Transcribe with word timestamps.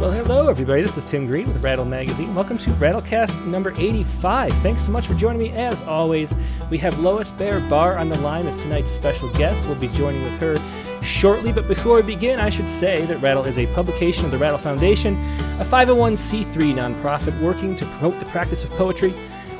Well, 0.00 0.12
hello, 0.12 0.48
everybody. 0.48 0.80
This 0.80 0.96
is 0.96 1.04
Tim 1.04 1.26
Green 1.26 1.46
with 1.46 1.62
Rattle 1.62 1.84
Magazine. 1.84 2.34
Welcome 2.34 2.56
to 2.56 2.70
Rattlecast 2.70 3.44
number 3.44 3.74
85. 3.76 4.50
Thanks 4.62 4.86
so 4.86 4.90
much 4.90 5.06
for 5.06 5.12
joining 5.12 5.42
me. 5.42 5.50
As 5.50 5.82
always, 5.82 6.34
we 6.70 6.78
have 6.78 6.98
Lois 7.00 7.32
Baer 7.32 7.60
Barr 7.60 7.98
on 7.98 8.08
the 8.08 8.18
line 8.20 8.46
as 8.46 8.56
tonight's 8.62 8.90
special 8.90 9.28
guest. 9.34 9.66
We'll 9.66 9.76
be 9.76 9.88
joining 9.88 10.22
with 10.22 10.38
her 10.38 10.56
shortly, 11.02 11.52
but 11.52 11.68
before 11.68 11.96
we 11.96 12.02
begin, 12.02 12.40
I 12.40 12.48
should 12.48 12.66
say 12.66 13.04
that 13.04 13.18
Rattle 13.18 13.44
is 13.44 13.58
a 13.58 13.66
publication 13.74 14.24
of 14.24 14.30
the 14.30 14.38
Rattle 14.38 14.56
Foundation, 14.56 15.16
a 15.60 15.66
501c3 15.66 16.72
nonprofit 16.72 17.38
working 17.38 17.76
to 17.76 17.84
promote 17.84 18.18
the 18.18 18.24
practice 18.24 18.64
of 18.64 18.70
poetry. 18.70 19.12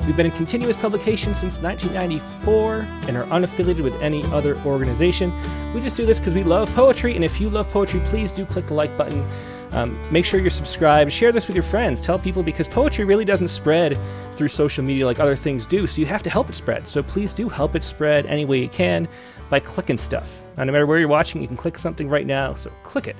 We've 0.06 0.16
been 0.16 0.24
in 0.24 0.32
continuous 0.32 0.78
publication 0.78 1.34
since 1.34 1.60
1994 1.60 2.88
and 3.08 3.18
are 3.18 3.26
unaffiliated 3.26 3.82
with 3.82 4.00
any 4.00 4.24
other 4.32 4.56
organization. 4.60 5.34
We 5.74 5.82
just 5.82 5.96
do 5.96 6.06
this 6.06 6.18
because 6.18 6.32
we 6.32 6.44
love 6.44 6.74
poetry, 6.74 7.14
and 7.14 7.22
if 7.22 7.42
you 7.42 7.50
love 7.50 7.68
poetry, 7.68 8.00
please 8.06 8.32
do 8.32 8.46
click 8.46 8.68
the 8.68 8.74
like 8.74 8.96
button 8.96 9.28
um, 9.72 9.98
make 10.12 10.24
sure 10.24 10.40
you're 10.40 10.50
subscribed. 10.50 11.12
Share 11.12 11.32
this 11.32 11.46
with 11.46 11.54
your 11.54 11.62
friends. 11.62 12.00
Tell 12.00 12.18
people 12.18 12.42
because 12.42 12.68
poetry 12.68 13.04
really 13.04 13.24
doesn't 13.24 13.48
spread 13.48 13.96
through 14.32 14.48
social 14.48 14.84
media 14.84 15.06
like 15.06 15.20
other 15.20 15.36
things 15.36 15.66
do. 15.66 15.86
So 15.86 16.00
you 16.00 16.06
have 16.06 16.22
to 16.24 16.30
help 16.30 16.50
it 16.50 16.54
spread. 16.54 16.86
So 16.86 17.02
please 17.02 17.32
do 17.32 17.48
help 17.48 17.76
it 17.76 17.84
spread 17.84 18.26
any 18.26 18.44
way 18.44 18.60
you 18.60 18.68
can 18.68 19.08
by 19.48 19.60
clicking 19.60 19.98
stuff. 19.98 20.46
no 20.56 20.64
matter 20.66 20.86
where 20.86 20.98
you're 20.98 21.08
watching, 21.08 21.40
you 21.40 21.48
can 21.48 21.56
click 21.56 21.78
something 21.78 22.08
right 22.08 22.26
now. 22.26 22.54
So 22.54 22.70
click 22.82 23.06
it. 23.06 23.16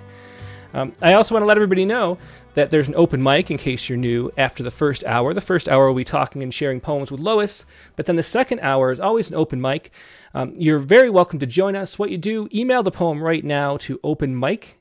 Um, 0.72 0.92
I 1.02 1.14
also 1.14 1.34
want 1.34 1.42
to 1.42 1.46
let 1.46 1.58
everybody 1.58 1.84
know 1.84 2.16
that 2.54 2.70
there's 2.70 2.88
an 2.88 2.94
open 2.94 3.22
mic 3.22 3.50
in 3.50 3.58
case 3.58 3.88
you're 3.88 3.98
new 3.98 4.30
after 4.36 4.62
the 4.62 4.70
first 4.70 5.04
hour. 5.04 5.34
The 5.34 5.40
first 5.40 5.68
hour 5.68 5.86
we'll 5.86 5.94
be 5.94 6.04
talking 6.04 6.42
and 6.42 6.54
sharing 6.54 6.80
poems 6.80 7.10
with 7.10 7.20
Lois, 7.20 7.64
but 7.96 8.06
then 8.06 8.16
the 8.16 8.22
second 8.22 8.60
hour 8.60 8.90
is 8.92 9.00
always 9.00 9.30
an 9.30 9.36
open 9.36 9.60
mic. 9.60 9.90
Um, 10.32 10.52
you're 10.56 10.78
very 10.78 11.10
welcome 11.10 11.38
to 11.40 11.46
join 11.46 11.74
us. 11.74 11.98
What 11.98 12.10
you 12.10 12.18
do, 12.18 12.48
email 12.54 12.82
the 12.82 12.90
poem 12.90 13.22
right 13.22 13.44
now 13.44 13.76
to 13.78 13.98
openmic 13.98 14.74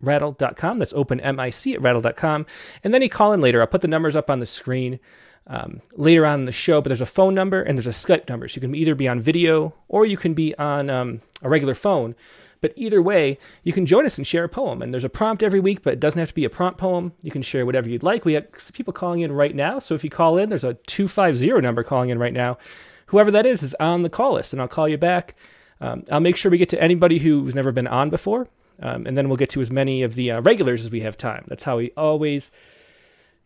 rattle.com. 0.00 0.78
That's 0.78 0.92
open 0.92 1.18
MIC 1.18 1.74
at 1.74 1.82
rattle.com. 1.82 2.46
And 2.84 2.94
then 2.94 3.02
you 3.02 3.08
call 3.08 3.32
in 3.32 3.40
later. 3.40 3.60
I'll 3.60 3.66
put 3.66 3.80
the 3.80 3.88
numbers 3.88 4.16
up 4.16 4.30
on 4.30 4.40
the 4.40 4.46
screen 4.46 5.00
um, 5.46 5.80
later 5.94 6.26
on 6.26 6.40
in 6.40 6.44
the 6.44 6.52
show, 6.52 6.80
but 6.80 6.88
there's 6.90 7.00
a 7.00 7.06
phone 7.06 7.34
number 7.34 7.62
and 7.62 7.76
there's 7.76 7.86
a 7.86 7.90
Skype 7.90 8.28
number. 8.28 8.48
So 8.48 8.56
you 8.56 8.60
can 8.60 8.74
either 8.74 8.94
be 8.94 9.08
on 9.08 9.20
video 9.20 9.74
or 9.88 10.06
you 10.06 10.16
can 10.16 10.34
be 10.34 10.54
on 10.56 10.90
um, 10.90 11.22
a 11.42 11.48
regular 11.48 11.74
phone. 11.74 12.14
But 12.60 12.72
either 12.76 13.00
way, 13.00 13.38
you 13.62 13.72
can 13.72 13.86
join 13.86 14.04
us 14.04 14.18
and 14.18 14.26
share 14.26 14.44
a 14.44 14.48
poem. 14.48 14.82
And 14.82 14.92
there's 14.92 15.04
a 15.04 15.08
prompt 15.08 15.42
every 15.42 15.60
week, 15.60 15.82
but 15.82 15.92
it 15.92 16.00
doesn't 16.00 16.18
have 16.18 16.28
to 16.28 16.34
be 16.34 16.44
a 16.44 16.50
prompt 16.50 16.78
poem. 16.78 17.12
You 17.22 17.30
can 17.30 17.42
share 17.42 17.64
whatever 17.64 17.88
you'd 17.88 18.02
like. 18.02 18.24
We 18.24 18.34
have 18.34 18.46
people 18.72 18.92
calling 18.92 19.20
in 19.20 19.32
right 19.32 19.54
now. 19.54 19.78
So 19.78 19.94
if 19.94 20.02
you 20.02 20.10
call 20.10 20.36
in, 20.36 20.48
there's 20.48 20.64
a 20.64 20.74
250 20.74 21.60
number 21.60 21.82
calling 21.82 22.10
in 22.10 22.18
right 22.18 22.32
now. 22.32 22.58
Whoever 23.06 23.30
that 23.30 23.46
is 23.46 23.62
is 23.62 23.74
on 23.80 24.02
the 24.02 24.10
call 24.10 24.34
list, 24.34 24.52
and 24.52 24.60
I'll 24.60 24.68
call 24.68 24.88
you 24.88 24.98
back. 24.98 25.34
Um, 25.80 26.04
I'll 26.10 26.20
make 26.20 26.36
sure 26.36 26.50
we 26.50 26.58
get 26.58 26.68
to 26.70 26.82
anybody 26.82 27.18
who's 27.18 27.54
never 27.54 27.72
been 27.72 27.86
on 27.86 28.10
before. 28.10 28.48
Um, 28.80 29.06
and 29.06 29.16
then 29.16 29.28
we'll 29.28 29.36
get 29.36 29.50
to 29.50 29.60
as 29.60 29.70
many 29.70 30.02
of 30.02 30.14
the 30.14 30.30
uh, 30.30 30.40
regulars 30.40 30.84
as 30.84 30.90
we 30.90 31.00
have 31.00 31.16
time. 31.16 31.44
That's 31.48 31.64
how 31.64 31.78
we 31.78 31.90
always 31.96 32.50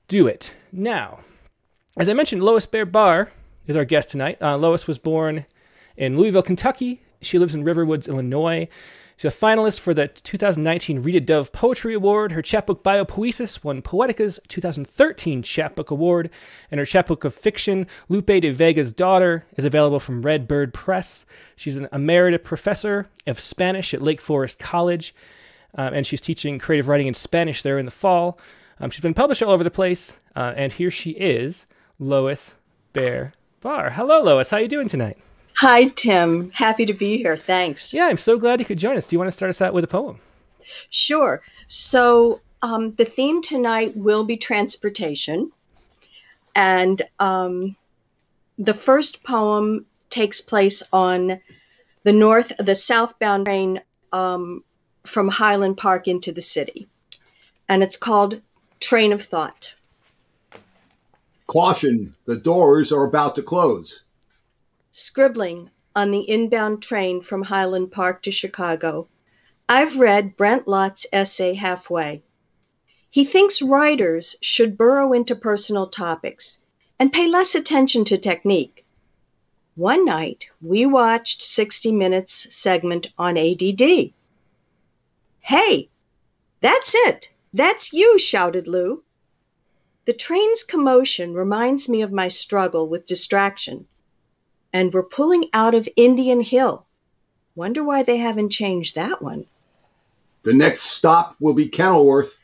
do 0.08 0.27
it. 0.27 0.55
Now, 0.70 1.20
as 1.97 2.08
I 2.08 2.12
mentioned, 2.14 2.42
Lois 2.42 2.66
Baer 2.66 2.86
Barr 2.86 3.30
is 3.66 3.77
our 3.77 3.84
guest 3.84 4.11
tonight. 4.11 4.39
Uh, 4.41 4.56
Lois 4.56 4.86
was 4.86 4.98
born 4.98 5.47
in 5.97 6.19
Louisville, 6.19 6.42
Kentucky. 6.42 7.02
She 7.20 7.39
lives 7.39 7.55
in 7.55 7.64
Riverwoods, 7.64 8.08
Illinois. 8.08 8.69
She's 9.22 9.32
a 9.32 9.36
finalist 9.36 9.78
for 9.78 9.94
the 9.94 10.08
2019 10.08 11.00
Rita 11.00 11.20
Dove 11.20 11.52
Poetry 11.52 11.94
Award. 11.94 12.32
Her 12.32 12.42
chapbook 12.42 12.82
Biopoiesis 12.82 13.62
won 13.62 13.80
Poetica's 13.80 14.40
2013 14.48 15.44
Chapbook 15.44 15.92
Award, 15.92 16.28
and 16.72 16.80
her 16.80 16.84
chapbook 16.84 17.22
of 17.22 17.32
fiction, 17.32 17.86
Lope 18.08 18.26
de 18.26 18.50
Vega's 18.50 18.92
Daughter, 18.92 19.46
is 19.56 19.64
available 19.64 20.00
from 20.00 20.22
Red 20.22 20.48
Bird 20.48 20.74
Press. 20.74 21.24
She's 21.54 21.76
an 21.76 21.86
emerita 21.92 22.42
professor 22.42 23.08
of 23.24 23.38
Spanish 23.38 23.94
at 23.94 24.02
Lake 24.02 24.20
Forest 24.20 24.58
College, 24.58 25.14
um, 25.76 25.94
and 25.94 26.04
she's 26.04 26.20
teaching 26.20 26.58
creative 26.58 26.88
writing 26.88 27.06
in 27.06 27.14
Spanish 27.14 27.62
there 27.62 27.78
in 27.78 27.84
the 27.84 27.92
fall. 27.92 28.40
Um, 28.80 28.90
she's 28.90 29.02
been 29.02 29.14
published 29.14 29.40
all 29.40 29.52
over 29.52 29.62
the 29.62 29.70
place, 29.70 30.18
uh, 30.34 30.52
and 30.56 30.72
here 30.72 30.90
she 30.90 31.10
is, 31.10 31.66
Lois 32.00 32.54
Baer 32.92 33.34
Barr. 33.60 33.90
Hello, 33.90 34.20
Lois. 34.20 34.50
How 34.50 34.56
are 34.56 34.62
you 34.62 34.66
doing 34.66 34.88
tonight? 34.88 35.16
Hi, 35.57 35.85
Tim. 35.89 36.51
Happy 36.51 36.86
to 36.86 36.92
be 36.92 37.18
here. 37.18 37.36
Thanks. 37.36 37.92
Yeah, 37.95 38.07
I'm 38.07 38.17
so 38.17 38.39
glad 38.39 38.58
you 38.58 38.67
could 38.67 38.79
join 38.79 38.96
us. 38.96 39.07
Do 39.07 39.14
you 39.14 39.18
want 39.18 39.29
to 39.29 39.33
start 39.33 39.51
us 39.51 39.61
out 39.61 39.74
with 39.74 39.85
a 39.85 39.89
poem? 39.89 40.18
Sure. 40.90 41.42
So, 41.67 42.40
um, 42.63 42.95
the 42.95 43.05
theme 43.05 43.42
tonight 43.42 43.96
will 43.96 44.24
be 44.24 44.36
transportation. 44.36 45.51
And 46.55 47.02
um, 47.18 47.77
the 48.58 48.74
first 48.74 49.23
poem 49.24 49.86
takes 50.11 50.41
place 50.41 50.83
on 50.92 51.41
the 52.05 52.12
north, 52.12 52.52
the 52.58 52.74
southbound 52.74 53.46
train 53.46 53.80
um, 54.12 54.62
from 55.05 55.29
Highland 55.29 55.77
Park 55.77 56.07
into 56.07 56.33
the 56.33 56.42
city. 56.42 56.89
And 57.68 57.83
it's 57.83 57.96
called 57.96 58.41
Train 58.80 59.12
of 59.12 59.23
Thought. 59.23 59.74
Caution, 61.46 62.14
the 62.24 62.36
doors 62.36 62.92
are 62.92 63.05
about 63.05 63.35
to 63.36 63.42
close 63.42 64.02
scribbling 64.95 65.70
on 65.97 66.11
the 66.11 66.29
inbound 66.29 66.83
train 66.83 67.23
from 67.23 67.45
Highland 67.45 67.91
Park 67.91 68.23
to 68.23 68.30
Chicago. 68.30 69.08
I've 69.67 69.98
read 69.98 70.36
Bret 70.36 70.69
Lott's 70.69 71.07
essay 71.11 71.55
halfway. 71.55 72.23
He 73.08 73.25
thinks 73.25 73.63
writers 73.63 74.36
should 74.42 74.77
burrow 74.77 75.14
into 75.14 75.35
personal 75.35 75.86
topics 75.86 76.58
and 76.98 77.11
pay 77.11 77.27
less 77.27 77.55
attention 77.55 78.05
to 78.05 78.19
technique. 78.19 78.85
One 79.77 80.05
night, 80.05 80.48
we 80.61 80.85
watched 80.85 81.42
60 81.42 81.91
Minutes 81.92 82.55
segment 82.55 83.14
on 83.17 83.39
ADD. 83.39 84.13
Hey, 85.41 85.89
that's 86.61 86.95
it! 86.95 87.33
That's 87.55 87.95
you, 87.95 88.19
shouted 88.19 88.69
Lou. 88.69 89.05
The 90.05 90.13
train's 90.13 90.63
commotion 90.63 91.33
reminds 91.33 91.89
me 91.89 92.03
of 92.03 92.13
my 92.13 92.29
struggle 92.29 92.86
with 92.86 93.07
distraction 93.07 93.86
and 94.72 94.92
we're 94.92 95.02
pulling 95.02 95.48
out 95.52 95.74
of 95.74 95.88
Indian 95.96 96.40
Hill. 96.40 96.86
Wonder 97.55 97.84
why 97.84 98.02
they 98.02 98.16
haven't 98.16 98.50
changed 98.50 98.94
that 98.94 99.20
one. 99.20 99.46
The 100.42 100.55
next 100.55 100.84
stop 100.84 101.36
will 101.38 101.55
be 101.55 101.68
Kenilworth. 101.68 102.38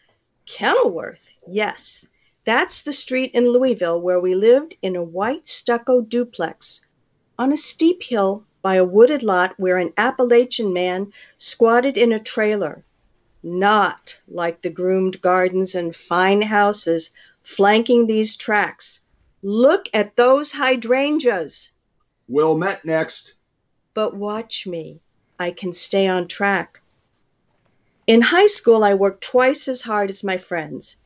Kenilworth, 0.47 1.31
yes. 1.47 2.07
That's 2.45 2.83
the 2.83 2.93
street 2.93 3.31
in 3.35 3.51
Louisville 3.51 4.01
where 4.01 4.21
we 4.21 4.35
lived 4.35 4.77
in 4.83 4.97
a 4.97 5.03
white 5.03 5.49
stucco 5.49 6.01
duplex 6.01 6.83
on 7.39 7.53
a 7.53 7.57
steep 7.57 8.03
hill 8.03 8.45
by 8.63 8.75
a 8.75 8.85
wooded 8.85 9.23
lot 9.23 9.55
where 9.59 9.79
an 9.79 9.93
Appalachian 9.97 10.73
man 10.73 11.13
squatted 11.39 11.97
in 11.97 12.13
a 12.13 12.21
trailer. 12.21 12.85
Not 13.43 14.21
like 14.29 14.63
the 14.63 14.71
groomed 14.71 15.21
gardens 15.21 15.75
and 15.75 15.95
fine 15.95 16.43
houses 16.43 17.11
flanking 17.43 18.07
these 18.07 18.37
tracks. 18.37 19.01
Look 19.43 19.89
at 19.95 20.17
those 20.17 20.53
hydrangeas. 20.53 21.71
Wilmette 22.29 22.85
next. 22.85 23.35
But 23.95 24.15
watch 24.15 24.67
me. 24.67 25.01
I 25.39 25.51
can 25.51 25.73
stay 25.73 26.07
on 26.07 26.29
track. 26.29 26.81
In 28.07 28.21
high 28.21 28.47
school, 28.47 28.85
I 28.85 28.93
worked 28.95 29.23
twice 29.23 29.67
as 29.67 29.83
hard 29.83 30.11
as 30.11 30.23
my 30.23 30.37
friends. 30.37 30.97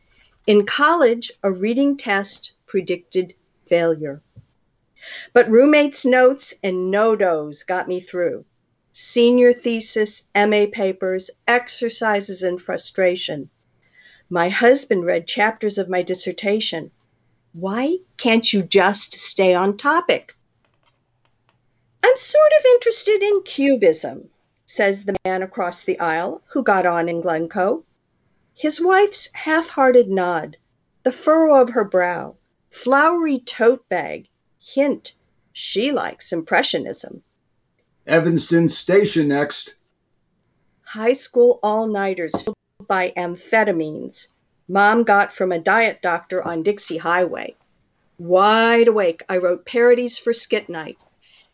In 0.46 0.66
college, 0.66 1.30
a 1.42 1.52
reading 1.52 1.96
test 1.96 2.52
predicted 2.66 3.34
failure. 3.64 4.20
But 5.32 5.48
roommates' 5.48 6.04
notes 6.04 6.54
and 6.62 6.92
NoDoz 6.92 7.66
got 7.66 7.86
me 7.86 8.00
through. 8.00 8.44
Senior 8.90 9.52
thesis, 9.52 10.26
MA 10.34 10.66
papers, 10.70 11.30
exercises, 11.46 12.42
and 12.42 12.60
frustration. 12.60 13.48
My 14.28 14.48
husband 14.48 15.04
read 15.04 15.26
chapters 15.26 15.78
of 15.78 15.88
my 15.88 16.02
dissertation. 16.02 16.90
Why 17.52 17.98
can't 18.16 18.52
you 18.52 18.62
just 18.62 19.14
stay 19.14 19.54
on 19.54 19.76
topic? 19.76 20.36
I'm 22.04 22.16
sort 22.16 22.52
of 22.58 22.64
interested 22.64 23.22
in 23.22 23.42
cubism, 23.42 24.28
says 24.66 25.04
the 25.04 25.16
man 25.24 25.42
across 25.42 25.84
the 25.84 25.98
aisle 26.00 26.42
who 26.46 26.62
got 26.62 26.84
on 26.84 27.08
in 27.08 27.20
Glencoe. 27.20 27.84
His 28.54 28.80
wife's 28.80 29.32
half 29.32 29.68
hearted 29.68 30.08
nod, 30.08 30.56
the 31.04 31.12
furrow 31.12 31.60
of 31.60 31.70
her 31.70 31.84
brow, 31.84 32.34
flowery 32.70 33.38
tote 33.38 33.88
bag, 33.88 34.28
hint 34.58 35.14
she 35.52 35.92
likes 35.92 36.32
Impressionism. 36.32 37.22
Evanston 38.06 38.68
Station 38.68 39.28
next. 39.28 39.76
High 40.82 41.12
school 41.12 41.60
all 41.62 41.86
nighters 41.86 42.42
filled 42.42 42.56
by 42.88 43.12
amphetamines. 43.16 44.28
Mom 44.66 45.04
got 45.04 45.32
from 45.32 45.52
a 45.52 45.58
diet 45.58 46.02
doctor 46.02 46.42
on 46.42 46.62
Dixie 46.62 46.98
Highway. 46.98 47.54
Wide 48.18 48.88
awake, 48.88 49.22
I 49.28 49.36
wrote 49.36 49.64
parodies 49.64 50.18
for 50.18 50.32
Skit 50.32 50.68
Night 50.68 50.98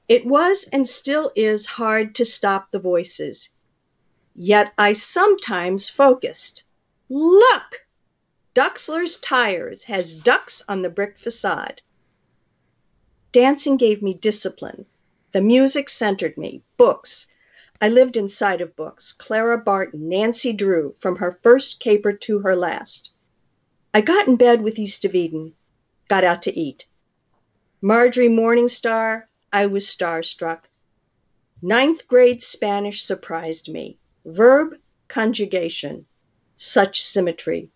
it 0.09 0.25
was 0.25 0.65
and 0.73 0.89
still 0.89 1.31
is 1.37 1.67
hard 1.67 2.15
to 2.15 2.25
stop 2.25 2.71
the 2.71 2.79
voices. 2.79 3.51
Yet 4.35 4.73
I 4.79 4.95
sometimes 4.95 5.89
focused. 5.89 6.65
Look! 7.09 7.87
Duxler's 8.55 9.17
Tires 9.19 9.85
has 9.85 10.15
ducks 10.15 10.63
on 10.69 10.83
the 10.83 10.89
brick 10.89 11.19
facade. 11.19 11.83
Dancing 13.33 13.77
gave 13.77 14.03
me 14.03 14.15
discipline. 14.15 14.87
The 15.33 15.43
music 15.43 15.89
centered 15.89 16.39
me. 16.39 16.63
Books. 16.77 17.27
I 17.81 17.89
lived 17.89 18.17
inside 18.17 18.61
of 18.61 18.75
books. 18.75 19.13
Clara 19.13 19.59
Barton, 19.59 20.09
Nancy 20.09 20.53
Drew, 20.53 20.95
from 20.99 21.17
her 21.17 21.39
first 21.43 21.79
caper 21.79 22.13
to 22.13 22.39
her 22.41 22.57
last. 22.57 23.13
I 23.95 24.01
got 24.01 24.27
in 24.27 24.37
bed 24.37 24.63
with 24.63 24.79
East 24.79 25.05
of 25.05 25.15
Eden, 25.15 25.55
got 26.09 26.25
out 26.25 26.43
to 26.43 26.59
eat. 26.59 26.87
Marjorie 27.81 28.29
Morningstar, 28.29 29.28
I 29.53 29.67
was 29.67 29.87
starstruck. 29.87 30.65
Ninth 31.63 32.07
grade 32.07 32.43
Spanish 32.43 33.03
surprised 33.03 33.69
me. 33.69 33.99
Verb 34.25 34.77
conjugation, 35.09 36.07
such 36.57 37.01
symmetry. 37.01 37.71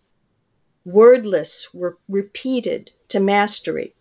Wordless 0.85 1.73
were 1.73 1.97
repeated 2.07 2.91
to 3.09 3.19
mastery. 3.19 3.95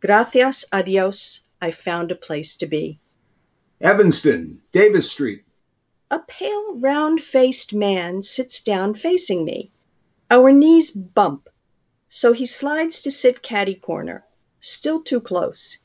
Gracias 0.00 0.64
a 0.72 0.82
Dios, 0.82 1.40
I 1.62 1.70
found 1.70 2.12
a 2.12 2.14
place 2.14 2.54
to 2.56 2.66
be. 2.66 3.00
Evanston, 3.80 4.60
Davis 4.72 5.10
Street. 5.10 5.44
A 6.10 6.18
pale, 6.18 6.74
round 6.74 7.22
faced 7.22 7.72
man 7.72 8.22
sits 8.22 8.60
down 8.60 8.94
facing 8.94 9.44
me. 9.44 9.70
Our 10.30 10.52
knees 10.52 10.90
bump, 10.90 11.48
so 12.08 12.32
he 12.32 12.44
slides 12.44 13.00
to 13.02 13.10
sit 13.10 13.42
caddy 13.42 13.74
corner, 13.74 14.26
still 14.60 15.02
too 15.02 15.20
close. 15.20 15.78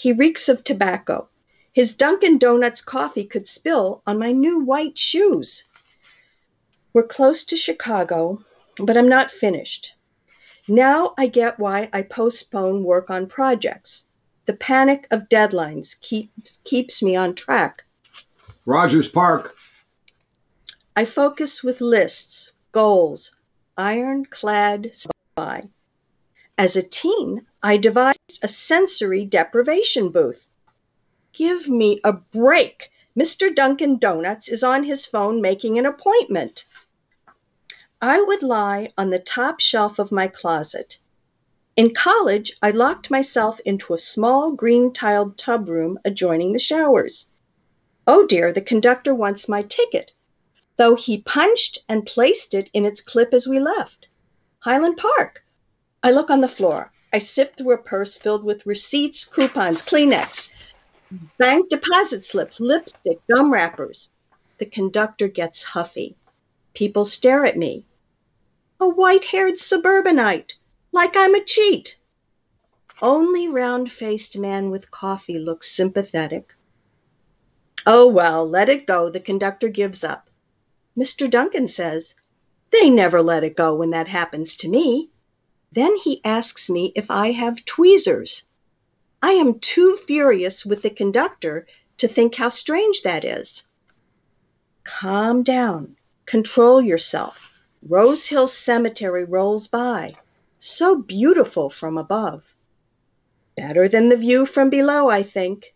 He 0.00 0.12
reeks 0.12 0.48
of 0.48 0.64
tobacco. 0.64 1.28
His 1.74 1.92
Dunkin' 1.92 2.38
Donuts 2.38 2.80
coffee 2.80 3.26
could 3.26 3.46
spill 3.46 4.02
on 4.06 4.18
my 4.18 4.32
new 4.32 4.58
white 4.58 4.96
shoes. 4.96 5.64
We're 6.94 7.06
close 7.06 7.44
to 7.44 7.54
Chicago, 7.54 8.42
but 8.78 8.96
I'm 8.96 9.10
not 9.10 9.30
finished. 9.30 9.94
Now 10.66 11.12
I 11.18 11.26
get 11.26 11.58
why 11.58 11.90
I 11.92 12.00
postpone 12.00 12.82
work 12.82 13.10
on 13.10 13.26
projects. 13.26 14.06
The 14.46 14.54
panic 14.54 15.06
of 15.10 15.28
deadlines 15.28 16.00
keeps 16.00 16.60
keeps 16.64 17.02
me 17.02 17.14
on 17.14 17.34
track. 17.34 17.84
Rogers 18.64 19.10
Park. 19.10 19.54
I 20.96 21.04
focus 21.04 21.62
with 21.62 21.82
lists, 21.82 22.54
goals, 22.72 23.36
ironclad 23.76 24.96
by. 25.34 25.68
As 26.56 26.74
a 26.74 26.82
teen, 26.82 27.46
I 27.62 27.76
devised 27.76 28.38
a 28.42 28.48
sensory 28.48 29.26
deprivation 29.26 30.08
booth. 30.08 30.48
Give 31.34 31.68
me 31.68 32.00
a 32.02 32.14
break. 32.14 32.90
Mr. 33.14 33.54
Dunkin' 33.54 33.98
Donuts 33.98 34.48
is 34.48 34.62
on 34.62 34.84
his 34.84 35.04
phone 35.04 35.42
making 35.42 35.78
an 35.78 35.84
appointment. 35.84 36.64
I 38.00 38.22
would 38.22 38.42
lie 38.42 38.94
on 38.96 39.10
the 39.10 39.18
top 39.18 39.60
shelf 39.60 39.98
of 39.98 40.10
my 40.10 40.26
closet. 40.26 40.98
In 41.76 41.92
college, 41.92 42.56
I 42.62 42.70
locked 42.70 43.10
myself 43.10 43.60
into 43.60 43.92
a 43.92 43.98
small 43.98 44.52
green 44.52 44.90
tiled 44.90 45.36
tub 45.36 45.68
room 45.68 45.98
adjoining 46.02 46.52
the 46.54 46.58
showers. 46.58 47.26
Oh 48.06 48.26
dear, 48.26 48.54
the 48.54 48.62
conductor 48.62 49.14
wants 49.14 49.48
my 49.50 49.62
ticket, 49.62 50.12
though 50.78 50.94
he 50.94 51.20
punched 51.20 51.80
and 51.90 52.06
placed 52.06 52.54
it 52.54 52.70
in 52.72 52.86
its 52.86 53.02
clip 53.02 53.34
as 53.34 53.46
we 53.46 53.60
left. 53.60 54.08
Highland 54.60 54.96
Park. 54.96 55.44
I 56.02 56.10
look 56.10 56.30
on 56.30 56.40
the 56.40 56.48
floor. 56.48 56.90
I 57.12 57.18
sift 57.18 57.56
through 57.56 57.72
a 57.72 57.78
purse 57.78 58.16
filled 58.16 58.44
with 58.44 58.66
receipts, 58.66 59.24
coupons, 59.24 59.82
Kleenex, 59.82 60.54
bank 61.38 61.68
deposit 61.68 62.24
slips, 62.24 62.60
lipstick, 62.60 63.18
gum 63.26 63.52
wrappers. 63.52 64.10
The 64.58 64.66
conductor 64.66 65.26
gets 65.26 65.62
huffy. 65.62 66.16
People 66.72 67.04
stare 67.04 67.44
at 67.44 67.58
me. 67.58 67.84
A 68.78 68.88
white 68.88 69.24
haired 69.26 69.58
suburbanite, 69.58 70.54
like 70.92 71.16
I'm 71.16 71.34
a 71.34 71.42
cheat. 71.42 71.98
Only 73.02 73.48
round 73.48 73.90
faced 73.90 74.38
man 74.38 74.70
with 74.70 74.90
coffee 74.90 75.38
looks 75.38 75.70
sympathetic. 75.70 76.54
Oh, 77.86 78.06
well, 78.06 78.48
let 78.48 78.68
it 78.68 78.86
go. 78.86 79.10
The 79.10 79.20
conductor 79.20 79.68
gives 79.68 80.04
up. 80.04 80.30
Mr. 80.96 81.28
Duncan 81.28 81.66
says, 81.66 82.14
They 82.70 82.88
never 82.90 83.20
let 83.22 83.42
it 83.42 83.56
go 83.56 83.74
when 83.74 83.90
that 83.90 84.08
happens 84.08 84.54
to 84.56 84.68
me. 84.68 85.10
Then 85.72 85.96
he 85.96 86.20
asks 86.24 86.68
me 86.68 86.92
if 86.96 87.10
I 87.10 87.30
have 87.30 87.64
tweezers. 87.64 88.44
I 89.22 89.32
am 89.32 89.60
too 89.60 89.96
furious 89.96 90.66
with 90.66 90.82
the 90.82 90.90
conductor 90.90 91.66
to 91.98 92.08
think 92.08 92.34
how 92.34 92.48
strange 92.48 93.02
that 93.02 93.24
is. 93.24 93.62
Calm 94.82 95.42
down. 95.42 95.96
Control 96.26 96.82
yourself. 96.82 97.62
Rose 97.82 98.28
Hill 98.28 98.48
Cemetery 98.48 99.24
rolls 99.24 99.66
by, 99.66 100.14
so 100.58 100.96
beautiful 100.96 101.70
from 101.70 101.96
above. 101.96 102.44
Better 103.56 103.88
than 103.88 104.08
the 104.08 104.16
view 104.16 104.44
from 104.46 104.70
below, 104.70 105.08
I 105.08 105.22
think. 105.22 105.74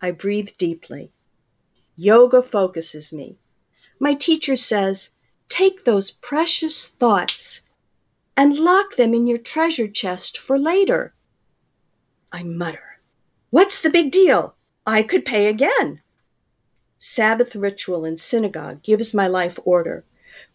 I 0.00 0.12
breathe 0.12 0.50
deeply. 0.56 1.12
Yoga 1.96 2.42
focuses 2.42 3.12
me. 3.12 3.38
My 3.98 4.14
teacher 4.14 4.56
says, 4.56 5.10
take 5.48 5.84
those 5.84 6.10
precious 6.10 6.86
thoughts 6.86 7.62
and 8.36 8.58
lock 8.58 8.96
them 8.96 9.14
in 9.14 9.26
your 9.26 9.38
treasure 9.38 9.88
chest 9.88 10.38
for 10.38 10.58
later. 10.58 11.14
I 12.32 12.42
mutter, 12.42 12.92
What's 13.52 13.82
the 13.82 13.90
big 13.90 14.10
deal? 14.10 14.54
I 14.86 15.02
could 15.02 15.26
pay 15.26 15.48
again. 15.48 16.00
Sabbath 16.96 17.54
ritual 17.54 18.06
in 18.06 18.16
synagogue 18.16 18.82
gives 18.82 19.12
my 19.12 19.26
life 19.26 19.58
order. 19.66 20.06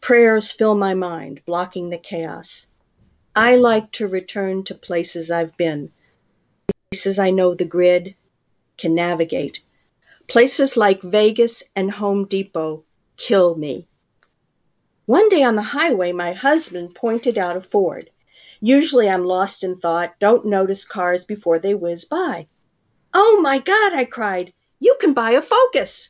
Prayers 0.01 0.51
fill 0.51 0.73
my 0.73 0.95
mind, 0.95 1.41
blocking 1.45 1.91
the 1.91 1.99
chaos. 1.99 2.65
I 3.35 3.55
like 3.55 3.91
to 3.91 4.07
return 4.07 4.63
to 4.63 4.73
places 4.73 5.29
I've 5.29 5.55
been, 5.57 5.91
places 6.89 7.19
I 7.19 7.29
know 7.29 7.53
the 7.53 7.65
grid, 7.65 8.15
can 8.79 8.95
navigate. 8.95 9.61
Places 10.27 10.75
like 10.75 11.03
Vegas 11.03 11.63
and 11.75 11.91
Home 11.91 12.25
Depot 12.25 12.83
kill 13.17 13.55
me. 13.55 13.87
One 15.07 15.29
day 15.29 15.41
on 15.41 15.55
the 15.55 15.61
highway, 15.61 16.11
my 16.11 16.33
husband 16.33 16.93
pointed 16.93 17.37
out 17.37 17.55
a 17.55 17.61
Ford. 17.61 18.09
Usually 18.59 19.07
I'm 19.07 19.23
lost 19.23 19.63
in 19.63 19.77
thought, 19.77 20.19
don't 20.19 20.45
notice 20.45 20.83
cars 20.83 21.23
before 21.23 21.59
they 21.59 21.73
whiz 21.73 22.03
by. 22.03 22.47
Oh 23.13 23.39
my 23.41 23.57
God, 23.57 23.93
I 23.93 24.03
cried, 24.03 24.51
you 24.81 24.97
can 24.99 25.13
buy 25.13 25.31
a 25.31 25.41
Focus. 25.41 26.09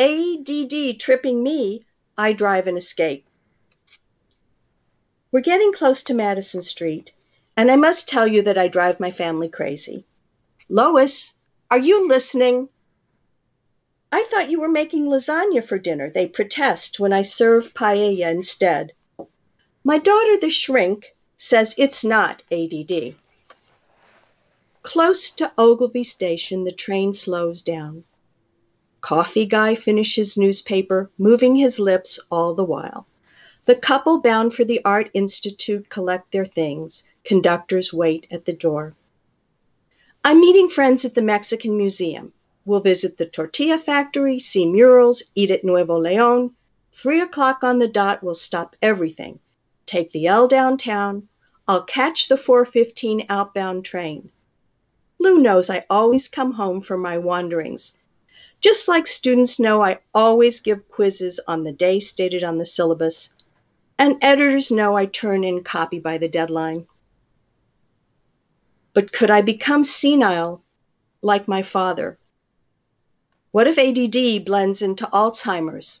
ADD 0.00 0.98
tripping 0.98 1.44
me, 1.44 1.86
I 2.16 2.32
drive 2.32 2.66
and 2.66 2.76
escape. 2.76 3.24
We're 5.30 5.38
getting 5.38 5.72
close 5.72 6.02
to 6.02 6.12
Madison 6.12 6.62
Street, 6.62 7.12
and 7.56 7.70
I 7.70 7.76
must 7.76 8.08
tell 8.08 8.26
you 8.26 8.42
that 8.42 8.58
I 8.58 8.66
drive 8.66 8.98
my 8.98 9.12
family 9.12 9.48
crazy. 9.48 10.04
Lois, 10.68 11.34
are 11.70 11.78
you 11.78 12.08
listening? 12.08 12.68
I 14.10 14.24
thought 14.24 14.50
you 14.50 14.60
were 14.60 14.68
making 14.68 15.06
lasagna 15.06 15.62
for 15.62 15.78
dinner, 15.78 16.08
they 16.08 16.26
protest 16.26 16.98
when 16.98 17.12
I 17.12 17.22
serve 17.22 17.74
paella 17.74 18.30
instead. 18.30 18.92
My 19.84 19.98
daughter, 19.98 20.36
the 20.36 20.48
shrink, 20.48 21.14
says 21.36 21.74
it's 21.76 22.04
not 22.04 22.42
ADD. 22.50 23.14
Close 24.82 25.30
to 25.32 25.52
Ogilvie 25.58 26.04
Station, 26.04 26.64
the 26.64 26.72
train 26.72 27.12
slows 27.12 27.60
down. 27.60 28.04
Coffee 29.02 29.44
guy 29.44 29.74
finishes 29.74 30.36
newspaper, 30.38 31.10
moving 31.18 31.56
his 31.56 31.78
lips 31.78 32.18
all 32.30 32.54
the 32.54 32.64
while. 32.64 33.06
The 33.66 33.76
couple 33.76 34.20
bound 34.22 34.54
for 34.54 34.64
the 34.64 34.80
Art 34.84 35.10
Institute 35.12 35.90
collect 35.90 36.32
their 36.32 36.46
things. 36.46 37.04
Conductors 37.24 37.92
wait 37.92 38.26
at 38.30 38.46
the 38.46 38.54
door. 38.54 38.94
I'm 40.24 40.40
meeting 40.40 40.70
friends 40.70 41.04
at 41.04 41.14
the 41.14 41.22
Mexican 41.22 41.76
Museum. 41.76 42.32
We'll 42.68 42.80
visit 42.80 43.16
the 43.16 43.26
tortilla 43.26 43.78
factory, 43.78 44.38
see 44.38 44.70
murals, 44.70 45.22
eat 45.34 45.50
at 45.50 45.64
Nuevo 45.64 45.98
Leon. 45.98 46.54
Three 46.92 47.20
o'clock 47.20 47.64
on 47.64 47.78
the 47.78 47.88
dot, 47.88 48.22
we'll 48.22 48.34
stop 48.34 48.76
everything. 48.82 49.40
Take 49.86 50.12
the 50.12 50.26
L 50.26 50.46
downtown. 50.46 51.28
I'll 51.66 51.82
catch 51.82 52.28
the 52.28 52.36
415 52.36 53.24
outbound 53.28 53.84
train. 53.84 54.30
Lou 55.18 55.38
knows 55.40 55.70
I 55.70 55.86
always 55.88 56.28
come 56.28 56.52
home 56.52 56.80
from 56.80 57.00
my 57.00 57.18
wanderings 57.18 57.94
just 58.60 58.88
like 58.88 59.06
students 59.06 59.60
know, 59.60 59.82
I 59.82 60.00
always 60.12 60.60
give 60.60 60.88
quizzes 60.88 61.38
on 61.46 61.62
the 61.62 61.72
day 61.72 62.00
stated 62.00 62.42
on 62.42 62.58
the 62.58 62.66
syllabus, 62.66 63.30
and 63.98 64.16
editors 64.20 64.70
know 64.70 64.96
I 64.96 65.06
turn 65.06 65.44
in 65.44 65.62
copy 65.62 66.00
by 66.00 66.18
the 66.18 66.28
deadline. 66.28 66.86
But 68.94 69.12
could 69.12 69.30
I 69.30 69.42
become 69.42 69.84
senile 69.84 70.64
like 71.22 71.46
my 71.46 71.62
father? 71.62 72.18
What 73.52 73.66
if 73.66 73.78
ADD 73.78 74.44
blends 74.44 74.82
into 74.82 75.06
Alzheimer's? 75.06 76.00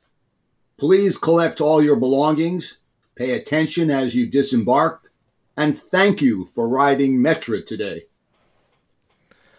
Please 0.78 1.18
collect 1.18 1.60
all 1.60 1.82
your 1.82 1.96
belongings, 1.96 2.78
pay 3.14 3.32
attention 3.32 3.90
as 3.90 4.14
you 4.14 4.26
disembark, 4.26 5.10
and 5.56 5.76
thank 5.76 6.20
you 6.20 6.50
for 6.54 6.68
riding 6.68 7.18
Metra 7.18 7.66
today. 7.66 8.04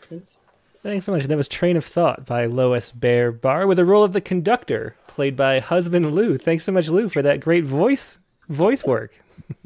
Thanks. 0.10 0.38
Thanks 0.82 1.06
so 1.06 1.12
much. 1.12 1.26
That 1.26 1.36
was 1.36 1.50
Train 1.50 1.76
of 1.76 1.84
Thought 1.84 2.26
by 2.26 2.46
Lois 2.46 2.92
Baer 2.92 3.34
Barr 3.34 3.68
with 3.68 3.78
the 3.78 3.86
role 3.86 4.04
of 4.04 4.14
the 4.14 4.22
conductor 4.22 4.96
played 5.08 5.36
by 5.36 5.60
husband 5.60 6.16
Lou. 6.16 6.38
Thanks 6.38 6.64
so 6.64 6.72
much, 6.72 6.88
Lou, 6.88 7.10
for 7.10 7.22
that 7.22 7.42
great 7.42 7.66
voice 7.66 8.20
voice 8.48 8.86
work. 8.86 9.14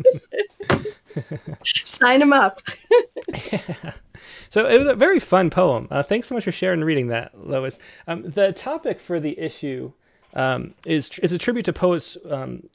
Sign 1.83 2.21
him 2.21 2.33
up. 2.33 2.61
yeah. 3.51 3.59
So 4.49 4.67
it 4.67 4.77
was 4.77 4.87
a 4.87 4.93
very 4.93 5.19
fun 5.19 5.49
poem. 5.49 5.87
Uh, 5.89 6.03
thanks 6.03 6.27
so 6.27 6.35
much 6.35 6.43
for 6.43 6.51
sharing 6.51 6.79
and 6.79 6.85
reading 6.85 7.07
that, 7.07 7.31
Lois. 7.35 7.79
Um, 8.07 8.21
the 8.21 8.53
topic 8.53 8.99
for 8.99 9.19
the 9.19 9.37
issue 9.39 9.93
um, 10.33 10.75
is 10.85 11.09
is 11.19 11.31
a 11.31 11.37
tribute 11.37 11.65
to 11.65 11.73
poets 11.73 12.17
um, 12.29 12.69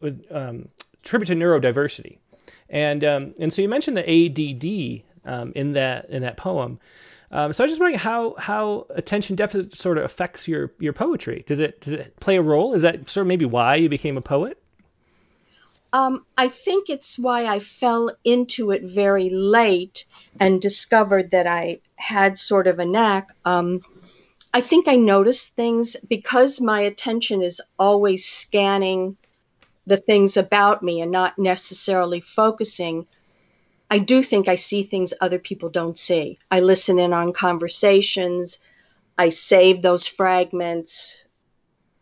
with 0.00 0.26
um, 0.30 0.70
tribute 1.02 1.26
to 1.26 1.34
neurodiversity, 1.34 2.18
and 2.68 3.04
um, 3.04 3.34
and 3.38 3.52
so 3.52 3.62
you 3.62 3.68
mentioned 3.68 3.96
the 3.96 4.08
ADD 4.08 5.02
um, 5.30 5.52
in 5.54 5.72
that 5.72 6.08
in 6.08 6.22
that 6.22 6.36
poem. 6.36 6.80
Um, 7.30 7.52
so 7.52 7.62
I 7.62 7.66
was 7.66 7.72
just 7.72 7.80
wondering 7.80 7.98
how 7.98 8.34
how 8.38 8.86
attention 8.90 9.36
deficit 9.36 9.74
sort 9.74 9.98
of 9.98 10.04
affects 10.04 10.48
your 10.48 10.72
your 10.78 10.92
poetry. 10.94 11.44
Does 11.46 11.58
it 11.58 11.80
does 11.82 11.92
it 11.92 12.18
play 12.20 12.36
a 12.36 12.42
role? 12.42 12.72
Is 12.74 12.82
that 12.82 13.08
sort 13.08 13.22
of 13.22 13.28
maybe 13.28 13.44
why 13.44 13.74
you 13.74 13.88
became 13.88 14.16
a 14.16 14.22
poet? 14.22 14.60
Um, 15.92 16.24
I 16.36 16.48
think 16.48 16.90
it's 16.90 17.18
why 17.18 17.46
I 17.46 17.60
fell 17.60 18.10
into 18.24 18.70
it 18.70 18.82
very 18.84 19.30
late 19.30 20.04
and 20.40 20.60
discovered 20.60 21.30
that 21.30 21.46
I 21.46 21.80
had 21.96 22.38
sort 22.38 22.66
of 22.66 22.78
a 22.78 22.84
knack. 22.84 23.28
Um, 23.44 23.80
I 24.52 24.60
think 24.60 24.88
I 24.88 24.96
noticed 24.96 25.54
things 25.54 25.96
because 26.08 26.60
my 26.60 26.80
attention 26.80 27.42
is 27.42 27.60
always 27.78 28.26
scanning 28.26 29.16
the 29.86 29.96
things 29.96 30.36
about 30.36 30.82
me 30.82 31.00
and 31.00 31.10
not 31.10 31.38
necessarily 31.38 32.20
focusing. 32.20 33.06
I 33.90 33.98
do 33.98 34.22
think 34.22 34.48
I 34.48 34.54
see 34.54 34.82
things 34.82 35.14
other 35.20 35.38
people 35.38 35.70
don't 35.70 35.98
see. 35.98 36.38
I 36.50 36.60
listen 36.60 36.98
in 36.98 37.12
on 37.12 37.32
conversations. 37.32 38.58
I 39.16 39.30
save 39.30 39.82
those 39.82 40.06
fragments. 40.06 41.26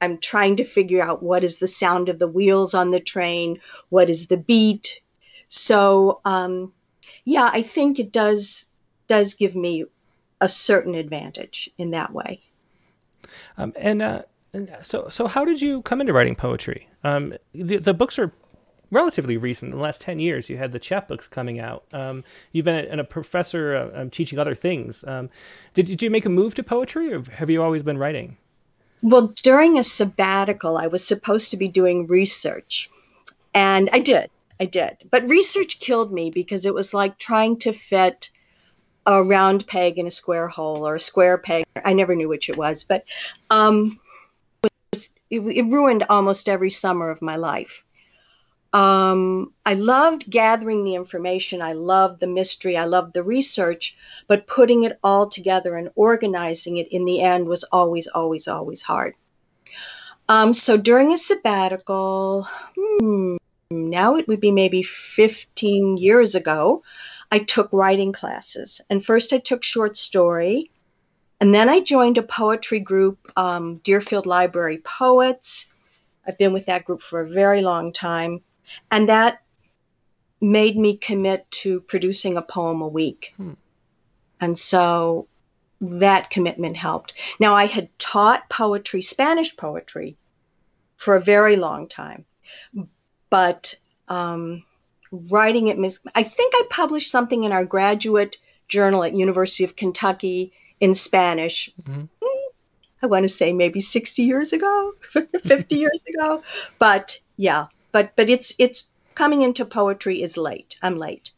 I'm 0.01 0.19
trying 0.19 0.57
to 0.57 0.65
figure 0.65 1.03
out 1.03 1.23
what 1.23 1.43
is 1.45 1.59
the 1.59 1.69
sound 1.69 2.09
of 2.09 2.19
the 2.19 2.29
wheels 2.29 2.75
on 2.75 2.91
the 2.91 3.01
train, 3.01 3.61
what 3.89 4.11
is 4.11 4.27
the 4.27 4.37
beat. 4.37 5.01
So, 5.49 6.21
um, 6.25 6.73
yeah, 7.25 7.51
I 7.53 7.63
think 7.63 7.99
it 7.99 8.13
does 8.13 8.69
does 9.07 9.35
give 9.35 9.55
me 9.55 9.85
a 10.41 10.49
certain 10.49 10.95
advantage 10.95 11.71
in 11.79 11.91
that 11.93 12.13
way. 12.13 12.41
Um, 13.57 13.73
and 13.77 14.03
uh, 14.03 14.23
so, 14.83 15.09
so 15.09 15.27
how 15.29 15.45
did 15.45 15.63
you 15.63 15.83
come 15.83 16.01
into 16.01 16.13
writing 16.13 16.35
poetry? 16.35 16.89
Um, 17.05 17.35
the, 17.53 17.79
the 17.79 17.95
books 17.95 18.19
are 18.19 18.33
relatively 18.91 19.37
recent. 19.37 19.73
In 19.73 19.79
the 19.79 19.83
last 19.83 20.01
ten 20.01 20.19
years, 20.19 20.51
you 20.51 20.57
had 20.59 20.73
the 20.73 20.81
chapbooks 20.81 21.29
coming 21.31 21.59
out. 21.59 21.85
Um, 21.93 22.25
you've 22.53 22.65
been 22.65 22.99
a, 22.99 23.03
a 23.03 23.05
professor 23.05 23.75
uh, 23.77 24.03
um, 24.03 24.11
teaching 24.11 24.39
other 24.39 24.55
things. 24.55 25.05
Um, 25.07 25.31
did, 25.75 25.87
did 25.87 26.03
you 26.03 26.11
make 26.11 26.27
a 26.27 26.31
move 26.31 26.55
to 26.57 26.63
poetry, 26.63 27.13
or 27.13 27.23
have 27.23 27.51
you 27.51 27.63
always 27.63 27.83
been 27.83 27.99
writing? 27.99 28.37
Well, 29.03 29.35
during 29.43 29.79
a 29.79 29.85
sabbatical, 29.85 30.79
I 30.79 30.87
was 30.87 31.07
supposed 31.07 31.51
to 31.51 31.57
be 31.57 31.69
doing 31.69 32.07
research, 32.07 32.91
and 33.55 33.89
I 33.93 34.01
did. 34.01 34.31
I 34.59 34.65
did. 34.65 34.97
But 35.11 35.29
research 35.29 35.81
killed 35.81 36.13
me 36.13 36.31
because 36.31 36.65
it 36.65 36.75
was 36.75 36.95
like 36.95 37.19
trying 37.19 37.59
to 37.59 37.73
fit 37.73 38.31
a 39.07 39.23
round 39.23 39.67
peg 39.67 39.99
in 39.99 40.07
a 40.07 40.11
square 40.11 40.49
hole 40.49 40.87
or 40.87 40.97
a 40.97 41.01
square 41.01 41.39
peg. 41.39 41.65
I 41.85 41.93
never 41.93 42.15
knew 42.15 42.29
which 42.29 42.49
it 42.49 42.57
was, 42.57 42.85
but 42.85 43.05
um, 43.51 44.01
it, 44.65 44.73
was, 44.93 45.11
it, 45.31 45.41
it 45.41 45.63
ruined 45.63 46.05
almost 46.09 46.49
every 46.49 46.71
summer 46.71 47.11
of 47.11 47.23
my 47.23 47.37
life. 47.37 47.85
Um, 48.77 49.55
I 49.65 49.73
loved 49.73 50.29
gathering 50.29 50.85
the 50.85 50.97
information. 50.97 51.63
I 51.63 51.73
loved 51.73 52.21
the 52.21 52.27
mystery. 52.27 52.77
I 52.77 52.85
loved 52.85 53.15
the 53.15 53.23
research, 53.23 53.97
but 54.27 54.47
putting 54.47 54.85
it 54.85 54.99
all 55.03 55.31
together 55.31 55.77
and 55.77 55.89
organizing 55.95 56.77
it 56.77 56.87
in 56.89 57.07
the 57.07 57.23
end 57.23 57.49
was 57.49 57.65
always, 57.73 58.07
always, 58.07 58.47
always 58.47 58.83
hard. 58.83 59.15
Um, 60.29 60.53
so 60.53 60.77
during 60.77 61.11
a 61.11 61.17
sabbatical, 61.17 62.47
hmm, 62.77 63.37
now 63.71 64.15
it 64.17 64.29
would 64.29 64.41
be 64.41 64.53
maybe 64.53 64.83
15 64.83 65.97
years 65.97 66.35
ago, 66.35 66.83
I 67.33 67.39
took 67.39 67.71
writing 67.73 68.13
classes. 68.13 68.83
And 68.91 69.03
first 69.03 69.33
I 69.33 69.39
took 69.39 69.65
short 69.65 69.97
story, 69.97 70.71
and 71.41 71.55
then 71.55 71.71
I 71.71 71.81
joined 71.81 72.19
a 72.19 72.23
poetry 72.23 72.81
group, 72.81 73.33
um, 73.39 73.77
Deerfield 73.79 74.27
Library 74.27 74.83
Poets. 74.85 75.65
I've 76.27 76.37
been 76.37 76.53
with 76.53 76.67
that 76.67 76.85
group 76.85 77.01
for 77.01 77.23
a 77.23 77.31
very 77.31 77.63
long 77.63 77.91
time. 77.91 78.43
And 78.91 79.09
that 79.09 79.43
made 80.41 80.77
me 80.77 80.97
commit 80.97 81.51
to 81.51 81.81
producing 81.83 82.37
a 82.37 82.43
poem 82.43 82.83
a 82.83 82.89
week. 82.89 83.33
Hmm. 83.37 83.53
And 84.41 84.59
so 84.59 85.29
that 85.81 86.31
commitment 86.31 86.77
helped. 86.77 87.15
Now, 87.41 87.55
I 87.55 87.67
had 87.67 87.97
taught 87.99 88.49
poetry, 88.49 89.03
Spanish 89.03 89.57
poetry, 89.57 90.17
for 90.97 91.15
a 91.15 91.21
very 91.21 91.57
long 91.57 91.89
time, 91.89 92.25
but 93.29 93.75
um, 94.09 94.65
writing 95.11 95.69
it, 95.69 95.99
I 96.15 96.23
think 96.23 96.55
I 96.57 96.63
published 96.71 97.11
something 97.11 97.45
in 97.45 97.53
our 97.53 97.65
graduate 97.65 98.39
journal 98.69 99.05
at 99.05 99.15
University 99.15 99.65
of 99.65 99.77
Kentucky 99.77 100.53
in 100.81 100.95
Spanish. 100.95 101.71
Mm-hmm. 101.83 102.05
Hmm, 102.23 102.49
I 103.03 103.07
want 103.07 103.25
to 103.25 103.29
say 103.29 103.53
maybe 103.53 103.81
60 103.81 104.23
years 104.23 104.53
ago, 104.53 104.93
50 105.45 105.77
years 105.77 106.03
ago. 106.09 106.43
But 106.79 107.21
yeah, 107.37 107.67
but 107.97 108.15
but 108.15 108.29
it's 108.29 108.53
it's 108.59 108.91
coming 109.15 109.41
into 109.41 109.65
poetry 109.65 110.21
is 110.21 110.37
late. 110.37 110.77
I'm 110.83 110.99
late. 110.99 111.31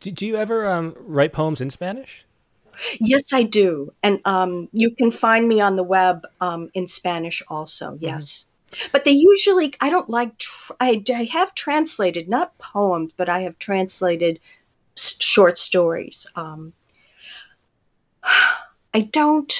Do, 0.00 0.10
do 0.10 0.26
you 0.26 0.36
ever 0.36 0.66
um, 0.66 0.94
write 1.00 1.34
poems 1.34 1.60
in 1.60 1.68
Spanish? 1.68 2.24
Yes, 2.98 3.34
I 3.34 3.42
do, 3.42 3.92
and 4.02 4.18
um, 4.24 4.70
you 4.72 4.90
can 4.90 5.10
find 5.10 5.46
me 5.46 5.60
on 5.60 5.76
the 5.76 5.82
web 5.82 6.26
um, 6.40 6.70
in 6.72 6.86
Spanish 6.86 7.42
also. 7.48 7.90
Mm-hmm. 7.90 8.04
Yes. 8.06 8.46
Mm-hmm. 8.72 8.88
But 8.90 9.04
they 9.04 9.10
usually, 9.10 9.74
I 9.82 9.90
don't 9.90 10.08
like, 10.08 10.38
tr- 10.38 10.72
I, 10.80 11.04
I 11.14 11.24
have 11.24 11.54
translated, 11.54 12.26
not 12.26 12.56
poems, 12.56 13.12
but 13.14 13.28
I 13.28 13.40
have 13.40 13.58
translated 13.58 14.40
s- 14.96 15.20
short 15.20 15.58
stories. 15.58 16.26
Um, 16.36 16.72
I 18.94 19.02
don't, 19.12 19.52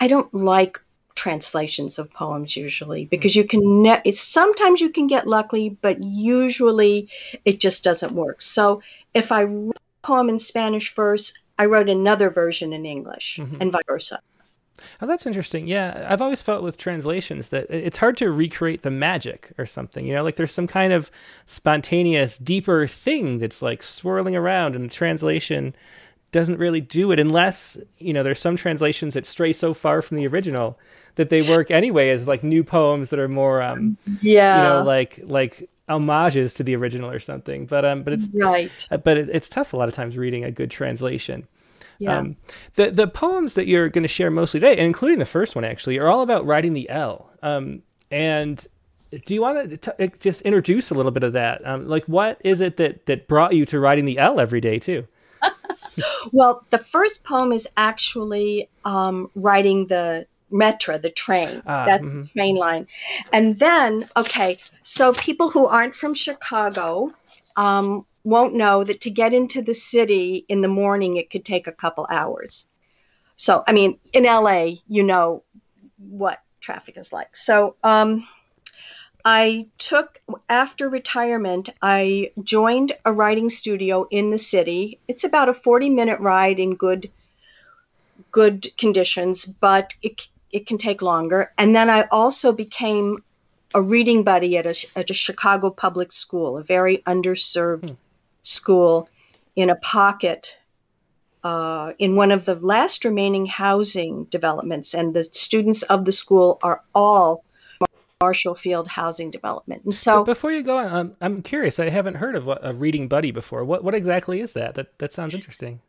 I 0.00 0.06
don't 0.08 0.32
like 0.32 0.80
translations 1.14 1.98
of 1.98 2.12
poems 2.12 2.56
usually 2.56 3.04
because 3.06 3.36
you 3.36 3.44
can 3.44 3.82
ne- 3.82 4.02
it's 4.04 4.20
sometimes 4.20 4.80
you 4.80 4.90
can 4.90 5.06
get 5.06 5.28
lucky 5.28 5.68
but 5.80 6.02
usually 6.02 7.08
it 7.44 7.60
just 7.60 7.84
doesn't 7.84 8.12
work 8.12 8.42
so 8.42 8.82
if 9.14 9.30
i 9.30 9.44
wrote 9.44 9.76
a 9.76 10.06
poem 10.06 10.28
in 10.28 10.38
spanish 10.38 10.92
first 10.92 11.38
i 11.58 11.64
wrote 11.66 11.88
another 11.88 12.30
version 12.30 12.72
in 12.72 12.84
english 12.84 13.38
mm-hmm. 13.40 13.56
and 13.60 13.70
vice 13.70 13.82
versa 13.86 14.20
Oh, 15.00 15.06
that's 15.06 15.24
interesting. 15.24 15.68
Yeah, 15.68 16.06
I've 16.08 16.20
always 16.20 16.42
felt 16.42 16.64
with 16.64 16.76
translations 16.76 17.50
that 17.50 17.70
it's 17.70 17.98
hard 17.98 18.16
to 18.18 18.30
recreate 18.30 18.82
the 18.82 18.90
magic 18.90 19.52
or 19.56 19.66
something. 19.66 20.04
You 20.04 20.14
know, 20.14 20.24
like 20.24 20.36
there's 20.36 20.52
some 20.52 20.66
kind 20.66 20.92
of 20.92 21.10
spontaneous, 21.46 22.36
deeper 22.36 22.86
thing 22.86 23.38
that's 23.38 23.62
like 23.62 23.82
swirling 23.82 24.34
around, 24.34 24.74
in 24.74 24.82
the 24.82 24.88
translation 24.88 25.74
doesn't 26.34 26.58
really 26.58 26.80
do 26.80 27.12
it 27.12 27.20
unless 27.20 27.78
you 27.98 28.12
know 28.12 28.24
there's 28.24 28.40
some 28.40 28.56
translations 28.56 29.14
that 29.14 29.24
stray 29.24 29.52
so 29.52 29.72
far 29.72 30.02
from 30.02 30.16
the 30.16 30.26
original 30.26 30.76
that 31.14 31.28
they 31.28 31.42
work 31.42 31.70
anyway 31.70 32.10
as 32.10 32.26
like 32.26 32.42
new 32.42 32.64
poems 32.64 33.10
that 33.10 33.20
are 33.20 33.28
more 33.28 33.62
um 33.62 33.96
yeah 34.20 34.56
you 34.56 34.62
know 34.64 34.82
like 34.82 35.20
like 35.22 35.70
homages 35.88 36.52
to 36.52 36.64
the 36.64 36.74
original 36.74 37.08
or 37.08 37.20
something 37.20 37.66
but 37.66 37.84
um 37.84 38.02
but 38.02 38.12
it's 38.12 38.28
right 38.34 38.72
uh, 38.90 38.96
but 38.96 39.16
it, 39.16 39.28
it's 39.30 39.48
tough 39.48 39.72
a 39.72 39.76
lot 39.76 39.88
of 39.88 39.94
times 39.94 40.16
reading 40.16 40.42
a 40.42 40.50
good 40.50 40.72
translation 40.72 41.46
yeah. 42.00 42.18
Um, 42.18 42.36
the 42.74 42.90
the 42.90 43.06
poems 43.06 43.54
that 43.54 43.68
you're 43.68 43.88
going 43.88 44.02
to 44.02 44.08
share 44.08 44.28
mostly 44.28 44.58
today, 44.58 44.84
including 44.84 45.20
the 45.20 45.24
first 45.24 45.54
one, 45.54 45.64
actually, 45.64 45.96
are 46.00 46.08
all 46.08 46.22
about 46.22 46.44
writing 46.44 46.72
the 46.72 46.90
L. 46.90 47.30
Um, 47.40 47.84
and 48.10 48.66
do 49.24 49.32
you 49.32 49.40
want 49.40 49.70
to 49.70 49.76
t- 49.76 50.10
just 50.18 50.42
introduce 50.42 50.90
a 50.90 50.94
little 50.94 51.12
bit 51.12 51.22
of 51.22 51.34
that? 51.34 51.64
Um, 51.64 51.86
like, 51.86 52.04
what 52.06 52.40
is 52.42 52.60
it 52.60 52.78
that 52.78 53.06
that 53.06 53.28
brought 53.28 53.54
you 53.54 53.64
to 53.66 53.78
writing 53.78 54.06
the 54.06 54.18
L 54.18 54.40
every 54.40 54.60
day 54.60 54.80
too? 54.80 55.06
Well, 56.32 56.64
the 56.70 56.78
first 56.78 57.24
poem 57.24 57.52
is 57.52 57.68
actually 57.76 58.68
um, 58.84 59.30
writing 59.34 59.86
the 59.86 60.26
Metra, 60.52 61.00
the 61.00 61.10
train. 61.10 61.62
Uh, 61.66 61.86
That's 61.86 62.06
mm-hmm. 62.06 62.22
the 62.22 62.28
train 62.28 62.56
line. 62.56 62.86
And 63.32 63.58
then, 63.58 64.06
okay, 64.16 64.58
so 64.82 65.12
people 65.14 65.50
who 65.50 65.66
aren't 65.66 65.94
from 65.94 66.14
Chicago 66.14 67.12
um, 67.56 68.06
won't 68.22 68.54
know 68.54 68.84
that 68.84 69.00
to 69.02 69.10
get 69.10 69.34
into 69.34 69.62
the 69.62 69.74
city 69.74 70.44
in 70.48 70.60
the 70.60 70.68
morning, 70.68 71.16
it 71.16 71.30
could 71.30 71.44
take 71.44 71.66
a 71.66 71.72
couple 71.72 72.06
hours. 72.10 72.66
So, 73.36 73.64
I 73.66 73.72
mean, 73.72 73.98
in 74.12 74.24
LA, 74.24 74.76
you 74.86 75.02
know 75.02 75.42
what 75.98 76.40
traffic 76.60 76.96
is 76.96 77.12
like. 77.12 77.36
So, 77.36 77.76
um, 77.82 78.26
I 79.24 79.68
took, 79.78 80.20
after 80.48 80.88
retirement, 80.88 81.70
I 81.80 82.32
joined 82.42 82.92
a 83.04 83.12
writing 83.12 83.48
studio 83.48 84.06
in 84.10 84.30
the 84.30 84.38
city. 84.38 84.98
It's 85.08 85.24
about 85.24 85.48
a 85.48 85.54
40 85.54 85.88
minute 85.90 86.20
ride 86.20 86.60
in 86.60 86.74
good 86.74 87.10
good 88.30 88.68
conditions, 88.76 89.46
but 89.46 89.94
it, 90.02 90.28
it 90.50 90.66
can 90.66 90.76
take 90.76 91.02
longer. 91.02 91.52
And 91.56 91.74
then 91.74 91.88
I 91.88 92.02
also 92.10 92.52
became 92.52 93.22
a 93.74 93.82
reading 93.82 94.22
buddy 94.22 94.56
at 94.56 94.66
a, 94.66 94.86
at 94.96 95.10
a 95.10 95.14
Chicago 95.14 95.70
public 95.70 96.12
school, 96.12 96.58
a 96.58 96.62
very 96.62 96.98
underserved 97.06 97.90
hmm. 97.90 97.94
school 98.42 99.08
in 99.56 99.70
a 99.70 99.76
pocket 99.76 100.56
uh, 101.44 101.92
in 101.98 102.16
one 102.16 102.32
of 102.32 102.44
the 102.44 102.56
last 102.56 103.04
remaining 103.04 103.46
housing 103.46 104.24
developments. 104.24 104.94
And 104.94 105.14
the 105.14 105.24
students 105.24 105.82
of 105.84 106.04
the 106.04 106.12
school 106.12 106.58
are 106.62 106.82
all 106.94 107.43
Marshall 108.24 108.54
Field 108.54 108.88
Housing 108.88 109.30
Development. 109.30 109.84
And 109.84 109.94
so, 109.94 110.20
but 110.20 110.32
before 110.32 110.50
you 110.50 110.62
go 110.62 110.78
on, 110.78 110.86
um, 110.86 111.16
I'm 111.20 111.42
curious. 111.42 111.78
I 111.78 111.90
haven't 111.90 112.14
heard 112.14 112.36
of 112.36 112.48
a 112.48 112.72
reading 112.72 113.06
buddy 113.06 113.32
before. 113.32 113.66
What 113.66 113.84
what 113.84 113.94
exactly 113.94 114.40
is 114.40 114.54
that? 114.54 114.76
That 114.76 114.98
that 114.98 115.12
sounds 115.12 115.34
interesting. 115.34 115.82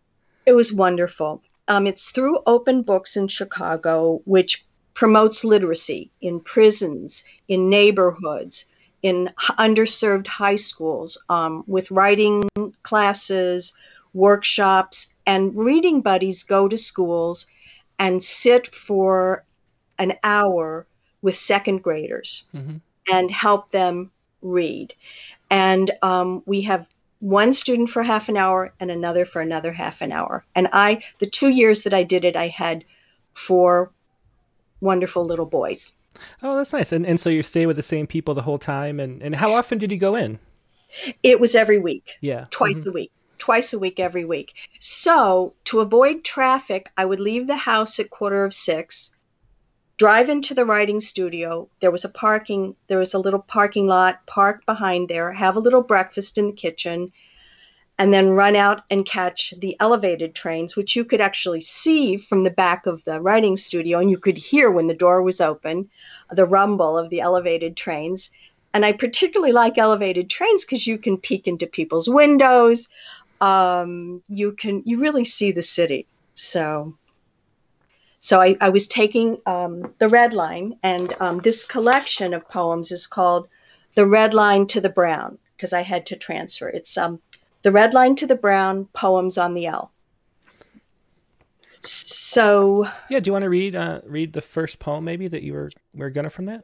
It 0.46 0.52
was 0.52 0.74
wonderful. 0.74 1.42
Um, 1.70 1.88
it's 1.88 2.12
through 2.12 2.40
Open 2.46 2.82
Books 2.82 3.16
in 3.16 3.30
Chicago, 3.30 4.22
which 4.26 4.66
promotes 4.96 5.46
literacy 5.46 6.12
in 6.20 6.42
prisons, 6.42 7.24
in 7.48 7.70
neighborhoods, 7.70 8.66
in 9.02 9.32
underserved 9.68 10.28
high 10.28 10.58
schools 10.58 11.18
um, 11.30 11.64
with 11.68 11.90
writing 11.90 12.50
classes, 12.84 13.74
workshops, 14.14 15.08
and 15.26 15.56
reading 15.56 16.02
buddies 16.02 16.44
go 16.44 16.68
to 16.68 16.78
schools 16.78 17.48
and 17.98 18.22
sit 18.22 18.68
for 18.68 19.46
an 19.98 20.14
hour 20.24 20.86
with 21.22 21.36
second 21.36 21.84
graders 21.84 22.44
mm-hmm. 22.54 22.78
and 23.12 23.32
help 23.32 23.72
them 23.72 24.12
read. 24.42 24.94
And 25.50 25.92
um, 26.02 26.44
we 26.46 26.62
have 26.62 26.88
one 27.20 27.54
student 27.54 27.90
for 27.90 28.04
half 28.04 28.30
an 28.30 28.38
hour 28.38 28.74
and 28.80 28.92
another 28.92 29.26
for 29.26 29.42
another 29.42 29.72
half 29.72 30.02
an 30.02 30.12
hour. 30.12 30.46
And 30.54 30.68
I, 30.74 31.02
the 31.20 31.26
two 31.26 31.50
years 31.50 31.84
that 31.84 31.94
I 31.94 32.04
did 32.04 32.26
it, 32.26 32.36
I 32.36 32.48
had 32.48 32.84
four 33.34 33.92
wonderful 34.82 35.26
little 35.26 35.46
boys. 35.46 35.94
Oh, 36.44 36.56
that's 36.56 36.74
nice. 36.74 36.92
And 36.92 37.06
and 37.06 37.20
so 37.20 37.30
you 37.30 37.44
stay 37.44 37.66
with 37.66 37.76
the 37.76 37.84
same 37.84 38.08
people 38.08 38.34
the 38.34 38.42
whole 38.42 38.60
time. 38.60 39.00
And 39.00 39.22
and 39.22 39.36
how 39.36 39.54
often 39.54 39.78
did 39.78 39.92
you 39.92 39.98
go 39.98 40.16
in? 40.16 40.40
It 41.24 41.40
was 41.40 41.56
every 41.56 41.78
week. 41.78 42.12
Yeah, 42.22 42.46
twice 42.52 42.78
mm-hmm. 42.78 42.90
a 42.90 42.94
week. 42.94 43.12
Twice 43.38 43.74
a 43.74 43.80
week, 43.80 44.00
every 44.00 44.24
week. 44.24 44.54
So 44.80 45.54
to 45.66 45.82
avoid 45.82 46.24
traffic, 46.24 46.90
I 46.98 47.06
would 47.06 47.20
leave 47.20 47.48
the 47.48 47.58
house 47.58 48.00
at 48.00 48.10
quarter 48.10 48.46
of 48.46 48.54
six, 48.54 49.12
drive 49.98 50.30
into 50.30 50.54
the 50.54 50.66
writing 50.66 51.00
studio. 51.00 51.70
There 51.80 51.92
was 51.92 52.06
a 52.06 52.10
parking. 52.10 52.76
There 52.88 53.00
was 53.00 53.14
a 53.14 53.20
little 53.20 53.40
parking 53.40 53.88
lot, 53.88 54.26
park 54.26 54.66
behind 54.66 55.10
there. 55.10 55.32
Have 55.32 55.56
a 55.56 55.62
little 55.62 55.82
breakfast 55.82 56.38
in 56.38 56.48
the 56.48 56.54
kitchen, 56.54 57.12
and 57.98 58.14
then 58.14 58.32
run 58.32 58.56
out 58.56 58.84
and 58.90 59.06
catch 59.06 59.54
the 59.60 59.78
elevated 59.80 60.36
trains, 60.36 60.76
which 60.76 60.96
you 60.96 61.06
could 61.06 61.22
actually 61.22 61.62
see 61.62 62.18
from 62.18 62.44
the 62.44 62.50
back 62.50 62.86
of 62.86 63.04
the 63.06 63.22
writing 63.22 63.56
studio, 63.56 64.00
and 64.00 64.12
you 64.12 64.18
could 64.18 64.38
hear 64.38 64.70
when 64.70 64.88
the 64.88 64.94
door 64.94 65.22
was 65.22 65.40
open, 65.40 65.90
the 66.32 66.46
rumble 66.46 66.98
of 66.98 67.10
the 67.10 67.22
elevated 67.22 67.78
trains. 67.78 68.32
And 68.74 68.86
I 68.86 68.92
particularly 68.92 69.54
like 69.54 69.78
elevated 69.78 70.30
trains 70.30 70.66
because 70.66 70.86
you 70.86 70.98
can 70.98 71.18
peek 71.18 71.48
into 71.48 71.66
people's 71.66 72.10
windows. 72.10 72.90
Um, 73.40 74.22
you 74.28 74.52
can 74.52 74.82
you 74.86 75.00
really 75.00 75.24
see 75.24 75.54
the 75.54 75.62
city. 75.62 76.06
So, 76.34 76.98
so 78.26 78.42
I, 78.42 78.58
I 78.60 78.70
was 78.70 78.88
taking 78.88 79.38
um, 79.46 79.94
the 80.00 80.10
red 80.10 80.34
line, 80.34 80.80
and 80.82 81.14
um, 81.20 81.42
this 81.42 81.64
collection 81.64 82.34
of 82.34 82.50
poems 82.50 82.92
is 82.92 83.06
called 83.06 83.48
"The 83.94 84.08
Red 84.08 84.34
Line 84.34 84.66
to 84.66 84.82
the 84.82 84.90
Brown" 84.90 85.38
because 85.56 85.74
I 85.74 85.84
had 85.84 86.08
to 86.08 86.16
transfer. 86.16 86.68
It's 86.68 86.98
um 86.98 87.22
the 87.62 87.72
red 87.72 87.94
line 87.94 88.16
to 88.16 88.26
the 88.26 88.34
brown 88.36 88.86
poems 88.94 89.38
on 89.38 89.54
the 89.54 89.68
L. 89.68 89.92
So 91.82 92.90
yeah, 93.12 93.20
do 93.20 93.30
you 93.30 93.32
want 93.32 93.44
to 93.44 93.50
read 93.50 93.76
uh, 93.76 94.02
read 94.04 94.34
the 94.34 94.42
first 94.42 94.80
poem 94.80 95.06
maybe 95.06 95.28
that 95.28 95.44
you 95.44 95.54
were 95.54 95.70
were 95.94 96.10
gonna 96.10 96.32
from 96.32 96.46
that? 96.46 96.64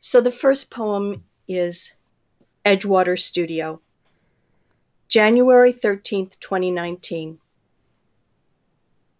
So 0.00 0.20
the 0.20 0.30
first 0.30 0.70
poem 0.70 1.24
is 1.48 1.94
Edgewater 2.66 3.18
Studio, 3.18 3.80
January 5.08 5.72
thirteenth, 5.72 6.38
twenty 6.40 6.70
nineteen. 6.70 7.38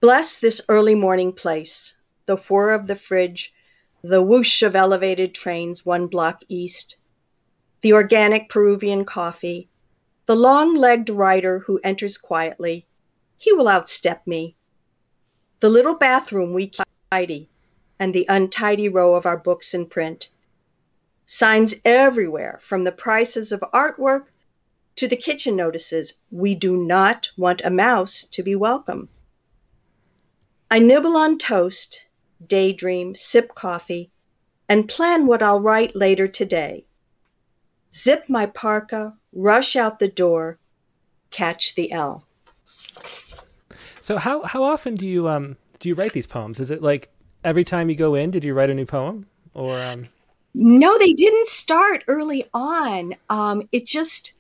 Bless 0.02 0.37
this 0.37 0.61
early 0.68 0.97
morning 0.97 1.32
place, 1.32 1.94
the 2.26 2.35
whir 2.35 2.73
of 2.73 2.88
the 2.88 2.97
fridge, 2.97 3.54
the 4.02 4.21
whoosh 4.21 4.61
of 4.61 4.75
elevated 4.75 5.32
trains 5.32 5.87
one 5.87 6.09
block 6.09 6.42
east, 6.49 6.97
the 7.82 7.92
organic 7.92 8.49
Peruvian 8.49 9.04
coffee, 9.04 9.68
the 10.26 10.35
long 10.35 10.75
legged 10.75 11.09
rider 11.09 11.61
who 11.61 11.78
enters 11.85 12.18
quietly, 12.18 12.85
he 13.37 13.52
will 13.52 13.66
outstep 13.66 14.26
me. 14.26 14.56
The 15.61 15.71
little 15.71 15.94
bathroom 15.94 16.52
we 16.52 16.66
keep 16.66 16.85
tidy, 17.12 17.49
and 17.97 18.12
the 18.12 18.26
untidy 18.28 18.88
row 18.88 19.14
of 19.14 19.25
our 19.25 19.38
books 19.38 19.73
in 19.73 19.87
print. 19.87 20.30
Signs 21.26 21.76
everywhere, 21.85 22.59
from 22.61 22.82
the 22.82 22.90
prices 22.90 23.52
of 23.52 23.61
artwork 23.73 24.25
to 24.97 25.06
the 25.06 25.15
kitchen 25.15 25.54
notices 25.54 26.15
we 26.32 26.56
do 26.56 26.76
not 26.76 27.30
want 27.36 27.62
a 27.65 27.71
mouse 27.71 28.25
to 28.25 28.43
be 28.43 28.56
welcome. 28.56 29.08
I 30.73 30.78
nibble 30.78 31.19
on 31.19 31.37
toast, 31.37 32.06
daydream, 32.47 33.15
sip 33.15 33.54
coffee, 33.54 34.11
and 34.71 34.89
plan 34.89 35.26
what 35.26 35.43
I'll 35.43 35.61
write 35.61 35.95
later 35.95 36.26
today. 36.26 36.87
Zip 37.95 38.25
my 38.26 38.47
parka, 38.47 39.13
rush 39.35 39.76
out 39.76 39.99
the 39.99 40.08
door, 40.08 40.58
catch 41.30 41.75
the 41.75 41.93
L. 41.93 42.25
So 44.00 44.17
how 44.17 44.45
how 44.45 44.63
often 44.63 44.95
do 44.95 45.06
you 45.06 45.28
um 45.28 45.58
do 45.78 45.91
you 45.91 45.95
write 45.95 46.15
these 46.15 46.26
poems? 46.26 46.58
Is 46.58 46.71
it 46.71 46.80
like 46.80 47.11
every 47.45 47.65
time 47.65 47.91
you 47.91 47.95
go 47.95 48.15
in, 48.15 48.30
did 48.30 48.43
you 48.43 48.54
write 48.54 48.71
a 48.71 48.75
new 48.75 48.87
poem 48.87 49.26
or 49.52 49.78
um 49.78 50.04
No, 50.54 50.97
they 50.97 51.13
didn't 51.13 51.49
start 51.49 52.02
early 52.08 52.49
on. 52.54 53.15
Um 53.28 53.69
it 53.73 53.85
just 53.85 54.32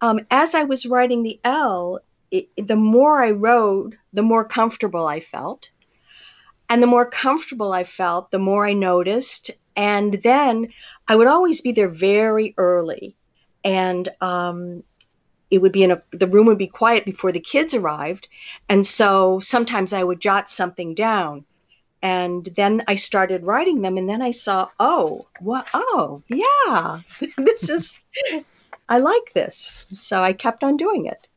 um 0.00 0.26
as 0.28 0.56
I 0.56 0.64
was 0.64 0.86
writing 0.86 1.22
the 1.22 1.38
L, 1.44 2.00
it, 2.30 2.48
the 2.56 2.76
more 2.76 3.22
I 3.22 3.30
rode, 3.30 3.98
the 4.12 4.22
more 4.22 4.44
comfortable 4.44 5.06
I 5.06 5.20
felt. 5.20 5.70
And 6.68 6.82
the 6.82 6.86
more 6.86 7.08
comfortable 7.08 7.72
I 7.72 7.84
felt, 7.84 8.30
the 8.30 8.38
more 8.38 8.66
I 8.66 8.74
noticed. 8.74 9.50
And 9.76 10.14
then 10.22 10.68
I 11.06 11.16
would 11.16 11.26
always 11.26 11.60
be 11.60 11.72
there 11.72 11.88
very 11.88 12.54
early. 12.58 13.16
And 13.64 14.08
um, 14.20 14.82
it 15.50 15.62
would 15.62 15.72
be 15.72 15.82
in 15.82 15.90
a 15.90 16.02
the 16.10 16.26
room 16.26 16.46
would 16.46 16.58
be 16.58 16.66
quiet 16.66 17.04
before 17.04 17.32
the 17.32 17.40
kids 17.40 17.74
arrived. 17.74 18.28
And 18.68 18.86
so 18.86 19.40
sometimes 19.40 19.92
i 19.92 20.04
would 20.04 20.20
jot 20.20 20.50
something 20.50 20.94
down. 20.94 21.44
And 22.02 22.44
then 22.54 22.82
i 22.86 22.94
started 22.96 23.44
writing 23.44 23.80
them 23.82 23.96
and 23.96 24.08
then 24.08 24.22
i 24.22 24.30
saw 24.30 24.68
oh 24.78 25.26
what 25.40 25.66
oh 25.74 26.22
yeah 26.28 27.00
this 27.38 27.70
is 27.70 27.98
i 28.88 28.98
like 28.98 29.32
this. 29.32 29.86
So 29.94 30.22
i 30.22 30.32
kept 30.32 30.62
on 30.62 30.76
doing 30.76 31.06
it 31.06 31.27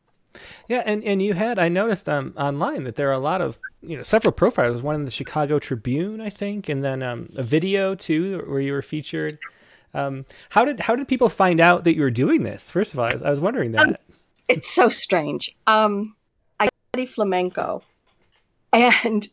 yeah 0.68 0.82
and 0.86 1.02
and 1.04 1.22
you 1.22 1.34
had 1.34 1.58
i 1.58 1.68
noticed 1.68 2.08
um 2.08 2.32
online 2.36 2.84
that 2.84 2.96
there 2.96 3.08
are 3.08 3.12
a 3.12 3.18
lot 3.18 3.40
of 3.40 3.58
you 3.82 3.96
know 3.96 4.02
several 4.02 4.32
profiles 4.32 4.82
one 4.82 4.94
in 4.94 5.04
the 5.04 5.10
chicago 5.10 5.58
tribune 5.58 6.20
i 6.20 6.30
think 6.30 6.68
and 6.68 6.84
then 6.84 7.02
um, 7.02 7.28
a 7.36 7.42
video 7.42 7.94
too 7.94 8.44
where 8.46 8.60
you 8.60 8.72
were 8.72 8.82
featured 8.82 9.38
um, 9.94 10.24
how 10.50 10.64
did 10.64 10.80
how 10.80 10.96
did 10.96 11.08
people 11.08 11.28
find 11.28 11.60
out 11.60 11.84
that 11.84 11.94
you 11.94 12.02
were 12.02 12.10
doing 12.10 12.42
this? 12.42 12.70
First 12.70 12.92
of 12.92 12.98
all, 12.98 13.06
I 13.06 13.12
was, 13.12 13.22
I 13.22 13.30
was 13.30 13.40
wondering 13.40 13.72
that. 13.72 13.88
Um, 13.88 13.96
it's 14.48 14.72
so 14.72 14.88
strange. 14.88 15.54
Um, 15.66 16.16
I 16.60 16.68
study 16.92 17.06
flamenco, 17.06 17.82
and 18.72 19.28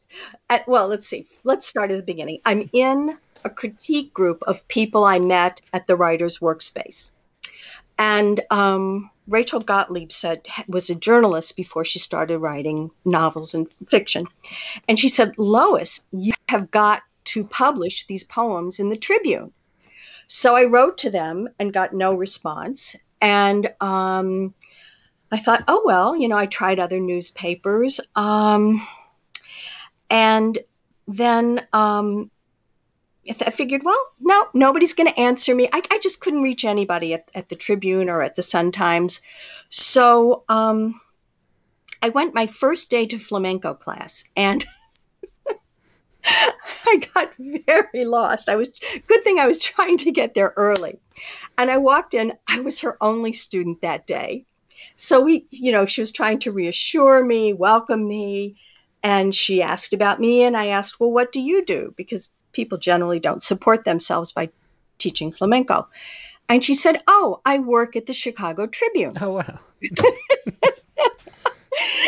at, 0.49 0.67
well, 0.67 0.87
let's 0.87 1.07
see. 1.07 1.27
Let's 1.43 1.67
start 1.67 1.91
at 1.91 1.97
the 1.97 2.03
beginning. 2.03 2.39
I'm 2.45 2.69
in 2.73 3.17
a 3.45 3.49
critique 3.49 4.13
group 4.13 4.43
of 4.43 4.67
people 4.67 5.05
I 5.05 5.19
met 5.19 5.61
at 5.71 5.87
the 5.87 5.95
writers' 5.95 6.39
workspace, 6.39 7.11
and 7.99 8.41
um, 8.49 9.11
Rachel 9.27 9.59
Gottlieb 9.59 10.11
said 10.11 10.47
was 10.67 10.89
a 10.89 10.95
journalist 10.95 11.55
before 11.55 11.85
she 11.85 11.99
started 11.99 12.39
writing 12.39 12.89
novels 13.05 13.53
and 13.53 13.67
fiction, 13.87 14.25
and 14.87 14.97
she 14.97 15.09
said, 15.09 15.37
"Lois, 15.37 16.03
you 16.11 16.33
have 16.49 16.71
got 16.71 17.03
to 17.25 17.43
publish 17.43 18.07
these 18.07 18.23
poems 18.23 18.79
in 18.79 18.89
the 18.89 18.97
Tribune." 18.97 19.51
So 20.29 20.55
I 20.55 20.65
wrote 20.65 20.97
to 20.99 21.09
them 21.09 21.49
and 21.59 21.73
got 21.73 21.93
no 21.93 22.13
response. 22.13 22.95
And 23.19 23.73
um, 23.81 24.53
I 25.31 25.37
thought, 25.37 25.63
oh, 25.67 25.81
well, 25.83 26.15
you 26.15 26.27
know, 26.27 26.37
I 26.37 26.45
tried 26.45 26.79
other 26.79 26.99
newspapers. 26.99 27.99
Um, 28.15 28.87
and 30.09 30.57
then 31.07 31.65
um, 31.73 32.29
I 33.29 33.51
figured, 33.51 33.83
well, 33.83 33.99
no, 34.19 34.47
nobody's 34.53 34.93
going 34.93 35.11
to 35.11 35.19
answer 35.19 35.53
me. 35.53 35.69
I, 35.71 35.81
I, 35.91 35.99
just 35.99 36.21
couldn't 36.21 36.41
reach 36.41 36.65
anybody 36.65 37.13
at, 37.13 37.29
at, 37.35 37.49
the 37.49 37.55
Tribune 37.55 38.09
or 38.09 38.21
at 38.21 38.35
the 38.35 38.41
Sun 38.41 38.71
Times. 38.71 39.21
So 39.69 40.43
um, 40.49 40.99
I 42.01 42.09
went 42.09 42.33
my 42.33 42.47
first 42.47 42.89
day 42.89 43.05
to 43.07 43.19
flamenco 43.19 43.73
class 43.73 44.23
and 44.35 44.65
I 46.25 47.01
got 47.13 47.33
very 47.37 48.05
lost. 48.05 48.49
I 48.49 48.55
was 48.55 48.73
good 49.07 49.23
thing 49.23 49.39
I 49.39 49.47
was 49.47 49.59
trying 49.59 49.97
to 49.99 50.11
get 50.11 50.33
there 50.33 50.53
early. 50.55 50.99
And 51.57 51.69
I 51.69 51.77
walked 51.77 52.13
in, 52.13 52.33
I 52.47 52.61
was 52.61 52.79
her 52.79 52.97
only 53.01 53.33
student 53.33 53.81
that 53.81 54.07
day. 54.07 54.45
So 54.95 55.21
we, 55.21 55.45
you 55.49 55.71
know, 55.71 55.85
she 55.85 56.01
was 56.01 56.11
trying 56.11 56.39
to 56.39 56.51
reassure 56.51 57.23
me, 57.23 57.53
welcome 57.53 58.07
me, 58.07 58.57
and 59.03 59.33
she 59.33 59.61
asked 59.61 59.93
about 59.93 60.19
me 60.19 60.43
and 60.43 60.57
I 60.57 60.67
asked, 60.67 60.99
"Well, 60.99 61.11
what 61.11 61.31
do 61.31 61.39
you 61.39 61.63
do?" 61.63 61.93
because 61.95 62.29
people 62.51 62.77
generally 62.77 63.19
don't 63.19 63.43
support 63.43 63.85
themselves 63.85 64.31
by 64.31 64.49
teaching 64.97 65.31
flamenco. 65.31 65.87
And 66.47 66.63
she 66.63 66.73
said, 66.73 67.01
"Oh, 67.07 67.41
I 67.45 67.59
work 67.59 67.95
at 67.95 68.05
the 68.05 68.13
Chicago 68.13 68.67
Tribune." 68.67 69.17
Oh 69.21 69.31
wow. 69.31 69.59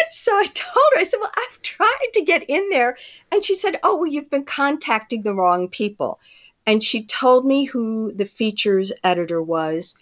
so 0.09 0.31
I 0.33 0.45
told 0.47 0.85
her, 0.93 0.99
I 0.99 1.03
said, 1.03 1.19
Well, 1.19 1.31
I've 1.37 1.61
tried 1.61 2.09
to 2.13 2.23
get 2.23 2.43
in 2.49 2.67
there. 2.69 2.97
And 3.31 3.43
she 3.43 3.55
said, 3.55 3.79
Oh, 3.83 3.95
well, 3.95 4.07
you've 4.07 4.29
been 4.29 4.45
contacting 4.45 5.23
the 5.23 5.33
wrong 5.33 5.67
people. 5.67 6.19
And 6.65 6.83
she 6.83 7.03
told 7.05 7.45
me 7.45 7.65
who 7.65 8.11
the 8.13 8.25
features 8.25 8.91
editor 9.03 9.41
was. 9.41 9.95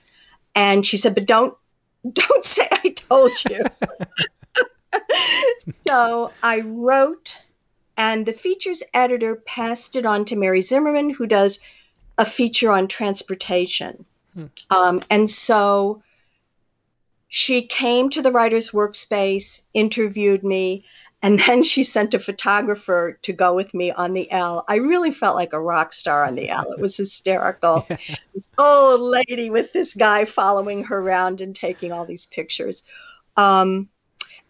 And 0.55 0.85
she 0.85 0.97
said, 0.97 1.15
But 1.15 1.25
don't 1.25 1.55
don't 2.13 2.45
say 2.45 2.67
I 2.71 2.89
told 2.89 3.31
you. 3.49 3.63
so 5.85 6.31
I 6.41 6.61
wrote, 6.61 7.37
and 7.99 8.25
the 8.25 8.33
features 8.33 8.81
editor 8.93 9.35
passed 9.35 9.97
it 9.97 10.05
on 10.05 10.23
to 10.23 10.37
Mary 10.37 10.61
Zimmerman, 10.61 11.09
who 11.09 11.27
does 11.27 11.59
a 12.17 12.23
feature 12.23 12.71
on 12.71 12.87
transportation. 12.87 14.05
Hmm. 14.33 14.45
Um, 14.69 15.03
and 15.09 15.29
so 15.29 16.01
she 17.27 17.61
came 17.61 18.09
to 18.09 18.21
the 18.21 18.31
writer's 18.31 18.71
workspace, 18.71 19.63
interviewed 19.73 20.45
me, 20.45 20.85
and 21.21 21.39
then 21.45 21.61
she 21.61 21.83
sent 21.83 22.13
a 22.13 22.19
photographer 22.19 23.19
to 23.21 23.33
go 23.33 23.53
with 23.53 23.73
me 23.73 23.91
on 23.91 24.13
the 24.13 24.31
L. 24.31 24.63
I 24.69 24.75
really 24.75 25.11
felt 25.11 25.35
like 25.35 25.51
a 25.51 25.59
rock 25.59 25.91
star 25.91 26.23
on 26.23 26.35
the 26.35 26.49
L. 26.49 26.71
It 26.71 26.79
was 26.79 26.95
hysterical. 26.95 27.85
this 28.33 28.49
old 28.57 29.01
lady 29.01 29.49
with 29.49 29.73
this 29.73 29.93
guy 29.93 30.23
following 30.23 30.85
her 30.85 30.99
around 30.99 31.41
and 31.41 31.53
taking 31.53 31.91
all 31.91 32.05
these 32.05 32.27
pictures. 32.27 32.83
Um, 33.35 33.89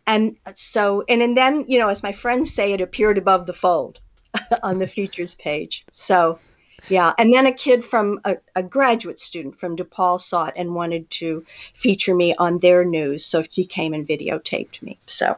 and 0.07 0.35
so, 0.55 1.03
and, 1.07 1.21
and 1.21 1.37
then, 1.37 1.65
you 1.67 1.77
know, 1.77 1.89
as 1.89 2.03
my 2.03 2.11
friends 2.11 2.53
say, 2.53 2.73
it 2.73 2.81
appeared 2.81 3.17
above 3.17 3.45
the 3.45 3.53
fold 3.53 3.99
on 4.63 4.79
the 4.79 4.87
features 4.87 5.35
page. 5.35 5.85
So 5.91 6.39
yeah, 6.87 7.13
and 7.17 7.33
then 7.33 7.45
a 7.45 7.51
kid 7.51 7.83
from 7.83 8.19
a, 8.23 8.37
a, 8.55 8.63
graduate 8.63 9.19
student 9.19 9.55
from 9.55 9.75
DePaul 9.75 10.21
saw 10.21 10.45
it 10.45 10.53
and 10.55 10.75
wanted 10.75 11.09
to 11.11 11.45
feature 11.73 12.15
me 12.15 12.33
on 12.35 12.59
their 12.59 12.85
news, 12.85 13.25
so 13.25 13.41
she 13.41 13.65
came 13.65 13.93
and 13.93 14.07
videotaped 14.07 14.81
me. 14.81 14.97
So, 15.05 15.37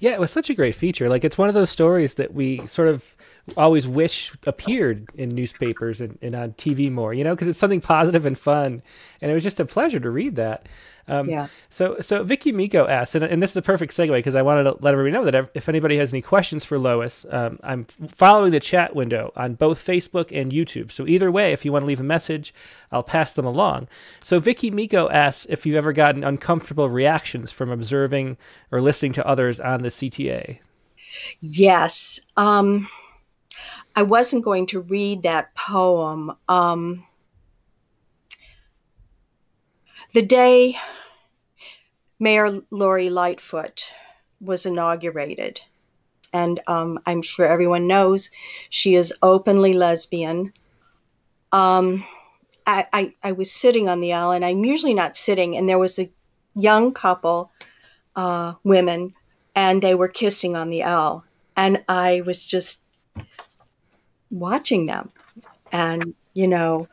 yeah, 0.00 0.12
it 0.12 0.20
was 0.20 0.30
such 0.30 0.50
a 0.50 0.54
great 0.54 0.74
feature. 0.74 1.08
Like 1.08 1.24
it's 1.24 1.38
one 1.38 1.48
of 1.48 1.54
those 1.54 1.70
stories 1.70 2.14
that 2.14 2.34
we 2.34 2.66
sort 2.66 2.88
of 2.88 3.16
always 3.56 3.86
wish 3.86 4.32
appeared 4.46 5.08
in 5.14 5.30
newspapers 5.30 6.00
and, 6.00 6.18
and 6.20 6.34
on 6.34 6.52
TV 6.52 6.90
more, 6.90 7.14
you 7.14 7.24
know, 7.24 7.34
because 7.34 7.48
it's 7.48 7.58
something 7.58 7.80
positive 7.80 8.26
and 8.26 8.38
fun, 8.38 8.82
and 9.20 9.30
it 9.30 9.34
was 9.34 9.42
just 9.42 9.60
a 9.60 9.64
pleasure 9.64 10.00
to 10.00 10.10
read 10.10 10.36
that. 10.36 10.66
Um, 11.08 11.30
yeah. 11.30 11.48
So, 11.70 12.00
so 12.00 12.22
Vicky 12.22 12.52
Miko 12.52 12.86
asks, 12.86 13.14
and, 13.14 13.24
and 13.24 13.42
this 13.42 13.50
is 13.50 13.56
a 13.56 13.62
perfect 13.62 13.92
segue 13.92 14.12
because 14.12 14.34
I 14.34 14.42
wanted 14.42 14.64
to 14.64 14.76
let 14.80 14.92
everybody 14.92 15.12
know 15.12 15.24
that 15.24 15.50
if 15.54 15.68
anybody 15.68 15.96
has 15.96 16.12
any 16.12 16.20
questions 16.20 16.64
for 16.66 16.78
Lois, 16.78 17.24
um, 17.30 17.58
I'm 17.62 17.84
following 17.84 18.52
the 18.52 18.60
chat 18.60 18.94
window 18.94 19.32
on 19.34 19.54
both 19.54 19.84
Facebook 19.84 20.30
and 20.38 20.52
YouTube. 20.52 20.92
So 20.92 21.06
either 21.06 21.30
way, 21.30 21.52
if 21.52 21.64
you 21.64 21.72
want 21.72 21.82
to 21.82 21.86
leave 21.86 22.00
a 22.00 22.04
message, 22.04 22.52
I'll 22.92 23.02
pass 23.02 23.32
them 23.32 23.46
along. 23.46 23.88
So 24.22 24.38
Vicky 24.38 24.70
Miko 24.70 25.08
asks 25.08 25.46
if 25.48 25.64
you've 25.64 25.76
ever 25.76 25.94
gotten 25.94 26.24
uncomfortable 26.24 26.90
reactions 26.90 27.52
from 27.52 27.70
observing 27.70 28.36
or 28.70 28.82
listening 28.82 29.12
to 29.12 29.26
others 29.26 29.58
on 29.60 29.82
the 29.82 29.88
CTA. 29.88 30.58
Yes. 31.40 32.20
Um, 32.36 32.88
I 33.98 34.02
wasn't 34.02 34.44
going 34.44 34.66
to 34.66 34.82
read 34.82 35.24
that 35.24 35.52
poem. 35.56 36.32
Um, 36.48 37.04
the 40.14 40.22
day 40.22 40.78
Mayor 42.20 42.60
Lori 42.70 43.10
Lightfoot 43.10 43.82
was 44.40 44.66
inaugurated. 44.66 45.60
And 46.32 46.60
um, 46.68 47.00
I'm 47.06 47.22
sure 47.22 47.48
everyone 47.48 47.88
knows 47.88 48.30
she 48.70 48.94
is 48.94 49.12
openly 49.20 49.72
lesbian. 49.72 50.52
Um, 51.50 52.04
I, 52.68 52.86
I, 52.92 53.12
I, 53.24 53.32
was 53.32 53.50
sitting 53.50 53.88
on 53.88 53.98
the 53.98 54.12
aisle, 54.12 54.30
and 54.30 54.44
I'm 54.44 54.64
usually 54.64 54.94
not 54.94 55.16
sitting, 55.16 55.56
and 55.56 55.68
there 55.68 55.76
was 55.76 55.98
a 55.98 56.08
young 56.54 56.92
couple, 56.92 57.50
uh, 58.14 58.52
women, 58.62 59.12
and 59.56 59.82
they 59.82 59.96
were 59.96 60.06
kissing 60.06 60.54
on 60.54 60.70
the 60.70 60.84
aisle. 60.84 61.24
And 61.56 61.82
I 61.88 62.22
was 62.24 62.46
just 62.46 62.82
watching 64.30 64.86
them. 64.86 65.10
And, 65.72 66.14
you 66.34 66.48
know, 66.48 66.88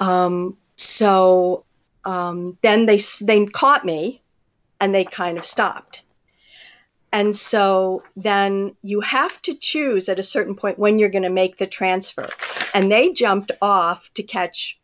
um, 0.00 0.56
so 0.76 1.64
um, 2.04 2.58
then 2.62 2.86
they, 2.86 3.00
they 3.20 3.46
caught 3.46 3.84
me 3.84 4.22
and 4.80 4.94
they 4.94 5.04
kind 5.04 5.38
of 5.38 5.44
stopped. 5.44 6.02
And 7.12 7.34
so 7.34 8.02
then 8.14 8.76
you 8.82 9.00
have 9.00 9.40
to 9.42 9.54
choose 9.54 10.08
at 10.08 10.18
a 10.18 10.22
certain 10.24 10.54
point 10.54 10.78
when 10.78 10.98
you're 10.98 11.08
going 11.08 11.22
to 11.22 11.30
make 11.30 11.56
the 11.56 11.66
transfer. 11.66 12.28
And 12.74 12.92
they 12.92 13.12
jumped 13.12 13.52
off 13.62 14.12
to 14.14 14.22
catch 14.22 14.78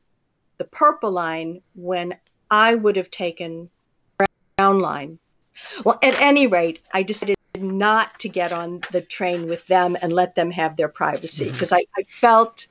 the 0.56 0.64
purple 0.64 1.10
line 1.10 1.60
when 1.74 2.16
I 2.50 2.74
would 2.74 2.96
have 2.96 3.10
taken 3.10 3.68
brown 4.56 4.80
line. 4.80 5.18
Well, 5.84 5.98
at 6.02 6.18
any 6.20 6.46
rate, 6.46 6.80
I 6.92 7.02
decided 7.02 7.36
not 7.62 8.18
to 8.20 8.28
get 8.28 8.52
on 8.52 8.82
the 8.90 9.00
train 9.00 9.46
with 9.46 9.66
them 9.66 9.96
and 10.02 10.12
let 10.12 10.34
them 10.34 10.50
have 10.50 10.76
their 10.76 10.88
privacy 10.88 11.50
because 11.50 11.70
mm-hmm. 11.70 11.86
I, 11.96 12.00
I 12.00 12.02
felt 12.02 12.66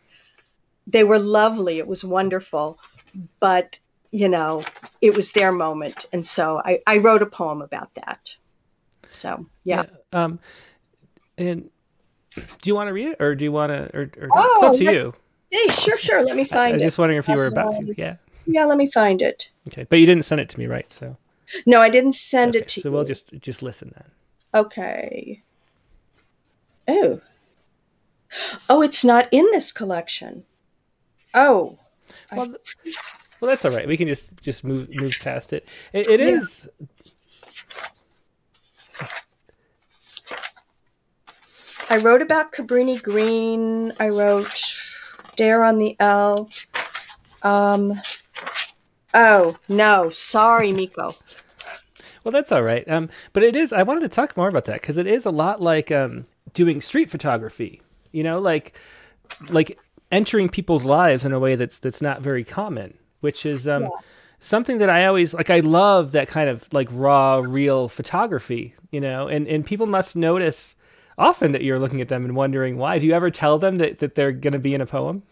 they 0.87 1.03
were 1.03 1.19
lovely. 1.19 1.77
It 1.77 1.87
was 1.87 2.03
wonderful. 2.03 2.79
But 3.39 3.79
you 4.11 4.27
know, 4.27 4.63
it 5.01 5.15
was 5.15 5.31
their 5.31 5.51
moment. 5.51 6.05
And 6.13 6.25
so 6.25 6.61
I, 6.63 6.79
I 6.85 6.97
wrote 6.97 7.21
a 7.21 7.25
poem 7.25 7.61
about 7.61 7.93
that. 7.95 8.35
So, 9.09 9.45
yeah. 9.63 9.85
yeah 10.13 10.23
um, 10.23 10.39
and 11.37 11.69
do 12.35 12.69
you 12.69 12.75
want 12.75 12.89
to 12.89 12.93
read 12.93 13.09
it 13.09 13.21
or 13.21 13.35
do 13.35 13.45
you 13.45 13.51
want 13.51 13.71
to, 13.71 13.97
or, 13.97 14.11
or 14.19 14.29
oh, 14.33 14.53
it's 14.55 14.63
up 14.63 14.85
to 14.85 14.93
you. 14.93 15.13
Hey, 15.49 15.67
sure, 15.73 15.97
sure. 15.97 16.23
Let 16.23 16.35
me 16.35 16.45
find 16.45 16.71
it. 16.71 16.73
I 16.73 16.75
was 16.75 16.81
it. 16.83 16.85
just 16.85 16.97
wondering 16.97 17.19
if 17.19 17.27
you 17.27 17.35
were 17.35 17.47
about 17.47 17.73
to. 17.73 17.93
Yeah. 17.97 18.15
Yeah, 18.45 18.65
let 18.65 18.77
me 18.77 18.89
find 18.89 19.21
it. 19.21 19.49
Okay. 19.67 19.85
But 19.89 19.99
you 19.99 20.05
didn't 20.05 20.23
send 20.23 20.41
it 20.41 20.49
to 20.49 20.59
me, 20.59 20.65
right? 20.65 20.91
So, 20.91 21.17
no, 21.65 21.81
I 21.81 21.89
didn't 21.89 22.13
send 22.13 22.55
okay, 22.55 22.63
it 22.63 22.67
to 22.69 22.79
so 22.81 22.89
you. 22.89 22.91
So 22.91 22.91
we'll 22.91 23.05
just, 23.05 23.39
just 23.39 23.61
listen 23.61 23.93
then. 23.95 24.11
Okay. 24.53 25.41
Oh. 26.87 27.21
Oh, 28.69 28.81
it's 28.81 29.03
not 29.03 29.27
in 29.31 29.47
this 29.51 29.71
collection. 29.71 30.43
Oh. 31.33 31.77
Well, 32.33 32.55
I... 32.85 32.91
Well, 33.41 33.49
that's 33.49 33.65
all 33.65 33.71
right. 33.71 33.87
We 33.87 33.97
can 33.97 34.07
just 34.07 34.29
just 34.41 34.63
move 34.63 34.87
move 34.93 35.17
past 35.19 35.51
it. 35.51 35.67
It, 35.93 36.07
it 36.07 36.19
yeah. 36.19 36.27
is. 36.27 36.69
I 41.89 41.97
wrote 41.97 42.21
about 42.21 42.53
Cabrini 42.53 43.01
Green. 43.01 43.91
I 43.99 44.09
wrote 44.09 44.47
Dare 45.35 45.63
on 45.63 45.79
the 45.79 45.95
L. 45.99 46.49
Um, 47.41 47.99
oh 49.15 49.57
no, 49.67 50.11
sorry, 50.11 50.71
Miko. 50.71 51.15
Well, 52.23 52.31
that's 52.31 52.51
all 52.51 52.63
right. 52.63 52.87
Um, 52.89 53.09
but 53.33 53.43
it 53.43 53.55
is. 53.55 53.73
I 53.73 53.83
wanted 53.83 54.01
to 54.01 54.09
talk 54.09 54.37
more 54.37 54.49
about 54.49 54.65
that 54.65 54.81
because 54.81 54.97
it 54.97 55.07
is 55.07 55.25
a 55.25 55.31
lot 55.31 55.61
like 55.61 55.91
um, 55.91 56.25
doing 56.53 56.81
street 56.81 57.09
photography. 57.09 57.81
You 58.11 58.23
know, 58.23 58.39
like 58.39 58.77
like 59.49 59.79
entering 60.11 60.49
people's 60.49 60.85
lives 60.85 61.25
in 61.25 61.31
a 61.31 61.39
way 61.39 61.55
that's 61.55 61.79
that's 61.79 62.01
not 62.01 62.21
very 62.21 62.43
common 62.43 62.93
which 63.21 63.45
is 63.45 63.67
um, 63.67 63.83
yeah. 63.83 63.89
something 64.39 64.79
that 64.79 64.89
I 64.89 65.05
always 65.05 65.33
like. 65.33 65.49
I 65.49 65.61
love 65.61 66.11
that 66.11 66.27
kind 66.27 66.49
of 66.49 66.71
like 66.73 66.89
raw, 66.91 67.37
real 67.37 67.87
photography, 67.87 68.75
you 68.91 68.99
know, 68.99 69.27
and, 69.27 69.47
and 69.47 69.65
people 69.65 69.85
must 69.85 70.15
notice 70.15 70.75
often 71.17 71.53
that 71.53 71.63
you're 71.63 71.79
looking 71.79 72.01
at 72.01 72.09
them 72.09 72.25
and 72.25 72.35
wondering 72.35 72.77
why. 72.77 72.99
Do 72.99 73.07
you 73.07 73.13
ever 73.13 73.31
tell 73.31 73.57
them 73.57 73.77
that, 73.77 73.99
that 73.99 74.15
they're 74.15 74.31
going 74.31 74.53
to 74.53 74.59
be 74.59 74.73
in 74.73 74.81
a 74.81 74.85
poem? 74.85 75.23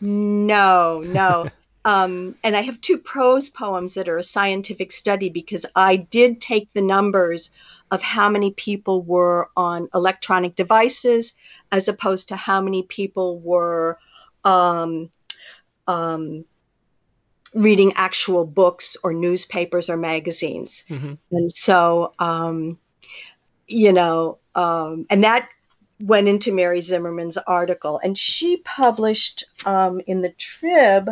No, 0.00 1.02
no. 1.06 1.50
Um, 1.84 2.34
and 2.42 2.56
I 2.56 2.62
have 2.62 2.80
two 2.80 2.98
prose 2.98 3.48
poems 3.48 3.94
that 3.94 4.08
are 4.08 4.18
a 4.18 4.22
scientific 4.22 4.92
study 4.92 5.30
because 5.30 5.64
I 5.74 5.96
did 5.96 6.40
take 6.40 6.72
the 6.72 6.82
numbers 6.82 7.50
of 7.90 8.02
how 8.02 8.28
many 8.28 8.52
people 8.52 9.02
were 9.02 9.48
on 9.56 9.88
electronic 9.94 10.56
devices 10.56 11.34
as 11.72 11.88
opposed 11.88 12.28
to 12.28 12.36
how 12.36 12.60
many 12.60 12.82
people 12.84 13.40
were 13.40 13.98
um, 14.44 15.10
um, 15.86 16.44
reading 17.54 17.92
actual 17.96 18.44
books 18.44 18.96
or 19.02 19.12
newspapers 19.12 19.90
or 19.90 19.96
magazines. 19.96 20.84
Mm-hmm. 20.88 21.14
And 21.32 21.50
so, 21.50 22.12
um, 22.18 22.78
you 23.66 23.92
know, 23.92 24.38
um, 24.54 25.06
and 25.10 25.24
that 25.24 25.48
went 26.00 26.28
into 26.28 26.52
Mary 26.52 26.80
Zimmerman's 26.80 27.36
article. 27.38 28.00
And 28.02 28.16
she 28.16 28.58
published 28.58 29.44
um, 29.64 30.00
in 30.06 30.20
the 30.20 30.30
Trib 30.30 31.10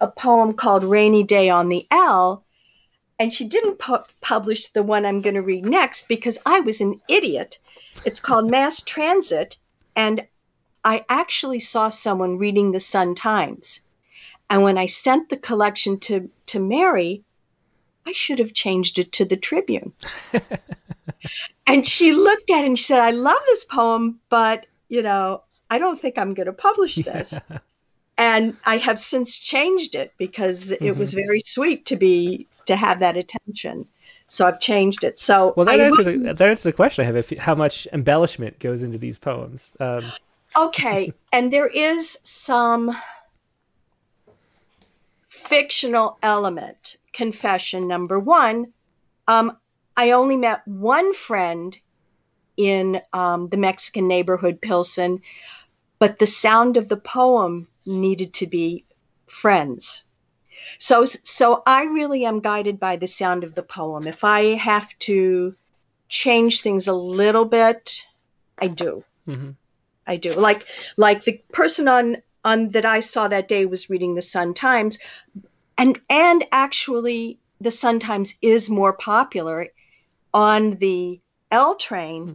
a 0.00 0.08
poem 0.08 0.52
called 0.52 0.84
Rainy 0.84 1.22
Day 1.22 1.48
on 1.50 1.68
the 1.68 1.86
L. 1.90 2.44
And 3.18 3.34
she 3.34 3.44
didn't 3.44 3.78
pu- 3.78 4.04
publish 4.20 4.68
the 4.68 4.82
one 4.82 5.04
I'm 5.04 5.20
going 5.20 5.34
to 5.34 5.42
read 5.42 5.66
next 5.66 6.06
because 6.08 6.38
I 6.46 6.60
was 6.60 6.80
an 6.80 7.00
idiot. 7.08 7.58
It's 8.04 8.20
called 8.20 8.50
Mass 8.50 8.80
Transit. 8.80 9.56
And 9.96 10.26
I 10.84 11.04
actually 11.08 11.58
saw 11.60 11.88
someone 11.88 12.38
reading 12.38 12.70
the 12.70 12.80
Sun 12.80 13.16
Times. 13.16 13.80
And 14.50 14.62
when 14.62 14.78
I 14.78 14.86
sent 14.86 15.28
the 15.28 15.36
collection 15.36 15.98
to, 16.00 16.30
to 16.46 16.60
Mary, 16.60 17.22
I 18.06 18.12
should 18.12 18.38
have 18.38 18.54
changed 18.54 18.98
it 18.98 19.12
to 19.12 19.24
the 19.24 19.36
Tribune. 19.36 19.92
and 21.66 21.86
she 21.86 22.12
looked 22.12 22.50
at 22.50 22.64
it 22.64 22.66
and 22.66 22.78
she 22.78 22.84
said, 22.84 23.00
I 23.00 23.10
love 23.10 23.40
this 23.46 23.64
poem, 23.66 24.20
but, 24.30 24.66
you 24.88 25.02
know, 25.02 25.42
I 25.70 25.78
don't 25.78 26.00
think 26.00 26.16
I'm 26.16 26.32
going 26.32 26.46
to 26.46 26.52
publish 26.52 26.94
this. 26.94 27.32
Yeah. 27.32 27.58
And 28.18 28.56
I 28.66 28.78
have 28.78 29.00
since 29.00 29.38
changed 29.38 29.94
it 29.94 30.12
because 30.18 30.66
mm-hmm. 30.66 30.84
it 30.84 30.96
was 30.96 31.14
very 31.14 31.40
sweet 31.40 31.86
to 31.86 31.96
be 31.96 32.46
to 32.66 32.76
have 32.76 32.98
that 33.00 33.16
attention. 33.16 33.86
So 34.26 34.46
I've 34.46 34.60
changed 34.60 35.04
it. 35.04 35.18
So 35.18 35.54
well, 35.56 35.64
that, 35.64 35.80
answers, 35.80 36.04
the, 36.04 36.18
that 36.18 36.40
answers 36.40 36.64
the 36.64 36.72
question 36.72 37.02
I 37.02 37.06
have: 37.06 37.16
if, 37.16 37.30
how 37.38 37.54
much 37.54 37.86
embellishment 37.92 38.58
goes 38.58 38.82
into 38.82 38.98
these 38.98 39.18
poems? 39.18 39.76
Um, 39.80 40.12
okay, 40.56 41.12
and 41.32 41.52
there 41.52 41.68
is 41.68 42.18
some 42.24 42.94
fictional 45.28 46.18
element. 46.22 46.96
Confession 47.12 47.88
number 47.88 48.18
one. 48.18 48.72
Um, 49.28 49.56
I 49.96 50.10
only 50.10 50.36
met 50.36 50.66
one 50.66 51.12
friend 51.14 51.76
in 52.56 53.00
um, 53.12 53.48
the 53.48 53.56
Mexican 53.56 54.06
neighborhood, 54.06 54.60
Pilsen, 54.60 55.22
but 55.98 56.18
the 56.18 56.26
sound 56.26 56.76
of 56.76 56.88
the 56.88 56.96
poem 56.96 57.66
needed 57.88 58.32
to 58.34 58.46
be 58.46 58.84
friends. 59.26 60.04
So, 60.78 61.04
so 61.04 61.62
I 61.66 61.84
really 61.84 62.24
am 62.24 62.40
guided 62.40 62.78
by 62.78 62.96
the 62.96 63.06
sound 63.06 63.42
of 63.42 63.54
the 63.54 63.62
poem. 63.62 64.06
If 64.06 64.22
I 64.22 64.54
have 64.54 64.96
to 65.00 65.54
change 66.08 66.60
things 66.60 66.86
a 66.86 66.92
little 66.92 67.44
bit, 67.44 68.04
I 68.58 68.68
do. 68.68 69.04
Mm-hmm. 69.26 69.50
I 70.06 70.16
do. 70.16 70.32
Like, 70.34 70.66
like 70.96 71.24
the 71.24 71.40
person 71.52 71.88
on 71.88 72.18
on 72.44 72.68
that 72.70 72.84
I 72.86 73.00
saw 73.00 73.28
that 73.28 73.48
day 73.48 73.66
was 73.66 73.90
reading 73.90 74.14
the 74.14 74.22
Sun 74.22 74.54
Times, 74.54 74.98
and 75.76 76.00
and 76.08 76.44
actually 76.52 77.38
the 77.60 77.70
Sun 77.70 77.98
Times 78.00 78.34
is 78.40 78.70
more 78.70 78.92
popular 78.92 79.68
on 80.32 80.76
the 80.76 81.20
L 81.50 81.74
train. 81.74 82.22
Mm-hmm. 82.22 82.32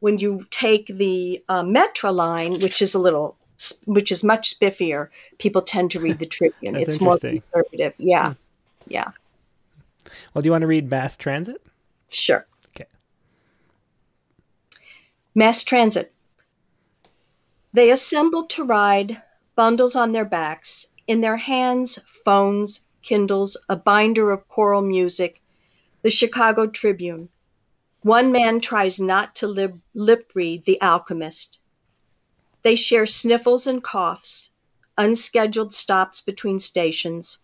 When 0.00 0.18
you 0.18 0.46
take 0.50 0.86
the 0.88 1.42
uh, 1.48 1.62
Metra 1.62 2.14
line, 2.14 2.60
which 2.60 2.82
is 2.82 2.94
a 2.94 2.98
little 2.98 3.36
which 3.84 4.12
is 4.12 4.22
much 4.22 4.58
spiffier, 4.58 5.08
people 5.38 5.62
tend 5.62 5.90
to 5.92 6.00
read 6.00 6.18
the 6.18 6.26
Tribune. 6.36 6.76
it's 6.76 7.00
more 7.00 7.18
conservative. 7.18 7.94
Yeah. 7.98 8.30
Hmm. 8.30 8.40
Yeah. 8.88 9.10
Well, 10.32 10.42
do 10.42 10.46
you 10.46 10.52
want 10.52 10.62
to 10.62 10.68
read 10.68 10.88
Mass 10.90 11.16
Transit? 11.16 11.60
Sure. 12.08 12.46
Okay. 12.68 12.88
Mass 15.34 15.64
Transit. 15.64 16.12
They 17.72 17.90
assembled 17.90 18.48
to 18.50 18.64
ride, 18.64 19.20
bundles 19.54 19.96
on 19.96 20.12
their 20.12 20.24
backs, 20.24 20.86
in 21.06 21.20
their 21.20 21.36
hands, 21.36 21.98
phones, 22.24 22.84
Kindles, 23.02 23.56
a 23.68 23.76
binder 23.76 24.30
of 24.32 24.48
choral 24.48 24.82
music, 24.82 25.40
the 26.02 26.10
Chicago 26.10 26.66
Tribune. 26.66 27.28
One 28.02 28.30
man 28.32 28.60
tries 28.60 29.00
not 29.00 29.34
to 29.36 29.46
lip, 29.48 29.74
lip 29.94 30.30
read 30.34 30.64
The 30.64 30.80
Alchemist. 30.80 31.60
They 32.66 32.74
share 32.74 33.06
sniffles 33.06 33.68
and 33.68 33.80
coughs, 33.80 34.50
unscheduled 34.98 35.72
stops 35.72 36.20
between 36.20 36.58
stations, 36.58 37.38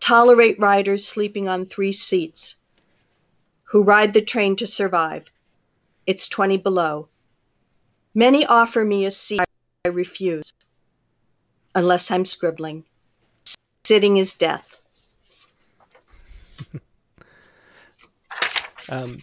tolerate 0.00 0.58
riders 0.58 1.06
sleeping 1.06 1.46
on 1.46 1.66
three 1.66 1.92
seats, 1.92 2.56
who 3.64 3.82
ride 3.82 4.14
the 4.14 4.22
train 4.22 4.56
to 4.56 4.66
survive. 4.66 5.30
It's 6.06 6.26
20 6.26 6.56
below. 6.56 7.10
Many 8.14 8.46
offer 8.46 8.82
me 8.82 9.04
a 9.04 9.10
seat. 9.10 9.42
I 9.84 9.90
refuse, 9.90 10.54
unless 11.74 12.10
I'm 12.10 12.24
scribbling. 12.24 12.86
Sitting 13.84 14.16
is 14.16 14.32
death. 14.32 14.80
um, 18.88 19.22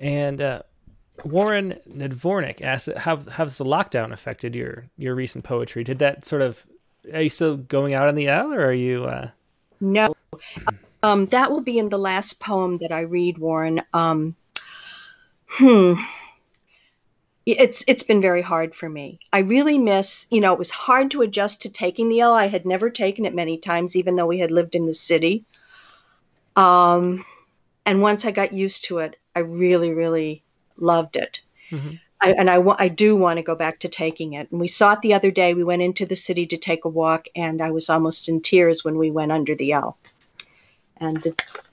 and 0.00 0.40
uh, 0.40 0.62
Warren 1.24 1.78
Nadvornik 1.88 2.60
asked, 2.62 2.92
"How 2.98 3.16
has 3.16 3.58
the 3.58 3.64
lockdown 3.64 4.12
affected 4.12 4.54
your 4.54 4.86
your 4.96 5.14
recent 5.14 5.44
poetry? 5.44 5.84
Did 5.84 5.98
that 5.98 6.24
sort 6.24 6.42
of 6.42 6.66
are 7.12 7.22
you 7.22 7.30
still 7.30 7.56
going 7.56 7.94
out 7.94 8.08
on 8.08 8.14
the 8.14 8.28
L, 8.28 8.52
or 8.52 8.64
are 8.64 8.72
you?" 8.72 9.04
Uh... 9.04 9.30
No, 9.80 10.14
um, 11.02 11.26
that 11.26 11.50
will 11.50 11.60
be 11.60 11.78
in 11.78 11.88
the 11.88 11.98
last 11.98 12.40
poem 12.40 12.78
that 12.78 12.92
I 12.92 13.00
read, 13.00 13.38
Warren. 13.38 13.82
Um, 13.94 14.36
hmm, 15.46 15.94
it's 17.46 17.84
it's 17.86 18.02
been 18.02 18.20
very 18.20 18.42
hard 18.42 18.74
for 18.74 18.88
me. 18.88 19.18
I 19.32 19.38
really 19.38 19.78
miss, 19.78 20.26
you 20.30 20.40
know, 20.40 20.52
it 20.52 20.58
was 20.58 20.70
hard 20.70 21.10
to 21.12 21.22
adjust 21.22 21.62
to 21.62 21.70
taking 21.70 22.08
the 22.08 22.20
L. 22.20 22.34
I 22.34 22.48
had 22.48 22.66
never 22.66 22.90
taken 22.90 23.24
it 23.24 23.34
many 23.34 23.56
times, 23.56 23.96
even 23.96 24.16
though 24.16 24.26
we 24.26 24.38
had 24.38 24.50
lived 24.50 24.74
in 24.74 24.86
the 24.86 24.94
city. 24.94 25.44
Um, 26.56 27.24
and 27.86 28.02
once 28.02 28.24
I 28.24 28.30
got 28.30 28.52
used 28.52 28.84
to 28.84 28.98
it, 28.98 29.16
I 29.34 29.40
really, 29.40 29.92
really 29.92 30.42
loved 30.80 31.16
it. 31.16 31.40
Mm-hmm. 31.70 31.96
I, 32.20 32.32
and 32.32 32.50
I, 32.50 32.62
I 32.78 32.88
do 32.88 33.16
want 33.16 33.38
to 33.38 33.42
go 33.42 33.54
back 33.54 33.78
to 33.80 33.88
taking 33.88 34.34
it. 34.34 34.50
And 34.50 34.60
we 34.60 34.68
saw 34.68 34.92
it 34.92 35.00
the 35.00 35.14
other 35.14 35.30
day. 35.30 35.54
We 35.54 35.64
went 35.64 35.82
into 35.82 36.04
the 36.04 36.16
city 36.16 36.46
to 36.46 36.56
take 36.56 36.84
a 36.84 36.88
walk, 36.88 37.26
and 37.34 37.62
I 37.62 37.70
was 37.70 37.88
almost 37.88 38.28
in 38.28 38.42
tears 38.42 38.84
when 38.84 38.98
we 38.98 39.10
went 39.10 39.32
under 39.32 39.54
the 39.54 39.72
L. 39.72 39.96
And 40.98 41.24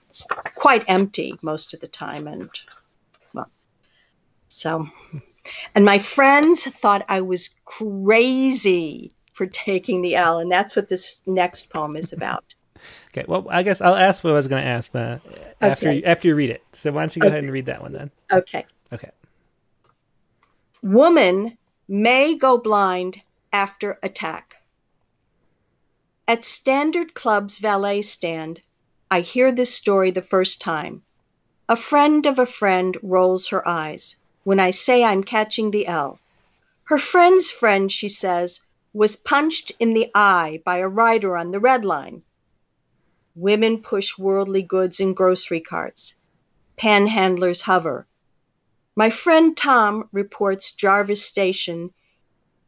it's 0.09 0.25
quite 0.55 0.85
empty 0.87 1.37
most 1.41 1.73
of 1.73 1.81
the 1.81 1.87
time. 1.87 2.27
And 2.27 2.49
well, 3.33 3.49
so, 4.47 4.87
and 5.75 5.83
my 5.83 5.99
friends 5.99 6.63
thought 6.63 7.05
I 7.09 7.19
was 7.19 7.55
crazy 7.65 9.11
for 9.33 9.47
taking 9.47 10.01
the 10.01 10.15
L. 10.15 10.39
And 10.39 10.49
that's 10.49 10.77
what 10.77 10.87
this 10.87 11.21
next 11.25 11.69
poem 11.69 11.97
is 11.97 12.13
about. 12.13 12.45
okay. 13.11 13.25
Well, 13.27 13.47
I 13.49 13.63
guess 13.63 13.81
I'll 13.81 13.95
ask 13.95 14.23
what 14.23 14.31
I 14.31 14.35
was 14.35 14.47
going 14.47 14.63
to 14.63 14.69
ask 14.69 14.95
uh, 14.95 15.17
after, 15.59 15.89
okay. 15.89 15.97
you, 15.97 16.03
after 16.03 16.29
you 16.29 16.35
read 16.35 16.51
it. 16.51 16.63
So 16.71 16.91
why 16.93 17.01
don't 17.01 17.15
you 17.15 17.21
go 17.21 17.27
okay. 17.27 17.33
ahead 17.33 17.43
and 17.43 17.51
read 17.51 17.65
that 17.65 17.81
one 17.81 17.91
then? 17.91 18.11
Okay. 18.31 18.65
Okay. 18.91 19.11
Woman 20.81 21.57
may 21.87 22.35
go 22.35 22.57
blind 22.57 23.21
after 23.51 23.99
attack. 24.01 24.57
At 26.27 26.43
Standard 26.43 27.13
Club's 27.13 27.59
valet 27.59 28.01
stand, 28.01 28.61
I 29.09 29.21
hear 29.21 29.51
this 29.51 29.73
story 29.73 30.11
the 30.11 30.21
first 30.21 30.59
time. 30.61 31.03
A 31.69 31.75
friend 31.75 32.25
of 32.25 32.39
a 32.39 32.45
friend 32.45 32.97
rolls 33.01 33.49
her 33.49 33.67
eyes 33.67 34.15
when 34.43 34.59
I 34.59 34.71
say 34.71 35.03
I'm 35.03 35.23
catching 35.23 35.71
the 35.71 35.87
L. 35.87 36.19
Her 36.85 36.97
friend's 36.97 37.51
friend, 37.51 37.91
she 37.91 38.07
says, 38.07 38.61
was 38.93 39.17
punched 39.17 39.73
in 39.79 39.93
the 39.93 40.09
eye 40.15 40.61
by 40.63 40.77
a 40.77 40.87
rider 40.87 41.35
on 41.35 41.51
the 41.51 41.59
red 41.59 41.83
line. 41.83 42.23
Women 43.35 43.81
push 43.81 44.17
worldly 44.17 44.61
goods 44.61 44.99
in 44.99 45.13
grocery 45.13 45.59
carts. 45.59 46.15
Panhandlers 46.77 47.63
hover. 47.63 48.06
My 48.97 49.11
friend 49.11 49.55
Tom 49.55 50.09
reports 50.11 50.71
Jarvis 50.71 51.23
Station 51.23 51.93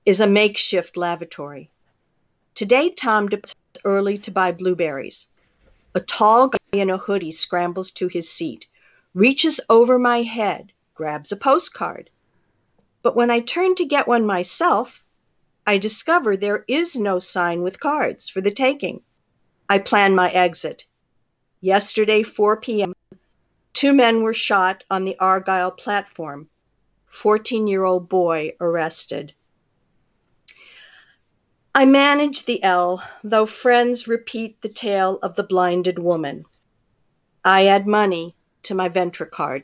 is 0.06 0.20
a 0.20 0.28
makeshift 0.28 0.96
lavatory. 0.96 1.72
Today, 2.54 2.92
Tom 2.92 3.30
departs 3.30 3.56
early 3.84 4.16
to 4.20 4.30
buy 4.30 4.52
blueberries. 4.52 5.28
A 5.96 6.00
tall 6.00 6.50
guy 6.50 6.60
in 6.72 6.92
a 6.92 7.00
hoodie 7.00 7.32
scrambles 7.32 7.90
to 7.94 8.08
his 8.08 8.30
seat, 8.30 8.68
reaches 9.16 9.60
over 9.72 9.98
my 9.98 10.22
head, 10.22 10.72
grabs 10.94 11.32
a 11.32 11.36
postcard. 11.36 12.12
But 13.02 13.16
when 13.16 13.32
I 13.32 13.40
turn 13.40 13.74
to 13.74 13.84
get 13.84 14.08
one 14.08 14.28
myself, 14.28 15.04
I 15.66 15.80
discover 15.80 16.38
there 16.38 16.64
is 16.68 16.96
no 16.96 17.18
sign 17.18 17.64
with 17.64 17.80
cards 17.80 18.30
for 18.30 18.40
the 18.40 18.52
taking. 18.52 19.02
I 19.68 19.80
plan 19.80 20.14
my 20.14 20.30
exit. 20.30 20.86
Yesterday, 21.60 22.22
4 22.22 22.62
p.m., 22.62 22.94
Two 23.74 23.94
men 23.94 24.24
were 24.24 24.34
shot 24.34 24.84
on 24.90 25.06
the 25.06 25.18
Argyle 25.20 25.72
platform. 25.72 26.50
14 27.08 27.68
year 27.68 27.84
old 27.84 28.10
boy 28.10 28.52
arrested. 28.60 29.34
I 31.74 31.86
manage 31.86 32.46
the 32.46 32.62
L, 32.64 33.04
though 33.24 33.46
friends 33.46 34.08
repeat 34.08 34.62
the 34.62 34.70
tale 34.70 35.20
of 35.22 35.36
the 35.36 35.44
blinded 35.44 36.00
woman. 36.00 36.46
I 37.46 37.68
add 37.68 37.88
money 37.88 38.36
to 38.64 38.76
my 38.76 38.90
Ventra 38.90 39.30
card. 39.30 39.64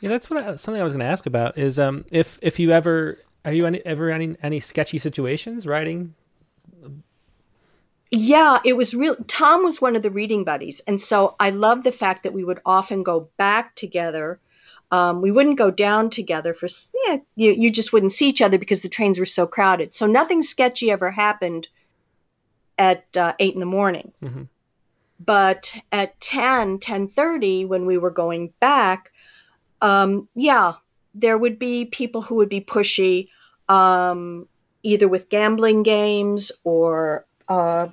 Yeah, 0.00 0.08
that's 0.08 0.30
what 0.30 0.44
I, 0.44 0.56
something 0.56 0.80
I 0.80 0.84
was 0.84 0.92
going 0.92 1.00
to 1.00 1.06
ask 1.06 1.26
about. 1.26 1.58
Is 1.58 1.78
um, 1.78 2.04
if 2.10 2.38
if 2.42 2.58
you 2.58 2.70
ever 2.70 3.18
are 3.44 3.52
you 3.52 3.66
any, 3.66 3.84
ever 3.84 4.10
any 4.10 4.36
any 4.42 4.60
sketchy 4.60 4.98
situations 4.98 5.66
writing 5.66 6.14
yeah, 8.10 8.58
it 8.64 8.76
was 8.76 8.94
real. 8.94 9.16
Tom 9.26 9.64
was 9.64 9.80
one 9.80 9.94
of 9.94 10.02
the 10.02 10.10
reading 10.10 10.44
buddies. 10.44 10.80
And 10.86 11.00
so 11.00 11.36
I 11.38 11.50
love 11.50 11.82
the 11.82 11.92
fact 11.92 12.22
that 12.22 12.32
we 12.32 12.44
would 12.44 12.60
often 12.64 13.02
go 13.02 13.28
back 13.36 13.74
together. 13.74 14.40
Um, 14.90 15.20
we 15.20 15.30
wouldn't 15.30 15.58
go 15.58 15.70
down 15.70 16.08
together 16.08 16.54
for, 16.54 16.68
yeah, 17.06 17.18
you, 17.36 17.52
you 17.52 17.70
just 17.70 17.92
wouldn't 17.92 18.12
see 18.12 18.28
each 18.28 18.40
other 18.40 18.56
because 18.56 18.80
the 18.80 18.88
trains 18.88 19.18
were 19.18 19.26
so 19.26 19.46
crowded. 19.46 19.94
So 19.94 20.06
nothing 20.06 20.40
sketchy 20.40 20.90
ever 20.90 21.10
happened 21.10 21.68
at 22.78 23.04
uh, 23.16 23.34
eight 23.38 23.52
in 23.52 23.60
the 23.60 23.66
morning. 23.66 24.12
Mm-hmm. 24.22 24.44
But 25.20 25.74
at 25.92 26.18
10, 26.20 26.78
10.30, 26.78 27.68
when 27.68 27.84
we 27.84 27.98
were 27.98 28.10
going 28.10 28.54
back, 28.60 29.12
um, 29.82 30.28
yeah, 30.34 30.74
there 31.14 31.36
would 31.36 31.58
be 31.58 31.84
people 31.84 32.22
who 32.22 32.36
would 32.36 32.48
be 32.48 32.60
pushy, 32.60 33.28
um, 33.68 34.48
either 34.82 35.08
with 35.08 35.28
gambling 35.28 35.82
games 35.82 36.52
or 36.64 37.26
uh, 37.48 37.88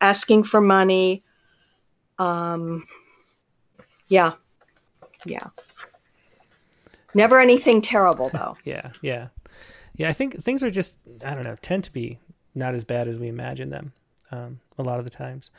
asking 0.00 0.44
for 0.44 0.60
money. 0.60 1.22
Um, 2.18 2.84
yeah, 4.08 4.32
yeah. 5.24 5.48
Never 7.14 7.40
anything 7.40 7.80
terrible 7.80 8.30
though. 8.30 8.56
yeah, 8.64 8.90
yeah, 9.02 9.28
yeah. 9.96 10.08
I 10.08 10.12
think 10.12 10.42
things 10.42 10.62
are 10.62 10.70
just 10.70 10.96
I 11.24 11.34
don't 11.34 11.44
know 11.44 11.56
tend 11.60 11.84
to 11.84 11.92
be 11.92 12.18
not 12.54 12.74
as 12.74 12.84
bad 12.84 13.08
as 13.08 13.18
we 13.18 13.28
imagine 13.28 13.70
them. 13.70 13.92
Um, 14.30 14.60
a 14.76 14.82
lot 14.82 14.98
of 14.98 15.04
the 15.04 15.10
times. 15.10 15.50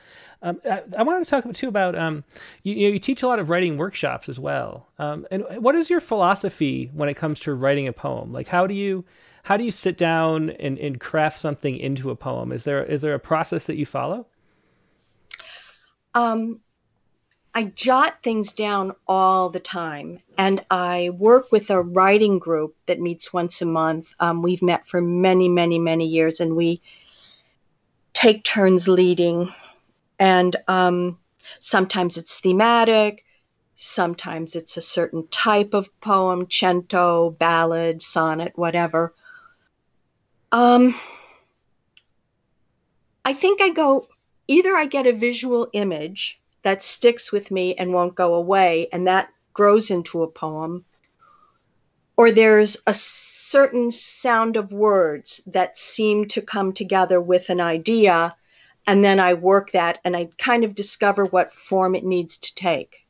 Um, 0.44 0.62
I, 0.64 0.84
I, 0.96 1.02
wanted 1.02 1.26
to 1.26 1.30
talk 1.30 1.54
too 1.56 1.68
about 1.68 1.98
um, 1.98 2.24
you, 2.62 2.76
you, 2.76 2.90
you, 2.90 3.00
teach 3.00 3.24
a 3.24 3.28
lot 3.28 3.40
of 3.40 3.50
writing 3.50 3.78
workshops 3.78 4.30
as 4.30 4.40
well. 4.40 4.88
Um, 5.00 5.26
and 5.32 5.44
what 5.58 5.74
is 5.74 5.90
your 5.90 6.00
philosophy 6.00 6.92
when 6.94 7.10
it 7.10 7.16
comes 7.16 7.40
to 7.42 7.54
writing 7.56 7.88
a 7.88 7.94
poem? 7.94 8.32
Like, 8.32 8.48
how 8.48 8.68
do 8.68 8.76
you 8.76 9.06
how 9.50 9.58
do 9.58 9.64
you 9.64 9.72
sit 9.72 9.98
down 9.98 10.52
and, 10.52 10.78
and 10.78 11.00
craft 11.00 11.40
something 11.40 11.76
into 11.76 12.12
a 12.12 12.16
poem? 12.16 12.52
Is 12.52 12.66
there 12.66 12.84
is 12.84 13.02
there 13.02 13.16
a 13.16 13.20
process 13.20 13.66
that 13.66 13.78
you 13.78 13.86
follow? 13.88 14.28
Um, 16.14 16.60
I 17.56 17.64
jot 17.64 18.22
things 18.22 18.54
down 18.54 18.92
all 19.08 19.50
the 19.50 19.60
time, 19.60 20.20
and 20.38 20.64
I 20.70 21.10
work 21.18 21.52
with 21.52 21.72
a 21.72 21.82
writing 21.82 22.38
group 22.38 22.76
that 22.86 23.00
meets 23.00 23.34
once 23.34 23.60
a 23.60 23.66
month. 23.66 24.14
Um, 24.20 24.44
we've 24.44 24.62
met 24.62 24.88
for 24.88 25.02
many, 25.02 25.50
many, 25.50 25.80
many 25.80 26.06
years, 26.06 26.40
and 26.40 26.56
we 26.56 26.80
take 28.14 28.44
turns 28.44 28.88
leading. 28.88 29.52
And 30.20 30.58
um, 30.68 31.18
sometimes 31.60 32.18
it's 32.18 32.40
thematic, 32.40 33.26
sometimes 33.74 34.56
it's 34.56 34.78
a 34.78 34.82
certain 34.82 35.28
type 35.30 35.74
of 35.74 35.90
poem 36.02 36.46
cento, 36.52 37.32
ballad, 37.32 38.04
sonnet, 38.04 38.52
whatever. 38.56 39.16
Um, 40.52 40.96
I 43.26 43.34
think 43.34 43.62
I 43.62 43.70
go 43.70 44.08
either 44.48 44.76
I 44.76 44.86
get 44.86 45.06
a 45.06 45.14
visual 45.14 45.68
image 45.74 46.42
that 46.64 46.84
sticks 46.84 47.32
with 47.32 47.52
me 47.52 47.76
and 47.76 47.94
won't 47.94 48.16
go 48.16 48.34
away, 48.34 48.88
and 48.92 49.08
that 49.08 49.30
grows 49.54 49.92
into 49.92 50.24
a 50.24 50.28
poem, 50.28 50.86
or 52.18 52.32
there's 52.32 52.78
a 52.88 52.94
certain 52.94 53.92
sound 53.92 54.58
of 54.58 54.72
words 54.72 55.42
that 55.48 55.78
seem 55.78 56.28
to 56.28 56.42
come 56.42 56.74
together 56.74 57.22
with 57.22 57.50
an 57.50 57.62
idea, 57.62 58.36
and 58.88 59.04
then 59.04 59.20
I 59.20 59.36
work 59.36 59.72
that 59.72 60.00
and 60.04 60.18
I 60.18 60.30
kind 60.38 60.64
of 60.64 60.76
discover 60.76 61.26
what 61.26 61.54
form 61.54 61.96
it 61.96 62.04
needs 62.04 62.38
to 62.38 62.56
take. 62.56 63.06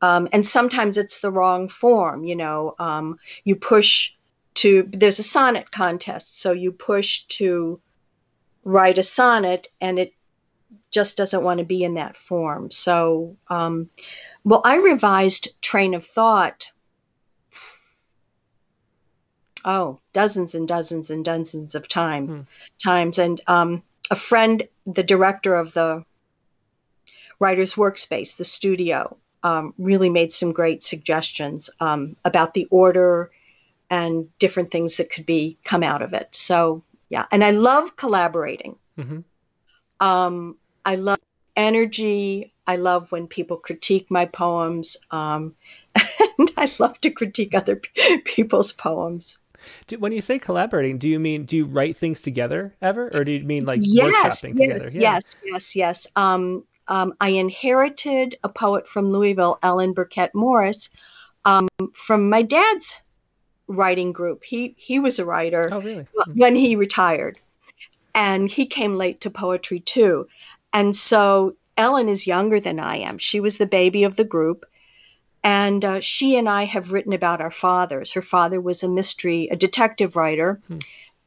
Um, 0.00 0.28
and 0.32 0.46
sometimes 0.46 0.96
it's 0.96 1.20
the 1.20 1.30
wrong 1.30 1.68
form, 1.68 2.24
you 2.24 2.36
know. 2.36 2.74
Um, 2.78 3.18
you 3.44 3.56
push 3.56 4.12
to, 4.58 4.88
there's 4.90 5.18
a 5.18 5.24
sonnet 5.24 5.70
contest, 5.70 6.40
so 6.40 6.52
you 6.52 6.72
push 6.72 7.24
to 7.26 7.80
write 8.64 8.98
a 8.98 9.02
sonnet 9.02 9.68
and 9.80 9.98
it 9.98 10.12
just 10.90 11.16
doesn't 11.16 11.44
want 11.44 11.58
to 11.58 11.64
be 11.64 11.84
in 11.84 11.94
that 11.94 12.16
form. 12.16 12.70
So, 12.70 13.36
um, 13.48 13.88
well, 14.44 14.60
I 14.64 14.76
revised 14.76 15.60
Train 15.62 15.94
of 15.94 16.04
Thought. 16.04 16.70
Oh, 19.64 20.00
dozens 20.12 20.54
and 20.54 20.66
dozens 20.66 21.10
and 21.10 21.24
dozens 21.24 21.74
of 21.74 21.88
time 21.88 22.26
hmm. 22.26 22.40
times, 22.82 23.18
and 23.18 23.40
um, 23.46 23.82
a 24.10 24.16
friend, 24.16 24.66
the 24.86 25.02
director 25.02 25.54
of 25.54 25.72
the 25.74 26.04
writer's 27.38 27.74
workspace, 27.74 28.36
the 28.36 28.44
studio, 28.44 29.16
um, 29.42 29.74
really 29.78 30.10
made 30.10 30.32
some 30.32 30.52
great 30.52 30.82
suggestions 30.82 31.70
um, 31.80 32.16
about 32.24 32.54
the 32.54 32.66
order 32.70 33.30
and 33.90 34.28
different 34.38 34.70
things 34.70 34.96
that 34.96 35.10
could 35.10 35.26
be 35.26 35.58
come 35.64 35.82
out 35.82 36.02
of 36.02 36.12
it. 36.12 36.28
So 36.32 36.82
yeah, 37.08 37.26
and 37.30 37.42
I 37.42 37.50
love 37.50 37.96
collaborating. 37.96 38.76
Mm-hmm. 38.98 39.20
Um, 40.06 40.56
I 40.84 40.96
love 40.96 41.18
energy. 41.56 42.52
I 42.66 42.76
love 42.76 43.10
when 43.10 43.26
people 43.26 43.56
critique 43.56 44.10
my 44.10 44.26
poems, 44.26 44.96
um, 45.10 45.54
and 46.38 46.52
I 46.56 46.70
love 46.78 47.00
to 47.00 47.10
critique 47.10 47.54
other 47.54 47.76
p- 47.76 48.18
people's 48.18 48.72
poems. 48.72 49.38
Do, 49.86 49.98
when 49.98 50.12
you 50.12 50.20
say 50.20 50.38
collaborating, 50.38 50.98
do 50.98 51.08
you 51.08 51.18
mean 51.18 51.44
do 51.44 51.56
you 51.56 51.64
write 51.64 51.96
things 51.96 52.22
together 52.22 52.74
ever, 52.82 53.10
or 53.14 53.24
do 53.24 53.32
you 53.32 53.44
mean 53.44 53.64
like 53.64 53.80
yes, 53.82 54.42
workshopping 54.42 54.58
yes, 54.58 54.68
together? 54.68 54.90
Yeah. 54.92 55.00
Yes, 55.00 55.36
yes, 55.44 55.76
yes. 55.76 56.06
Um, 56.14 56.64
um, 56.88 57.14
I 57.20 57.30
inherited 57.30 58.38
a 58.44 58.48
poet 58.48 58.86
from 58.86 59.10
Louisville, 59.10 59.58
Ellen 59.62 59.92
Birkett 59.92 60.34
Morris, 60.34 60.90
um, 61.44 61.68
from 61.94 62.30
my 62.30 62.42
dad's 62.42 63.00
writing 63.68 64.12
group. 64.12 64.42
He 64.44 64.74
he 64.76 64.98
was 64.98 65.18
a 65.18 65.24
writer 65.24 65.68
oh, 65.70 65.80
really? 65.80 66.06
when 66.34 66.56
he 66.56 66.74
retired, 66.74 67.38
and 68.14 68.50
he 68.50 68.66
came 68.66 68.96
late 68.96 69.20
to 69.20 69.30
poetry 69.30 69.80
too. 69.80 70.28
And 70.72 70.96
so 70.96 71.54
Ellen 71.76 72.08
is 72.08 72.26
younger 72.26 72.58
than 72.58 72.80
I 72.80 72.96
am. 72.96 73.18
She 73.18 73.40
was 73.40 73.58
the 73.58 73.66
baby 73.66 74.04
of 74.04 74.16
the 74.16 74.24
group, 74.24 74.66
and 75.44 75.84
uh, 75.84 76.00
she 76.00 76.36
and 76.36 76.48
I 76.48 76.64
have 76.64 76.92
written 76.92 77.12
about 77.12 77.40
our 77.40 77.50
fathers. 77.50 78.12
Her 78.12 78.22
father 78.22 78.60
was 78.60 78.82
a 78.82 78.88
mystery, 78.88 79.48
a 79.50 79.56
detective 79.56 80.16
writer. 80.16 80.60
Hmm. 80.66 80.78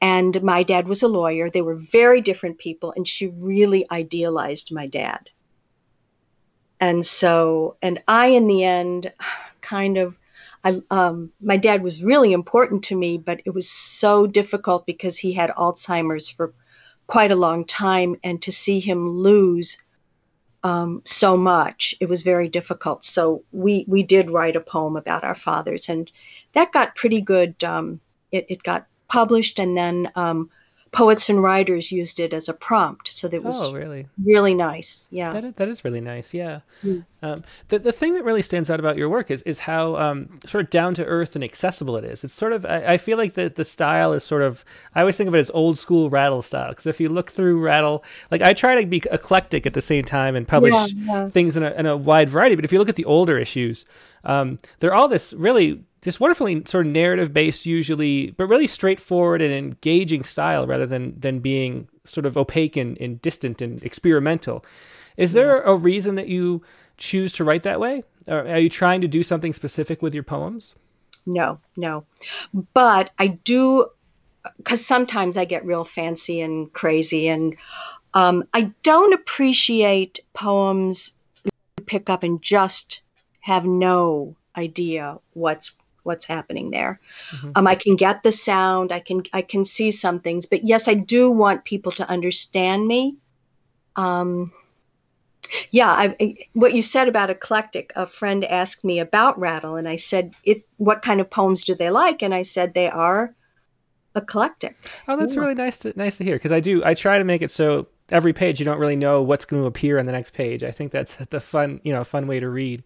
And 0.03 0.41
my 0.41 0.63
dad 0.63 0.87
was 0.87 1.03
a 1.03 1.07
lawyer. 1.07 1.51
They 1.51 1.61
were 1.61 1.75
very 1.75 2.21
different 2.21 2.57
people, 2.57 2.91
and 2.95 3.07
she 3.07 3.27
really 3.27 3.85
idealized 3.91 4.73
my 4.73 4.87
dad. 4.87 5.29
And 6.79 7.05
so, 7.05 7.77
and 7.83 8.01
I, 8.07 8.27
in 8.27 8.47
the 8.47 8.63
end, 8.63 9.13
kind 9.61 9.97
of 9.97 10.17
I, 10.63 10.81
um, 10.91 11.31
my 11.41 11.57
dad 11.57 11.81
was 11.81 12.03
really 12.03 12.33
important 12.33 12.83
to 12.85 12.95
me, 12.95 13.17
but 13.17 13.41
it 13.45 13.51
was 13.51 13.69
so 13.69 14.27
difficult 14.27 14.85
because 14.85 15.17
he 15.17 15.33
had 15.33 15.49
Alzheimer's 15.51 16.29
for 16.29 16.53
quite 17.07 17.31
a 17.31 17.35
long 17.35 17.65
time, 17.65 18.15
and 18.23 18.41
to 18.41 18.51
see 18.51 18.79
him 18.79 19.09
lose 19.09 19.77
um, 20.63 21.01
so 21.05 21.35
much, 21.35 21.95
it 21.99 22.07
was 22.07 22.23
very 22.23 22.47
difficult. 22.47 23.03
So 23.03 23.43
we 23.51 23.85
we 23.87 24.03
did 24.03 24.29
write 24.31 24.55
a 24.55 24.61
poem 24.61 24.95
about 24.95 25.23
our 25.23 25.35
fathers, 25.35 25.89
and 25.89 26.11
that 26.53 26.71
got 26.71 26.95
pretty 26.95 27.21
good. 27.21 27.63
Um, 27.63 27.99
it, 28.31 28.45
it 28.47 28.63
got 28.63 28.85
published, 29.07 29.59
and 29.59 29.75
then 29.75 30.11
um, 30.15 30.49
poets 30.91 31.29
and 31.29 31.41
writers 31.41 31.91
used 31.91 32.19
it 32.19 32.33
as 32.33 32.49
a 32.49 32.53
prompt. 32.53 33.09
So 33.09 33.27
that 33.29 33.43
was 33.43 33.61
oh, 33.61 33.73
really 33.73 34.07
really 34.21 34.53
nice. 34.53 35.07
Yeah, 35.09 35.31
that 35.31 35.45
is, 35.45 35.53
that 35.53 35.69
is 35.69 35.85
really 35.85 36.01
nice. 36.01 36.33
Yeah. 36.33 36.61
Mm. 36.83 37.05
Um, 37.21 37.43
the 37.69 37.79
the 37.79 37.93
thing 37.93 38.13
that 38.15 38.25
really 38.25 38.41
stands 38.41 38.69
out 38.69 38.79
about 38.79 38.97
your 38.97 39.07
work 39.07 39.31
is 39.31 39.41
is 39.43 39.59
how 39.59 39.95
um, 39.95 40.39
sort 40.45 40.65
of 40.65 40.69
down 40.69 40.93
to 40.95 41.05
earth 41.05 41.35
and 41.35 41.43
accessible 41.43 41.95
it 41.95 42.03
is. 42.03 42.23
It's 42.23 42.33
sort 42.33 42.51
of 42.51 42.65
I, 42.65 42.93
I 42.93 42.97
feel 42.97 43.17
like 43.17 43.35
the 43.35 43.49
the 43.49 43.65
style 43.65 44.11
is 44.13 44.23
sort 44.23 44.41
of 44.41 44.65
I 44.93 44.99
always 45.01 45.17
think 45.17 45.29
of 45.29 45.35
it 45.35 45.39
as 45.39 45.51
old 45.51 45.77
school 45.77 46.09
rattle 46.09 46.41
style 46.41 46.69
because 46.69 46.87
if 46.87 46.99
you 46.99 47.07
look 47.07 47.31
through 47.31 47.59
rattle, 47.59 48.03
like 48.29 48.41
I 48.41 48.53
try 48.53 48.79
to 48.81 48.87
be 48.87 49.01
eclectic 49.11 49.65
at 49.65 49.73
the 49.73 49.81
same 49.81 50.03
time 50.03 50.35
and 50.35 50.47
publish 50.47 50.73
yeah, 50.73 50.87
yeah. 50.93 51.29
things 51.29 51.55
in 51.55 51.63
a, 51.63 51.71
in 51.71 51.85
a 51.85 51.95
wide 51.95 52.29
variety. 52.29 52.55
But 52.55 52.65
if 52.65 52.73
you 52.73 52.79
look 52.79 52.89
at 52.89 52.97
the 52.97 53.05
older 53.05 53.37
issues, 53.37 53.85
um, 54.25 54.59
they're 54.79 54.93
all 54.93 55.07
this 55.07 55.31
really 55.33 55.83
this 56.01 56.19
wonderfully 56.19 56.63
sort 56.65 56.85
of 56.85 56.91
narrative 56.91 57.33
based 57.33 57.65
usually 57.65 58.31
but 58.31 58.47
really 58.47 58.67
straightforward 58.67 59.41
and 59.41 59.53
engaging 59.53 60.23
style 60.23 60.67
rather 60.67 60.85
than 60.85 61.19
than 61.19 61.39
being 61.39 61.87
sort 62.05 62.25
of 62.25 62.37
opaque 62.37 62.75
and, 62.75 62.99
and 62.99 63.21
distant 63.21 63.61
and 63.61 63.83
experimental. 63.83 64.65
Is 65.17 65.33
there 65.33 65.61
a 65.61 65.75
reason 65.75 66.15
that 66.15 66.27
you 66.27 66.63
choose 66.97 67.31
to 67.33 67.43
write 67.43 67.63
that 67.63 67.79
way? 67.79 68.03
Or 68.27 68.47
are 68.47 68.59
you 68.59 68.69
trying 68.69 69.01
to 69.01 69.07
do 69.07 69.23
something 69.23 69.53
specific 69.53 70.01
with 70.01 70.13
your 70.13 70.23
poems? 70.23 70.73
No 71.25 71.59
no. 71.77 72.05
But 72.73 73.11
i 73.19 73.27
do 73.27 73.87
because 74.57 74.83
sometimes 74.83 75.37
i 75.37 75.45
get 75.45 75.65
real 75.65 75.85
fancy 75.85 76.41
and 76.41 76.73
crazy 76.73 77.27
and 77.29 77.55
um, 78.15 78.43
i 78.55 78.71
don't 78.81 79.13
appreciate 79.13 80.19
poems 80.33 81.11
you 81.43 81.51
pick 81.85 82.09
up 82.09 82.23
and 82.23 82.41
just 82.41 83.01
have 83.41 83.65
no 83.65 84.35
idea 84.57 85.17
what's 85.33 85.77
what's 86.03 86.25
happening 86.25 86.71
there. 86.71 86.99
Mm-hmm. 87.31 87.51
Um, 87.55 87.67
I 87.67 87.75
can 87.75 87.95
get 87.95 88.23
the 88.23 88.31
sound. 88.31 88.91
I 88.91 88.99
can 88.99 89.23
I 89.33 89.41
can 89.41 89.65
see 89.65 89.91
some 89.91 90.19
things, 90.19 90.45
but 90.45 90.67
yes, 90.67 90.87
I 90.87 90.93
do 90.93 91.29
want 91.29 91.65
people 91.65 91.91
to 91.93 92.09
understand 92.09 92.87
me. 92.87 93.17
Um, 93.95 94.51
yeah, 95.71 95.89
I, 95.89 96.35
what 96.53 96.73
you 96.73 96.81
said 96.81 97.07
about 97.07 97.29
eclectic. 97.29 97.91
A 97.95 98.07
friend 98.07 98.45
asked 98.45 98.85
me 98.85 98.99
about 98.99 99.37
Rattle, 99.39 99.75
and 99.75 99.87
I 99.87 99.97
said, 99.97 100.33
"It. 100.43 100.63
What 100.77 101.01
kind 101.01 101.19
of 101.19 101.29
poems 101.29 101.63
do 101.63 101.75
they 101.75 101.89
like?" 101.89 102.21
And 102.21 102.33
I 102.33 102.43
said, 102.43 102.73
"They 102.73 102.89
are 102.89 103.35
eclectic." 104.15 104.77
Oh, 105.07 105.17
that's 105.17 105.35
yeah. 105.35 105.41
really 105.41 105.55
nice 105.55 105.77
to 105.79 105.93
nice 105.95 106.17
to 106.17 106.23
hear 106.23 106.35
because 106.35 106.51
I 106.51 106.61
do. 106.61 106.83
I 106.85 106.93
try 106.93 107.17
to 107.17 107.23
make 107.23 107.41
it 107.41 107.51
so 107.51 107.87
every 108.11 108.33
page 108.33 108.59
you 108.59 108.65
don't 108.65 108.79
really 108.79 108.95
know 108.95 109.21
what's 109.21 109.45
going 109.45 109.61
to 109.63 109.67
appear 109.67 109.97
on 109.97 110.05
the 110.05 110.11
next 110.11 110.33
page. 110.33 110.63
I 110.63 110.71
think 110.71 110.91
that's 110.91 111.15
the 111.29 111.39
fun, 111.39 111.81
you 111.83 111.93
know, 111.93 112.03
fun 112.03 112.27
way 112.27 112.39
to 112.39 112.49
read. 112.49 112.83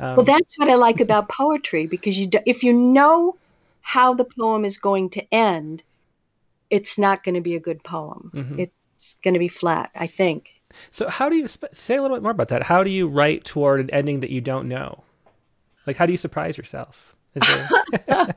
Um, 0.00 0.16
well, 0.16 0.24
that's 0.24 0.58
what 0.58 0.68
I 0.68 0.74
like 0.74 1.00
about 1.00 1.28
poetry 1.28 1.86
because 1.86 2.18
you, 2.18 2.26
do, 2.26 2.38
if 2.46 2.64
you 2.64 2.72
know 2.72 3.36
how 3.82 4.14
the 4.14 4.24
poem 4.24 4.64
is 4.64 4.78
going 4.78 5.10
to 5.10 5.34
end, 5.34 5.82
it's 6.70 6.98
not 6.98 7.22
going 7.22 7.34
to 7.34 7.40
be 7.40 7.54
a 7.54 7.60
good 7.60 7.82
poem. 7.84 8.30
Mm-hmm. 8.34 8.60
It's 8.60 9.16
going 9.22 9.34
to 9.34 9.40
be 9.40 9.48
flat, 9.48 9.90
I 9.94 10.06
think. 10.06 10.54
So, 10.88 11.08
how 11.08 11.28
do 11.28 11.36
you 11.36 11.48
say 11.48 11.96
a 11.96 12.02
little 12.02 12.16
bit 12.16 12.22
more 12.22 12.32
about 12.32 12.48
that? 12.48 12.62
How 12.62 12.82
do 12.82 12.90
you 12.90 13.08
write 13.08 13.44
toward 13.44 13.80
an 13.80 13.90
ending 13.90 14.20
that 14.20 14.30
you 14.30 14.40
don't 14.40 14.68
know? 14.68 15.02
Like, 15.86 15.96
how 15.96 16.06
do 16.06 16.12
you 16.12 16.18
surprise 16.18 16.56
yourself? 16.56 17.16
There... 17.34 17.68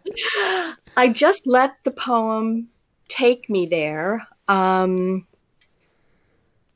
I 0.98 1.10
just 1.10 1.46
let 1.46 1.76
the 1.84 1.92
poem 1.92 2.70
take 3.08 3.50
me 3.50 3.68
there. 3.68 4.28
Um, 4.48 5.28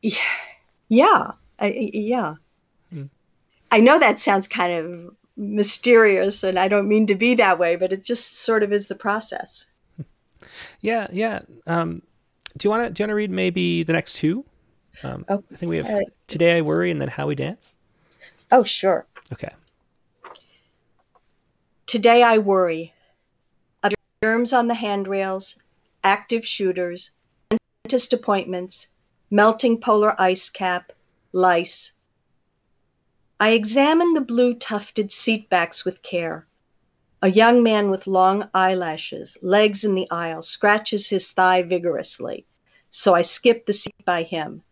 yeah, 0.01 1.31
I, 1.59 1.89
yeah. 1.93 2.35
I 3.71 3.79
know 3.79 3.99
that 3.99 4.19
sounds 4.19 4.47
kind 4.47 4.73
of 4.73 5.15
mysterious, 5.35 6.43
and 6.43 6.57
I 6.57 6.67
don't 6.67 6.87
mean 6.87 7.05
to 7.07 7.15
be 7.15 7.35
that 7.35 7.59
way, 7.59 7.75
but 7.75 7.93
it 7.93 8.03
just 8.03 8.39
sort 8.39 8.63
of 8.63 8.73
is 8.73 8.87
the 8.87 8.95
process. 8.95 9.65
Yeah, 10.79 11.07
yeah. 11.11 11.41
Um, 11.65 12.03
do 12.55 12.67
you 12.67 12.69
want 12.69 12.87
to 12.87 12.93
do 12.93 13.01
you 13.01 13.05
want 13.05 13.09
to 13.09 13.15
read 13.15 13.31
maybe 13.31 13.81
the 13.83 13.93
next 13.93 14.13
two? 14.13 14.45
Um, 15.03 15.25
oh, 15.27 15.43
I 15.51 15.55
think 15.55 15.69
we 15.71 15.77
have 15.77 15.87
uh, 15.87 16.01
today 16.27 16.57
I 16.57 16.61
worry 16.61 16.91
and 16.91 17.01
then 17.01 17.07
how 17.07 17.27
we 17.27 17.35
dance. 17.35 17.75
Oh, 18.51 18.63
sure. 18.63 19.07
Okay. 19.33 19.49
Today 21.87 22.21
I 22.21 22.37
worry. 22.37 22.93
Germs 24.23 24.51
on 24.51 24.67
the 24.67 24.73
handrails, 24.73 25.57
active 26.03 26.43
shooters, 26.43 27.11
dentist 27.83 28.13
appointments, 28.13 28.87
melting 29.29 29.79
polar 29.79 30.19
ice 30.19 30.49
cap, 30.49 30.91
lice, 31.33 31.91
I 33.39 33.49
examine 33.49 34.15
the 34.15 34.21
blue 34.21 34.55
tufted 34.55 35.11
seat 35.11 35.47
backs 35.47 35.85
with 35.85 36.01
care. 36.01 36.47
A 37.21 37.29
young 37.29 37.61
man 37.61 37.91
with 37.91 38.07
long 38.07 38.49
eyelashes, 38.51 39.37
legs 39.43 39.83
in 39.83 39.93
the 39.93 40.09
aisle, 40.09 40.41
scratches 40.41 41.09
his 41.09 41.29
thigh 41.31 41.61
vigorously. 41.61 42.47
so 42.89 43.13
I 43.13 43.21
skip 43.21 43.67
the 43.67 43.73
seat 43.73 44.03
by 44.05 44.23
him. 44.23 44.63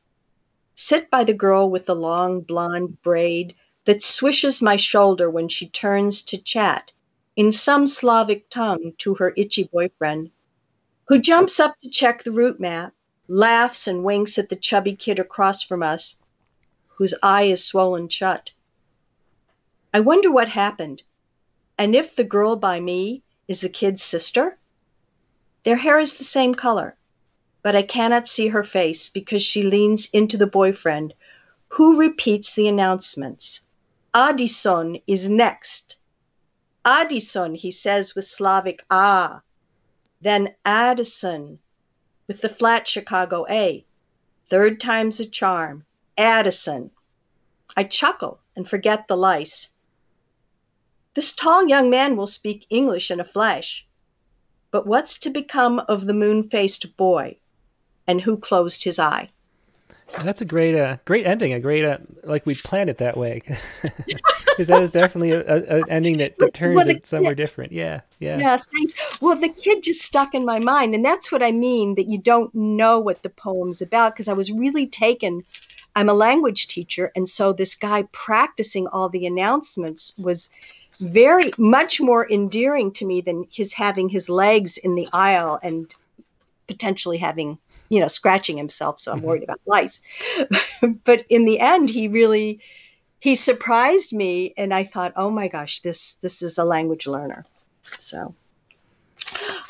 Sit 0.73 1.11
by 1.11 1.23
the 1.23 1.33
girl 1.33 1.69
with 1.69 1.85
the 1.85 1.95
long 1.95 2.41
blonde 2.41 3.03
braid 3.03 3.53
that 3.85 4.01
swishes 4.01 4.63
my 4.63 4.77
shoulder 4.77 5.29
when 5.29 5.47
she 5.47 5.69
turns 5.69 6.23
to 6.23 6.37
chat 6.41 6.91
in 7.35 7.51
some 7.51 7.85
Slavic 7.85 8.49
tongue 8.49 8.93
to 8.97 9.13
her 9.13 9.31
itchy 9.37 9.65
boyfriend, 9.65 10.31
who 11.05 11.19
jumps 11.19 11.59
up 11.59 11.77
to 11.81 11.89
check 11.89 12.23
the 12.23 12.31
route 12.31 12.59
map, 12.59 12.93
laughs 13.27 13.85
and 13.85 14.03
winks 14.03 14.39
at 14.39 14.49
the 14.49 14.55
chubby 14.55 14.95
kid 14.95 15.19
across 15.19 15.61
from 15.61 15.83
us, 15.83 16.17
whose 16.87 17.13
eye 17.21 17.43
is 17.43 17.63
swollen 17.63 18.09
shut. 18.09 18.49
I 19.95 20.01
wonder 20.01 20.29
what 20.29 20.49
happened, 20.49 21.03
and 21.77 21.95
if 21.95 22.17
the 22.17 22.25
girl 22.25 22.57
by 22.57 22.81
me 22.81 23.23
is 23.47 23.61
the 23.61 23.69
kid's 23.69 24.03
sister. 24.03 24.57
Their 25.63 25.77
hair 25.77 25.99
is 25.99 26.15
the 26.15 26.25
same 26.25 26.53
color, 26.53 26.97
but 27.61 27.77
I 27.77 27.81
cannot 27.81 28.27
see 28.27 28.49
her 28.49 28.61
face 28.61 29.09
because 29.09 29.41
she 29.41 29.63
leans 29.63 30.09
into 30.09 30.35
the 30.35 30.47
boyfriend, 30.47 31.13
who 31.69 31.97
repeats 31.97 32.53
the 32.53 32.67
announcements. 32.67 33.61
Addison 34.13 34.99
is 35.07 35.29
next. 35.29 35.95
Addison, 36.83 37.55
he 37.55 37.71
says 37.71 38.15
with 38.15 38.27
Slavic 38.27 38.83
ah. 38.91 39.43
Then 40.19 40.55
Addison 40.65 41.59
with 42.27 42.41
the 42.41 42.49
flat 42.49 42.85
Chicago 42.85 43.45
A. 43.49 43.85
Third 44.49 44.81
time's 44.81 45.21
a 45.21 45.25
charm. 45.25 45.85
Addison. 46.17 46.91
I 47.77 47.85
chuckle 47.85 48.41
and 48.57 48.67
forget 48.67 49.07
the 49.07 49.15
lice. 49.15 49.69
This 51.15 51.33
tall 51.33 51.67
young 51.67 51.89
man 51.89 52.17
will 52.17 52.27
speak 52.27 52.67
English 52.69 53.09
in 53.09 53.19
a 53.19 53.23
flash. 53.23 53.87
But 54.69 54.85
what's 54.85 55.17
to 55.19 55.29
become 55.29 55.79
of 55.87 56.05
the 56.05 56.13
moon 56.13 56.43
faced 56.43 56.97
boy? 56.97 57.37
And 58.05 58.21
who 58.21 58.37
closed 58.37 58.83
his 58.83 58.99
eye? 58.99 59.29
That's 60.23 60.41
a 60.41 60.45
great, 60.45 60.75
uh, 60.75 60.97
great 61.05 61.25
ending. 61.25 61.53
A 61.53 61.59
great, 61.59 61.83
uh, 61.83 61.97
like 62.23 62.45
we 62.45 62.55
planned 62.55 62.89
it 62.89 62.99
that 62.99 63.17
way, 63.17 63.41
because 63.81 64.67
that 64.67 64.81
is 64.81 64.91
definitely 64.91 65.31
an 65.31 65.83
ending 65.89 66.17
that, 66.17 66.37
that 66.37 66.53
turns 66.53 66.75
well, 66.75 66.89
it 66.89 67.07
somewhere 67.07 67.31
yeah, 67.31 67.35
different. 67.35 67.71
Yeah, 67.71 68.01
yeah. 68.19 68.37
Yeah, 68.37 68.57
thanks. 68.75 68.93
Well, 69.21 69.35
the 69.35 69.49
kid 69.49 69.83
just 69.83 70.01
stuck 70.01 70.35
in 70.35 70.45
my 70.45 70.59
mind, 70.59 70.93
and 70.93 71.03
that's 71.03 71.31
what 71.31 71.41
I 71.41 71.51
mean 71.51 71.95
that 71.95 72.07
you 72.07 72.17
don't 72.17 72.53
know 72.53 72.99
what 72.99 73.23
the 73.23 73.29
poem's 73.29 73.81
about 73.81 74.13
because 74.13 74.27
I 74.27 74.33
was 74.33 74.51
really 74.51 74.85
taken. 74.85 75.43
I'm 75.95 76.09
a 76.09 76.13
language 76.13 76.67
teacher, 76.67 77.11
and 77.15 77.27
so 77.27 77.51
this 77.51 77.73
guy 77.73 78.03
practicing 78.11 78.87
all 78.87 79.09
the 79.09 79.25
announcements 79.25 80.13
was 80.17 80.49
very 80.99 81.51
much 81.57 81.99
more 81.99 82.29
endearing 82.29 82.91
to 82.93 83.05
me 83.05 83.21
than 83.21 83.47
his 83.51 83.73
having 83.73 84.09
his 84.09 84.29
legs 84.29 84.77
in 84.77 84.95
the 84.95 85.07
aisle 85.13 85.59
and 85.61 85.95
potentially 86.67 87.17
having 87.17 87.57
you 87.89 87.99
know 87.99 88.07
scratching 88.07 88.57
himself 88.57 88.99
so 88.99 89.11
i'm 89.11 89.19
mm-hmm. 89.19 89.27
worried 89.27 89.43
about 89.43 89.61
lice. 89.65 90.01
But 91.03 91.25
in 91.29 91.45
the 91.45 91.59
end 91.59 91.89
he 91.89 92.07
really 92.07 92.59
he 93.19 93.35
surprised 93.35 94.13
me 94.13 94.53
and 94.57 94.73
i 94.73 94.83
thought 94.83 95.13
oh 95.15 95.29
my 95.29 95.47
gosh 95.47 95.81
this 95.81 96.13
this 96.21 96.41
is 96.41 96.57
a 96.57 96.63
language 96.63 97.07
learner. 97.07 97.45
So 97.99 98.33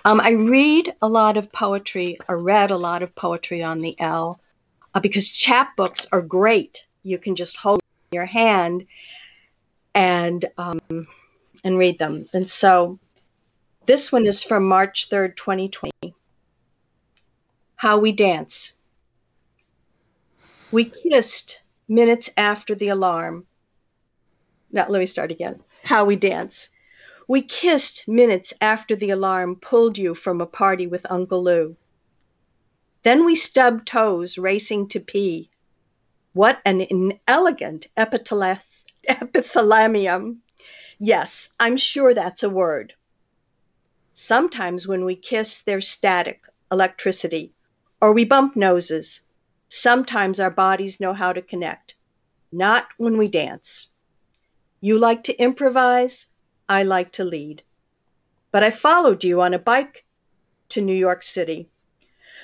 um, 0.05 0.19
i 0.21 0.31
read 0.31 0.93
a 1.01 1.09
lot 1.09 1.37
of 1.37 1.51
poetry. 1.51 2.17
I 2.29 2.33
read 2.33 2.71
a 2.71 2.77
lot 2.77 3.03
of 3.03 3.15
poetry 3.15 3.63
on 3.63 3.79
the 3.79 3.95
l 3.99 4.39
uh, 4.93 4.99
because 4.99 5.29
chapbooks 5.29 6.07
are 6.11 6.21
great. 6.21 6.85
You 7.03 7.17
can 7.17 7.35
just 7.35 7.57
hold 7.57 7.81
in 8.11 8.15
your 8.15 8.25
hand 8.25 8.85
and 9.95 10.45
um, 10.57 10.79
and 11.63 11.77
read 11.77 11.97
them. 11.97 12.27
And 12.33 12.49
so 12.49 12.99
this 13.87 14.11
one 14.11 14.25
is 14.25 14.43
from 14.43 14.67
March 14.67 15.09
3rd, 15.09 15.35
2020. 15.35 16.13
How 17.77 17.97
we 17.97 18.11
dance. 18.11 18.73
We 20.71 20.85
kissed 20.85 21.61
minutes 21.87 22.29
after 22.35 22.75
the 22.75 22.89
alarm. 22.89 23.45
Now, 24.71 24.87
let 24.89 24.99
me 24.99 25.05
start 25.05 25.31
again. 25.31 25.61
How 25.83 26.03
we 26.03 26.15
dance. 26.15 26.69
We 27.27 27.41
kissed 27.41 28.07
minutes 28.07 28.53
after 28.59 28.95
the 28.95 29.09
alarm 29.09 29.55
pulled 29.55 29.97
you 29.97 30.13
from 30.13 30.41
a 30.41 30.45
party 30.45 30.85
with 30.87 31.09
Uncle 31.09 31.43
Lou. 31.43 31.77
Then 33.03 33.23
we 33.23 33.35
stubbed 33.35 33.87
toes 33.87 34.37
racing 34.37 34.87
to 34.89 34.99
pee. 34.99 35.49
What 36.33 36.59
an 36.65 36.81
inelegant 36.81 37.87
epithalamium. 39.09 40.37
Yes, 40.99 41.49
I'm 41.59 41.77
sure 41.77 42.13
that's 42.13 42.43
a 42.43 42.49
word. 42.49 42.93
Sometimes 44.13 44.87
when 44.87 45.03
we 45.03 45.15
kiss, 45.15 45.59
there's 45.59 45.87
static, 45.87 46.45
electricity, 46.71 47.53
or 48.01 48.13
we 48.13 48.23
bump 48.23 48.55
noses. 48.55 49.21
Sometimes 49.67 50.39
our 50.39 50.49
bodies 50.49 50.99
know 50.99 51.13
how 51.13 51.33
to 51.33 51.41
connect. 51.41 51.95
Not 52.51 52.87
when 52.97 53.17
we 53.17 53.27
dance. 53.27 53.89
You 54.79 54.97
like 54.97 55.23
to 55.23 55.35
improvise, 55.35 56.27
I 56.69 56.83
like 56.83 57.11
to 57.13 57.23
lead. 57.23 57.63
But 58.51 58.63
I 58.63 58.69
followed 58.69 59.23
you 59.23 59.41
on 59.41 59.53
a 59.53 59.59
bike 59.59 60.05
to 60.69 60.81
New 60.81 60.95
York 60.95 61.23
City. 61.23 61.69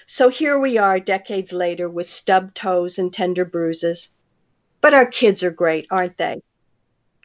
So 0.05 0.30
here 0.30 0.59
we 0.59 0.78
are 0.78 0.99
decades 0.99 1.53
later 1.53 1.88
with 1.88 2.07
stubbed 2.07 2.55
toes 2.55 2.99
and 2.99 3.14
tender 3.14 3.45
bruises. 3.45 4.09
But 4.82 4.93
our 4.93 5.05
kids 5.05 5.43
are 5.43 5.51
great, 5.51 5.88
aren't 5.89 6.18
they? 6.18 6.41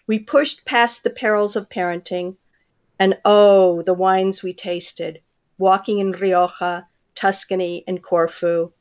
We 0.08 0.20
pushed 0.20 0.64
past 0.64 1.02
the 1.02 1.10
perils 1.10 1.56
of 1.56 1.68
parenting, 1.68 2.36
and 2.96 3.18
oh, 3.24 3.82
the 3.82 3.92
wines 3.92 4.42
we 4.42 4.54
tasted, 4.54 5.20
walking 5.58 5.98
in 5.98 6.12
Rioja, 6.12 6.86
Tuscany, 7.16 7.82
and 7.88 8.02
Corfu, 8.02 8.72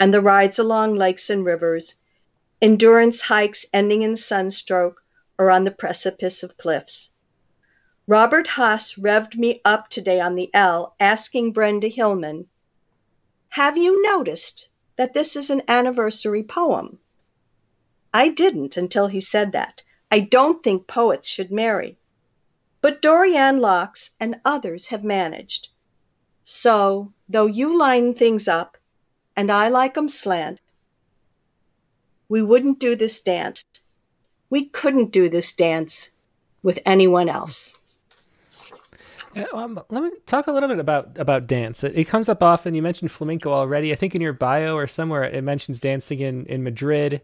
and 0.00 0.12
the 0.12 0.20
rides 0.20 0.58
along 0.58 0.96
lakes 0.96 1.30
and 1.30 1.44
rivers, 1.44 1.94
endurance 2.60 3.22
hikes 3.22 3.64
ending 3.72 4.02
in 4.02 4.16
sunstroke 4.16 5.04
or 5.38 5.50
on 5.50 5.64
the 5.64 5.70
precipice 5.70 6.42
of 6.42 6.56
cliffs. 6.56 7.10
Robert 8.08 8.48
Haas 8.48 8.94
revved 8.94 9.36
me 9.36 9.60
up 9.64 9.88
today 9.88 10.18
on 10.20 10.34
the 10.34 10.50
L, 10.52 10.96
asking 10.98 11.52
Brenda 11.52 11.86
Hillman, 11.86 12.48
Have 13.50 13.76
you 13.76 14.02
noticed 14.02 14.68
that 14.96 15.14
this 15.14 15.36
is 15.36 15.48
an 15.48 15.62
anniversary 15.68 16.42
poem? 16.42 16.98
I 18.12 18.28
didn't 18.28 18.76
until 18.76 19.06
he 19.06 19.20
said 19.20 19.52
that. 19.52 19.84
I 20.10 20.20
don't 20.20 20.62
think 20.62 20.86
poets 20.86 21.28
should 21.28 21.52
marry. 21.52 21.96
But 22.80 23.02
Dorianne 23.02 23.60
Laux 23.60 24.10
and 24.18 24.40
others 24.44 24.88
have 24.88 25.04
managed. 25.04 25.68
So, 26.42 27.12
though 27.28 27.46
you 27.46 27.78
line 27.78 28.14
things 28.14 28.48
up, 28.48 28.76
and 29.36 29.52
I 29.52 29.68
like 29.68 29.96
'em 29.96 30.08
slant, 30.08 30.60
we 32.28 32.42
wouldn't 32.42 32.78
do 32.78 32.96
this 32.96 33.20
dance. 33.20 33.62
We 34.48 34.66
couldn't 34.66 35.12
do 35.12 35.28
this 35.28 35.52
dance 35.52 36.10
with 36.62 36.78
anyone 36.84 37.28
else. 37.28 37.72
Yeah, 39.34 39.46
um, 39.52 39.80
let 39.90 40.02
me 40.02 40.10
talk 40.26 40.48
a 40.48 40.52
little 40.52 40.68
bit 40.68 40.80
about 40.80 41.16
about 41.16 41.46
dance. 41.46 41.84
It, 41.84 41.96
it, 41.96 42.08
comes 42.08 42.28
up 42.28 42.42
often. 42.42 42.74
You 42.74 42.82
mentioned 42.82 43.12
flamenco 43.12 43.52
already. 43.52 43.92
I 43.92 43.94
think 43.94 44.14
in 44.14 44.20
your 44.20 44.32
bio 44.32 44.74
or 44.74 44.88
somewhere 44.88 45.22
it 45.22 45.42
mentions 45.42 45.78
dancing 45.78 46.18
in 46.18 46.46
in 46.46 46.64
Madrid. 46.64 47.22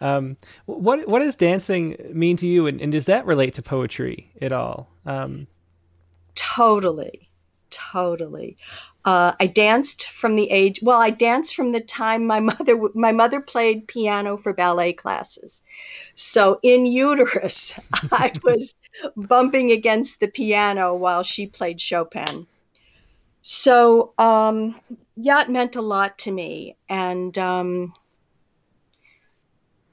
Um, 0.00 0.36
what 0.66 1.08
what 1.08 1.20
does 1.20 1.36
dancing 1.36 1.96
mean 2.12 2.36
to 2.38 2.46
you, 2.46 2.66
and, 2.66 2.80
and 2.80 2.92
does 2.92 3.06
that 3.06 3.26
relate 3.26 3.54
to 3.54 3.62
poetry 3.62 4.30
at 4.40 4.52
all? 4.52 4.88
Um, 5.04 5.46
totally, 6.34 7.28
totally. 7.70 8.56
Uh, 9.06 9.32
I 9.38 9.46
danced 9.46 10.10
from 10.10 10.34
the 10.34 10.50
age. 10.50 10.80
Well, 10.82 11.00
I 11.00 11.10
danced 11.10 11.54
from 11.54 11.70
the 11.70 11.80
time 11.80 12.26
my 12.26 12.40
mother 12.50 12.76
my 12.94 13.12
mother 13.12 13.40
played 13.40 13.86
piano 13.86 14.36
for 14.36 14.52
ballet 14.52 14.92
classes. 14.92 15.62
So 16.16 16.58
in 16.62 16.86
uterus, 16.86 17.78
I 18.12 18.32
was 18.42 18.74
bumping 19.16 19.70
against 19.70 20.20
the 20.20 20.28
piano 20.28 20.94
while 20.94 21.22
she 21.22 21.46
played 21.46 21.80
Chopin. 21.80 22.46
So 23.42 24.12
um, 24.18 24.78
yeah, 25.16 25.42
it 25.42 25.50
meant 25.50 25.76
a 25.76 25.82
lot 25.82 26.18
to 26.18 26.32
me, 26.32 26.76
and 26.88 27.38
um, 27.38 27.94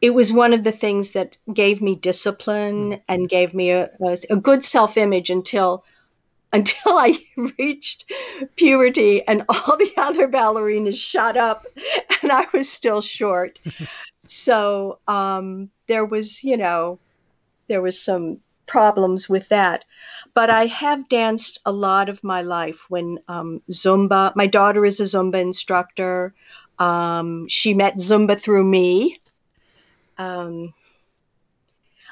it 0.03 0.13
was 0.13 0.33
one 0.33 0.51
of 0.51 0.65
the 0.65 0.71
things 0.73 1.11
that 1.11 1.37
gave 1.53 1.81
me 1.81 1.95
discipline 1.95 2.91
mm. 2.91 3.01
and 3.07 3.29
gave 3.29 3.53
me 3.53 3.71
a, 3.71 3.89
a, 4.05 4.17
a 4.31 4.35
good 4.35 4.65
self 4.65 4.97
image 4.97 5.29
until 5.29 5.85
until 6.53 6.99
I 6.99 7.17
reached 7.57 8.05
puberty 8.57 9.25
and 9.25 9.43
all 9.49 9.77
the 9.77 9.91
other 9.97 10.27
ballerinas 10.27 10.97
shot 10.97 11.35
up 11.35 11.65
and 12.21 12.31
I 12.31 12.45
was 12.53 12.69
still 12.69 13.01
short. 13.01 13.59
so 14.27 14.99
um, 15.07 15.71
there 15.87 16.05
was, 16.05 16.43
you 16.43 16.57
know, 16.57 16.99
there 17.67 17.81
was 17.81 17.99
some 17.99 18.39
problems 18.67 19.27
with 19.29 19.49
that. 19.49 19.83
But 20.35 20.51
I 20.51 20.67
have 20.67 21.09
danced 21.09 21.59
a 21.65 21.71
lot 21.71 22.07
of 22.07 22.23
my 22.23 22.43
life 22.43 22.85
when 22.89 23.17
um, 23.27 23.61
Zumba, 23.71 24.35
my 24.35 24.45
daughter 24.45 24.85
is 24.85 24.99
a 24.99 25.05
Zumba 25.05 25.41
instructor. 25.41 26.35
Um, 26.77 27.47
she 27.47 27.73
met 27.73 27.97
Zumba 27.97 28.39
through 28.39 28.65
me 28.65 29.19
um, 30.17 30.73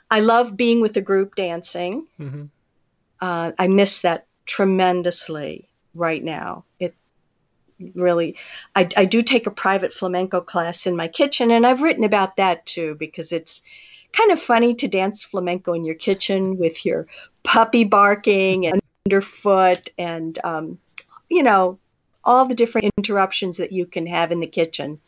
I 0.10 0.20
love 0.20 0.58
being 0.58 0.82
with 0.82 0.94
the 0.94 1.02
group 1.02 1.36
dancing. 1.36 2.08
Mm-hmm. 2.20 2.46
Uh, 3.20 3.52
I 3.58 3.68
miss 3.68 4.02
that 4.02 4.26
tremendously 4.46 5.70
right 5.94 6.24
now. 6.24 6.66
It 6.80 6.96
really, 7.96 8.36
I, 8.76 8.90
I 8.98 9.06
do 9.06 9.22
take 9.22 9.48
a 9.48 9.52
private 9.52 9.94
flamenco 9.94 10.42
class 10.42 10.86
in 10.86 10.96
my 10.96 11.08
kitchen, 11.08 11.52
and 11.52 11.66
I've 11.66 11.82
written 11.82 12.04
about 12.04 12.36
that 12.38 12.66
too 12.66 12.96
because 12.96 13.32
it's 13.32 13.62
kind 14.14 14.32
of 14.32 14.42
funny 14.42 14.76
to 14.76 14.88
dance 14.88 15.24
flamenco 15.24 15.74
in 15.74 15.86
your 15.86 15.96
kitchen 15.96 16.58
with 16.58 16.86
your 16.86 17.08
puppy 17.44 17.84
barking 17.84 18.66
and 18.66 18.82
underfoot 19.06 19.90
and 19.98 20.38
um, 20.44 20.78
you 21.30 21.42
know 21.42 21.80
all 22.24 22.46
the 22.46 22.54
different 22.54 22.92
interruptions 22.98 23.58
that 23.58 23.72
you 23.72 23.86
can 23.86 24.06
have 24.06 24.32
in 24.32 24.40
the 24.40 24.48
kitchen 24.48 25.00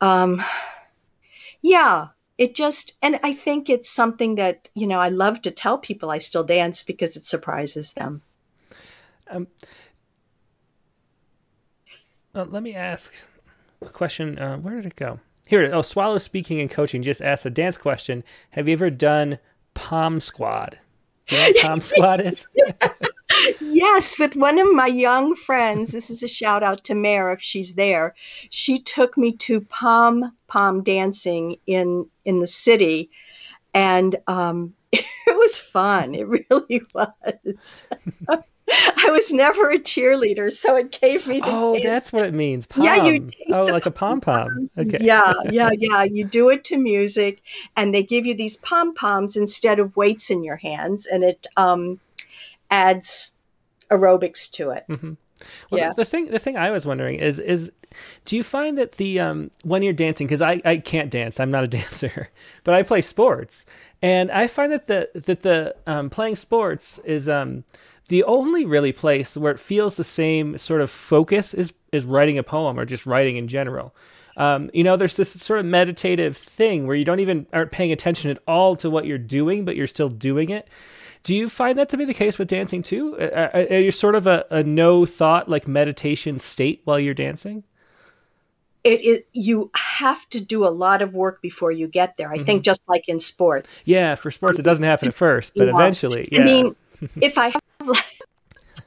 um, 0.00 0.42
yeah 1.62 2.08
it 2.36 2.54
just 2.54 2.96
and 3.02 3.18
i 3.22 3.32
think 3.32 3.68
it's 3.68 3.90
something 3.90 4.36
that 4.36 4.68
you 4.74 4.86
know 4.86 4.98
i 4.98 5.08
love 5.08 5.42
to 5.42 5.50
tell 5.50 5.78
people 5.78 6.10
i 6.10 6.18
still 6.18 6.44
dance 6.44 6.82
because 6.82 7.16
it 7.16 7.26
surprises 7.26 7.92
them. 7.92 8.22
Um, 9.30 9.46
uh, 12.34 12.44
let 12.44 12.62
me 12.62 12.74
ask 12.74 13.12
a 13.82 13.88
question 13.88 14.38
uh, 14.38 14.56
where 14.58 14.76
did 14.76 14.86
it 14.86 14.96
go? 14.96 15.20
Here 15.48 15.70
oh 15.72 15.82
swallow 15.82 16.18
speaking 16.18 16.60
and 16.60 16.70
coaching 16.70 17.02
just 17.02 17.22
asked 17.22 17.46
a 17.46 17.50
dance 17.50 17.78
question. 17.78 18.24
Have 18.50 18.68
you 18.68 18.74
ever 18.74 18.90
done 18.90 19.38
pom 19.74 20.20
squad? 20.20 20.78
You 21.30 21.38
know 21.38 21.44
what 21.44 21.56
pom 21.62 21.80
squad 21.80 22.20
is 22.20 22.46
yes, 23.60 24.18
with 24.18 24.36
one 24.36 24.58
of 24.58 24.72
my 24.72 24.86
young 24.86 25.34
friends. 25.34 25.92
This 25.92 26.10
is 26.10 26.22
a 26.22 26.28
shout 26.28 26.62
out 26.62 26.84
to 26.84 26.94
Mare 26.94 27.32
if 27.32 27.40
she's 27.40 27.74
there. 27.74 28.14
She 28.50 28.78
took 28.78 29.16
me 29.16 29.32
to 29.36 29.60
pom 29.62 30.32
pom 30.46 30.82
dancing 30.82 31.56
in 31.66 32.06
in 32.24 32.40
the 32.40 32.46
city, 32.46 33.10
and 33.74 34.16
um, 34.26 34.74
it 34.92 35.04
was 35.26 35.58
fun. 35.58 36.14
It 36.14 36.26
really 36.28 36.82
was. 36.94 37.82
I 38.70 39.10
was 39.10 39.32
never 39.32 39.70
a 39.70 39.78
cheerleader, 39.78 40.52
so 40.52 40.76
it 40.76 40.92
gave 41.00 41.26
me 41.26 41.40
the. 41.40 41.46
Oh, 41.48 41.72
dance. 41.72 41.84
that's 41.84 42.12
what 42.12 42.26
it 42.26 42.34
means. 42.34 42.66
Pom. 42.66 42.84
Yeah, 42.84 43.06
you. 43.06 43.26
Oh, 43.50 43.64
like 43.64 43.86
a 43.86 43.90
pom 43.90 44.20
pom. 44.20 44.68
Okay. 44.76 44.98
Yeah, 45.00 45.32
yeah, 45.50 45.70
yeah. 45.72 46.02
You 46.02 46.24
do 46.24 46.50
it 46.50 46.64
to 46.64 46.76
music, 46.76 47.40
and 47.76 47.94
they 47.94 48.02
give 48.02 48.26
you 48.26 48.34
these 48.34 48.58
pom 48.58 48.94
poms 48.94 49.38
instead 49.38 49.78
of 49.78 49.96
weights 49.96 50.30
in 50.30 50.44
your 50.44 50.56
hands, 50.56 51.06
and 51.06 51.24
it 51.24 51.46
um, 51.56 51.98
adds 52.70 53.32
aerobics 53.90 54.50
to 54.52 54.70
it. 54.70 54.84
Mm-hmm. 54.88 55.14
Well, 55.70 55.80
yeah. 55.80 55.88
The, 55.90 55.96
the, 55.96 56.04
thing, 56.04 56.26
the 56.26 56.38
thing 56.38 56.56
I 56.56 56.70
was 56.70 56.84
wondering 56.84 57.16
is, 57.16 57.38
is 57.38 57.70
do 58.24 58.36
you 58.36 58.42
find 58.42 58.76
that 58.78 58.92
the 58.92 59.20
um, 59.20 59.50
when 59.62 59.82
you're 59.82 59.92
dancing? 59.92 60.26
Because 60.26 60.42
I, 60.42 60.60
I 60.64 60.78
can't 60.78 61.10
dance, 61.10 61.40
I'm 61.40 61.50
not 61.50 61.64
a 61.64 61.68
dancer, 61.68 62.28
but 62.64 62.74
I 62.74 62.82
play 62.82 63.02
sports, 63.02 63.66
and 64.02 64.30
I 64.30 64.46
find 64.46 64.72
that 64.72 64.86
the 64.86 65.10
that 65.14 65.42
the 65.42 65.76
um, 65.86 66.10
playing 66.10 66.36
sports 66.36 66.98
is 67.04 67.28
um, 67.28 67.64
the 68.08 68.24
only 68.24 68.64
really 68.64 68.92
place 68.92 69.36
where 69.36 69.52
it 69.52 69.60
feels 69.60 69.96
the 69.96 70.04
same 70.04 70.58
sort 70.58 70.80
of 70.80 70.90
focus 70.90 71.54
is 71.54 71.72
is 71.92 72.04
writing 72.04 72.38
a 72.38 72.42
poem 72.42 72.78
or 72.78 72.84
just 72.84 73.06
writing 73.06 73.36
in 73.36 73.48
general. 73.48 73.94
Um, 74.36 74.70
you 74.72 74.84
know, 74.84 74.96
there's 74.96 75.16
this 75.16 75.32
sort 75.32 75.58
of 75.58 75.66
meditative 75.66 76.36
thing 76.36 76.86
where 76.86 76.94
you 76.94 77.04
don't 77.04 77.18
even 77.18 77.46
aren't 77.52 77.72
paying 77.72 77.90
attention 77.90 78.30
at 78.30 78.38
all 78.46 78.76
to 78.76 78.88
what 78.88 79.04
you're 79.04 79.18
doing, 79.18 79.64
but 79.64 79.74
you're 79.74 79.88
still 79.88 80.08
doing 80.08 80.48
it. 80.50 80.68
Do 81.22 81.34
you 81.34 81.48
find 81.48 81.78
that 81.78 81.88
to 81.90 81.96
be 81.96 82.04
the 82.04 82.14
case 82.14 82.38
with 82.38 82.48
dancing 82.48 82.82
too? 82.82 83.18
Are, 83.18 83.50
are 83.54 83.80
you 83.80 83.90
sort 83.90 84.14
of 84.14 84.26
a, 84.26 84.46
a 84.50 84.62
no 84.62 85.04
thought, 85.04 85.48
like 85.48 85.68
meditation 85.68 86.38
state 86.38 86.80
while 86.84 86.98
you're 86.98 87.14
dancing? 87.14 87.64
It 88.84 89.02
is. 89.02 89.20
You 89.32 89.70
have 89.74 90.28
to 90.30 90.40
do 90.40 90.66
a 90.66 90.70
lot 90.70 91.02
of 91.02 91.14
work 91.14 91.42
before 91.42 91.72
you 91.72 91.88
get 91.88 92.16
there. 92.16 92.30
I 92.30 92.36
mm-hmm. 92.36 92.44
think 92.44 92.64
just 92.64 92.80
like 92.88 93.08
in 93.08 93.20
sports. 93.20 93.82
Yeah, 93.84 94.14
for 94.14 94.30
sports 94.30 94.58
it 94.58 94.62
doesn't 94.62 94.84
happen 94.84 95.08
at 95.08 95.14
first, 95.14 95.52
but 95.54 95.66
yeah. 95.66 95.74
eventually. 95.74 96.28
Yeah. 96.30 96.40
I 96.40 96.44
mean, 96.44 96.76
if 97.20 97.36
I 97.36 97.48
have, 97.48 97.62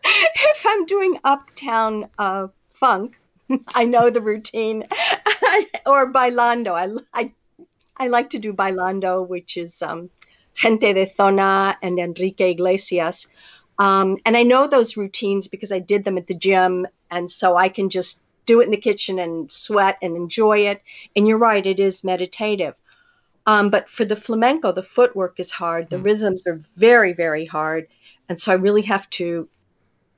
if 0.03 0.65
I'm 0.65 0.85
doing 0.85 1.19
uptown 1.23 2.09
uh, 2.17 2.47
funk, 2.71 3.19
I 3.75 3.85
know 3.85 4.09
the 4.09 4.21
routine, 4.21 4.85
or 5.85 6.11
bailando. 6.11 6.71
I, 6.71 7.19
I 7.19 7.31
I 7.97 8.07
like 8.07 8.31
to 8.31 8.39
do 8.39 8.53
bailando, 8.53 9.27
which 9.27 9.57
is 9.57 9.81
um, 9.81 10.09
Gente 10.53 10.93
de 10.93 11.05
Zona 11.05 11.77
and 11.81 11.99
Enrique 11.99 12.51
Iglesias. 12.51 13.27
Um, 13.79 14.17
and 14.25 14.37
I 14.37 14.43
know 14.43 14.67
those 14.67 14.97
routines 14.97 15.47
because 15.47 15.71
I 15.71 15.79
did 15.79 16.03
them 16.03 16.17
at 16.17 16.27
the 16.27 16.35
gym. 16.35 16.87
And 17.09 17.31
so 17.31 17.57
I 17.57 17.69
can 17.69 17.89
just 17.89 18.21
do 18.45 18.61
it 18.61 18.65
in 18.65 18.71
the 18.71 18.77
kitchen 18.77 19.19
and 19.19 19.51
sweat 19.51 19.97
and 20.01 20.15
enjoy 20.15 20.59
it. 20.59 20.81
And 21.15 21.27
you're 21.27 21.37
right, 21.37 21.65
it 21.65 21.79
is 21.79 22.03
meditative. 22.03 22.75
Um, 23.45 23.69
but 23.69 23.89
for 23.89 24.05
the 24.05 24.15
flamenco, 24.15 24.71
the 24.71 24.83
footwork 24.83 25.39
is 25.39 25.51
hard. 25.51 25.89
The 25.89 25.97
mm. 25.97 26.05
rhythms 26.05 26.45
are 26.45 26.59
very, 26.75 27.13
very 27.13 27.45
hard. 27.45 27.87
And 28.29 28.39
so 28.39 28.51
I 28.51 28.55
really 28.55 28.83
have 28.83 29.09
to 29.11 29.49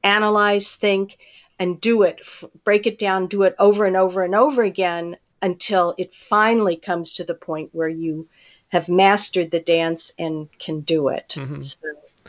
analyze, 0.04 0.76
think, 0.76 1.18
and 1.58 1.80
do 1.80 2.04
it, 2.04 2.20
f- 2.22 2.44
break 2.66 2.86
it 2.86 3.00
down, 3.00 3.28
do 3.28 3.44
it 3.44 3.56
over 3.60 3.86
and 3.86 3.96
over 3.96 4.24
and 4.24 4.36
over 4.36 4.62
again 4.64 5.16
until 5.42 5.96
it 5.98 6.14
finally 6.14 6.76
comes 6.76 7.14
to 7.14 7.24
the 7.24 7.36
point 7.36 7.70
where 7.72 7.90
you 7.90 8.28
have 8.74 8.90
mastered 8.90 9.52
the 9.52 9.60
dance 9.60 10.12
and 10.18 10.50
can 10.58 10.82
do 10.82 11.08
it. 11.08 11.36
Mm-hmm. 11.38 11.62
So, 11.62 11.80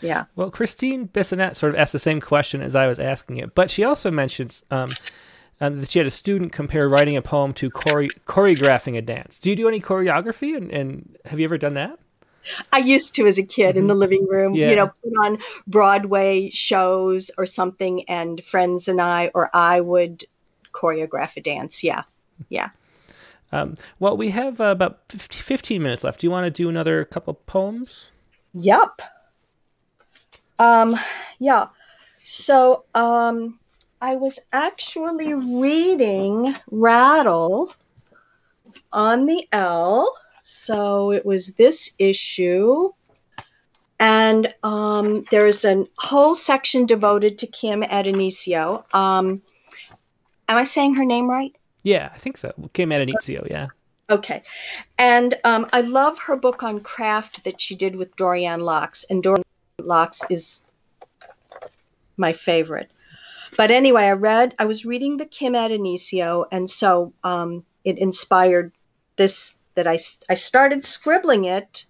yeah. 0.02 0.26
Well, 0.36 0.50
Christine 0.50 1.08
Bissonette 1.08 1.56
sort 1.56 1.74
of 1.74 1.80
asked 1.80 1.94
the 1.94 1.98
same 1.98 2.20
question 2.20 2.60
as 2.60 2.76
I 2.76 2.86
was 2.86 2.98
asking 2.98 3.38
it, 3.38 3.54
but 3.54 3.70
she 3.70 3.82
also 3.82 4.10
mentions 4.10 4.62
um, 4.70 4.94
um, 5.60 5.80
that 5.80 5.90
she 5.90 5.98
had 5.98 6.06
a 6.06 6.10
student 6.10 6.52
compare 6.52 6.86
writing 6.86 7.16
a 7.16 7.22
poem 7.22 7.54
to 7.54 7.70
chore- 7.70 8.10
choreographing 8.26 8.96
a 8.98 9.02
dance. 9.02 9.38
Do 9.38 9.48
you 9.48 9.56
do 9.56 9.66
any 9.68 9.80
choreography, 9.80 10.54
and, 10.54 10.70
and 10.70 11.16
have 11.24 11.40
you 11.40 11.44
ever 11.44 11.56
done 11.56 11.74
that? 11.74 11.98
I 12.74 12.78
used 12.78 13.14
to 13.14 13.26
as 13.26 13.38
a 13.38 13.42
kid 13.42 13.70
mm-hmm. 13.70 13.78
in 13.78 13.86
the 13.86 13.94
living 13.94 14.26
room, 14.28 14.54
yeah. 14.54 14.68
you 14.68 14.76
know, 14.76 14.88
put 14.88 15.12
on 15.24 15.38
Broadway 15.66 16.50
shows 16.50 17.30
or 17.38 17.46
something, 17.46 18.06
and 18.06 18.44
friends 18.44 18.86
and 18.86 19.00
I, 19.00 19.30
or 19.34 19.48
I 19.54 19.80
would 19.80 20.24
choreograph 20.72 21.38
a 21.38 21.40
dance. 21.40 21.82
Yeah. 21.82 22.02
Yeah. 22.50 22.68
Um, 23.54 23.76
well, 24.00 24.16
we 24.16 24.30
have 24.30 24.60
uh, 24.60 24.64
about 24.64 25.12
15 25.12 25.80
minutes 25.80 26.02
left. 26.02 26.20
Do 26.20 26.26
you 26.26 26.30
want 26.32 26.44
to 26.44 26.50
do 26.50 26.68
another 26.68 27.04
couple 27.04 27.34
poems? 27.34 28.10
Yep. 28.52 29.00
Um, 30.58 30.98
yeah. 31.38 31.68
So 32.24 32.84
um, 32.96 33.60
I 34.00 34.16
was 34.16 34.40
actually 34.52 35.34
reading 35.34 36.56
Rattle 36.72 37.72
on 38.92 39.26
the 39.26 39.46
L. 39.52 40.12
So 40.40 41.12
it 41.12 41.24
was 41.24 41.54
this 41.54 41.94
issue. 42.00 42.90
And 44.00 44.52
um, 44.64 45.26
there's 45.30 45.64
a 45.64 45.86
whole 45.98 46.34
section 46.34 46.86
devoted 46.86 47.38
to 47.38 47.46
Kim 47.46 47.82
Addonizio. 47.82 48.92
Um, 48.92 49.42
am 50.48 50.56
I 50.56 50.64
saying 50.64 50.94
her 50.96 51.04
name 51.04 51.30
right? 51.30 51.54
Yeah, 51.84 52.10
I 52.12 52.18
think 52.18 52.36
so. 52.36 52.52
Kim 52.72 52.90
Addonizio, 52.90 53.48
yeah. 53.48 53.68
Okay. 54.10 54.42
And 54.98 55.38
um, 55.44 55.66
I 55.72 55.82
love 55.82 56.18
her 56.18 56.36
book 56.36 56.62
on 56.62 56.80
craft 56.80 57.44
that 57.44 57.60
she 57.60 57.74
did 57.74 57.94
with 57.94 58.14
Dorianne 58.16 58.62
Laux. 58.62 59.04
And 59.08 59.22
Dorianne 59.22 59.44
Laux 59.80 60.24
is 60.30 60.62
my 62.16 62.32
favorite. 62.32 62.90
But 63.56 63.70
anyway, 63.70 64.04
I 64.04 64.12
read, 64.12 64.54
I 64.58 64.64
was 64.64 64.84
reading 64.84 65.16
the 65.16 65.26
Kim 65.26 65.52
Addonizio, 65.52 66.46
and 66.50 66.68
so 66.68 67.12
um, 67.22 67.64
it 67.84 67.98
inspired 67.98 68.72
this 69.16 69.56
that 69.76 69.86
I, 69.86 69.98
I 70.28 70.34
started 70.34 70.84
scribbling 70.84 71.44
it. 71.44 71.86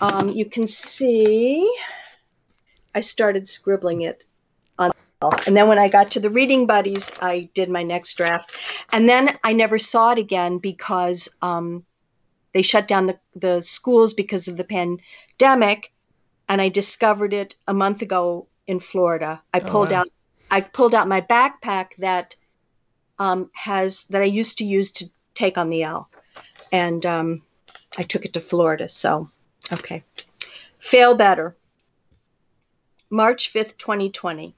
Um, 0.00 0.28
you 0.28 0.44
can 0.44 0.66
see 0.66 1.68
I 2.94 3.00
started 3.00 3.48
scribbling 3.48 4.02
it 4.02 4.24
and 5.46 5.56
then 5.56 5.68
when 5.68 5.78
I 5.78 5.88
got 5.88 6.10
to 6.12 6.20
the 6.20 6.30
reading 6.30 6.66
buddies, 6.66 7.12
I 7.20 7.50
did 7.54 7.68
my 7.68 7.82
next 7.82 8.14
draft. 8.14 8.56
And 8.92 9.08
then 9.08 9.38
I 9.44 9.52
never 9.52 9.78
saw 9.78 10.12
it 10.12 10.18
again 10.18 10.58
because 10.58 11.28
um, 11.42 11.84
they 12.54 12.62
shut 12.62 12.88
down 12.88 13.06
the, 13.06 13.18
the 13.34 13.60
schools 13.60 14.14
because 14.14 14.48
of 14.48 14.56
the 14.56 14.64
pandemic. 14.64 15.92
And 16.48 16.60
I 16.60 16.68
discovered 16.68 17.32
it 17.32 17.56
a 17.68 17.74
month 17.74 18.02
ago 18.02 18.48
in 18.66 18.80
Florida. 18.80 19.42
I 19.52 19.58
oh, 19.58 19.70
pulled 19.70 19.90
wow. 19.90 20.00
out 20.00 20.08
I 20.50 20.60
pulled 20.60 20.94
out 20.94 21.08
my 21.08 21.20
backpack 21.20 21.94
that 21.98 22.34
um, 23.18 23.50
has 23.54 24.04
that 24.06 24.22
I 24.22 24.24
used 24.24 24.58
to 24.58 24.64
use 24.64 24.90
to 24.92 25.06
take 25.34 25.56
on 25.56 25.70
the 25.70 25.82
L, 25.84 26.10
and 26.72 27.06
um, 27.06 27.42
I 27.98 28.02
took 28.02 28.24
it 28.24 28.32
to 28.32 28.40
Florida. 28.40 28.88
So, 28.88 29.28
okay, 29.72 30.02
fail 30.78 31.14
better. 31.14 31.56
March 33.10 33.48
fifth, 33.50 33.78
twenty 33.78 34.10
twenty. 34.10 34.54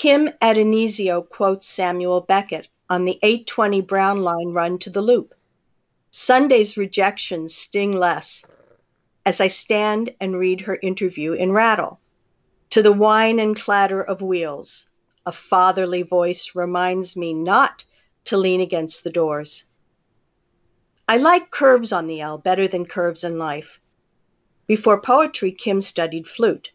Kim 0.00 0.28
Addonizio 0.40 1.28
quotes 1.28 1.66
Samuel 1.66 2.20
Beckett 2.20 2.68
on 2.88 3.04
the 3.04 3.18
820 3.20 3.80
Brown 3.80 4.22
Line 4.22 4.52
run 4.52 4.78
to 4.78 4.90
the 4.90 5.02
Loop. 5.02 5.34
Sunday's 6.12 6.76
rejections 6.76 7.52
sting 7.52 7.90
less 7.90 8.44
as 9.26 9.40
I 9.40 9.48
stand 9.48 10.14
and 10.20 10.38
read 10.38 10.60
her 10.60 10.78
interview 10.84 11.32
in 11.32 11.50
Rattle. 11.50 11.98
To 12.70 12.80
the 12.80 12.92
whine 12.92 13.40
and 13.40 13.56
clatter 13.56 14.00
of 14.00 14.22
wheels, 14.22 14.86
a 15.26 15.32
fatherly 15.32 16.02
voice 16.02 16.54
reminds 16.54 17.16
me 17.16 17.32
not 17.32 17.84
to 18.26 18.36
lean 18.36 18.60
against 18.60 19.02
the 19.02 19.10
doors. 19.10 19.64
I 21.08 21.16
like 21.16 21.50
curves 21.50 21.92
on 21.92 22.06
the 22.06 22.20
L 22.20 22.38
better 22.38 22.68
than 22.68 22.86
curves 22.86 23.24
in 23.24 23.36
life. 23.36 23.80
Before 24.68 25.00
poetry, 25.00 25.50
Kim 25.50 25.80
studied 25.80 26.28
flute, 26.28 26.70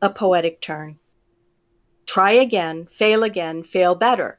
a 0.00 0.08
poetic 0.08 0.62
turn. 0.62 0.98
Try 2.08 2.32
again, 2.32 2.86
fail 2.90 3.22
again, 3.22 3.62
fail 3.62 3.94
better. 3.94 4.38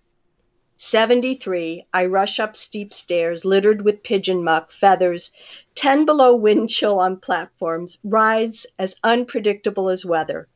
73, 0.77 1.85
I 1.93 2.05
rush 2.07 2.39
up 2.39 2.55
steep 2.55 2.91
stairs 2.91 3.45
littered 3.45 3.83
with 3.83 4.01
pigeon 4.01 4.43
muck, 4.43 4.71
feathers, 4.71 5.31
10 5.75 6.03
below 6.03 6.35
wind 6.35 6.71
chill 6.71 6.97
on 6.97 7.17
platforms, 7.17 7.99
rides 8.03 8.65
as 8.79 8.95
unpredictable 9.03 9.87
as 9.87 10.03
weather. 10.03 10.47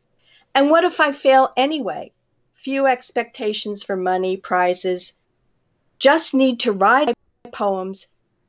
And 0.55 0.71
what 0.71 0.83
if 0.83 0.99
I 0.99 1.11
fail 1.11 1.53
anyway? 1.55 2.11
Few 2.55 2.87
expectations 2.87 3.83
for 3.83 3.95
money, 3.95 4.35
prizes. 4.35 5.13
Just 5.99 6.33
need 6.33 6.59
to 6.61 6.71
ride 6.71 7.13
poems, 7.51 8.07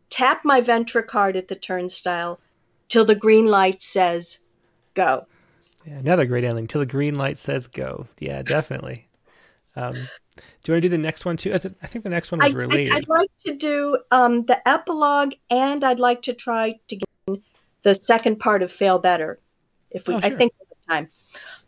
tap 0.08 0.40
my 0.42 0.62
Ventra 0.62 1.06
card 1.06 1.36
at 1.36 1.48
the 1.48 1.54
turnstile 1.54 2.40
till 2.88 3.04
the 3.04 3.14
green 3.14 3.44
light 3.44 3.82
says 3.82 4.38
go. 4.94 5.26
Yeah, 5.86 5.98
another 5.98 6.26
great 6.26 6.44
ending 6.44 6.66
till 6.66 6.80
the 6.80 6.86
green 6.86 7.14
light 7.14 7.36
says 7.36 7.66
go. 7.66 8.06
Yeah, 8.18 8.42
definitely. 8.42 9.08
Um, 9.76 9.94
do 9.94 10.00
you 10.66 10.74
want 10.74 10.78
to 10.78 10.80
do 10.80 10.88
the 10.88 10.98
next 10.98 11.24
one 11.24 11.36
too? 11.36 11.52
I, 11.54 11.58
th- 11.58 11.74
I 11.82 11.86
think 11.86 12.04
the 12.04 12.10
next 12.10 12.32
one 12.32 12.40
was 12.40 12.54
related. 12.54 12.92
I, 12.92 12.96
would 12.96 13.08
like 13.08 13.30
to 13.46 13.54
do 13.54 13.98
um, 14.10 14.44
the 14.46 14.66
epilogue, 14.68 15.34
and 15.50 15.84
I'd 15.84 16.00
like 16.00 16.22
to 16.22 16.32
try 16.32 16.76
to 16.88 16.96
get 16.96 17.40
the 17.82 17.94
second 17.94 18.38
part 18.38 18.62
of 18.62 18.72
"Fail 18.72 18.98
Better," 18.98 19.38
if 19.90 20.08
we. 20.08 20.14
Oh, 20.14 20.20
sure. 20.20 20.32
I 20.32 20.34
think 20.34 20.52
time. 20.88 21.08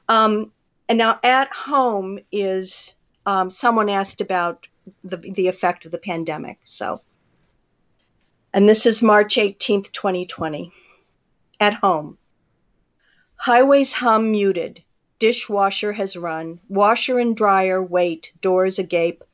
Um, 0.09 0.53
and 0.89 0.99
now, 0.99 1.19
at 1.23 1.53
home 1.53 2.19
is 2.33 2.95
um, 3.27 3.51
someone 3.51 3.89
asked 3.89 4.21
about 4.21 4.67
the 5.05 5.17
the 5.17 5.49
effect 5.49 5.85
of 5.85 5.93
the 5.93 5.99
pandemic. 5.99 6.59
So, 6.65 7.01
and 8.53 8.69
this 8.69 8.87
is 8.87 9.03
March 9.03 9.37
eighteenth, 9.39 9.93
twenty 9.93 10.27
twenty. 10.27 10.73
At 11.59 11.75
home, 11.75 12.19
highways 13.37 13.93
hum 13.93 14.31
muted 14.31 14.83
dishwasher 15.19 15.93
has 15.95 16.15
run, 16.15 16.61
washer 16.69 17.19
and 17.19 17.37
dryer 17.37 17.83
wait, 17.83 18.33
doors 18.43 18.79
agape. 18.79 19.25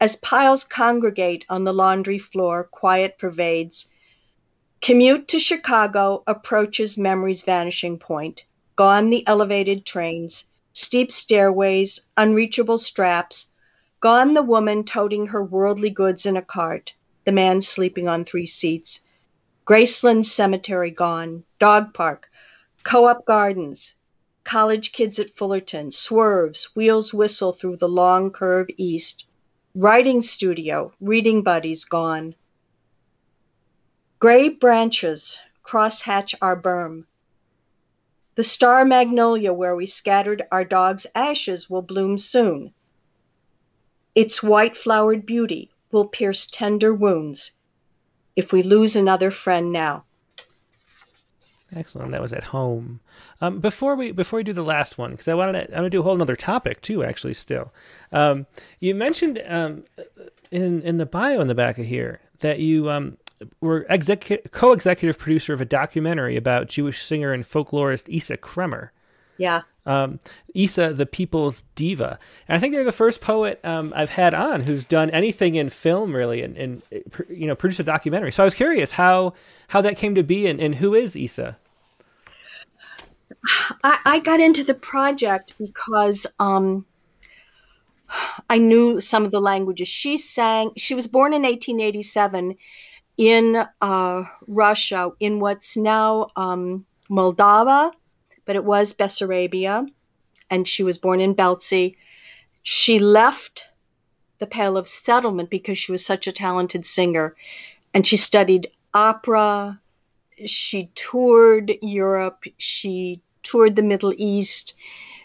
As 0.00 0.16
piles 0.16 0.64
congregate 0.64 1.44
on 1.50 1.64
the 1.64 1.74
laundry 1.74 2.18
floor, 2.18 2.64
quiet 2.64 3.18
pervades. 3.18 3.88
Commute 4.80 5.28
to 5.28 5.38
Chicago 5.38 6.22
approaches 6.26 6.96
memory's 6.96 7.42
vanishing 7.42 7.98
point. 7.98 8.44
Gone 8.76 9.10
the 9.10 9.26
elevated 9.26 9.84
trains, 9.84 10.46
steep 10.72 11.12
stairways, 11.12 12.00
unreachable 12.16 12.78
straps. 12.78 13.48
Gone 14.00 14.32
the 14.32 14.42
woman 14.42 14.84
toting 14.84 15.26
her 15.26 15.44
worldly 15.44 15.90
goods 15.90 16.24
in 16.24 16.36
a 16.36 16.42
cart, 16.42 16.94
the 17.24 17.32
man 17.32 17.60
sleeping 17.60 18.08
on 18.08 18.24
three 18.24 18.46
seats. 18.46 19.00
Graceland 19.66 20.24
Cemetery 20.24 20.90
gone, 20.90 21.44
dog 21.58 21.92
park, 21.92 22.30
co 22.86 23.08
op 23.08 23.24
gardens, 23.24 23.96
college 24.44 24.92
kids 24.92 25.18
at 25.18 25.30
Fullerton, 25.30 25.90
swerves, 25.90 26.70
wheels 26.76 27.12
whistle 27.12 27.52
through 27.52 27.76
the 27.76 27.88
long 27.88 28.30
curve 28.30 28.68
east, 28.76 29.26
writing 29.74 30.22
studio, 30.22 30.92
reading 31.00 31.42
buddies 31.42 31.84
gone. 31.84 32.32
Gray 34.20 34.48
branches 34.48 35.36
crosshatch 35.64 36.36
our 36.40 36.54
berm. 36.54 37.06
The 38.36 38.44
star 38.44 38.84
magnolia 38.84 39.52
where 39.52 39.74
we 39.74 39.86
scattered 39.86 40.42
our 40.52 40.64
dog's 40.64 41.08
ashes 41.12 41.68
will 41.68 41.82
bloom 41.82 42.18
soon. 42.18 42.72
Its 44.14 44.44
white 44.44 44.76
flowered 44.76 45.26
beauty 45.26 45.72
will 45.90 46.06
pierce 46.06 46.46
tender 46.46 46.94
wounds 46.94 47.56
if 48.36 48.52
we 48.52 48.62
lose 48.62 48.94
another 48.94 49.32
friend 49.32 49.72
now. 49.72 50.04
Excellent. 51.74 52.12
That 52.12 52.20
was 52.20 52.32
at 52.32 52.44
home. 52.44 53.00
Um, 53.40 53.58
before 53.58 53.96
we 53.96 54.12
before 54.12 54.38
we 54.38 54.44
do 54.44 54.52
the 54.52 54.62
last 54.62 54.98
one, 54.98 55.10
because 55.10 55.28
I 55.28 55.34
wanted 55.34 55.66
to, 55.66 55.72
I 55.72 55.80
want 55.80 55.86
to 55.86 55.90
do 55.90 56.00
a 56.00 56.02
whole 56.04 56.20
other 56.20 56.36
topic 56.36 56.80
too. 56.80 57.02
Actually, 57.02 57.34
still, 57.34 57.72
um, 58.12 58.46
you 58.78 58.94
mentioned 58.94 59.42
um, 59.46 59.84
in 60.50 60.82
in 60.82 60.98
the 60.98 61.06
bio 61.06 61.40
in 61.40 61.48
the 61.48 61.54
back 61.54 61.78
of 61.78 61.86
here 61.86 62.20
that 62.40 62.60
you 62.60 62.88
um, 62.88 63.16
were 63.60 63.84
execu- 63.90 64.50
co-executive 64.52 65.18
producer 65.18 65.52
of 65.52 65.60
a 65.60 65.64
documentary 65.64 66.36
about 66.36 66.68
Jewish 66.68 67.02
singer 67.02 67.32
and 67.32 67.42
folklorist 67.42 68.08
Isa 68.08 68.36
Kremer. 68.36 68.92
Yeah. 69.36 69.62
Um, 69.86 70.18
Isa, 70.52 70.92
the 70.92 71.06
people's 71.06 71.62
diva, 71.76 72.18
and 72.48 72.56
I 72.56 72.60
think 72.60 72.74
they're 72.74 72.84
the 72.84 72.92
first 72.92 73.20
poet 73.20 73.64
um, 73.64 73.92
I've 73.94 74.10
had 74.10 74.34
on 74.34 74.62
who's 74.62 74.84
done 74.84 75.10
anything 75.10 75.54
in 75.54 75.70
film, 75.70 76.14
really, 76.14 76.42
and, 76.42 76.56
and 76.56 76.82
you 77.28 77.46
know, 77.46 77.54
produced 77.54 77.80
a 77.80 77.84
documentary. 77.84 78.32
So 78.32 78.42
I 78.42 78.46
was 78.46 78.54
curious 78.54 78.92
how 78.92 79.34
how 79.68 79.80
that 79.80 79.96
came 79.96 80.14
to 80.16 80.22
be, 80.22 80.46
and, 80.46 80.60
and 80.60 80.74
who 80.74 80.94
is 80.94 81.16
Isa? 81.16 81.56
I, 83.84 83.98
I 84.04 84.18
got 84.18 84.40
into 84.40 84.64
the 84.64 84.74
project 84.74 85.54
because 85.58 86.26
um, 86.38 86.84
I 88.50 88.58
knew 88.58 89.00
some 89.00 89.24
of 89.24 89.30
the 89.30 89.40
languages. 89.40 89.88
She 89.88 90.16
sang. 90.16 90.72
She 90.76 90.94
was 90.94 91.06
born 91.06 91.32
in 91.32 91.42
1887 91.42 92.56
in 93.16 93.64
uh, 93.80 94.22
Russia, 94.46 95.10
in 95.20 95.40
what's 95.40 95.76
now 95.76 96.28
um, 96.36 96.84
Moldova 97.10 97.92
but 98.46 98.56
it 98.56 98.64
was 98.64 98.94
Bessarabia, 98.94 99.86
and 100.48 100.66
she 100.66 100.82
was 100.82 100.96
born 100.96 101.20
in 101.20 101.34
Belzey. 101.34 101.96
She 102.62 102.98
left 102.98 103.64
the 104.38 104.46
Pale 104.46 104.76
of 104.76 104.88
Settlement 104.88 105.50
because 105.50 105.76
she 105.76 105.92
was 105.92 106.06
such 106.06 106.26
a 106.26 106.32
talented 106.32 106.86
singer, 106.86 107.34
and 107.92 108.06
she 108.06 108.16
studied 108.16 108.68
opera. 108.94 109.80
She 110.46 110.90
toured 110.94 111.72
Europe. 111.82 112.44
She 112.58 113.20
toured 113.42 113.76
the 113.76 113.82
Middle 113.82 114.14
East. 114.16 114.74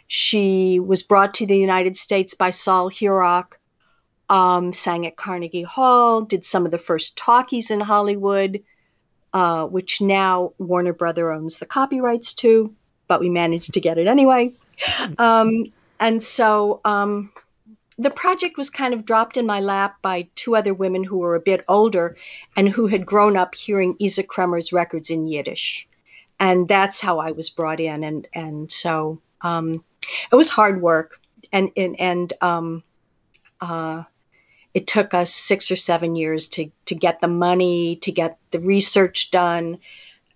She 0.08 0.80
was 0.80 1.04
brought 1.04 1.34
to 1.36 1.46
the 1.46 1.58
United 1.58 1.98
States 1.98 2.34
by 2.34 2.50
Sol 2.50 2.90
Hurok, 2.90 3.58
um, 4.30 4.74
sang 4.74 5.06
at 5.06 5.16
Carnegie 5.16 5.64
Hall, 5.64 6.22
did 6.22 6.46
some 6.46 6.66
of 6.66 6.72
the 6.72 6.78
first 6.78 7.18
talkies 7.18 7.72
in 7.72 7.82
Hollywood, 7.82 8.62
uh, 9.34 9.66
which 9.66 10.02
now 10.02 10.54
Warner 10.58 10.94
Brother 10.94 11.32
owns 11.32 11.58
the 11.58 11.66
copyrights 11.66 12.34
to 12.36 12.76
but 13.12 13.20
we 13.20 13.30
managed 13.30 13.74
to 13.74 13.82
get 13.82 13.98
it 13.98 14.08
anyway. 14.08 14.50
Um, 15.18 15.66
and 16.00 16.24
so 16.24 16.80
um, 16.86 17.30
the 17.98 18.10
project 18.10 18.56
was 18.58 18.70
kind 18.70 18.94
of 18.94 19.04
dropped 19.04 19.36
in 19.36 19.46
my 19.46 19.60
lap 19.60 19.98
by 20.02 20.30
two 20.36 20.56
other 20.56 20.74
women 20.74 21.04
who 21.04 21.18
were 21.18 21.36
a 21.36 21.42
bit 21.42 21.66
older 21.68 22.16
and 22.56 22.70
who 22.70 22.88
had 22.88 23.06
grown 23.06 23.36
up 23.36 23.54
hearing 23.54 23.98
Isa 24.00 24.24
Kremer's 24.24 24.72
records 24.72 25.10
in 25.10 25.28
Yiddish. 25.28 25.86
And 26.40 26.70
that's 26.70 27.02
how 27.02 27.20
I 27.20 27.34
was 27.34 27.50
brought 27.50 27.82
in. 27.82 28.06
And, 28.06 28.28
and 28.34 28.72
so 28.72 29.20
um, 29.42 29.84
it 30.32 30.36
was 30.38 30.50
hard 30.50 30.82
work. 30.82 31.20
And, 31.52 31.70
and, 31.76 32.00
and 32.00 32.32
um, 32.40 32.82
uh, 33.60 34.04
it 34.74 34.88
took 34.88 35.14
us 35.14 35.34
six 35.34 35.70
or 35.70 35.76
seven 35.76 36.16
years 36.16 36.48
to, 36.48 36.72
to 36.86 36.96
get 36.96 37.20
the 37.20 37.28
money, 37.28 37.98
to 38.04 38.12
get 38.14 38.38
the 38.52 38.62
research 38.62 39.32
done, 39.32 39.80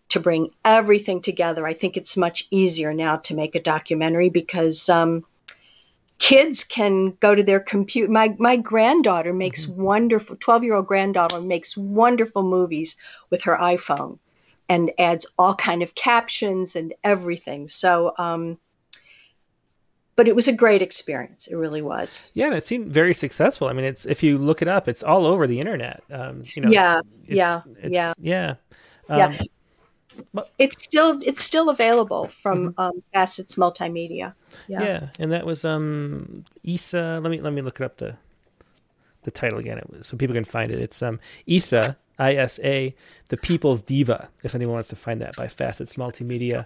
to 0.09 0.19
bring 0.19 0.51
everything 0.63 1.21
together. 1.21 1.65
I 1.65 1.73
think 1.73 1.97
it's 1.97 2.17
much 2.17 2.47
easier 2.51 2.93
now 2.93 3.17
to 3.17 3.35
make 3.35 3.55
a 3.55 3.61
documentary 3.61 4.29
because 4.29 4.87
um, 4.89 5.25
kids 6.19 6.63
can 6.63 7.11
go 7.19 7.35
to 7.35 7.43
their 7.43 7.59
computer. 7.59 8.11
My 8.11 8.35
my 8.37 8.55
granddaughter 8.57 9.33
makes 9.33 9.65
mm-hmm. 9.65 9.81
wonderful. 9.81 10.35
Twelve 10.37 10.63
year 10.63 10.75
old 10.75 10.87
granddaughter 10.87 11.41
makes 11.41 11.75
wonderful 11.75 12.43
movies 12.43 12.95
with 13.29 13.41
her 13.43 13.57
iPhone, 13.57 14.19
and 14.69 14.91
adds 14.99 15.25
all 15.37 15.55
kind 15.55 15.81
of 15.81 15.95
captions 15.95 16.75
and 16.75 16.93
everything. 17.03 17.67
So. 17.67 18.13
Um, 18.17 18.57
but 20.17 20.29
it 20.29 20.35
was 20.35 20.47
a 20.47 20.53
great 20.53 20.81
experience. 20.81 21.47
It 21.47 21.57
really 21.57 21.81
was. 21.81 22.31
Yeah, 22.35 22.45
and 22.45 22.55
it 22.55 22.63
seemed 22.63 22.87
very 22.87 23.13
successful. 23.13 23.67
I 23.67 23.73
mean, 23.73 23.83
it's 23.83 24.05
if 24.05 24.23
you 24.23 24.37
look 24.37 24.61
it 24.61 24.69
up, 24.69 24.87
it's 24.87 25.03
all 25.03 25.25
over 25.25 25.45
the 25.45 25.59
internet. 25.59 26.03
Um, 26.09 26.45
you 26.53 26.61
know, 26.61 26.69
yeah, 26.71 27.01
yeah, 27.27 27.59
it's, 27.79 27.93
yeah, 27.93 28.13
yeah. 28.21 28.55
Um, 29.09 29.19
yeah 29.19 29.37
it's 30.57 30.83
still 30.83 31.19
it's 31.23 31.43
still 31.43 31.69
available 31.69 32.27
from 32.27 32.69
mm-hmm. 32.69 32.81
um, 32.81 33.03
Facets 33.13 33.55
Multimedia. 33.55 34.33
Yeah. 34.67 34.83
yeah, 34.83 35.09
and 35.19 35.31
that 35.31 35.45
was 35.45 35.65
um 35.65 36.45
Isa. 36.63 37.19
Let 37.21 37.29
me 37.31 37.41
let 37.41 37.53
me 37.53 37.61
look 37.61 37.79
it 37.81 37.85
up 37.85 37.97
the 37.97 38.17
the 39.23 39.31
title 39.31 39.59
again, 39.59 39.81
was, 39.89 40.07
so 40.07 40.17
people 40.17 40.35
can 40.35 40.45
find 40.45 40.71
it. 40.71 40.79
It's 40.79 41.01
um 41.01 41.19
Isa 41.45 41.97
I 42.17 42.35
S 42.35 42.59
A, 42.63 42.95
the 43.29 43.37
People's 43.37 43.81
Diva. 43.81 44.29
If 44.43 44.55
anyone 44.55 44.75
wants 44.75 44.89
to 44.89 44.95
find 44.95 45.21
that 45.21 45.35
by 45.35 45.47
Facets 45.47 45.93
Multimedia. 45.93 46.65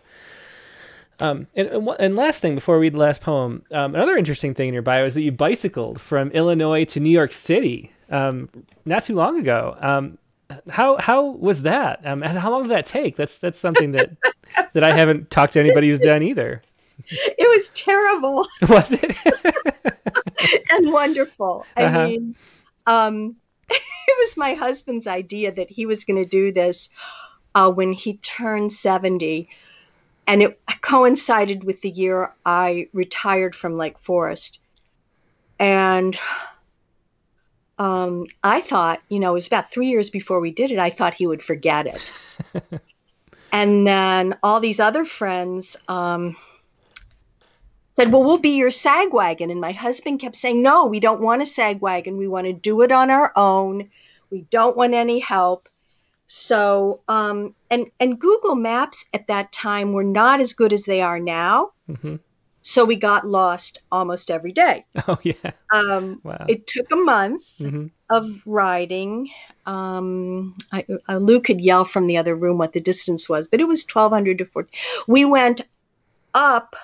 Um, 1.21 1.47
and, 1.53 1.67
and 1.99 2.15
last 2.15 2.41
thing 2.41 2.55
before 2.55 2.77
we 2.79 2.85
read 2.87 2.93
the 2.93 2.99
last 2.99 3.21
poem, 3.21 3.63
um, 3.71 3.93
another 3.93 4.15
interesting 4.15 4.53
thing 4.53 4.69
in 4.69 4.73
your 4.73 4.83
bio 4.83 5.03
is 5.03 5.15
that 5.15 5.21
you 5.21 5.33
bicycled 5.33 5.99
from 5.99 6.31
Illinois 6.31 6.85
to 6.85 7.01
New 7.01 7.09
York 7.09 7.33
City 7.33 7.91
um, 8.09 8.47
not 8.85 9.03
too 9.03 9.15
long 9.15 9.37
ago. 9.37 9.75
How 10.69 10.97
how 10.97 11.25
was 11.25 11.61
that? 11.63 12.01
Um, 12.05 12.23
and 12.23 12.37
how 12.37 12.51
long 12.51 12.63
did 12.63 12.71
that 12.71 12.85
take? 12.85 13.15
That's 13.15 13.37
that's 13.37 13.59
something 13.59 13.91
that 13.91 14.11
that 14.73 14.83
I 14.83 14.91
haven't 14.91 15.29
talked 15.29 15.53
to 15.53 15.59
anybody 15.59 15.89
who's 15.89 15.99
done 15.99 16.23
either. 16.23 16.61
It 17.07 17.57
was 17.57 17.69
terrible. 17.69 18.45
Was 18.69 18.91
it? 18.91 19.17
and 20.71 20.91
wonderful. 20.91 21.65
I 21.77 21.83
uh-huh. 21.85 22.07
mean, 22.07 22.35
um, 22.85 23.35
it 23.69 24.17
was 24.19 24.37
my 24.37 24.53
husband's 24.53 25.07
idea 25.07 25.51
that 25.51 25.69
he 25.69 25.85
was 25.85 26.03
going 26.03 26.21
to 26.21 26.29
do 26.29 26.51
this 26.51 26.89
uh, 27.55 27.69
when 27.71 27.93
he 27.93 28.17
turned 28.17 28.73
seventy, 28.73 29.49
and 30.27 30.43
it 30.43 30.59
coincided 30.81 31.63
with 31.63 31.81
the 31.81 31.89
year 31.89 32.33
I 32.45 32.89
retired 32.93 33.55
from 33.55 33.77
Lake 33.77 33.99
Forest. 33.99 34.59
and 35.57 36.19
um, 37.79 38.27
I 38.43 38.59
thought, 38.59 39.01
you 39.07 39.19
know, 39.19 39.31
it 39.31 39.35
was 39.35 39.47
about 39.47 39.71
three 39.71 39.87
years 39.87 40.09
before 40.09 40.41
we 40.41 40.51
did 40.51 40.71
it. 40.71 40.79
I 40.79 40.89
thought 40.89 41.13
he 41.13 41.25
would 41.25 41.41
forget 41.41 41.87
it. 41.87 42.81
and 43.53 43.87
then 43.87 44.37
all 44.43 44.59
these 44.59 44.81
other 44.81 45.05
friends 45.05 45.77
um, 45.87 46.35
said, 47.95 48.11
"Well, 48.11 48.25
we'll 48.25 48.37
be 48.37 48.57
your 48.57 48.69
sag 48.69 49.13
wagon." 49.13 49.49
And 49.49 49.61
my 49.61 49.71
husband 49.71 50.19
kept 50.19 50.35
saying, 50.35 50.61
"No, 50.61 50.85
we 50.85 50.99
don't 50.99 51.21
want 51.21 51.41
a 51.41 51.45
sag 51.45 51.79
wagon. 51.79 52.17
We 52.17 52.27
want 52.27 52.47
to 52.47 52.53
do 52.53 52.81
it 52.81 52.91
on 52.91 53.09
our 53.09 53.31
own. 53.37 53.89
We 54.29 54.41
don't 54.51 54.75
want 54.75 54.93
any 54.93 55.19
help." 55.19 55.69
So, 56.27 56.99
um, 57.07 57.55
and 57.71 57.89
and 58.01 58.19
Google 58.19 58.55
Maps 58.55 59.05
at 59.13 59.27
that 59.27 59.53
time 59.53 59.93
were 59.93 60.03
not 60.03 60.41
as 60.41 60.51
good 60.51 60.73
as 60.73 60.83
they 60.83 61.01
are 61.01 61.19
now. 61.19 61.71
Mm-hmm. 61.89 62.17
So 62.61 62.83
we 62.85 62.95
got 62.95 63.27
lost 63.27 63.81
almost 63.91 64.29
every 64.29 64.51
day. 64.51 64.85
Oh 65.07 65.17
yeah. 65.23 65.51
Um, 65.73 66.21
wow. 66.23 66.45
It 66.47 66.67
took 66.67 66.91
a 66.91 66.95
month 66.95 67.43
mm-hmm. 67.59 67.87
of 68.09 68.41
riding. 68.45 69.29
Um, 69.65 70.55
I, 70.71 70.85
uh, 71.07 71.17
Lou 71.17 71.39
could 71.39 71.61
yell 71.61 71.85
from 71.85 72.07
the 72.07 72.17
other 72.17 72.35
room 72.35 72.57
what 72.57 72.73
the 72.73 72.81
distance 72.81 73.29
was, 73.29 73.47
but 73.47 73.61
it 73.61 73.67
was 73.67 73.85
twelve 73.85 74.11
hundred 74.11 74.37
to 74.39 74.45
four. 74.45 74.67
We 75.07 75.25
went 75.25 75.61
up 76.33 76.75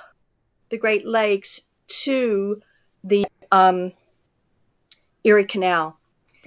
the 0.69 0.77
Great 0.77 1.05
Lakes 1.05 1.61
to 1.87 2.61
the 3.03 3.27
um, 3.51 3.93
Erie 5.23 5.45
Canal 5.45 5.97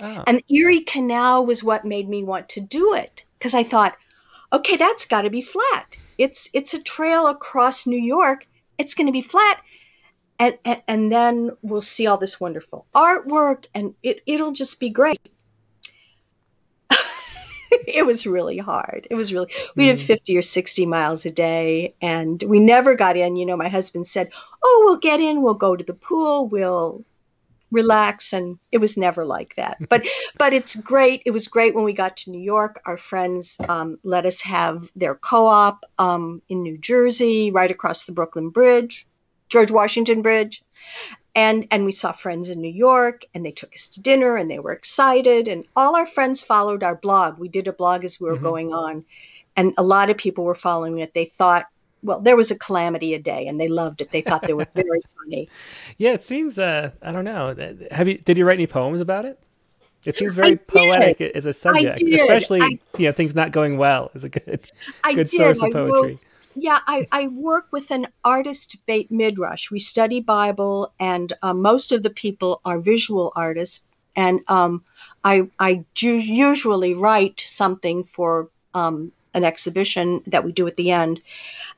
Oh. 0.00 0.22
And 0.26 0.42
Erie 0.48 0.80
Canal 0.80 1.44
was 1.44 1.64
what 1.64 1.84
made 1.84 2.08
me 2.08 2.22
want 2.22 2.48
to 2.50 2.60
do 2.60 2.94
it 2.94 3.24
because 3.38 3.54
I 3.54 3.64
thought, 3.64 3.96
okay, 4.52 4.76
that's 4.76 5.06
got 5.06 5.22
to 5.22 5.30
be 5.30 5.42
flat. 5.42 5.96
It's 6.18 6.48
it's 6.52 6.74
a 6.74 6.82
trail 6.82 7.26
across 7.26 7.86
New 7.86 8.00
York. 8.00 8.46
It's 8.78 8.94
going 8.94 9.06
to 9.06 9.12
be 9.12 9.22
flat. 9.22 9.60
And, 10.38 10.56
and, 10.64 10.82
and 10.86 11.12
then 11.12 11.50
we'll 11.62 11.80
see 11.80 12.06
all 12.06 12.16
this 12.16 12.40
wonderful 12.40 12.86
artwork 12.94 13.66
and 13.74 13.94
it, 14.02 14.20
it'll 14.24 14.52
just 14.52 14.78
be 14.78 14.88
great. 14.88 15.18
it 17.70 18.06
was 18.06 18.26
really 18.26 18.58
hard. 18.58 19.08
It 19.10 19.16
was 19.16 19.32
really, 19.32 19.52
we 19.74 19.86
did 19.86 19.98
hmm. 19.98 20.06
50 20.06 20.36
or 20.36 20.42
60 20.42 20.86
miles 20.86 21.26
a 21.26 21.30
day 21.30 21.94
and 22.00 22.40
we 22.44 22.60
never 22.60 22.94
got 22.94 23.16
in. 23.16 23.34
You 23.34 23.46
know, 23.46 23.56
my 23.56 23.68
husband 23.68 24.06
said, 24.06 24.30
Oh, 24.62 24.82
we'll 24.84 24.98
get 24.98 25.20
in, 25.20 25.42
we'll 25.42 25.54
go 25.54 25.74
to 25.74 25.84
the 25.84 25.94
pool, 25.94 26.46
we'll 26.46 27.04
relax 27.70 28.32
and 28.32 28.58
it 28.72 28.78
was 28.78 28.96
never 28.96 29.24
like 29.24 29.54
that. 29.56 29.78
But 29.88 30.06
but 30.36 30.52
it's 30.52 30.74
great 30.76 31.22
it 31.24 31.30
was 31.30 31.48
great 31.48 31.74
when 31.74 31.84
we 31.84 31.92
got 31.92 32.16
to 32.18 32.30
new 32.30 32.40
york. 32.40 32.80
Our 32.86 32.96
friends 32.96 33.56
um, 33.68 33.98
let 34.02 34.26
us 34.26 34.40
have 34.42 34.90
their 34.96 35.14
co-op 35.14 35.84
um, 35.98 36.42
in 36.48 36.62
new 36.62 36.78
jersey 36.78 37.50
right 37.50 37.70
across 37.70 38.04
the 38.04 38.12
brooklyn 38.12 38.50
bridge 38.50 39.06
george 39.48 39.70
washington 39.70 40.22
bridge. 40.22 40.62
And 41.34 41.68
and 41.70 41.84
we 41.84 41.92
saw 41.92 42.12
friends 42.12 42.50
in 42.50 42.60
new 42.60 42.72
york 42.72 43.24
and 43.34 43.44
they 43.44 43.52
took 43.52 43.74
us 43.74 43.88
to 43.90 44.02
dinner 44.02 44.36
and 44.36 44.50
they 44.50 44.58
were 44.58 44.72
excited 44.72 45.48
and 45.48 45.64
all 45.76 45.94
our 45.94 46.06
friends 46.06 46.42
followed 46.42 46.82
our 46.82 46.96
blog. 46.96 47.38
We 47.38 47.48
did 47.48 47.68
a 47.68 47.72
blog 47.72 48.04
as 48.04 48.20
we 48.20 48.28
were 48.28 48.34
mm-hmm. 48.34 48.44
going 48.44 48.72
on 48.72 49.04
and 49.56 49.74
a 49.76 49.82
lot 49.82 50.10
of 50.10 50.16
people 50.16 50.44
were 50.44 50.54
following 50.54 50.98
it. 50.98 51.14
They 51.14 51.24
thought 51.24 51.66
well, 52.02 52.20
there 52.20 52.36
was 52.36 52.50
a 52.50 52.58
calamity 52.58 53.14
a 53.14 53.18
day, 53.18 53.46
and 53.46 53.60
they 53.60 53.68
loved 53.68 54.00
it. 54.00 54.10
They 54.10 54.20
thought 54.20 54.42
they 54.46 54.54
were 54.54 54.66
very 54.74 55.02
funny. 55.16 55.48
Yeah, 55.96 56.12
it 56.12 56.24
seems. 56.24 56.58
Uh, 56.58 56.92
I 57.02 57.12
don't 57.12 57.24
know. 57.24 57.54
Have 57.90 58.08
you? 58.08 58.18
Did 58.18 58.38
you 58.38 58.46
write 58.46 58.58
any 58.58 58.66
poems 58.66 59.00
about 59.00 59.24
it? 59.24 59.38
It 60.04 60.16
seems 60.16 60.32
very 60.32 60.56
poetic 60.56 61.20
as 61.20 61.44
a 61.44 61.52
subject, 61.52 62.02
especially 62.02 62.62
I, 62.62 62.78
you 62.96 63.06
know 63.06 63.12
things 63.12 63.34
not 63.34 63.50
going 63.50 63.78
well 63.78 64.10
is 64.14 64.24
a 64.24 64.28
good 64.28 64.70
I 65.02 65.14
good 65.14 65.28
did. 65.28 65.36
source 65.36 65.62
of 65.62 65.72
poetry. 65.72 66.12
Wrote, 66.12 66.24
yeah, 66.54 66.80
I, 66.86 67.06
I 67.12 67.28
work 67.28 67.66
with 67.70 67.90
an 67.90 68.06
artist 68.24 68.76
beit 68.86 69.10
midrash. 69.10 69.70
We 69.70 69.78
study 69.78 70.20
Bible, 70.20 70.92
and 70.98 71.32
um, 71.42 71.62
most 71.62 71.92
of 71.92 72.02
the 72.02 72.10
people 72.10 72.60
are 72.64 72.80
visual 72.80 73.32
artists. 73.36 73.82
And 74.16 74.40
um, 74.48 74.84
I 75.24 75.48
I 75.58 75.84
usually 75.96 76.94
write 76.94 77.40
something 77.40 78.04
for 78.04 78.50
um, 78.74 79.12
an 79.34 79.44
exhibition 79.44 80.22
that 80.26 80.44
we 80.44 80.52
do 80.52 80.66
at 80.66 80.76
the 80.76 80.90
end. 80.90 81.20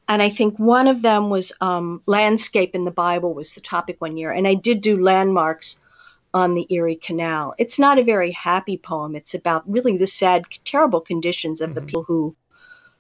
And 0.08 0.22
I 0.22 0.28
think 0.28 0.58
one 0.58 0.88
of 0.88 1.02
them 1.02 1.30
was 1.30 1.52
um, 1.60 2.02
landscape 2.06 2.74
in 2.74 2.84
the 2.84 2.90
Bible 2.90 3.32
was 3.32 3.52
the 3.52 3.60
topic 3.60 4.00
one 4.00 4.16
year. 4.16 4.32
And 4.32 4.48
I 4.48 4.54
did 4.54 4.80
do 4.80 5.00
landmarks 5.00 5.80
on 6.34 6.54
the 6.54 6.66
Erie 6.70 6.96
Canal. 6.96 7.54
It's 7.58 7.78
not 7.78 7.98
a 7.98 8.04
very 8.04 8.32
happy 8.32 8.76
poem. 8.76 9.14
It's 9.14 9.34
about 9.34 9.70
really 9.70 9.96
the 9.96 10.06
sad, 10.06 10.44
terrible 10.64 11.00
conditions 11.00 11.60
of 11.60 11.70
mm-hmm. 11.70 11.74
the 11.74 11.82
people 11.82 12.04
who 12.04 12.36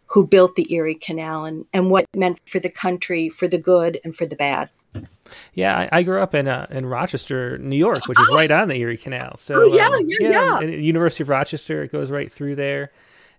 who 0.06 0.26
built 0.26 0.56
the 0.56 0.72
Erie 0.74 0.96
Canal 0.96 1.44
and, 1.44 1.64
and 1.72 1.88
what 1.88 2.04
it 2.12 2.18
meant 2.18 2.40
for 2.48 2.58
the 2.58 2.68
country, 2.68 3.28
for 3.28 3.46
the 3.46 3.58
good 3.58 4.00
and 4.02 4.16
for 4.16 4.26
the 4.26 4.34
bad. 4.34 4.68
Yeah, 5.54 5.78
I, 5.78 6.00
I 6.00 6.02
grew 6.02 6.20
up 6.20 6.34
in 6.34 6.48
uh, 6.48 6.66
in 6.70 6.86
Rochester, 6.86 7.58
New 7.58 7.76
York, 7.76 8.06
which 8.06 8.20
is 8.20 8.28
oh. 8.28 8.34
right 8.34 8.50
on 8.50 8.66
the 8.66 8.74
Erie 8.74 8.96
Canal. 8.96 9.36
So 9.36 9.62
oh, 9.62 9.76
yeah, 9.76 9.86
um, 9.86 10.04
yeah, 10.06 10.60
yeah. 10.60 10.60
University 10.62 11.22
of 11.22 11.28
Rochester, 11.28 11.84
it 11.84 11.92
goes 11.92 12.10
right 12.10 12.30
through 12.30 12.56
there 12.56 12.90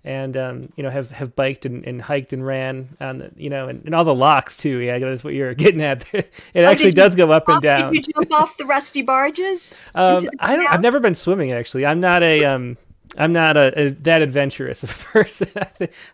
and 0.04 0.36
um, 0.36 0.74
you 0.76 0.84
know 0.84 0.90
have 0.90 1.12
have 1.12 1.36
biked 1.36 1.66
and, 1.66 1.86
and 1.86 2.02
hiked 2.02 2.34
and 2.34 2.46
ran 2.46 2.90
on 3.00 3.20
the, 3.20 3.32
you 3.36 3.50
know 3.50 3.68
and, 3.68 3.86
and, 3.86 3.94
all 3.94 4.04
the 4.04 4.16
locks 4.16 4.58
too. 4.58 4.80
Yeah, 4.80 4.98
that's 5.00 5.24
what 5.24 5.34
you're 5.34 5.54
getting 5.56 5.82
at. 5.82 6.06
it 6.14 6.32
oh, 6.56 6.64
actually 6.64 6.92
does 6.92 7.16
go 7.16 7.32
up 7.32 7.48
and 7.48 7.62
down. 7.62 7.94
Did 7.94 8.08
you 8.08 8.14
jump 8.14 8.32
off 8.34 8.58
the 8.58 8.66
rusty 8.66 9.02
barges? 9.02 9.76
Um, 9.94 10.22
I 10.40 10.56
don't. 10.56 10.72
I've 10.72 10.82
never 10.82 11.00
been 11.00 11.16
swimming 11.16 11.52
actually. 11.52 11.86
I'm 11.86 12.00
not 12.00 12.24
a 12.24 12.46
um. 12.46 12.78
I'm 13.18 13.34
not 13.34 13.58
a, 13.58 13.78
a 13.78 13.90
that 13.90 14.22
adventurous 14.22 14.84
of 14.84 14.92
a 14.92 14.94
person. 15.24 15.50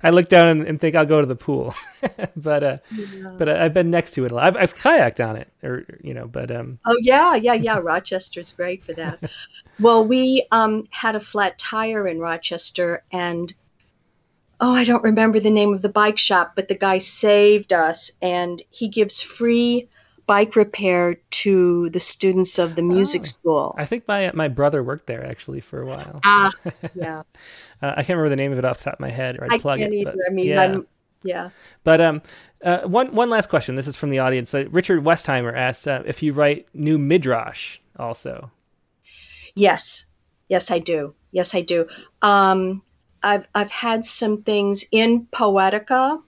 I 0.02 0.10
look 0.10 0.30
down 0.30 0.48
and, 0.48 0.66
and, 0.66 0.82
think 0.82 0.96
I'll 0.96 1.06
go 1.06 1.22
to 1.22 1.28
the 1.28 1.36
pool, 1.36 1.76
but 2.36 2.64
uh, 2.64 2.78
yeah. 2.92 3.36
but 3.38 3.48
I've 3.48 3.74
been 3.74 3.92
next 3.92 4.16
to 4.16 4.26
it 4.26 4.32
a 4.32 4.36
lot. 4.36 4.46
I've, 4.46 4.58
I've, 4.58 4.74
kayaked 4.74 5.24
on 5.24 5.36
it, 5.36 5.48
or 5.62 5.86
you 6.02 6.16
know, 6.16 6.28
but 6.28 6.50
um. 6.50 6.80
Oh 6.88 6.98
yeah, 7.00 7.36
yeah, 7.36 7.54
yeah. 7.54 7.78
Rochester's 7.78 8.52
great 8.52 8.84
for 8.84 8.94
that. 8.94 9.20
well, 9.80 10.04
we 10.04 10.48
um 10.52 10.88
had 10.90 11.16
a 11.16 11.20
flat 11.20 11.60
tire 11.60 12.08
in 12.08 12.20
Rochester, 12.20 13.04
and 13.12 13.54
oh, 14.60 14.74
I 14.74 14.84
don't 14.84 15.04
remember 15.04 15.40
the 15.40 15.50
name 15.50 15.74
of 15.74 15.82
the 15.82 15.90
bike 15.90 16.18
shop, 16.18 16.54
but 16.56 16.68
the 16.68 16.76
guy 16.76 16.98
saved 16.98 17.74
us 17.74 18.12
and 18.22 18.62
he 18.70 18.88
gives 18.88 19.22
free 19.22 19.88
bike 20.26 20.56
repair 20.56 21.16
to 21.30 21.90
the 21.90 22.00
students 22.00 22.60
of 22.60 22.76
the 22.76 22.82
music 22.82 23.22
oh, 23.22 23.26
school. 23.26 23.76
I 23.78 23.86
think 23.86 24.08
my 24.08 24.32
my 24.34 24.48
brother 24.48 24.84
worked 24.84 25.08
there 25.08 25.26
actually 25.26 25.62
for 25.62 25.82
a 25.82 25.86
while. 25.86 26.20
Ah, 26.24 26.52
uh, 26.66 26.72
yeah. 26.96 27.24
uh, 27.82 27.94
I 27.96 28.04
can't 28.04 28.18
remember 28.18 28.30
the 28.30 28.36
name 28.36 28.52
of 28.52 28.60
it 28.60 28.66
off 28.66 28.80
the 28.80 28.86
top 28.86 28.96
of 28.96 29.00
my 29.00 29.10
head, 29.10 29.38
or 29.40 29.46
I'd 29.46 29.54
I 29.54 29.60
plug 29.60 29.80
can't 29.80 29.94
it. 29.94 29.98
Either. 29.98 30.12
But, 30.12 30.20
I 30.30 30.34
mean, 30.34 30.48
yeah. 30.48 30.62
I'm, 30.62 30.88
yeah. 31.24 31.50
But 31.84 32.02
um, 32.02 32.22
uh, 32.64 32.82
one 32.82 33.14
one 33.16 33.30
last 33.30 33.50
question. 33.50 33.76
This 33.76 33.88
is 33.88 33.96
from 33.96 34.10
the 34.10 34.20
audience. 34.20 34.54
Uh, 34.54 34.66
Richard 34.70 35.04
Westheimer 35.04 35.56
asks 35.56 35.88
uh, 35.88 36.04
if 36.06 36.22
you 36.22 36.34
write 36.34 36.68
new 36.74 36.98
midrash 36.98 37.80
also. 37.98 38.52
Yes, 39.56 40.06
yes, 40.50 40.70
I 40.70 40.80
do. 40.80 41.16
Yes, 41.32 41.56
I 41.56 41.62
do. 41.62 41.88
Um, 42.22 42.84
I've 43.24 43.48
I've 43.56 43.72
had 43.72 44.06
some 44.06 44.44
things 44.44 44.86
in 44.92 45.28
Poetica 45.28 46.22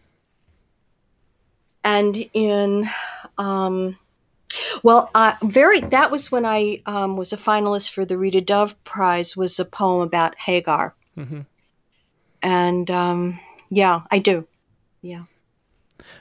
and 1.84 2.30
in 2.34 2.90
um, 3.38 3.98
well, 4.84 5.12
uh, 5.14 5.34
very 5.44 5.82
that 5.82 6.12
was 6.12 6.32
when 6.32 6.46
I 6.46 6.82
um, 6.86 7.18
was 7.18 7.34
a 7.34 7.38
finalist 7.38 7.92
for 7.94 8.06
the 8.06 8.18
Rita 8.18 8.42
Dove 8.42 8.82
Prize. 8.84 9.38
Was 9.38 9.60
a 9.60 9.66
poem 9.66 10.02
about 10.02 10.36
Hagar, 10.38 10.96
mm-hmm. 11.18 11.42
and 12.42 12.92
um, 12.92 13.40
yeah, 13.70 14.02
I 14.12 14.20
do, 14.20 14.48
yeah. 15.02 15.24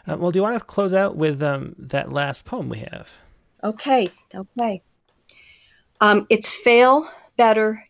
Uh, 0.06 0.16
well, 0.18 0.30
do 0.30 0.38
you 0.38 0.42
want 0.42 0.58
to 0.58 0.64
close 0.64 0.92
out 0.92 1.16
with 1.16 1.42
um, 1.42 1.74
that 1.78 2.12
last 2.12 2.44
poem 2.44 2.68
we 2.68 2.78
have? 2.78 3.18
Okay, 3.64 4.10
okay. 4.34 4.82
Um, 6.00 6.26
it's 6.28 6.54
fail 6.54 7.08
better 7.36 7.84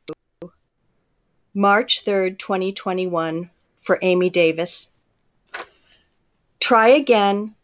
March 1.55 2.05
3rd, 2.05 2.38
2021, 2.38 3.51
for 3.80 3.99
Amy 4.03 4.28
Davis. 4.28 4.88
Try 6.61 6.88
again, 6.88 7.55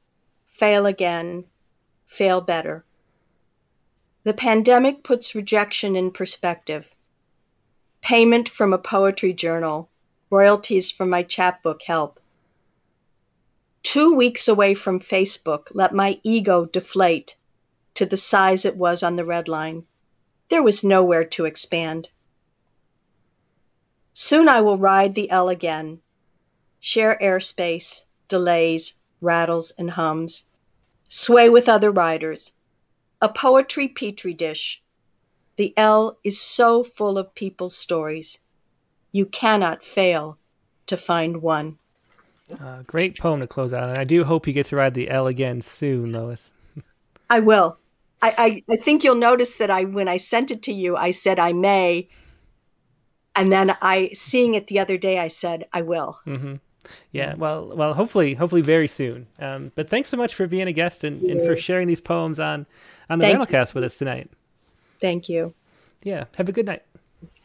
fail 0.46 0.86
again, 0.86 1.44
fail 2.06 2.40
better. 2.40 2.84
The 4.22 4.32
pandemic 4.32 5.04
puts 5.04 5.34
rejection 5.34 5.96
in 5.96 6.10
perspective. 6.10 6.86
Payment 8.00 8.48
from 8.48 8.72
a 8.72 8.78
poetry 8.78 9.34
journal, 9.34 9.90
royalties 10.30 10.90
from 10.90 11.10
my 11.10 11.22
chapbook 11.22 11.82
help. 11.82 12.18
Two 13.82 14.14
weeks 14.14 14.48
away 14.48 14.74
from 14.74 14.98
Facebook, 14.98 15.68
let 15.72 15.92
my 15.92 16.18
ego 16.22 16.64
deflate 16.64 17.36
to 17.92 18.06
the 18.06 18.16
size 18.16 18.64
it 18.64 18.76
was 18.76 19.02
on 19.02 19.16
the 19.16 19.26
red 19.26 19.46
line. 19.46 19.84
There 20.48 20.62
was 20.62 20.82
nowhere 20.82 21.24
to 21.26 21.44
expand. 21.44 22.08
Soon 24.16 24.48
I 24.48 24.60
will 24.60 24.78
ride 24.78 25.16
the 25.16 25.28
L 25.28 25.48
again, 25.48 25.98
share 26.78 27.18
airspace, 27.20 28.04
delays, 28.28 28.94
rattles, 29.20 29.72
and 29.76 29.90
hums, 29.90 30.44
sway 31.08 31.50
with 31.50 31.68
other 31.68 31.90
riders. 31.90 32.52
A 33.20 33.28
poetry 33.28 33.88
petri 33.88 34.32
dish. 34.32 34.80
The 35.56 35.74
L 35.76 36.18
is 36.22 36.40
so 36.40 36.84
full 36.84 37.18
of 37.18 37.34
people's 37.34 37.76
stories. 37.76 38.38
You 39.10 39.26
cannot 39.26 39.84
fail 39.84 40.38
to 40.86 40.96
find 40.96 41.42
one. 41.42 41.78
Uh, 42.60 42.82
great 42.86 43.18
poem 43.18 43.40
to 43.40 43.48
close 43.48 43.72
out, 43.72 43.88
and 43.90 43.98
I 43.98 44.04
do 44.04 44.22
hope 44.22 44.46
you 44.46 44.52
get 44.52 44.66
to 44.66 44.76
ride 44.76 44.94
the 44.94 45.10
L 45.10 45.26
again 45.26 45.60
soon, 45.60 46.12
Lois. 46.12 46.52
I 47.30 47.40
will. 47.40 47.78
I, 48.22 48.62
I, 48.68 48.72
I 48.72 48.76
think 48.76 49.02
you'll 49.02 49.16
notice 49.16 49.56
that 49.56 49.70
I 49.70 49.84
when 49.84 50.06
I 50.06 50.18
sent 50.18 50.52
it 50.52 50.62
to 50.62 50.72
you, 50.72 50.94
I 50.94 51.10
said 51.10 51.40
I 51.40 51.52
may, 51.52 52.08
and 53.36 53.52
then 53.52 53.76
I 53.82 54.10
seeing 54.12 54.54
it 54.54 54.66
the 54.66 54.78
other 54.78 54.96
day, 54.96 55.18
I 55.18 55.28
said 55.28 55.66
I 55.72 55.82
will. 55.82 56.20
Mm-hmm. 56.26 56.54
Yeah, 57.12 57.34
well, 57.34 57.72
well, 57.74 57.94
hopefully, 57.94 58.34
hopefully, 58.34 58.60
very 58.60 58.88
soon. 58.88 59.26
Um, 59.38 59.72
but 59.74 59.88
thanks 59.88 60.10
so 60.10 60.16
much 60.16 60.34
for 60.34 60.46
being 60.46 60.68
a 60.68 60.72
guest 60.72 61.02
and, 61.02 61.22
and 61.22 61.46
for 61.46 61.56
sharing 61.56 61.88
these 61.88 62.00
poems 62.00 62.38
on 62.38 62.66
on 63.08 63.18
the 63.18 63.26
Rattlecast 63.26 63.74
with 63.74 63.84
us 63.84 63.96
tonight. 63.96 64.30
Thank 65.00 65.28
you. 65.28 65.54
Yeah, 66.02 66.24
have 66.36 66.48
a 66.48 66.52
good 66.52 66.66
night. 66.66 66.82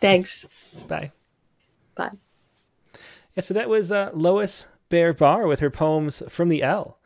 Thanks. 0.02 0.48
Bye. 0.88 1.12
Bye. 1.96 2.12
Yeah, 3.36 3.42
so 3.42 3.54
that 3.54 3.70
was 3.70 3.92
uh, 3.92 4.12
Lois 4.14 4.68
Baer 4.90 5.14
Barr 5.14 5.48
with 5.48 5.60
her 5.60 5.70
poems 5.70 6.22
from 6.28 6.50
the 6.50 6.64
L. 6.64 6.98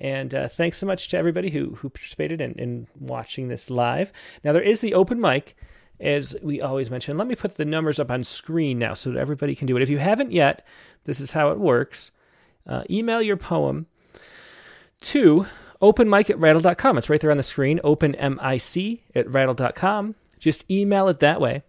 And 0.00 0.34
uh, 0.34 0.48
thanks 0.48 0.78
so 0.78 0.86
much 0.86 1.08
to 1.08 1.18
everybody 1.18 1.50
who 1.50 1.76
who 1.76 1.88
participated 1.88 2.40
in, 2.40 2.52
in 2.52 2.86
watching 2.98 3.48
this 3.48 3.68
live. 3.68 4.12
Now 4.44 4.52
there 4.52 4.62
is 4.62 4.80
the 4.80 4.94
open 4.94 5.20
mic, 5.20 5.56
as 6.00 6.36
we 6.42 6.60
always 6.60 6.90
mention. 6.90 7.18
Let 7.18 7.26
me 7.26 7.34
put 7.34 7.56
the 7.56 7.64
numbers 7.64 7.98
up 7.98 8.10
on 8.10 8.24
screen 8.24 8.78
now 8.78 8.94
so 8.94 9.12
that 9.12 9.18
everybody 9.18 9.54
can 9.54 9.66
do 9.66 9.76
it. 9.76 9.82
If 9.82 9.90
you 9.90 9.98
haven't 9.98 10.32
yet, 10.32 10.66
this 11.04 11.20
is 11.20 11.32
how 11.32 11.50
it 11.50 11.58
works. 11.58 12.10
Uh, 12.66 12.82
email 12.90 13.22
your 13.22 13.36
poem 13.36 13.86
to 15.00 15.46
openmic 15.80 16.30
at 16.30 16.38
rattle.com. 16.38 16.98
It's 16.98 17.10
right 17.10 17.20
there 17.20 17.30
on 17.30 17.36
the 17.36 17.42
screen, 17.42 17.80
openmic 17.84 19.00
at 19.14 19.30
rattle.com. 19.30 20.14
Just 20.38 20.70
email 20.70 21.08
it 21.08 21.20
that 21.20 21.40
way. 21.40 21.62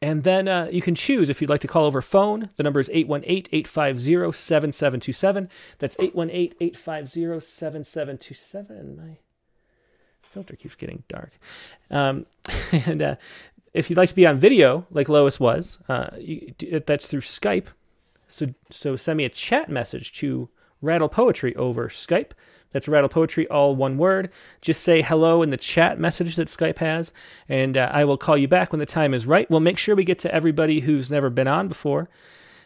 And 0.00 0.22
then 0.22 0.46
uh, 0.46 0.68
you 0.70 0.80
can 0.80 0.94
choose 0.94 1.28
if 1.28 1.40
you'd 1.40 1.50
like 1.50 1.60
to 1.62 1.68
call 1.68 1.84
over 1.84 2.00
phone. 2.00 2.50
The 2.56 2.62
number 2.62 2.78
is 2.78 2.88
818 2.92 3.48
850 3.52 4.32
7727. 4.32 5.48
That's 5.78 5.96
818 5.98 6.54
850 6.60 7.40
7727. 7.44 8.96
My 8.96 9.18
filter 10.22 10.54
keeps 10.54 10.76
getting 10.76 11.02
dark. 11.08 11.32
Um, 11.90 12.26
and 12.72 13.02
uh, 13.02 13.16
if 13.78 13.88
you'd 13.88 13.96
like 13.96 14.08
to 14.08 14.14
be 14.14 14.26
on 14.26 14.38
video, 14.38 14.86
like 14.90 15.08
Lois 15.08 15.38
was, 15.38 15.78
uh, 15.88 16.08
you, 16.18 16.52
that's 16.84 17.06
through 17.06 17.20
Skype. 17.20 17.68
So, 18.26 18.48
so 18.70 18.96
send 18.96 19.16
me 19.16 19.24
a 19.24 19.30
chat 19.30 19.70
message 19.70 20.12
to 20.14 20.48
Rattle 20.82 21.08
Poetry 21.08 21.54
over 21.56 21.88
Skype. 21.88 22.32
That's 22.72 22.88
Rattle 22.88 23.08
Poetry, 23.08 23.46
all 23.48 23.74
one 23.76 23.96
word. 23.96 24.30
Just 24.60 24.82
say 24.82 25.00
hello 25.00 25.42
in 25.42 25.50
the 25.50 25.56
chat 25.56 25.98
message 25.98 26.36
that 26.36 26.48
Skype 26.48 26.78
has, 26.78 27.12
and 27.48 27.76
uh, 27.76 27.88
I 27.92 28.04
will 28.04 28.18
call 28.18 28.36
you 28.36 28.48
back 28.48 28.72
when 28.72 28.80
the 28.80 28.86
time 28.86 29.14
is 29.14 29.26
right. 29.26 29.48
We'll 29.48 29.60
make 29.60 29.78
sure 29.78 29.94
we 29.94 30.04
get 30.04 30.18
to 30.20 30.34
everybody 30.34 30.80
who's 30.80 31.10
never 31.10 31.30
been 31.30 31.48
on 31.48 31.68
before, 31.68 32.10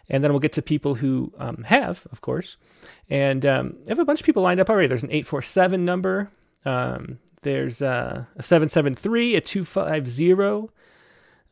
and 0.08 0.24
then 0.24 0.32
we'll 0.32 0.40
get 0.40 0.52
to 0.54 0.62
people 0.62 0.96
who 0.96 1.32
um, 1.38 1.64
have, 1.64 2.06
of 2.10 2.22
course. 2.22 2.56
And 3.08 3.46
um, 3.46 3.76
I 3.86 3.90
have 3.90 4.00
a 4.00 4.04
bunch 4.04 4.20
of 4.20 4.26
people 4.26 4.42
lined 4.42 4.60
up 4.60 4.70
already. 4.70 4.88
There's 4.88 5.04
an 5.04 5.12
847 5.12 5.84
number, 5.84 6.30
um, 6.64 7.18
there's 7.42 7.82
uh, 7.82 8.24
a 8.36 8.42
773, 8.42 9.36
a 9.36 9.40
250. 9.40 10.72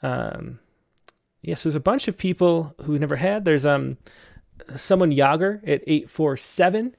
Um, 0.02 0.60
yes, 1.42 1.62
there's 1.62 1.74
a 1.74 1.80
bunch 1.80 2.08
of 2.08 2.16
people 2.16 2.74
who 2.82 2.98
never 2.98 3.16
had. 3.16 3.44
There's 3.44 3.66
um 3.66 3.98
someone 4.76 5.10
Yager 5.10 5.62
at 5.66 5.82
847 5.86 6.96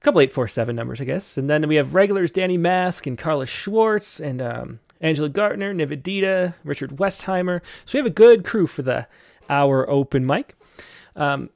a 0.00 0.04
couple 0.04 0.20
847 0.20 0.74
numbers, 0.74 1.00
I 1.00 1.04
guess. 1.04 1.36
And 1.36 1.50
then 1.50 1.68
we 1.68 1.76
have 1.76 1.94
regulars 1.94 2.30
Danny 2.30 2.56
Mask 2.56 3.06
and 3.06 3.18
Carla 3.18 3.44
Schwartz 3.44 4.18
and 4.18 4.40
um, 4.40 4.80
Angela 5.00 5.28
Gartner, 5.28 5.74
Nivedita, 5.74 6.54
Richard 6.64 6.96
Westheimer. 6.96 7.60
So 7.84 7.98
we 7.98 7.98
have 7.98 8.06
a 8.06 8.10
good 8.10 8.44
crew 8.44 8.66
for 8.66 8.80
the 8.80 9.06
hour 9.50 9.88
open 9.90 10.26
mic. 10.26 10.54
Um, 11.16 11.50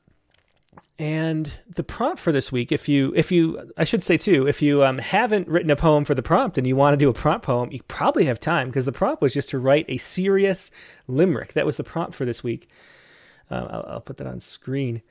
and 0.99 1.53
the 1.69 1.83
prompt 1.83 2.21
for 2.21 2.31
this 2.31 2.53
week, 2.53 2.71
if 2.71 2.89
you, 2.89 3.13
if 3.17 3.33
you, 3.33 3.73
I 3.77 3.85
should 3.85 4.03
say 4.03 4.17
too, 4.17 4.47
if 4.47 4.63
you 4.63 4.85
um, 4.85 4.99
haven't 4.99 5.49
written 5.49 5.71
a 5.71 5.77
poem 5.77 6.05
for 6.05 6.15
the 6.15 6.23
prompt 6.23 6.57
and 6.57 6.67
you 6.67 6.77
want 6.77 6.93
to 6.93 6.97
do 6.97 7.09
a 7.09 7.13
prompt 7.13 7.45
poem, 7.45 7.73
you 7.73 7.83
probably 7.89 8.27
have 8.27 8.39
time 8.39 8.69
because 8.69 8.87
the 8.87 8.93
prompt 8.93 9.21
was 9.21 9.35
just 9.35 9.51
to 9.51 9.59
write 9.59 9.87
a 9.89 9.97
serious 9.97 10.71
limerick. 11.09 11.55
That 11.55 11.67
was 11.67 11.77
the 11.77 11.85
prompt 11.85 12.15
for 12.15 12.25
this 12.25 12.45
week. 12.45 12.69
Uh, 13.51 13.67
I'll, 13.71 13.87
I'll 13.89 14.01
put 14.01 14.19
that 14.19 14.27
on 14.29 14.39
screen 14.41 15.03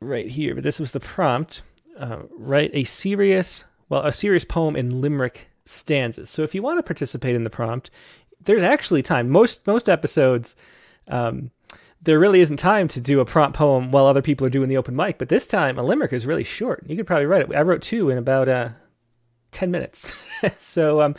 right 0.00 0.28
here. 0.28 0.54
But 0.54 0.64
this 0.64 0.80
was 0.80 0.92
the 0.92 1.00
prompt 1.00 1.62
uh, 1.98 2.22
write 2.30 2.70
a 2.72 2.84
serious, 2.84 3.64
well, 3.88 4.02
a 4.02 4.12
serious 4.12 4.44
poem 4.44 4.76
in 4.76 5.00
limerick 5.00 5.50
stanzas. 5.64 6.30
So 6.30 6.42
if 6.42 6.54
you 6.54 6.62
want 6.62 6.78
to 6.78 6.82
participate 6.82 7.34
in 7.34 7.44
the 7.44 7.50
prompt, 7.50 7.90
there's 8.40 8.62
actually 8.62 9.02
time. 9.02 9.28
Most 9.28 9.66
most 9.66 9.88
episodes, 9.88 10.56
um, 11.08 11.50
there 12.02 12.18
really 12.18 12.40
isn't 12.40 12.56
time 12.56 12.88
to 12.88 13.00
do 13.00 13.20
a 13.20 13.24
prompt 13.24 13.56
poem 13.56 13.92
while 13.92 14.06
other 14.06 14.22
people 14.22 14.46
are 14.46 14.50
doing 14.50 14.68
the 14.68 14.76
open 14.76 14.96
mic. 14.96 15.18
But 15.18 15.28
this 15.28 15.46
time, 15.46 15.78
a 15.78 15.82
limerick 15.82 16.12
is 16.12 16.26
really 16.26 16.44
short. 16.44 16.84
You 16.86 16.96
could 16.96 17.06
probably 17.06 17.26
write 17.26 17.42
it. 17.42 17.54
I 17.54 17.62
wrote 17.62 17.82
two 17.82 18.10
in 18.10 18.18
about 18.18 18.48
uh, 18.48 18.70
ten 19.50 19.70
minutes. 19.70 20.14
so 20.58 21.00
um, 21.00 21.14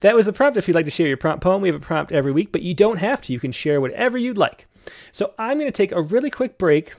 that 0.00 0.14
was 0.14 0.26
the 0.26 0.32
prompt. 0.32 0.56
If 0.56 0.68
you'd 0.68 0.74
like 0.74 0.84
to 0.84 0.90
share 0.90 1.08
your 1.08 1.16
prompt 1.16 1.42
poem, 1.42 1.62
we 1.62 1.68
have 1.68 1.76
a 1.76 1.84
prompt 1.84 2.12
every 2.12 2.32
week, 2.32 2.52
but 2.52 2.62
you 2.62 2.74
don't 2.74 2.98
have 2.98 3.20
to. 3.22 3.32
You 3.32 3.40
can 3.40 3.52
share 3.52 3.80
whatever 3.80 4.16
you'd 4.16 4.38
like. 4.38 4.66
So 5.10 5.34
I'm 5.38 5.58
going 5.58 5.70
to 5.70 5.76
take 5.76 5.92
a 5.92 6.02
really 6.02 6.30
quick 6.30 6.58
break 6.58 6.94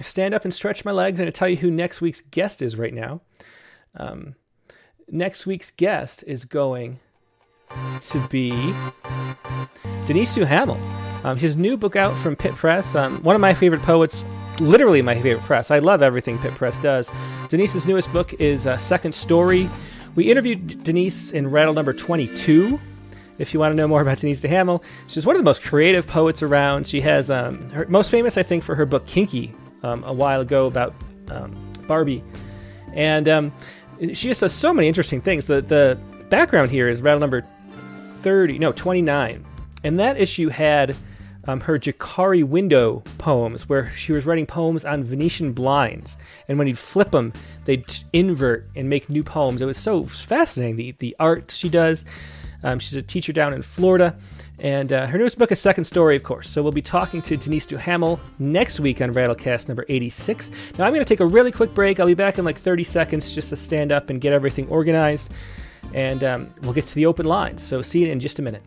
stand 0.00 0.34
up 0.34 0.44
and 0.44 0.52
stretch 0.52 0.84
my 0.84 0.90
legs 0.90 1.20
and 1.20 1.26
to 1.26 1.32
tell 1.32 1.48
you 1.48 1.56
who 1.56 1.70
next 1.70 2.00
week's 2.00 2.20
guest 2.20 2.62
is 2.62 2.76
right 2.76 2.92
now. 2.92 3.20
Um, 3.94 4.34
next 5.08 5.46
week's 5.46 5.70
guest 5.70 6.24
is 6.26 6.44
going 6.44 6.98
to 8.00 8.26
be 8.28 8.50
Denise 10.06 10.34
Duhamel. 10.34 10.78
Um, 11.24 11.38
his 11.38 11.56
new 11.56 11.76
book 11.76 11.96
out 11.96 12.16
from 12.16 12.36
Pitt 12.36 12.54
Press. 12.54 12.94
Um, 12.94 13.22
one 13.22 13.34
of 13.34 13.40
my 13.40 13.54
favorite 13.54 13.82
poets, 13.82 14.24
literally 14.58 15.00
my 15.02 15.14
favorite 15.14 15.44
press. 15.44 15.70
I 15.70 15.78
love 15.78 16.02
everything 16.02 16.38
Pitt 16.38 16.54
Press 16.54 16.78
does. 16.78 17.10
Denise's 17.48 17.86
newest 17.86 18.12
book 18.12 18.34
is 18.34 18.66
uh, 18.66 18.76
Second 18.76 19.12
Story. 19.12 19.70
We 20.14 20.30
interviewed 20.30 20.82
Denise 20.84 21.32
in 21.32 21.50
Rattle 21.50 21.74
number 21.74 21.92
22. 21.92 22.78
If 23.38 23.52
you 23.52 23.58
want 23.58 23.72
to 23.72 23.76
know 23.76 23.88
more 23.88 24.00
about 24.00 24.18
Denise 24.18 24.42
Duhamel, 24.42 24.84
she's 25.08 25.26
one 25.26 25.34
of 25.34 25.40
the 25.40 25.44
most 25.44 25.62
creative 25.62 26.06
poets 26.06 26.42
around. 26.42 26.86
She 26.86 27.00
has 27.00 27.30
um, 27.30 27.68
her 27.70 27.86
most 27.88 28.10
famous, 28.10 28.36
I 28.38 28.42
think, 28.42 28.62
for 28.62 28.74
her 28.74 28.86
book 28.86 29.06
Kinky, 29.06 29.54
um, 29.82 30.04
a 30.04 30.12
while 30.12 30.40
ago 30.40 30.66
about 30.66 30.94
um, 31.30 31.72
Barbie, 31.88 32.22
and 32.94 33.28
um, 33.28 33.52
she 33.98 34.28
just 34.28 34.40
does 34.40 34.52
so 34.52 34.72
many 34.72 34.86
interesting 34.86 35.20
things. 35.20 35.46
The 35.46 35.60
the 35.60 35.98
background 36.34 36.68
here 36.68 36.88
is 36.88 37.00
rattle 37.00 37.20
number 37.20 37.42
thirty, 37.70 38.58
no 38.58 38.72
twenty 38.72 39.00
nine, 39.00 39.46
and 39.84 40.00
that 40.00 40.18
issue 40.20 40.48
had. 40.48 40.96
Um, 41.46 41.60
her 41.60 41.78
Jacari 41.78 42.42
window 42.42 43.02
poems, 43.18 43.68
where 43.68 43.90
she 43.90 44.12
was 44.12 44.24
writing 44.24 44.46
poems 44.46 44.86
on 44.86 45.04
Venetian 45.04 45.52
blinds, 45.52 46.16
and 46.48 46.56
when 46.56 46.66
you'd 46.66 46.78
flip 46.78 47.10
them, 47.10 47.34
they'd 47.66 47.84
invert 48.14 48.66
and 48.74 48.88
make 48.88 49.10
new 49.10 49.22
poems. 49.22 49.60
It 49.60 49.66
was 49.66 49.76
so 49.76 50.04
fascinating. 50.04 50.76
The 50.76 50.92
the 50.92 51.16
art 51.20 51.50
she 51.50 51.68
does. 51.68 52.06
Um, 52.62 52.78
she's 52.78 52.94
a 52.94 53.02
teacher 53.02 53.34
down 53.34 53.52
in 53.52 53.60
Florida, 53.60 54.16
and 54.58 54.90
uh, 54.90 55.06
her 55.06 55.18
newest 55.18 55.36
book 55.36 55.52
is 55.52 55.60
Second 55.60 55.84
Story, 55.84 56.16
of 56.16 56.22
course. 56.22 56.48
So 56.48 56.62
we'll 56.62 56.72
be 56.72 56.80
talking 56.80 57.20
to 57.20 57.36
Denise 57.36 57.66
Duhamel 57.66 58.18
next 58.38 58.80
week 58.80 59.02
on 59.02 59.12
Rattlecast 59.12 59.68
number 59.68 59.84
86. 59.90 60.50
Now 60.78 60.86
I'm 60.86 60.94
going 60.94 61.04
to 61.04 61.08
take 61.08 61.20
a 61.20 61.26
really 61.26 61.52
quick 61.52 61.74
break. 61.74 62.00
I'll 62.00 62.06
be 62.06 62.14
back 62.14 62.38
in 62.38 62.44
like 62.46 62.56
30 62.56 62.82
seconds 62.82 63.34
just 63.34 63.50
to 63.50 63.56
stand 63.56 63.92
up 63.92 64.08
and 64.08 64.18
get 64.18 64.32
everything 64.32 64.66
organized. 64.68 65.30
And 65.94 66.24
um, 66.24 66.48
we'll 66.62 66.72
get 66.72 66.86
to 66.88 66.94
the 66.94 67.06
open 67.06 67.24
lines. 67.24 67.62
So 67.62 67.80
see 67.80 68.04
you 68.04 68.10
in 68.10 68.20
just 68.20 68.38
a 68.38 68.42
minute. 68.42 68.62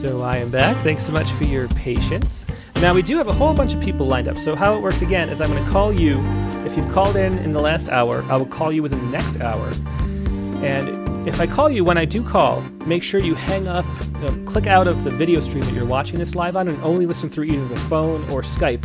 So 0.00 0.22
I 0.22 0.38
am 0.38 0.50
back. 0.50 0.76
Thanks 0.78 1.04
so 1.04 1.12
much 1.12 1.30
for 1.32 1.44
your 1.44 1.68
patience. 1.68 2.46
Now, 2.76 2.92
we 2.92 3.00
do 3.00 3.16
have 3.16 3.28
a 3.28 3.32
whole 3.32 3.54
bunch 3.54 3.72
of 3.72 3.80
people 3.80 4.06
lined 4.06 4.28
up. 4.28 4.36
So, 4.36 4.54
how 4.54 4.76
it 4.76 4.82
works 4.82 5.00
again 5.00 5.30
is 5.30 5.40
I'm 5.40 5.48
going 5.48 5.64
to 5.64 5.70
call 5.70 5.90
you. 5.90 6.20
If 6.66 6.76
you've 6.76 6.90
called 6.90 7.16
in 7.16 7.38
in 7.38 7.54
the 7.54 7.60
last 7.60 7.88
hour, 7.88 8.22
I 8.24 8.36
will 8.36 8.44
call 8.44 8.70
you 8.70 8.82
within 8.82 9.00
the 9.00 9.10
next 9.10 9.40
hour. 9.40 9.70
And 10.64 11.28
if 11.28 11.40
I 11.40 11.46
call 11.46 11.68
you 11.68 11.84
when 11.84 11.98
I 11.98 12.06
do 12.06 12.26
call, 12.26 12.62
make 12.86 13.02
sure 13.02 13.20
you 13.20 13.34
hang 13.34 13.68
up, 13.68 13.84
you 14.14 14.20
know, 14.20 14.44
click 14.46 14.66
out 14.66 14.88
of 14.88 15.04
the 15.04 15.10
video 15.10 15.40
stream 15.40 15.62
that 15.64 15.74
you're 15.74 15.84
watching 15.84 16.18
this 16.18 16.34
live 16.34 16.56
on, 16.56 16.68
and 16.68 16.82
only 16.82 17.04
listen 17.04 17.28
through 17.28 17.44
either 17.44 17.68
the 17.68 17.76
phone 17.76 18.22
or 18.32 18.40
Skype 18.40 18.84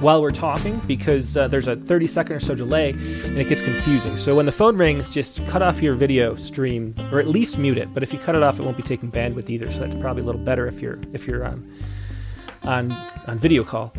while 0.00 0.20
we're 0.20 0.30
talking 0.30 0.80
because 0.86 1.36
uh, 1.36 1.46
there's 1.46 1.68
a 1.68 1.76
30 1.76 2.06
second 2.06 2.36
or 2.36 2.40
so 2.40 2.54
delay 2.54 2.90
and 2.90 3.38
it 3.38 3.48
gets 3.48 3.60
confusing. 3.60 4.16
So 4.16 4.34
when 4.34 4.46
the 4.46 4.52
phone 4.52 4.76
rings, 4.76 5.10
just 5.10 5.46
cut 5.46 5.62
off 5.62 5.80
your 5.80 5.92
video 5.92 6.34
stream 6.34 6.94
or 7.12 7.20
at 7.20 7.28
least 7.28 7.58
mute 7.58 7.78
it. 7.78 7.92
But 7.94 8.02
if 8.02 8.12
you 8.12 8.18
cut 8.18 8.34
it 8.34 8.42
off, 8.42 8.58
it 8.58 8.64
won't 8.64 8.76
be 8.76 8.82
taking 8.82 9.12
bandwidth 9.12 9.50
either. 9.50 9.70
So 9.70 9.80
that's 9.80 9.94
probably 9.94 10.22
a 10.22 10.26
little 10.26 10.40
better 10.40 10.66
if 10.66 10.80
you're 10.80 10.98
if 11.12 11.26
you're 11.26 11.46
um, 11.46 11.70
on 12.62 12.90
on 13.26 13.38
video 13.38 13.62
call. 13.62 13.92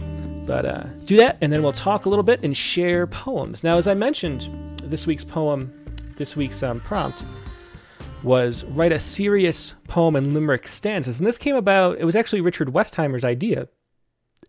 But 0.46 0.66
uh, 0.66 0.84
do 1.06 1.18
that, 1.18 1.38
and 1.40 1.54
then 1.54 1.64
we'll 1.64 1.72
talk 1.72 2.06
a 2.06 2.10
little 2.10 2.24
bit 2.24 2.44
and 2.44 2.58
share 2.58 3.08
poems. 3.08 3.64
Now, 3.64 3.78
as 3.78 3.88
I 3.88 3.94
mentioned, 3.94 4.50
this 4.84 5.06
week's 5.06 5.24
poem, 5.24 5.72
this 6.22 6.36
week's 6.36 6.62
um, 6.62 6.80
prompt 6.80 7.26
was 8.22 8.64
write 8.66 8.92
a 8.92 9.00
serious 9.00 9.74
poem 9.88 10.16
in 10.16 10.36
limerick 10.36 10.68
stanzas, 10.68 11.18
and 11.20 11.26
this 11.26 11.40
came 11.40 11.56
about. 11.56 11.98
It 11.98 12.06
was 12.06 12.16
actually 12.16 12.42
Richard 12.42 12.68
Westheimer's 12.68 13.24
idea 13.24 13.68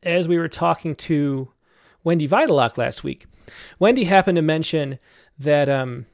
as 0.03 0.29
we 0.29 0.37
were 0.37 0.49
talking 0.49 0.95
to 0.97 1.51
Wendy 2.05 2.29
Videlock 2.29 2.77
last 2.77 3.03
week. 3.03 3.25
Wendy 3.79 4.05
happened 4.05 4.37
to 4.37 4.43
mention 4.43 4.99
that 5.39 5.71
um, 5.71 6.05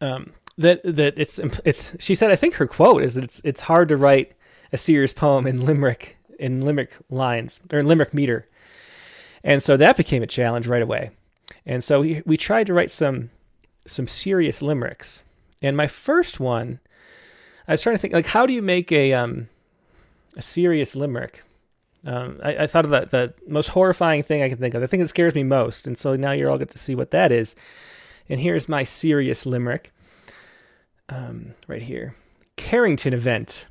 um, 0.00 0.32
that 0.56 0.80
that 0.84 1.18
it's 1.18 1.40
it's. 1.64 1.96
She 1.98 2.14
said, 2.14 2.30
I 2.30 2.36
think 2.36 2.54
her 2.54 2.68
quote 2.68 3.02
is 3.02 3.14
that 3.14 3.24
it's 3.24 3.40
it's 3.42 3.62
hard 3.62 3.88
to 3.88 3.96
write 3.96 4.32
a 4.72 4.76
serious 4.76 5.12
poem 5.12 5.44
in 5.44 5.64
limerick 5.64 6.18
in 6.38 6.64
limerick 6.64 6.96
lines 7.10 7.58
or 7.72 7.80
in 7.80 7.88
limerick 7.88 8.14
meter, 8.14 8.46
and 9.42 9.60
so 9.60 9.76
that 9.76 9.96
became 9.96 10.22
a 10.22 10.28
challenge 10.28 10.68
right 10.68 10.82
away. 10.82 11.10
And 11.66 11.82
so 11.82 12.02
we 12.02 12.22
we 12.24 12.36
tried 12.36 12.68
to 12.68 12.74
write 12.74 12.92
some 12.92 13.30
some 13.88 14.06
serious 14.06 14.62
limericks. 14.62 15.22
And 15.62 15.76
my 15.76 15.86
first 15.86 16.38
one, 16.38 16.80
I 17.66 17.72
was 17.72 17.82
trying 17.82 17.96
to 17.96 18.00
think 18.00 18.14
like 18.14 18.26
how 18.26 18.46
do 18.46 18.52
you 18.52 18.62
make 18.62 18.92
a 18.92 19.12
um 19.12 19.48
a 20.36 20.42
serious 20.42 20.94
limerick? 20.94 21.42
Um, 22.06 22.40
I, 22.44 22.58
I, 22.58 22.66
thought 22.68 22.84
of 22.84 22.92
the, 22.92 23.06
the 23.10 23.34
most 23.48 23.68
horrifying 23.68 24.22
thing 24.22 24.40
I 24.40 24.48
can 24.48 24.58
think 24.58 24.72
of, 24.74 24.80
the 24.80 24.86
thing 24.86 25.00
that 25.00 25.08
scares 25.08 25.34
me 25.34 25.42
most. 25.42 25.84
And 25.84 25.98
so 25.98 26.14
now 26.14 26.30
you're 26.30 26.48
all 26.48 26.56
get 26.56 26.70
to 26.70 26.78
see 26.78 26.94
what 26.94 27.10
that 27.10 27.32
is. 27.32 27.56
And 28.28 28.38
here's 28.38 28.68
my 28.68 28.84
serious 28.84 29.44
limerick 29.44 29.92
um, 31.08 31.54
right 31.66 31.82
here 31.82 32.14
Carrington 32.56 33.12
event. 33.12 33.66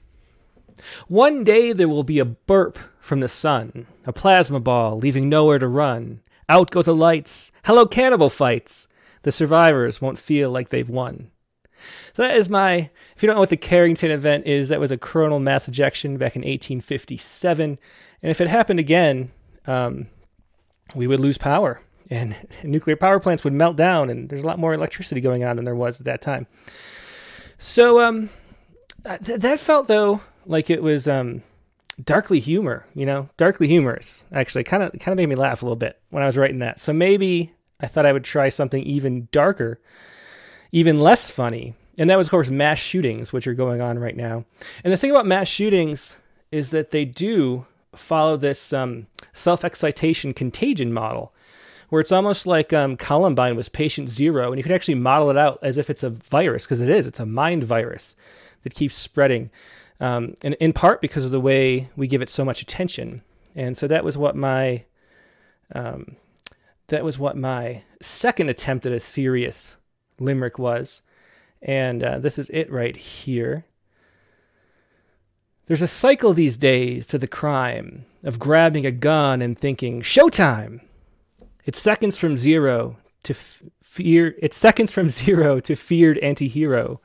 One 1.07 1.43
day 1.43 1.73
there 1.73 1.89
will 1.89 2.03
be 2.03 2.19
a 2.19 2.25
burp 2.25 2.77
from 2.99 3.21
the 3.21 3.27
sun, 3.27 3.87
a 4.05 4.13
plasma 4.13 4.59
ball 4.59 4.97
leaving 4.97 5.29
nowhere 5.29 5.59
to 5.59 5.67
run. 5.67 6.21
Out 6.49 6.71
go 6.71 6.81
the 6.81 6.95
lights. 6.95 7.51
Hello, 7.63 7.85
cannibal 7.85 8.29
fights. 8.29 8.87
The 9.27 9.33
survivors 9.33 10.01
won't 10.01 10.17
feel 10.17 10.49
like 10.49 10.69
they've 10.69 10.89
won. 10.89 11.31
So 12.13 12.21
that 12.21 12.37
is 12.37 12.47
my. 12.47 12.89
If 13.13 13.21
you 13.21 13.27
don't 13.27 13.35
know 13.35 13.41
what 13.41 13.49
the 13.49 13.57
Carrington 13.57 14.09
event 14.09 14.47
is, 14.47 14.69
that 14.69 14.79
was 14.79 14.89
a 14.89 14.97
coronal 14.97 15.41
mass 15.41 15.67
ejection 15.67 16.15
back 16.15 16.37
in 16.37 16.43
1857, 16.43 17.77
and 18.21 18.31
if 18.31 18.39
it 18.39 18.47
happened 18.47 18.79
again, 18.79 19.33
um, 19.65 20.07
we 20.95 21.07
would 21.07 21.19
lose 21.19 21.37
power, 21.37 21.81
and 22.09 22.37
nuclear 22.63 22.95
power 22.95 23.19
plants 23.19 23.43
would 23.43 23.51
melt 23.51 23.75
down, 23.75 24.09
and 24.09 24.29
there's 24.29 24.43
a 24.43 24.47
lot 24.47 24.59
more 24.59 24.73
electricity 24.73 25.19
going 25.19 25.43
on 25.43 25.57
than 25.57 25.65
there 25.65 25.75
was 25.75 25.99
at 25.99 26.05
that 26.05 26.21
time. 26.21 26.47
So 27.57 27.99
um, 27.99 28.29
th- 29.03 29.41
that 29.41 29.59
felt 29.59 29.87
though 29.87 30.21
like 30.45 30.69
it 30.69 30.81
was 30.81 31.05
um, 31.05 31.43
darkly 32.01 32.39
humor, 32.39 32.85
you 32.95 33.05
know, 33.05 33.27
darkly 33.35 33.67
humorous. 33.67 34.23
Actually, 34.31 34.63
kind 34.63 34.83
of 34.83 34.93
kind 34.93 35.09
of 35.09 35.17
made 35.17 35.27
me 35.27 35.35
laugh 35.35 35.63
a 35.63 35.65
little 35.65 35.75
bit 35.75 35.99
when 36.11 36.23
I 36.23 36.27
was 36.27 36.37
writing 36.37 36.59
that. 36.59 36.79
So 36.79 36.93
maybe 36.93 37.51
I 37.79 37.87
thought 37.87 38.05
I 38.05 38.13
would 38.13 38.23
try 38.23 38.49
something 38.49 38.83
even 38.83 39.27
darker, 39.31 39.79
even 40.71 40.99
less 40.99 41.29
funny. 41.29 41.75
And 41.97 42.09
that 42.09 42.17
was, 42.17 42.27
of 42.27 42.31
course, 42.31 42.49
mass 42.49 42.77
shootings, 42.77 43.33
which 43.33 43.47
are 43.47 43.53
going 43.53 43.81
on 43.81 43.97
right 43.99 44.15
now. 44.15 44.45
And 44.83 44.93
the 44.93 44.97
thing 44.97 45.11
about 45.11 45.25
mass 45.25 45.47
shootings 45.47 46.17
is 46.51 46.69
that 46.69 46.91
they 46.91 47.05
do 47.05 47.65
follow 47.95 48.37
this 48.37 48.71
um, 48.71 49.07
self 49.33 49.65
excitation 49.65 50.33
contagion 50.33 50.93
model, 50.93 51.33
where 51.89 52.01
it's 52.01 52.11
almost 52.11 52.45
like 52.45 52.71
um, 52.71 52.97
Columbine 52.97 53.55
was 53.55 53.69
patient 53.69 54.09
zero, 54.09 54.51
and 54.51 54.57
you 54.57 54.63
can 54.63 54.73
actually 54.73 54.95
model 54.95 55.29
it 55.29 55.37
out 55.37 55.59
as 55.61 55.77
if 55.77 55.89
it's 55.89 56.03
a 56.03 56.09
virus, 56.09 56.65
because 56.65 56.81
it 56.81 56.89
is. 56.89 57.07
It's 57.07 57.19
a 57.19 57.25
mind 57.25 57.63
virus 57.63 58.15
that 58.63 58.75
keeps 58.75 58.95
spreading 58.95 59.49
um, 59.99 60.35
and 60.43 60.53
in 60.55 60.73
part 60.73 61.01
because 61.01 61.25
of 61.25 61.31
the 61.31 61.39
way 61.39 61.89
we 61.95 62.07
give 62.07 62.21
it 62.21 62.29
so 62.29 62.45
much 62.45 62.61
attention. 62.61 63.21
And 63.55 63.77
so 63.77 63.87
that 63.87 64.03
was 64.03 64.17
what 64.17 64.35
my 64.35 64.83
um, 65.73 66.15
that 66.87 67.03
was 67.03 67.19
what 67.19 67.37
my 67.37 67.83
second 68.01 68.49
attempt 68.49 68.85
at 68.85 68.91
a 68.91 68.99
serious 68.99 69.77
limerick 70.19 70.57
was, 70.57 71.01
and 71.61 72.03
uh, 72.03 72.19
this 72.19 72.39
is 72.39 72.49
it 72.49 72.71
right 72.71 72.95
here. 72.95 73.65
There's 75.65 75.81
a 75.81 75.87
cycle 75.87 76.33
these 76.33 76.55
days 76.57 77.05
to 77.07 77.17
the 77.17 77.27
crime 77.27 78.05
of 78.23 78.39
grabbing 78.39 78.85
a 78.85 78.91
gun 78.91 79.41
and 79.41 79.57
thinking 79.57 80.01
"Showtime." 80.01 80.81
It's 81.65 81.79
seconds 81.79 82.17
from 82.17 82.37
zero 82.37 82.97
to 83.23 83.33
f- 83.33 83.63
fear. 83.83 84.35
It's 84.39 84.57
seconds 84.57 84.91
from 84.91 85.09
zero 85.23 85.59
to 85.59 85.75
feared 85.75 86.17
anti-hero, 86.19 87.01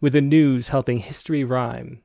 with 0.00 0.12
the 0.12 0.20
news 0.20 0.68
helping 0.68 0.98
history 0.98 1.42
rhyme 1.42 2.00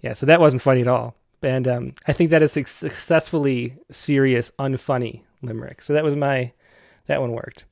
yeah, 0.00 0.14
so 0.14 0.26
that 0.26 0.40
wasn't 0.40 0.62
funny 0.62 0.80
at 0.80 0.88
all. 0.88 1.14
And 1.42 1.66
um, 1.68 1.94
I 2.06 2.12
think 2.12 2.30
that 2.30 2.42
is 2.42 2.52
successfully 2.52 3.76
serious, 3.90 4.50
unfunny 4.58 5.22
limerick. 5.42 5.82
So 5.82 5.92
that 5.92 6.04
was 6.04 6.16
my, 6.16 6.52
that 7.06 7.20
one 7.20 7.32
worked. 7.32 7.64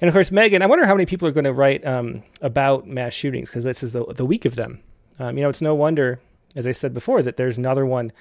And 0.00 0.08
of 0.08 0.14
course, 0.14 0.30
Megan, 0.30 0.62
I 0.62 0.66
wonder 0.66 0.86
how 0.86 0.94
many 0.94 1.06
people 1.06 1.26
are 1.28 1.32
going 1.32 1.44
to 1.44 1.52
write 1.52 1.86
um, 1.86 2.22
about 2.40 2.86
mass 2.86 3.14
shootings 3.14 3.48
because 3.48 3.64
this 3.64 3.82
is 3.82 3.92
the, 3.92 4.04
the 4.04 4.26
week 4.26 4.44
of 4.44 4.56
them. 4.56 4.80
Um, 5.18 5.36
you 5.36 5.42
know, 5.42 5.48
it's 5.48 5.62
no 5.62 5.74
wonder, 5.74 6.20
as 6.56 6.66
I 6.66 6.72
said 6.72 6.92
before, 6.92 7.22
that 7.22 7.36
there's 7.36 7.58
another 7.58 7.86
one 7.86 8.12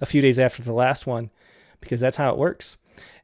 a 0.00 0.06
few 0.06 0.20
days 0.22 0.38
after 0.38 0.62
the 0.62 0.72
last 0.72 1.06
one 1.06 1.30
because 1.80 2.00
that's 2.00 2.16
how 2.16 2.30
it 2.30 2.38
works. 2.38 2.76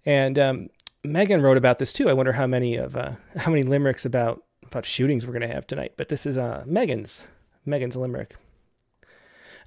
And 0.04 0.38
um, 0.38 0.68
Megan 1.04 1.42
wrote 1.42 1.56
about 1.56 1.78
this 1.78 1.92
too. 1.92 2.08
I 2.08 2.12
wonder 2.12 2.32
how 2.32 2.46
many 2.46 2.76
of 2.76 2.96
uh, 2.96 3.12
how 3.36 3.50
many 3.50 3.62
limericks 3.62 4.04
about 4.04 4.42
about 4.62 4.84
shootings 4.84 5.26
we're 5.26 5.32
going 5.32 5.48
to 5.48 5.54
have 5.54 5.66
tonight. 5.66 5.92
But 5.96 6.08
this 6.08 6.26
is 6.26 6.36
uh, 6.36 6.64
Megan's 6.66 7.24
Megan's 7.64 7.96
limerick. 7.96 8.36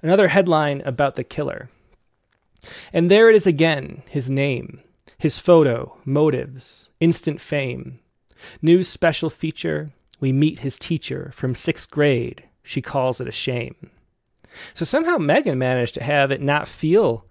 Another 0.02 0.28
headline 0.28 0.80
about 0.84 1.14
the 1.14 1.24
killer. 1.24 1.68
And 2.92 3.10
there 3.10 3.28
it 3.30 3.36
is 3.36 3.46
again 3.46 4.02
his 4.08 4.30
name, 4.30 4.80
his 5.20 5.38
photo, 5.38 5.98
motives, 6.06 6.88
instant 6.98 7.42
fame. 7.42 8.00
New 8.62 8.82
special 8.82 9.28
feature 9.28 9.92
we 10.18 10.32
meet 10.32 10.60
his 10.60 10.78
teacher 10.78 11.30
from 11.34 11.54
sixth 11.54 11.90
grade. 11.90 12.44
She 12.62 12.80
calls 12.80 13.20
it 13.20 13.28
a 13.28 13.32
shame. 13.32 13.90
So 14.72 14.86
somehow 14.86 15.18
Megan 15.18 15.58
managed 15.58 15.94
to 15.96 16.02
have 16.02 16.30
it 16.30 16.40
not 16.40 16.66
feel, 16.66 17.26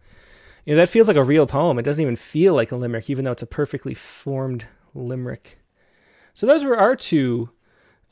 you 0.66 0.74
know, 0.74 0.78
that 0.78 0.90
feels 0.90 1.08
like 1.08 1.18
a 1.18 1.24
real 1.24 1.48
poem. 1.48 1.80
It 1.80 1.84
doesn't 1.84 2.02
even 2.02 2.16
feel 2.16 2.54
like 2.54 2.72
a 2.72 2.76
limerick, 2.76 3.10
even 3.10 3.26
though 3.26 3.32
it's 3.32 3.42
a 3.42 3.48
perfectly 3.48 3.96
formed 3.96 4.66
limerick. 4.94 5.58
So 6.36 6.46
those 6.46 6.64
were 6.64 6.78
our 6.78 6.96
two, 6.96 7.50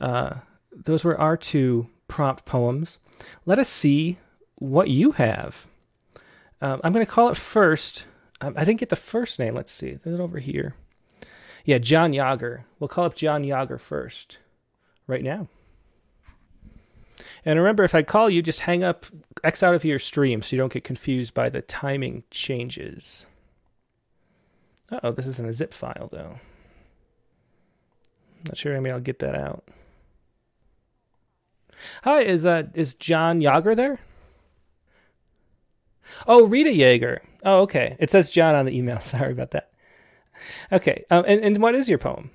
uh, 0.02 0.38
those 0.72 1.04
were 1.04 1.20
our 1.20 1.38
two 1.38 1.88
prompt 2.08 2.46
poems. 2.46 2.98
Let 3.46 3.60
us 3.60 3.70
see 3.70 4.18
what 4.56 4.90
you 4.90 5.12
have. 5.12 5.68
Um, 6.62 6.82
I'm 6.84 6.94
going 6.94 7.06
to 7.06 7.12
call 7.12 7.30
it 7.30 7.38
first. 7.38 8.06
Um, 8.42 8.54
I 8.56 8.64
didn't 8.64 8.80
get 8.80 8.90
the 8.90 8.96
first 8.96 9.40
name. 9.40 9.56
Let's 9.56 9.72
see. 9.72 9.92
There's 9.92 10.20
it 10.20 10.22
over 10.22 10.40
here. 10.40 10.76
Yeah, 11.66 11.80
John 11.80 12.14
Yager. 12.14 12.66
We'll 12.80 12.88
call 12.88 13.06
up 13.06 13.16
John 13.16 13.44
Yager 13.44 13.78
first, 13.78 14.38
right 15.06 15.24
now. 15.24 15.48
And 17.44 17.58
remember, 17.58 17.84
if 17.84 17.96
I 17.96 18.04
call 18.04 18.30
you, 18.30 18.42
just 18.42 18.62
hang 18.62 18.84
up, 18.84 19.06
X 19.44 19.64
out 19.64 19.74
of 19.74 19.84
your 19.84 20.00
stream 20.00 20.42
so 20.42 20.56
you 20.56 20.60
don't 20.60 20.72
get 20.72 20.84
confused 20.84 21.34
by 21.34 21.50
the 21.50 21.62
timing 21.62 22.24
changes. 22.30 23.26
oh, 25.04 25.12
this 25.12 25.28
is 25.28 25.40
in 25.40 25.46
a 25.46 25.54
zip 25.54 25.74
file, 25.74 26.10
though. 26.12 26.40
Not 28.48 28.58
sure. 28.58 28.76
I 28.76 28.80
mean, 28.80 28.94
I'll 28.94 29.00
get 29.00 29.20
that 29.20 29.36
out. 29.36 29.64
Hi, 32.04 32.22
is 32.22 32.46
uh 32.46 32.64
is 32.74 32.94
John 32.96 33.42
Yager 33.42 33.76
there? 33.76 34.00
Oh, 36.28 36.46
Rita 36.46 36.70
Yeager. 36.70 37.20
Oh, 37.44 37.62
okay. 37.62 37.96
It 38.00 38.10
says 38.10 38.30
John 38.30 38.56
on 38.56 38.66
the 38.66 38.78
email. 38.78 39.00
Sorry 39.02 39.32
about 39.32 39.52
that. 39.52 39.72
Okay. 40.72 41.04
Um, 41.10 41.26
and, 41.28 41.44
and 41.44 41.62
what 41.62 41.76
is 41.76 41.90
your 41.90 41.98
poem? 41.98 42.32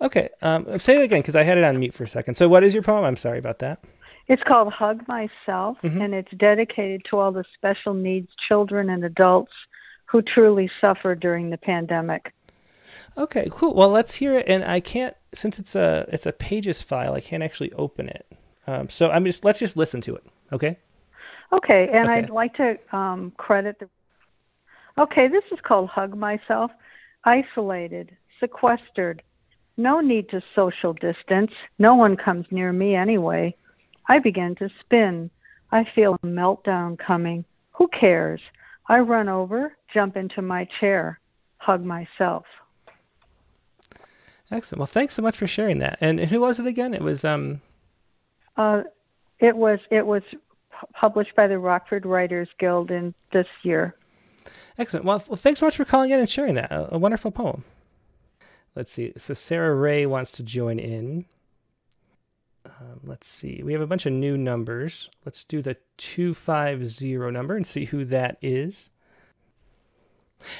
Okay. 0.00 0.30
Um, 0.42 0.78
say 0.78 0.98
it 1.00 1.04
again 1.04 1.20
because 1.20 1.36
I 1.36 1.42
had 1.42 1.58
it 1.58 1.64
on 1.64 1.78
mute 1.78 1.94
for 1.94 2.04
a 2.04 2.08
second. 2.08 2.34
So, 2.34 2.48
what 2.48 2.64
is 2.64 2.74
your 2.74 2.82
poem? 2.82 3.04
I'm 3.04 3.16
sorry 3.16 3.38
about 3.38 3.58
that. 3.58 3.84
It's 4.28 4.42
called 4.42 4.72
Hug 4.72 5.06
Myself, 5.08 5.78
mm-hmm. 5.82 6.00
and 6.00 6.14
it's 6.14 6.30
dedicated 6.36 7.04
to 7.10 7.18
all 7.18 7.32
the 7.32 7.44
special 7.54 7.94
needs 7.94 8.28
children 8.48 8.88
and 8.88 9.04
adults 9.04 9.52
who 10.06 10.22
truly 10.22 10.70
suffer 10.80 11.14
during 11.14 11.50
the 11.50 11.58
pandemic. 11.58 12.32
Okay, 13.16 13.48
cool. 13.50 13.74
Well, 13.74 13.88
let's 13.88 14.14
hear 14.14 14.34
it. 14.34 14.46
And 14.48 14.64
I 14.64 14.80
can't, 14.80 15.16
since 15.32 15.58
it's 15.58 15.74
a 15.74 16.06
it's 16.08 16.26
a 16.26 16.32
pages 16.32 16.80
file, 16.80 17.14
I 17.14 17.20
can't 17.20 17.42
actually 17.42 17.72
open 17.72 18.08
it. 18.08 18.26
Um, 18.66 18.88
so 18.88 19.10
I'm 19.10 19.24
just 19.24 19.44
let's 19.44 19.58
just 19.58 19.76
listen 19.76 20.00
to 20.02 20.14
it. 20.14 20.24
Okay. 20.52 20.78
Okay, 21.52 21.88
and 21.92 22.08
okay. 22.08 22.18
I'd 22.18 22.30
like 22.30 22.54
to 22.54 22.78
um, 22.96 23.32
credit 23.36 23.78
the. 23.80 23.88
Okay, 24.98 25.28
this 25.28 25.44
is 25.52 25.58
called 25.62 25.88
Hug 25.88 26.16
Myself. 26.16 26.70
Isolated, 27.24 28.16
sequestered, 28.38 29.22
no 29.76 30.00
need 30.00 30.28
to 30.28 30.42
social 30.54 30.92
distance. 30.92 31.52
No 31.78 31.94
one 31.94 32.16
comes 32.16 32.46
near 32.50 32.72
me 32.72 32.94
anyway. 32.94 33.54
I 34.08 34.18
begin 34.18 34.54
to 34.56 34.68
spin. 34.80 35.30
I 35.72 35.86
feel 35.94 36.16
a 36.22 36.26
meltdown 36.26 36.98
coming. 36.98 37.44
Who 37.72 37.88
cares? 37.88 38.40
I 38.88 38.98
run 38.98 39.28
over, 39.28 39.76
jump 39.94 40.16
into 40.16 40.42
my 40.42 40.68
chair, 40.80 41.18
hug 41.58 41.84
myself. 41.84 42.44
Excellent. 44.50 44.80
Well, 44.80 44.86
thanks 44.86 45.14
so 45.14 45.22
much 45.22 45.38
for 45.38 45.46
sharing 45.46 45.78
that. 45.78 45.96
And 46.00 46.20
who 46.20 46.40
was 46.40 46.58
it 46.60 46.66
again? 46.66 46.92
It 46.92 47.02
was 47.02 47.24
um. 47.24 47.62
Uh, 48.56 48.82
it 49.38 49.56
was 49.56 49.78
it 49.90 50.04
was 50.04 50.22
published 50.92 51.34
by 51.36 51.46
the 51.46 51.58
Rockford 51.58 52.06
Writers 52.06 52.48
Guild 52.58 52.90
in 52.90 53.14
this 53.32 53.46
year. 53.62 53.94
Excellent. 54.78 55.04
Well, 55.04 55.22
well 55.28 55.36
thanks 55.36 55.60
so 55.60 55.66
much 55.66 55.76
for 55.76 55.84
calling 55.84 56.10
in 56.10 56.20
and 56.20 56.28
sharing 56.28 56.54
that. 56.54 56.72
A, 56.72 56.94
a 56.94 56.98
wonderful 56.98 57.30
poem. 57.30 57.64
Let's 58.74 58.92
see. 58.92 59.12
So 59.16 59.34
Sarah 59.34 59.74
Ray 59.74 60.06
wants 60.06 60.32
to 60.32 60.42
join 60.42 60.78
in. 60.78 61.26
Um, 62.64 63.00
let's 63.04 63.28
see. 63.28 63.62
We 63.64 63.72
have 63.72 63.82
a 63.82 63.86
bunch 63.86 64.06
of 64.06 64.12
new 64.12 64.36
numbers. 64.36 65.10
Let's 65.24 65.44
do 65.44 65.62
the 65.62 65.76
250 65.96 67.16
number 67.30 67.56
and 67.56 67.66
see 67.66 67.86
who 67.86 68.04
that 68.06 68.38
is. 68.40 68.90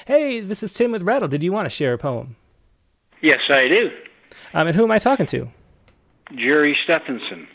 Hey, 0.05 0.41
this 0.41 0.61
is 0.61 0.73
Tim 0.73 0.91
with 0.91 1.03
Rattle. 1.03 1.27
Did 1.27 1.43
you 1.43 1.51
want 1.51 1.65
to 1.65 1.69
share 1.69 1.93
a 1.93 1.97
poem? 1.97 2.35
Yes, 3.21 3.49
I 3.49 3.67
do. 3.67 3.91
Um, 4.53 4.67
and 4.67 4.75
who 4.75 4.83
am 4.83 4.91
I 4.91 4.99
talking 4.99 5.25
to? 5.27 5.49
Jerry 6.35 6.75
Stephenson. 6.75 7.47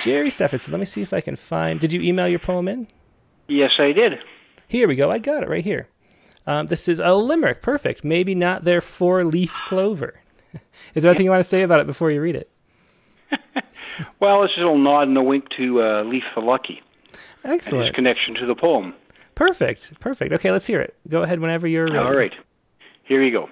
Jerry 0.00 0.30
Stephenson. 0.30 0.72
Let 0.72 0.80
me 0.80 0.86
see 0.86 1.02
if 1.02 1.12
I 1.12 1.20
can 1.20 1.36
find. 1.36 1.78
Did 1.80 1.92
you 1.92 2.00
email 2.00 2.28
your 2.28 2.38
poem 2.38 2.68
in? 2.68 2.88
Yes, 3.48 3.78
I 3.78 3.92
did. 3.92 4.18
Here 4.68 4.88
we 4.88 4.96
go. 4.96 5.10
I 5.10 5.18
got 5.18 5.42
it 5.42 5.48
right 5.48 5.64
here. 5.64 5.88
Um, 6.46 6.66
this 6.66 6.88
is 6.88 6.98
a 6.98 7.14
limerick. 7.14 7.62
Perfect. 7.62 8.04
Maybe 8.04 8.34
not 8.34 8.64
their 8.64 8.80
four 8.80 9.24
leaf 9.24 9.52
clover. 9.66 10.20
is 10.94 11.02
there 11.02 11.10
anything 11.10 11.24
you 11.24 11.30
want 11.30 11.42
to 11.42 11.48
say 11.48 11.62
about 11.62 11.80
it 11.80 11.86
before 11.86 12.10
you 12.10 12.20
read 12.20 12.36
it? 12.36 12.50
well, 14.20 14.42
it's 14.42 14.54
just 14.54 14.62
a 14.62 14.66
little 14.66 14.78
nod 14.78 15.08
and 15.08 15.16
a 15.16 15.22
wink 15.22 15.48
to 15.50 15.82
uh, 15.82 16.02
Leif 16.02 16.24
the 16.34 16.40
Lucky. 16.40 16.82
Excellent. 17.44 17.86
his 17.86 17.94
connection 17.94 18.34
to 18.34 18.46
the 18.46 18.54
poem. 18.54 18.94
Perfect. 19.34 19.98
Perfect. 20.00 20.32
Okay, 20.32 20.50
let's 20.50 20.66
hear 20.66 20.80
it. 20.80 20.94
Go 21.08 21.22
ahead 21.22 21.40
whenever 21.40 21.66
you're 21.66 21.86
ready. 21.86 21.98
All 21.98 22.14
right. 22.14 22.34
Here 23.04 23.22
you 23.22 23.30
go. 23.30 23.48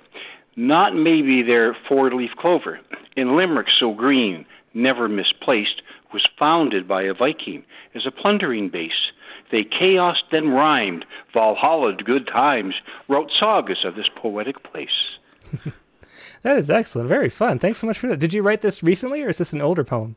Not 0.57 0.95
maybe 0.95 1.43
their 1.43 1.75
four 1.89 2.11
leaf 2.13 2.33
clover. 2.37 2.81
In 3.17 3.37
Limerick 3.37 3.71
so 3.71 3.93
green, 3.93 4.45
never 4.75 5.09
misplaced, 5.09 5.83
was 6.13 6.29
founded 6.39 6.87
by 6.87 7.03
a 7.03 7.15
Viking 7.15 7.65
as 7.95 8.07
a 8.07 8.11
plundering 8.11 8.69
base. 8.69 9.13
They 9.51 9.65
chaos 9.65 10.23
then 10.31 10.51
rhymed, 10.51 11.05
Valhalla'd 11.35 12.05
good 12.05 12.27
times, 12.27 12.75
wrote 13.09 13.33
sagas 13.33 13.85
of 13.85 13.97
this 13.97 14.09
poetic 14.09 14.63
place. 14.63 15.19
that 16.43 16.57
is 16.57 16.71
excellent. 16.71 17.09
Very 17.09 17.29
fun. 17.29 17.59
Thanks 17.59 17.81
so 17.81 17.87
much 17.87 17.99
for 17.99 18.09
that. 18.09 18.19
Did 18.19 18.33
you 18.33 18.43
write 18.43 18.61
this 18.61 18.83
recently, 18.83 19.23
or 19.23 19.29
is 19.29 19.39
this 19.39 19.53
an 19.53 19.61
older 19.61 19.85
poem? 19.85 20.17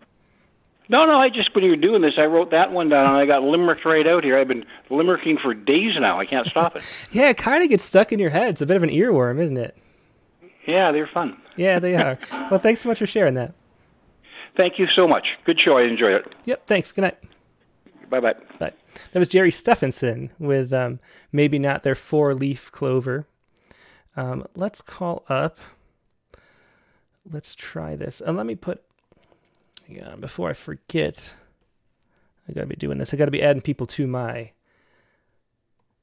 No, 0.89 1.06
no. 1.06 1.20
I 1.20 1.30
just 1.30 1.56
when 1.56 1.64
you 1.64 1.72
were 1.72 1.76
doing 1.76 2.02
this, 2.02 2.18
I 2.18 2.26
wrote 2.26 2.52
that 2.52 2.72
one 2.72 2.89
down, 2.89 3.08
and 3.08 3.18
I 3.18 3.26
got 3.26 3.41
limericked 3.41 3.86
right 3.86 4.06
out 4.06 4.24
here. 4.24 4.38
I've 4.38 4.48
been 4.48 4.66
limericking 4.89 5.39
for 5.39 5.54
days 5.54 5.98
now. 5.98 6.20
I 6.20 6.26
can't 6.26 6.46
stop 6.46 6.76
it. 6.76 6.84
yeah, 7.12 7.30
it 7.30 7.38
kind 7.38 7.64
of 7.64 7.70
gets 7.70 7.84
stuck 7.84 8.12
in 8.12 8.20
your 8.20 8.30
head. 8.30 8.50
It's 8.50 8.62
a 8.62 8.66
bit 8.66 8.78
of 8.78 8.84
an 8.84 8.89
earworm, 8.89 9.39
isn't 9.39 9.58
it? 9.58 9.76
Yeah, 10.66 10.91
they're 10.91 11.08
fun. 11.08 11.38
Yeah, 11.56 11.80
they 11.80 11.96
are. 11.96 12.18
well, 12.52 12.60
thanks 12.60 12.82
so 12.82 12.89
much 12.89 13.00
for 13.00 13.08
sharing 13.08 13.34
that. 13.36 13.54
Thank 14.56 14.78
you 14.78 14.88
so 14.88 15.08
much. 15.08 15.38
Good 15.45 15.60
show. 15.60 15.78
I 15.78 15.84
enjoyed 15.84 16.14
it. 16.14 16.34
Yep. 16.45 16.68
Thanks. 16.68 16.91
Good 16.91 17.01
night. 17.01 17.18
Bye 18.10 18.20
bye. 18.20 18.36
Bye. 18.60 18.74
That 19.12 19.20
was 19.20 19.30
Jerry 19.30 19.49
Stephenson 19.49 20.30
with 20.38 20.72
um, 20.72 20.99
maybe 21.32 21.58
not 21.58 21.84
their 21.84 21.95
four 21.95 22.36
leaf 22.36 22.72
clover. 22.72 23.26
Um, 24.16 24.45
let's 24.56 24.82
call 24.82 25.24
up. 25.28 25.58
Let's 27.30 27.56
try 27.56 27.95
this. 27.95 28.22
And 28.22 28.38
let 28.38 28.45
me 28.45 28.56
put. 28.56 28.84
Yeah, 29.88 30.16
before 30.16 30.49
I 30.49 30.54
forget, 30.54 31.34
I 32.47 32.54
gotta 32.54 32.68
be 32.68 32.76
doing 32.76 32.99
this. 32.99 33.14
I 33.14 33.18
gotta 33.18 33.32
be 33.32 33.41
adding 33.41 33.62
people 33.62 33.88
to 33.88 34.08
my 34.08 34.51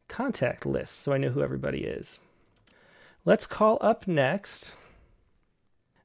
contact 0.08 0.66
list 0.66 1.00
so 1.00 1.12
I 1.12 1.18
know 1.18 1.30
who 1.30 1.42
everybody 1.42 1.84
is. 1.84 2.18
Let's 3.24 3.46
call 3.46 3.78
up 3.80 4.06
next. 4.08 4.74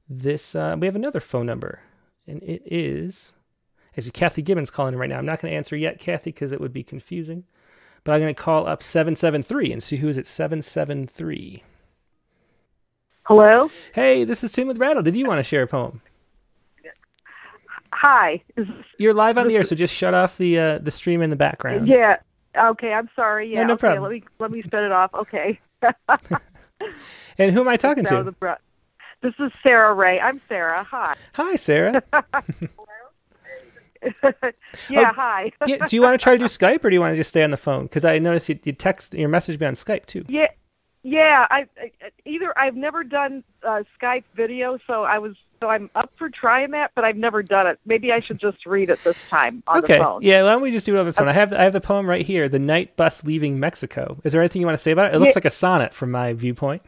This 0.08 0.56
uh, 0.56 0.76
we 0.80 0.86
have 0.86 0.96
another 0.96 1.20
phone 1.20 1.48
number, 1.48 1.80
and 2.28 2.42
it 2.44 2.62
is 2.66 3.34
Actually, 3.98 4.12
Kathy 4.12 4.42
Gibbons 4.42 4.70
calling 4.70 4.94
in 4.94 5.00
right 5.00 5.10
now. 5.10 5.18
I'm 5.18 5.26
not 5.26 5.42
going 5.42 5.52
to 5.52 5.58
answer 5.58 5.76
yet, 5.76 6.00
Kathy, 6.00 6.32
because 6.32 6.52
it 6.52 6.60
would 6.60 6.74
be 6.74 6.84
confusing. 6.84 7.46
But 8.04 8.14
I'm 8.14 8.22
going 8.22 8.36
to 8.36 8.42
call 8.42 8.68
up 8.68 8.84
773 8.84 9.72
and 9.72 9.82
see 9.82 9.98
who 9.98 10.10
is 10.10 10.18
at 10.18 10.28
773. 10.28 11.64
Hello? 13.24 13.72
Hey, 13.94 14.24
this 14.24 14.44
is 14.44 14.52
Tim 14.52 14.68
with 14.68 14.78
Rattle. 14.78 15.02
Did 15.02 15.16
you 15.16 15.26
want 15.26 15.40
to 15.40 15.44
share 15.44 15.64
a 15.64 15.68
poem? 15.68 16.02
Hi. 17.94 18.44
You're 19.00 19.14
live 19.14 19.38
on 19.38 19.48
the 19.48 19.56
air, 19.56 19.64
so 19.64 19.76
just 19.76 19.96
shut 19.96 20.14
off 20.14 20.38
the 20.38 20.60
uh, 20.60 20.78
the 20.80 20.92
stream 20.92 21.22
in 21.22 21.30
the 21.30 21.36
background. 21.38 21.88
Yeah. 21.88 22.18
Okay, 22.56 22.92
I'm 22.92 23.10
sorry. 23.16 23.52
Yeah, 23.52 23.62
no, 23.62 23.68
no 23.68 23.74
okay, 23.76 23.80
problem. 23.80 24.04
Let 24.04 24.12
me 24.12 24.24
let 24.38 24.52
me 24.52 24.62
shut 24.62 24.84
it 24.84 24.92
off. 24.92 25.12
Okay. 25.16 25.60
and 27.38 27.54
who 27.54 27.62
am 27.62 27.70
I 27.70 27.78
talking 27.78 28.04
to? 28.06 28.36
This 29.26 29.34
is 29.40 29.52
Sarah 29.64 29.92
Ray. 29.96 30.20
I'm 30.20 30.40
Sarah. 30.48 30.84
Hi. 30.84 31.16
Hi, 31.34 31.56
Sarah. 31.56 32.04
yeah, 34.88 35.10
oh, 35.10 35.14
hi. 35.16 35.52
yeah, 35.66 35.88
do 35.88 35.96
you 35.96 36.04
want 36.04 36.14
to 36.14 36.24
try 36.24 36.34
to 36.34 36.38
do 36.38 36.46
Skype 36.46 36.84
or 36.84 36.92
do 36.92 36.94
you 36.94 37.00
want 37.00 37.14
to 37.14 37.16
just 37.16 37.32
stay 37.32 37.44
on 37.44 37.50
the 37.50 37.58
phone? 37.58 37.86
Because 37.86 38.06
I 38.06 38.20
noticed 38.20 38.50
you, 38.50 38.60
you 38.64 38.72
text 38.72 39.16
your 39.16 39.28
message 39.28 39.60
me 39.60 39.66
on 39.66 39.74
Skype 39.74 40.06
too. 40.06 40.26
Yeah, 40.28 40.50
yeah. 41.02 41.48
I, 41.50 41.66
I 41.82 41.92
either 42.26 42.56
I've 42.56 42.76
never 42.76 43.04
done 43.04 43.44
uh, 43.64 43.82
Skype 44.00 44.26
video, 44.36 44.78
so 44.86 45.06
I 45.06 45.18
was 45.18 45.36
so 45.60 45.70
I'm 45.70 45.90
up 45.96 46.12
for 46.20 46.30
trying 46.30 46.70
that, 46.72 46.92
but 46.94 47.04
I've 47.04 47.18
never 47.18 47.42
done 47.42 47.66
it. 47.66 47.80
Maybe 47.84 48.12
I 48.12 48.20
should 48.20 48.40
just 48.40 48.68
read 48.68 48.92
it 48.92 49.04
this 49.04 49.18
time 49.28 49.64
on 49.66 49.80
okay. 49.80 49.98
the 49.98 50.04
phone. 50.04 50.22
Yeah, 50.22 50.44
why 50.44 50.50
don't 50.50 50.62
we 50.62 50.70
just 50.70 50.86
do 50.86 50.96
it 50.96 51.00
over 51.00 51.10
the 51.10 51.14
phone? 51.14 51.30
Okay. 51.30 51.36
I 51.36 51.40
have 51.40 51.52
I 51.52 51.64
have 51.64 51.74
the 51.74 51.82
poem 51.82 52.08
right 52.08 52.24
here, 52.24 52.48
"The 52.48 52.60
Night 52.60 52.96
Bus 52.96 53.24
Leaving 53.24 53.60
Mexico." 53.60 54.20
Is 54.24 54.34
there 54.34 54.42
anything 54.44 54.60
you 54.60 54.68
want 54.68 54.78
to 54.78 54.84
say 54.84 54.92
about 54.92 55.08
it? 55.08 55.16
It 55.16 55.20
looks 55.20 55.32
yeah. 55.32 55.38
like 55.38 55.46
a 55.46 55.50
sonnet 55.50 55.96
from 55.96 56.12
my 56.12 56.34
viewpoint. 56.34 56.84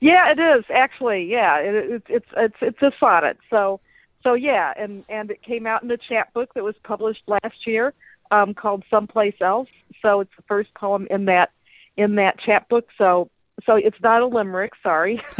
Yeah, 0.00 0.30
it 0.30 0.38
is 0.38 0.64
actually. 0.72 1.24
Yeah, 1.24 1.58
it, 1.58 1.74
it, 1.74 2.02
it's 2.08 2.28
it's 2.36 2.56
it's 2.60 2.82
a 2.82 2.92
sonnet. 2.98 3.38
So 3.50 3.80
so 4.22 4.34
yeah, 4.34 4.72
and 4.76 5.04
and 5.08 5.30
it 5.30 5.42
came 5.42 5.66
out 5.66 5.82
in 5.82 5.90
a 5.90 5.96
chapbook 5.96 6.54
that 6.54 6.64
was 6.64 6.76
published 6.82 7.22
last 7.26 7.66
year 7.66 7.94
um, 8.30 8.54
called 8.54 8.84
Someplace 8.90 9.40
Else. 9.40 9.68
So 10.02 10.20
it's 10.20 10.34
the 10.36 10.42
first 10.42 10.72
poem 10.74 11.06
in 11.10 11.26
that 11.26 11.50
in 11.96 12.14
that 12.16 12.38
chapbook. 12.38 12.88
So 12.96 13.30
so 13.66 13.76
it's 13.76 14.00
not 14.02 14.22
a 14.22 14.26
limerick. 14.26 14.72
Sorry. 14.82 15.22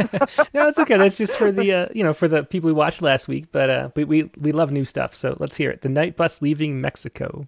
no, 0.53 0.67
it's 0.67 0.79
okay. 0.79 0.97
That's 0.97 1.17
just 1.17 1.37
for 1.37 1.51
the 1.51 1.73
uh, 1.73 1.87
you 1.93 2.03
know 2.03 2.13
for 2.13 2.27
the 2.27 2.43
people 2.43 2.69
who 2.69 2.75
watched 2.75 3.01
last 3.01 3.27
week. 3.27 3.51
But 3.51 3.69
uh, 3.69 3.89
we 3.95 4.03
we 4.03 4.31
we 4.37 4.51
love 4.51 4.71
new 4.71 4.85
stuff. 4.85 5.15
So 5.15 5.35
let's 5.39 5.55
hear 5.55 5.69
it. 5.71 5.81
The 5.81 5.89
night 5.89 6.17
bus 6.17 6.41
leaving 6.41 6.81
Mexico. 6.81 7.47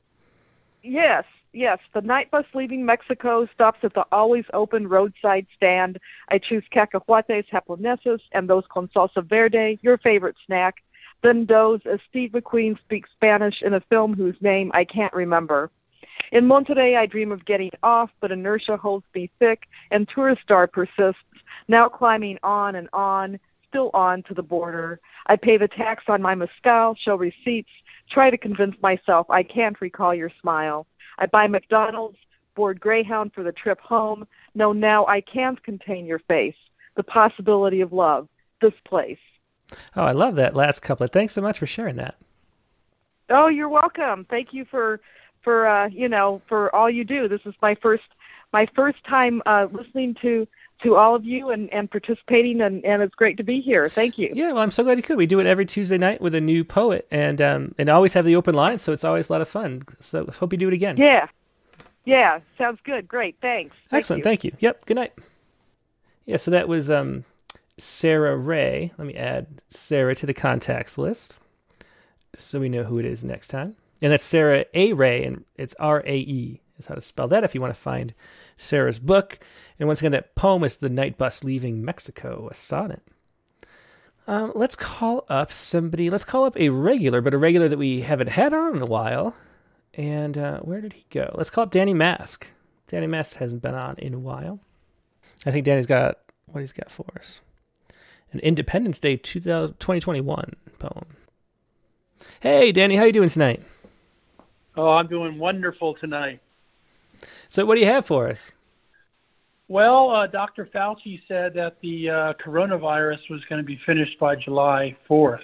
Yes, 0.82 1.24
yes. 1.54 1.80
The 1.94 2.02
night 2.02 2.32
bus 2.32 2.46
leaving 2.54 2.86
Mexico 2.86 3.48
stops 3.54 3.80
at 3.84 3.94
the 3.94 4.06
always 4.12 4.46
open 4.54 4.88
roadside 4.88 5.48
stand. 5.56 6.00
I 6.30 6.38
choose 6.40 6.64
cacahuates 6.72 7.50
japoneses 7.52 8.20
and 8.32 8.50
those 8.50 8.64
con 8.70 8.90
salsa 8.94 9.24
verde, 9.24 9.80
your 9.82 9.98
favorite 9.98 10.36
snack 10.46 10.84
then 11.24 11.46
doze 11.46 11.82
as 11.86 12.00
Steve 12.08 12.32
McQueen 12.32 12.78
speaks 12.80 13.10
Spanish 13.16 13.62
in 13.64 13.74
a 13.74 13.82
film 13.82 14.14
whose 14.14 14.36
name 14.42 14.70
I 14.74 14.84
can't 14.84 15.14
remember. 15.14 15.72
In 16.32 16.46
Monterrey, 16.46 16.98
I 16.98 17.06
dream 17.06 17.32
of 17.32 17.46
getting 17.46 17.72
off, 17.82 18.12
but 18.20 18.32
inertia 18.32 18.78
holds 18.78 19.06
me 19.16 19.32
thick, 19.40 19.64
and 19.90 20.08
Turistar 20.08 20.72
persists, 20.72 21.24
now 21.68 21.88
climbing 21.88 22.38
on 22.44 22.76
and 22.76 22.90
on, 22.94 23.40
still 23.68 23.90
on 23.94 24.22
to 24.24 24.34
the 24.34 24.44
border. 24.44 25.00
I 25.28 25.36
pay 25.38 25.58
the 25.58 25.68
tax 25.68 26.04
on 26.08 26.22
my 26.22 26.36
mezcal, 26.36 26.96
show 26.96 27.16
receipts, 27.16 27.72
try 28.10 28.30
to 28.30 28.38
convince 28.38 28.76
myself 28.82 29.30
I 29.30 29.44
can't 29.44 29.80
recall 29.82 30.14
your 30.14 30.32
smile. 30.42 30.86
I 31.18 31.26
buy 31.26 31.48
McDonald's, 31.48 32.18
board 32.56 32.80
Greyhound 32.80 33.34
for 33.34 33.44
the 33.44 33.52
trip 33.52 33.80
home. 33.80 34.28
No, 34.56 34.74
now 34.74 35.06
I 35.08 35.22
can't 35.22 35.62
contain 35.64 36.06
your 36.06 36.20
face, 36.20 36.56
the 36.96 37.04
possibility 37.04 37.82
of 37.82 37.94
love, 37.94 38.28
this 38.62 38.74
place. 38.86 39.18
Oh, 39.96 40.04
I 40.04 40.12
love 40.12 40.36
that 40.36 40.56
last 40.56 40.82
couplet. 40.82 41.12
Thanks 41.12 41.34
so 41.34 41.42
much 41.42 41.60
for 41.60 41.66
sharing 41.66 41.96
that. 41.96 42.16
Oh, 43.30 43.48
you're 43.48 43.70
welcome. 43.70 44.26
Thank 44.30 44.50
you 44.54 44.66
for 44.66 45.00
for 45.44 45.68
uh, 45.68 45.90
you 45.90 46.08
know 46.10 46.42
for 46.48 46.74
all 46.76 46.90
you 46.90 47.04
do. 47.04 47.28
This 47.28 47.42
is 47.46 47.56
my 47.62 47.76
first 47.76 48.04
my 48.52 48.68
first 48.76 49.04
time 49.06 49.42
uh, 49.46 49.68
listening 49.72 50.16
to 50.22 50.48
to 50.82 50.96
all 50.96 51.16
of 51.16 51.24
you 51.24 51.50
and, 51.50 51.72
and 51.72 51.90
participating 51.90 52.62
and, 52.62 52.84
and 52.84 53.02
it's 53.02 53.16
great 53.16 53.38
to 53.38 53.44
be 53.44 53.62
here. 53.62 53.88
Thank 53.88 54.18
you. 54.18 54.32
Yeah, 54.34 54.52
well 54.52 54.64
I'm 54.64 54.72
so 54.72 54.84
glad 54.84 54.98
you 54.98 55.04
could. 55.04 55.18
We 55.18 55.26
do 55.26 55.40
it 55.40 55.46
every 55.48 55.66
Tuesday 55.66 55.98
night 55.98 56.20
with 56.20 56.36
a 56.36 56.42
new 56.42 56.64
poet 56.64 57.08
and 57.12 57.42
um 57.42 57.76
and 57.78 57.90
always 57.90 58.14
have 58.14 58.26
the 58.26 58.36
open 58.36 58.56
line, 58.56 58.80
so 58.80 58.92
it's 58.92 59.04
always 59.04 59.30
a 59.30 59.32
lot 59.32 59.42
of 59.42 59.48
fun. 59.48 59.84
So 60.02 60.26
hope 60.40 60.52
you 60.52 60.58
do 60.58 60.68
it 60.68 60.74
again. 60.74 60.98
Yeah. 60.98 61.28
Yeah, 62.06 62.40
sounds 62.58 62.80
good. 62.84 63.08
Great. 63.08 63.38
Thanks. 63.42 63.76
Thank 63.88 64.02
Excellent. 64.02 64.20
You. 64.20 64.24
Thank 64.24 64.44
you. 64.44 64.52
Yep. 64.60 64.86
Good 64.86 64.98
night. 64.98 65.14
Yeah, 66.26 66.38
so 66.38 66.52
that 66.52 66.68
was 66.68 66.90
um 66.90 67.24
Sarah 67.78 68.36
Ray. 68.36 68.92
Let 68.98 69.08
me 69.08 69.16
add 69.16 69.62
Sarah 69.70 70.16
to 70.16 70.26
the 70.26 70.34
contacts 70.34 70.98
list 70.98 71.36
so 72.36 72.60
we 72.60 72.70
know 72.70 72.84
who 72.84 73.00
it 73.00 73.06
is 73.06 73.24
next 73.24 73.48
time. 73.48 73.76
And 74.02 74.12
that's 74.12 74.24
Sarah 74.24 74.66
A. 74.74 74.92
Ray, 74.94 75.24
and 75.24 75.46
it's 75.56 75.76
R 75.80 76.04
A 76.06 76.18
E 76.18 76.60
is 76.84 76.88
how 76.88 76.96
to 76.96 77.02
spell 77.02 77.28
that 77.30 77.44
if 77.44 77.56
you 77.56 77.62
want 77.62 77.74
to 77.74 77.80
find 77.80 78.14
Sarah's 78.58 79.00
book. 79.00 79.40
And 79.80 79.88
once 79.88 80.00
again, 80.00 80.12
that 80.12 80.36
poem 80.36 80.64
is 80.64 80.78
The 80.78 80.90
Night 80.90 81.18
Bus 81.18 81.44
Leaving 81.44 81.84
Mexico, 81.84 82.48
a 82.52 82.54
sonnet. 82.54 83.02
Um, 84.28 84.52
let's 84.56 84.76
call 84.76 85.26
up 85.30 85.52
somebody. 85.52 86.10
Let's 86.10 86.26
call 86.26 86.46
up 86.46 86.58
a 86.58 86.70
regular, 86.70 87.22
but 87.22 87.34
a 87.34 87.38
regular 87.38 87.68
that 87.68 87.78
we 87.78 88.02
haven't 88.02 88.30
had 88.30 88.54
on 88.54 88.76
in 88.76 88.82
a 88.82 88.88
while. 88.88 89.36
And 89.96 90.38
uh, 90.38 90.60
where 90.60 90.82
did 90.82 90.94
he 90.94 91.06
go? 91.10 91.34
Let's 91.36 91.50
call 91.50 91.66
up 91.66 91.72
Danny 91.72 91.94
Mask. 91.94 92.48
Danny 92.88 93.08
Mask 93.08 93.38
hasn't 93.38 93.62
been 93.62 93.76
on 93.76 93.96
in 93.98 94.14
a 94.14 94.20
while. 94.20 94.60
I 95.46 95.52
think 95.52 95.66
Danny's 95.66 95.86
got 95.86 96.20
what 96.48 96.62
he's 96.62 96.72
got 96.72 96.92
for 96.92 97.06
us 97.18 97.42
an 98.34 98.40
Independence 98.40 99.00
Day 99.00 99.16
2021 99.16 100.54
poem. 100.80 101.06
Hey, 102.40 102.72
Danny, 102.72 102.96
how 102.96 103.04
you 103.04 103.12
doing 103.12 103.30
tonight? 103.30 103.62
Oh, 104.76 104.90
I'm 104.90 105.08
doing 105.08 105.38
wonderful 105.38 105.94
tonight. 105.94 106.40
So, 107.48 107.66
what 107.66 107.76
do 107.76 107.82
you 107.82 107.88
have 107.88 108.06
for 108.06 108.28
us? 108.28 108.52
Well, 109.68 110.12
uh, 110.12 110.28
Dr. 110.28 110.66
Fauci 110.66 111.22
said 111.28 111.54
that 111.56 111.78
the 111.82 112.10
uh, 112.10 112.34
coronavirus 112.34 113.30
was 113.30 113.44
going 113.46 113.62
to 113.62 113.66
be 113.66 113.80
finished 113.86 114.20
by 114.20 114.36
July 114.36 114.96
4th. 115.10 115.40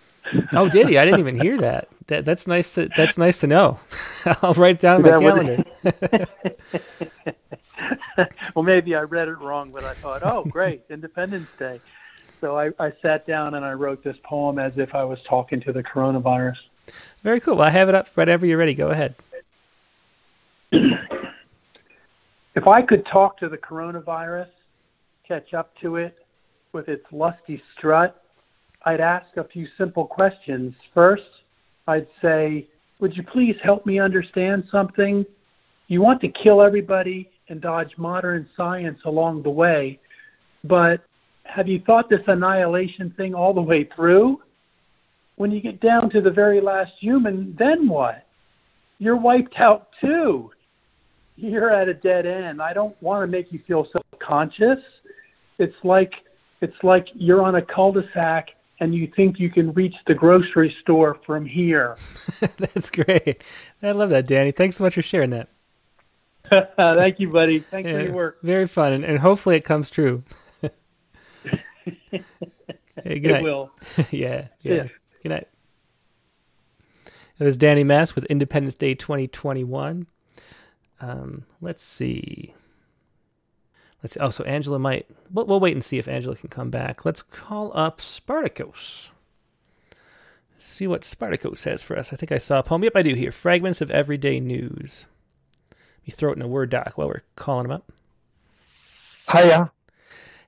oh, 0.54 0.68
did 0.68 0.88
he? 0.88 0.98
I 0.98 1.04
didn't 1.04 1.20
even 1.20 1.40
hear 1.40 1.58
that. 1.58 1.88
that 2.06 2.24
that's 2.24 2.46
nice. 2.46 2.74
To, 2.74 2.88
that's 2.96 3.18
nice 3.18 3.40
to 3.40 3.46
know. 3.46 3.80
I'll 4.42 4.54
write 4.54 4.76
it 4.76 4.80
down 4.80 4.96
on 4.96 5.02
my 5.02 5.18
calendar. 5.18 5.64
well, 8.54 8.62
maybe 8.62 8.94
I 8.94 9.02
read 9.02 9.28
it 9.28 9.38
wrong, 9.38 9.70
but 9.72 9.84
I 9.84 9.94
thought, 9.94 10.22
oh, 10.22 10.44
great, 10.44 10.82
Independence 10.90 11.48
Day. 11.58 11.80
So 12.40 12.58
I, 12.58 12.70
I 12.78 12.92
sat 13.02 13.26
down 13.26 13.54
and 13.54 13.64
I 13.64 13.72
wrote 13.72 14.02
this 14.02 14.16
poem 14.24 14.58
as 14.58 14.76
if 14.76 14.94
I 14.94 15.04
was 15.04 15.18
talking 15.28 15.60
to 15.62 15.72
the 15.72 15.82
coronavirus. 15.82 16.56
Very 17.22 17.40
cool. 17.40 17.56
Well, 17.56 17.66
I 17.66 17.70
have 17.70 17.88
it 17.88 17.94
up 17.94 18.08
whenever 18.16 18.44
you're 18.44 18.58
ready. 18.58 18.74
Go 18.74 18.90
ahead. 18.90 19.14
if 22.54 22.66
I 22.66 22.80
could 22.82 23.04
talk 23.06 23.38
to 23.38 23.48
the 23.48 23.58
coronavirus, 23.58 24.48
catch 25.26 25.52
up 25.52 25.72
to 25.82 25.96
it 25.96 26.16
with 26.72 26.88
its 26.88 27.04
lusty 27.12 27.62
strut, 27.76 28.22
I'd 28.84 29.00
ask 29.00 29.36
a 29.36 29.44
few 29.44 29.66
simple 29.76 30.06
questions. 30.06 30.74
First, 30.94 31.22
I'd 31.86 32.06
say, 32.22 32.66
Would 33.00 33.16
you 33.16 33.22
please 33.22 33.56
help 33.62 33.84
me 33.84 34.00
understand 34.00 34.64
something? 34.72 35.26
You 35.88 36.00
want 36.00 36.22
to 36.22 36.28
kill 36.28 36.62
everybody 36.62 37.30
and 37.48 37.60
dodge 37.60 37.92
modern 37.98 38.48
science 38.56 39.00
along 39.04 39.42
the 39.42 39.50
way, 39.50 40.00
but 40.64 41.04
have 41.44 41.68
you 41.68 41.80
thought 41.80 42.08
this 42.08 42.22
annihilation 42.28 43.10
thing 43.16 43.34
all 43.34 43.52
the 43.52 43.60
way 43.60 43.84
through? 43.94 44.40
When 45.36 45.50
you 45.50 45.60
get 45.60 45.80
down 45.80 46.08
to 46.10 46.22
the 46.22 46.30
very 46.30 46.60
last 46.62 46.92
human, 46.98 47.54
then 47.58 47.88
what? 47.88 48.26
You're 48.98 49.16
wiped 49.16 49.56
out 49.58 49.88
too. 50.00 50.50
You're 51.42 51.70
at 51.70 51.88
a 51.88 51.94
dead 51.94 52.24
end. 52.24 52.62
I 52.62 52.72
don't 52.72 52.96
want 53.02 53.24
to 53.24 53.26
make 53.26 53.52
you 53.52 53.58
feel 53.66 53.88
self-conscious. 53.90 54.78
It's 55.58 55.74
like 55.82 56.12
it's 56.60 56.76
like 56.84 57.08
you're 57.14 57.42
on 57.42 57.56
a 57.56 57.62
cul-de-sac 57.62 58.50
and 58.78 58.94
you 58.94 59.10
think 59.16 59.40
you 59.40 59.50
can 59.50 59.72
reach 59.72 59.96
the 60.06 60.14
grocery 60.14 60.72
store 60.82 61.18
from 61.26 61.44
here. 61.44 61.96
That's 62.58 62.92
great. 62.92 63.42
I 63.82 63.90
love 63.90 64.10
that, 64.10 64.28
Danny. 64.28 64.52
Thanks 64.52 64.76
so 64.76 64.84
much 64.84 64.94
for 64.94 65.02
sharing 65.02 65.30
that. 65.30 65.48
Thank 66.76 67.18
you, 67.18 67.28
buddy. 67.28 67.58
Thanks 67.58 67.88
yeah, 67.88 67.94
for 67.94 68.02
your 68.04 68.12
work. 68.12 68.38
Very 68.42 68.68
fun, 68.68 68.92
and, 68.92 69.04
and 69.04 69.18
hopefully 69.18 69.56
it 69.56 69.64
comes 69.64 69.90
true. 69.90 70.22
hey, 70.62 70.70
it 73.04 73.42
will. 73.42 73.72
yeah, 74.12 74.46
yeah, 74.60 74.74
yeah. 74.74 74.88
Good 75.24 75.28
night. 75.30 75.48
It 77.40 77.44
was 77.44 77.56
Danny 77.56 77.82
Mass 77.82 78.14
with 78.14 78.26
Independence 78.26 78.76
Day 78.76 78.94
2021. 78.94 80.06
Um, 81.02 81.44
let's 81.60 81.82
see. 81.82 82.54
Let's 84.02 84.14
see. 84.14 84.20
Oh, 84.20 84.30
so 84.30 84.44
Angela 84.44 84.78
might. 84.78 85.06
We'll, 85.30 85.46
we'll 85.46 85.60
wait 85.60 85.74
and 85.74 85.84
see 85.84 85.98
if 85.98 86.08
Angela 86.08 86.36
can 86.36 86.48
come 86.48 86.70
back. 86.70 87.04
Let's 87.04 87.22
call 87.22 87.72
up 87.76 88.00
Spartacus. 88.00 89.10
see 90.58 90.86
what 90.86 91.04
Spartacus 91.04 91.64
has 91.64 91.82
for 91.82 91.98
us. 91.98 92.12
I 92.12 92.16
think 92.16 92.30
I 92.32 92.38
saw 92.38 92.60
a 92.60 92.62
poem. 92.62 92.84
Yep, 92.84 92.96
I 92.96 93.02
do 93.02 93.14
here. 93.14 93.32
Fragments 93.32 93.80
of 93.80 93.90
Everyday 93.90 94.38
News. 94.40 95.06
You 96.04 96.12
throw 96.12 96.30
it 96.30 96.36
in 96.36 96.42
a 96.42 96.48
Word 96.48 96.70
doc 96.70 96.92
while 96.96 97.08
we're 97.08 97.22
calling 97.36 97.66
him 97.66 97.72
up. 97.72 97.92
Hiya. 99.30 99.72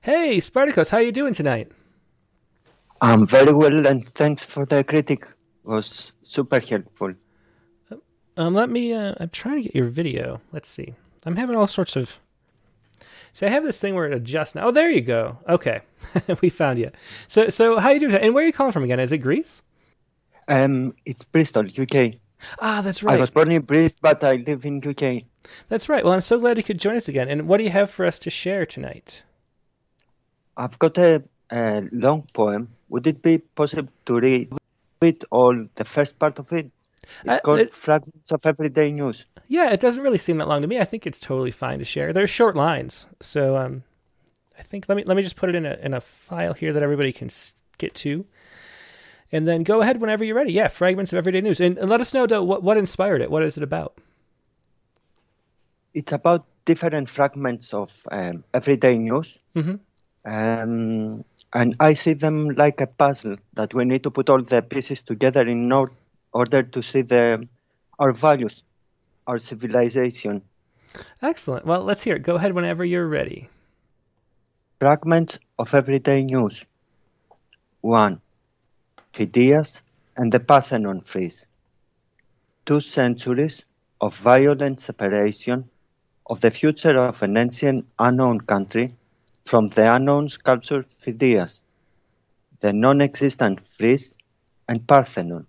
Hey, 0.01 0.39
Spartacus, 0.39 0.89
how 0.89 0.97
are 0.97 1.03
you 1.03 1.11
doing 1.11 1.33
tonight? 1.33 1.71
I'm 3.01 3.27
very 3.27 3.51
well, 3.51 3.85
and 3.87 4.07
thanks 4.09 4.43
for 4.43 4.65
the 4.65 4.83
critic. 4.83 5.23
It 5.23 5.67
was 5.69 6.13
super 6.21 6.59
helpful. 6.59 7.13
Um, 8.37 8.53
let 8.53 8.69
me. 8.69 8.93
Uh, 8.93 9.15
I'm 9.19 9.29
trying 9.29 9.57
to 9.57 9.63
get 9.63 9.75
your 9.75 9.85
video. 9.85 10.41
Let's 10.51 10.69
see. 10.69 10.93
I'm 11.25 11.37
having 11.37 11.55
all 11.55 11.67
sorts 11.67 11.95
of. 11.95 12.19
See, 13.33 13.45
I 13.45 13.49
have 13.49 13.63
this 13.63 13.79
thing 13.79 13.95
where 13.95 14.05
it 14.05 14.13
adjusts 14.13 14.55
now. 14.55 14.67
Oh, 14.67 14.71
there 14.71 14.89
you 14.89 15.01
go. 15.01 15.39
Okay, 15.47 15.81
we 16.41 16.49
found 16.49 16.79
you. 16.79 16.91
So, 17.27 17.49
so 17.49 17.79
how 17.79 17.89
are 17.89 17.93
you 17.93 17.99
doing? 17.99 18.15
And 18.15 18.33
where 18.33 18.43
are 18.43 18.47
you 18.47 18.53
calling 18.53 18.71
from 18.71 18.83
again? 18.83 18.99
Is 18.99 19.11
it 19.11 19.17
Greece? 19.19 19.61
Um, 20.47 20.95
it's 21.05 21.23
Bristol, 21.23 21.65
UK. 21.65 22.15
Ah, 22.59 22.81
that's 22.81 23.03
right. 23.03 23.17
I 23.17 23.19
was 23.19 23.31
born 23.31 23.51
in 23.51 23.61
Bristol, 23.61 23.99
but 24.01 24.23
I 24.23 24.35
live 24.35 24.65
in 24.65 24.81
UK. 24.85 25.23
That's 25.69 25.89
right. 25.89 26.03
Well, 26.03 26.13
I'm 26.13 26.21
so 26.21 26.39
glad 26.39 26.57
you 26.57 26.63
could 26.63 26.79
join 26.79 26.95
us 26.95 27.07
again. 27.07 27.29
And 27.29 27.47
what 27.47 27.57
do 27.57 27.63
you 27.63 27.69
have 27.71 27.89
for 27.89 28.05
us 28.05 28.19
to 28.19 28.29
share 28.29 28.65
tonight? 28.65 29.23
I've 30.57 30.77
got 30.79 30.97
a, 30.97 31.23
a 31.51 31.83
long 31.91 32.27
poem. 32.33 32.69
Would 32.89 33.07
it 33.07 33.21
be 33.21 33.39
possible 33.39 33.91
to 34.05 34.19
read 34.19 34.53
it 35.01 35.23
all, 35.31 35.67
the 35.75 35.83
first 35.83 36.19
part 36.19 36.39
of 36.39 36.51
it? 36.53 36.71
It's 37.23 37.41
called 37.41 37.59
it, 37.59 37.73
Fragments 37.73 38.31
of 38.31 38.45
Everyday 38.45 38.91
News. 38.91 39.25
Yeah, 39.47 39.71
it 39.71 39.79
doesn't 39.79 40.03
really 40.03 40.17
seem 40.17 40.37
that 40.37 40.47
long 40.47 40.61
to 40.61 40.67
me. 40.67 40.79
I 40.79 40.85
think 40.85 41.05
it's 41.05 41.19
totally 41.19 41.51
fine 41.51 41.79
to 41.79 41.85
share. 41.85 42.13
They're 42.13 42.27
short 42.27 42.55
lines, 42.55 43.07
so 43.21 43.57
um, 43.57 43.83
I 44.57 44.61
think 44.61 44.89
let 44.89 44.95
me 44.95 45.03
let 45.03 45.15
me 45.15 45.23
just 45.23 45.35
put 45.35 45.49
it 45.49 45.55
in 45.55 45.65
a 45.65 45.77
in 45.81 45.93
a 45.93 46.01
file 46.01 46.53
here 46.53 46.73
that 46.73 46.83
everybody 46.83 47.11
can 47.11 47.29
get 47.77 47.93
to, 47.95 48.25
and 49.31 49.47
then 49.47 49.63
go 49.63 49.81
ahead 49.81 50.01
whenever 50.01 50.23
you're 50.23 50.35
ready. 50.35 50.53
Yeah, 50.53 50.67
Fragments 50.67 51.13
of 51.13 51.17
Everyday 51.17 51.41
News, 51.41 51.59
and, 51.59 51.77
and 51.77 51.89
let 51.89 52.01
us 52.01 52.13
know 52.13 52.25
though, 52.25 52.43
what 52.43 52.63
what 52.63 52.77
inspired 52.77 53.21
it. 53.21 53.29
What 53.29 53.43
is 53.43 53.57
it 53.57 53.63
about? 53.63 53.97
It's 55.93 56.11
about 56.11 56.45
different 56.65 57.07
fragments 57.07 57.73
of 57.73 58.05
um, 58.11 58.43
everyday 58.53 58.97
news. 58.97 59.37
Mm-hmm. 59.55 59.75
Um, 60.25 61.23
and 61.53 61.75
I 61.79 61.93
see 61.93 62.13
them 62.13 62.49
like 62.49 62.81
a 62.81 62.87
puzzle 62.87 63.37
that 63.53 63.73
we 63.73 63.85
need 63.85 64.03
to 64.03 64.11
put 64.11 64.29
all 64.29 64.41
the 64.41 64.61
pieces 64.61 65.01
together 65.03 65.45
in 65.45 65.71
order 65.71 65.93
to 66.43 66.81
see 66.81 67.01
the 67.01 67.47
our 67.97 68.11
values, 68.11 68.63
our 69.25 69.39
civilization. 69.39 70.41
Excellent. 71.21 71.65
Well, 71.65 71.83
let's 71.83 72.03
hear 72.03 72.15
it. 72.15 72.23
Go 72.23 72.35
ahead 72.35 72.53
whenever 72.53 72.83
you're 72.83 73.07
ready. 73.07 73.49
Fragments 74.79 75.39
of 75.57 75.73
everyday 75.73 76.23
news. 76.23 76.65
1. 77.81 78.19
Phidias 79.13 79.81
and 80.17 80.31
the 80.31 80.39
Parthenon 80.39 81.01
frieze. 81.01 81.47
Two 82.65 82.81
centuries 82.81 83.63
of 84.01 84.15
violent 84.17 84.81
separation 84.81 85.69
of 86.25 86.41
the 86.41 86.51
future 86.51 86.97
of 86.97 87.23
an 87.23 87.37
ancient 87.37 87.85
unknown 87.99 88.41
country 88.41 88.93
from 89.45 89.67
the 89.69 89.93
unknown 89.93 90.27
sculpture 90.27 90.81
Phidias, 90.83 91.61
the 92.59 92.73
non-existent 92.73 93.65
frieze, 93.65 94.17
and 94.67 94.85
Parthenon. 94.87 95.45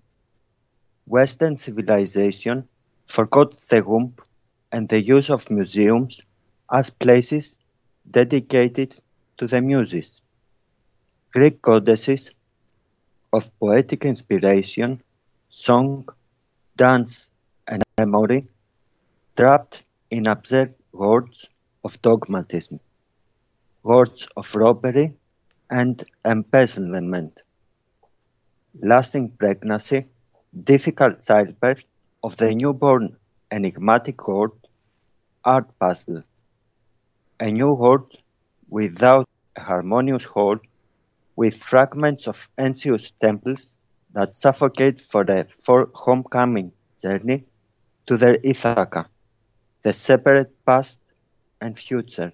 Western 1.06 1.56
civilization 1.56 2.68
forgot 3.06 3.56
the 3.68 3.82
womb 3.82 4.14
and 4.72 4.88
the 4.88 5.00
use 5.00 5.30
of 5.30 5.50
museums 5.50 6.20
as 6.72 6.90
places 6.90 7.58
dedicated 8.10 8.98
to 9.38 9.46
the 9.46 9.60
muses. 9.60 10.20
Greek 11.32 11.62
goddesses 11.62 12.30
of 13.32 13.50
poetic 13.58 14.04
inspiration, 14.04 15.02
song, 15.48 16.08
dance, 16.76 17.30
and 17.68 17.82
memory, 17.98 18.46
trapped 19.36 19.84
in 20.10 20.26
absurd 20.26 20.74
words 20.92 21.50
of 21.84 22.00
dogmatism 22.02 22.80
words 23.86 24.26
of 24.36 24.52
robbery 24.56 25.14
and 25.70 26.02
embezzlement, 26.24 27.42
lasting 28.80 29.30
pregnancy, 29.38 30.06
difficult 30.64 31.20
childbirth 31.20 31.84
of 32.22 32.36
the 32.36 32.54
newborn 32.54 33.16
enigmatic 33.50 34.26
word, 34.26 34.52
art 35.44 35.66
puzzle, 35.78 36.22
a 37.38 37.50
new 37.50 37.72
world 37.72 38.16
without 38.68 39.28
a 39.56 39.60
harmonious 39.60 40.24
whole, 40.24 40.58
with 41.36 41.54
fragments 41.54 42.26
of 42.26 42.48
ancient 42.58 43.12
temples 43.20 43.78
that 44.12 44.34
suffocate 44.34 44.98
for 44.98 45.24
the 45.24 45.44
for 45.44 45.90
homecoming 45.94 46.72
journey 47.00 47.44
to 48.06 48.16
their 48.16 48.38
Ithaca, 48.42 49.06
the 49.82 49.92
separate 49.92 50.52
past 50.64 51.00
and 51.60 51.78
future. 51.78 52.32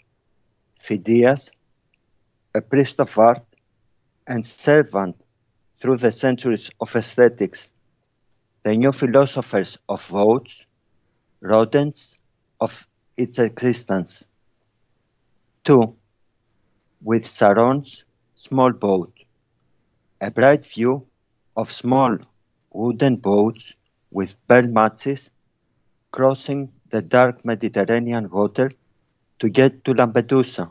Phidias, 0.79 1.51
a 2.55 2.61
priest 2.61 3.01
of 3.01 3.19
art 3.19 3.43
and 4.27 4.45
servant 4.45 5.17
through 5.77 5.97
the 5.97 6.13
centuries 6.13 6.71
of 6.81 6.95
aesthetics, 6.95 7.73
the 8.65 8.77
new 8.77 8.93
philosophers 8.93 9.79
of 9.89 10.05
votes, 10.07 10.67
rodents 11.41 12.17
of 12.61 12.87
its 13.17 13.39
existence. 13.39 14.27
Two, 15.65 15.97
with 17.03 17.25
Charon's 17.25 18.05
small 18.35 18.73
boat, 18.73 19.13
a 20.21 20.31
bright 20.31 20.65
view 20.65 21.07
of 21.57 21.73
small 21.73 22.19
wooden 22.71 23.17
boats 23.17 23.75
with 24.11 24.37
pearl 24.47 24.67
matches 24.69 25.31
crossing 26.13 26.73
the 26.91 27.03
dark 27.03 27.45
Mediterranean 27.45 28.31
water 28.31 28.71
to 29.39 29.49
get 29.49 29.85
to 29.85 29.95
Lampedusa. 29.95 30.71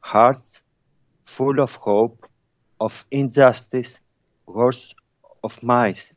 Hearts 0.00 0.62
full 1.24 1.60
of 1.60 1.74
hope, 1.76 2.26
of 2.80 3.04
injustice, 3.10 4.00
wars 4.46 4.94
of 5.42 5.62
mice. 5.62 6.12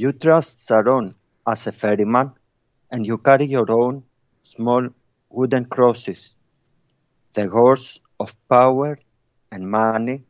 You 0.00 0.12
trust 0.12 0.68
Charon 0.68 1.16
as 1.46 1.66
a 1.66 1.72
ferryman, 1.72 2.32
and 2.90 3.06
you 3.06 3.18
carry 3.18 3.46
your 3.46 3.70
own 3.70 4.04
small 4.44 4.88
wooden 5.30 5.64
crosses. 5.66 6.36
The 7.34 7.48
wars 7.48 8.00
of 8.20 8.34
power 8.48 8.98
and 9.50 9.68
money, 9.70 10.24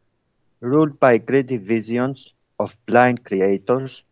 ruled 0.61 0.99
by 0.99 1.19
greedy 1.19 1.59
visions 1.59 2.33
of 2.59 2.77
blind 2.87 3.25
creators, 3.25 4.05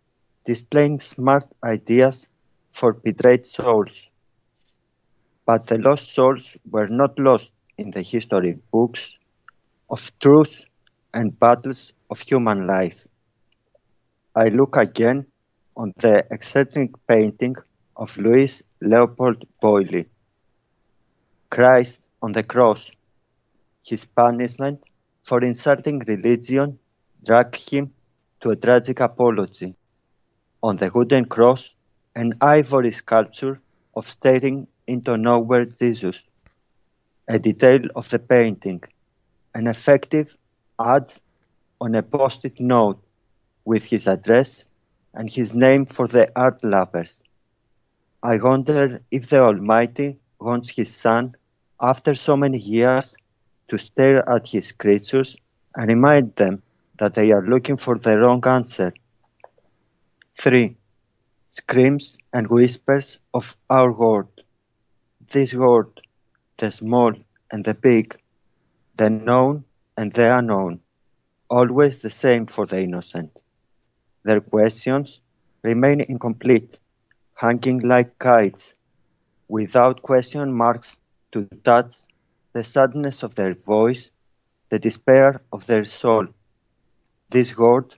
displaying 0.44 1.00
smart 1.00 1.44
ideas 1.64 2.28
for 2.70 2.92
betrayed 2.92 3.46
souls. 3.46 4.10
But 5.46 5.66
the 5.66 5.78
lost 5.78 6.12
souls 6.12 6.58
were 6.70 6.88
not 6.88 7.18
lost 7.18 7.52
in 7.78 7.90
the 7.90 8.02
history 8.02 8.58
books, 8.70 9.18
of 9.88 10.18
truth 10.18 10.66
and 11.14 11.38
battles 11.38 11.92
of 12.10 12.20
human 12.20 12.66
life. 12.66 13.06
I 14.34 14.48
look 14.48 14.76
again 14.76 15.26
on 15.76 15.92
the 15.98 16.26
eccentric 16.30 16.90
painting 17.06 17.54
of 17.96 18.16
Louis 18.16 18.62
Leopold 18.80 19.44
Boilly. 19.60 20.08
Christ 21.50 22.00
on 22.22 22.32
the 22.32 22.42
cross, 22.42 22.90
his 23.84 24.04
punishment 24.04 24.82
for 25.22 25.42
insulting 25.42 25.98
religion 26.00 26.78
dragged 27.24 27.70
him 27.70 27.92
to 28.40 28.50
a 28.50 28.56
tragic 28.56 29.00
apology. 29.00 29.74
On 30.62 30.76
the 30.76 30.90
wooden 30.94 31.26
cross, 31.26 31.74
an 32.14 32.34
ivory 32.40 32.90
sculpture 32.90 33.60
of 33.94 34.06
staring 34.06 34.66
into 34.86 35.16
nowhere 35.16 35.64
Jesus. 35.64 36.26
A 37.28 37.38
detail 37.38 37.80
of 37.94 38.08
the 38.08 38.18
painting, 38.18 38.82
an 39.54 39.66
effective 39.66 40.36
ad 40.80 41.12
on 41.80 41.94
a 41.94 42.02
post-it 42.02 42.60
note 42.60 43.02
with 43.64 43.84
his 43.84 44.06
address 44.06 44.68
and 45.16 45.30
his 45.30 45.54
name 45.54 45.86
for 45.86 46.06
the 46.06 46.30
art 46.36 46.62
lovers. 46.62 47.24
I 48.22 48.36
wonder 48.36 49.00
if 49.10 49.28
the 49.30 49.40
Almighty 49.40 50.18
wants 50.38 50.68
his 50.70 50.94
son, 50.94 51.34
after 51.80 52.14
so 52.14 52.36
many 52.36 52.58
years, 52.58 53.16
to 53.68 53.78
stare 53.78 54.28
at 54.28 54.46
his 54.46 54.72
creatures 54.72 55.36
and 55.74 55.88
remind 55.88 56.36
them 56.36 56.62
that 56.98 57.14
they 57.14 57.32
are 57.32 57.46
looking 57.46 57.76
for 57.76 57.98
the 57.98 58.18
wrong 58.18 58.42
answer. 58.46 58.92
3. 60.38 60.76
Screams 61.48 62.18
and 62.32 62.48
whispers 62.48 63.18
of 63.32 63.56
our 63.70 63.92
world. 63.92 64.28
This 65.28 65.54
world, 65.54 66.00
the 66.58 66.70
small 66.70 67.12
and 67.50 67.64
the 67.64 67.74
big, 67.74 68.18
the 68.96 69.10
known 69.10 69.64
and 69.96 70.12
the 70.12 70.38
unknown, 70.38 70.80
always 71.48 72.00
the 72.00 72.10
same 72.10 72.46
for 72.46 72.66
the 72.66 72.82
innocent. 72.82 73.42
Their 74.26 74.42
questions 74.42 75.22
remain 75.64 76.02
incomplete, 76.02 76.80
hanging 77.34 77.80
like 77.92 78.18
kites, 78.18 78.74
without 79.48 80.02
question 80.02 80.52
marks 80.52 81.00
to 81.32 81.48
touch 81.64 82.08
the 82.52 82.64
sadness 82.64 83.22
of 83.22 83.36
their 83.36 83.54
voice, 83.54 84.10
the 84.70 84.78
despair 84.80 85.42
of 85.52 85.66
their 85.66 85.84
soul. 85.84 86.26
This 87.30 87.56
world, 87.56 87.96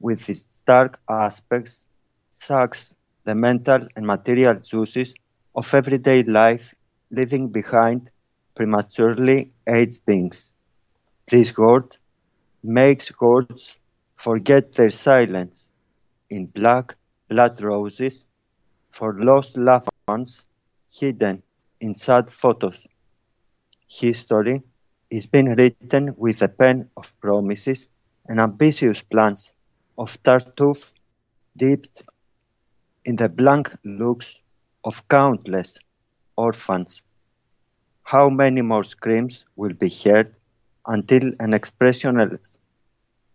with 0.00 0.28
its 0.28 0.62
dark 0.62 1.00
aspects, 1.08 1.86
sucks 2.30 2.94
the 3.24 3.34
mental 3.34 3.86
and 3.96 4.06
material 4.06 4.56
juices 4.56 5.14
of 5.54 5.72
everyday 5.74 6.22
life, 6.24 6.74
leaving 7.10 7.48
behind 7.50 8.10
prematurely 8.56 9.52
aged 9.68 10.04
beings. 10.06 10.52
This 11.30 11.56
world 11.56 11.96
makes 12.64 13.10
gods 13.12 13.78
forget 14.18 14.72
their 14.72 14.90
silence 14.90 15.70
in 16.28 16.46
black 16.46 16.96
blood 17.28 17.60
roses 17.62 18.26
for 18.88 19.14
lost 19.28 19.56
loved 19.56 19.88
ones 20.08 20.44
hidden 20.92 21.40
in 21.80 21.94
sad 21.94 22.28
photos. 22.28 22.84
History 23.86 24.60
is 25.08 25.26
being 25.26 25.54
written 25.54 26.14
with 26.16 26.40
the 26.40 26.48
pen 26.48 26.90
of 26.96 27.14
promises 27.20 27.88
and 28.26 28.40
ambitious 28.40 29.02
plans 29.02 29.54
of 29.96 30.20
Tartuffe 30.24 30.92
dipped 31.56 32.02
in 33.04 33.14
the 33.14 33.28
blank 33.28 33.70
looks 33.84 34.40
of 34.82 35.06
countless 35.06 35.78
orphans. 36.36 37.04
How 38.02 38.28
many 38.28 38.62
more 38.62 38.82
screams 38.82 39.46
will 39.54 39.74
be 39.74 39.90
heard 39.90 40.36
until 40.86 41.22
an 41.38 41.52
expressionist 41.52 42.58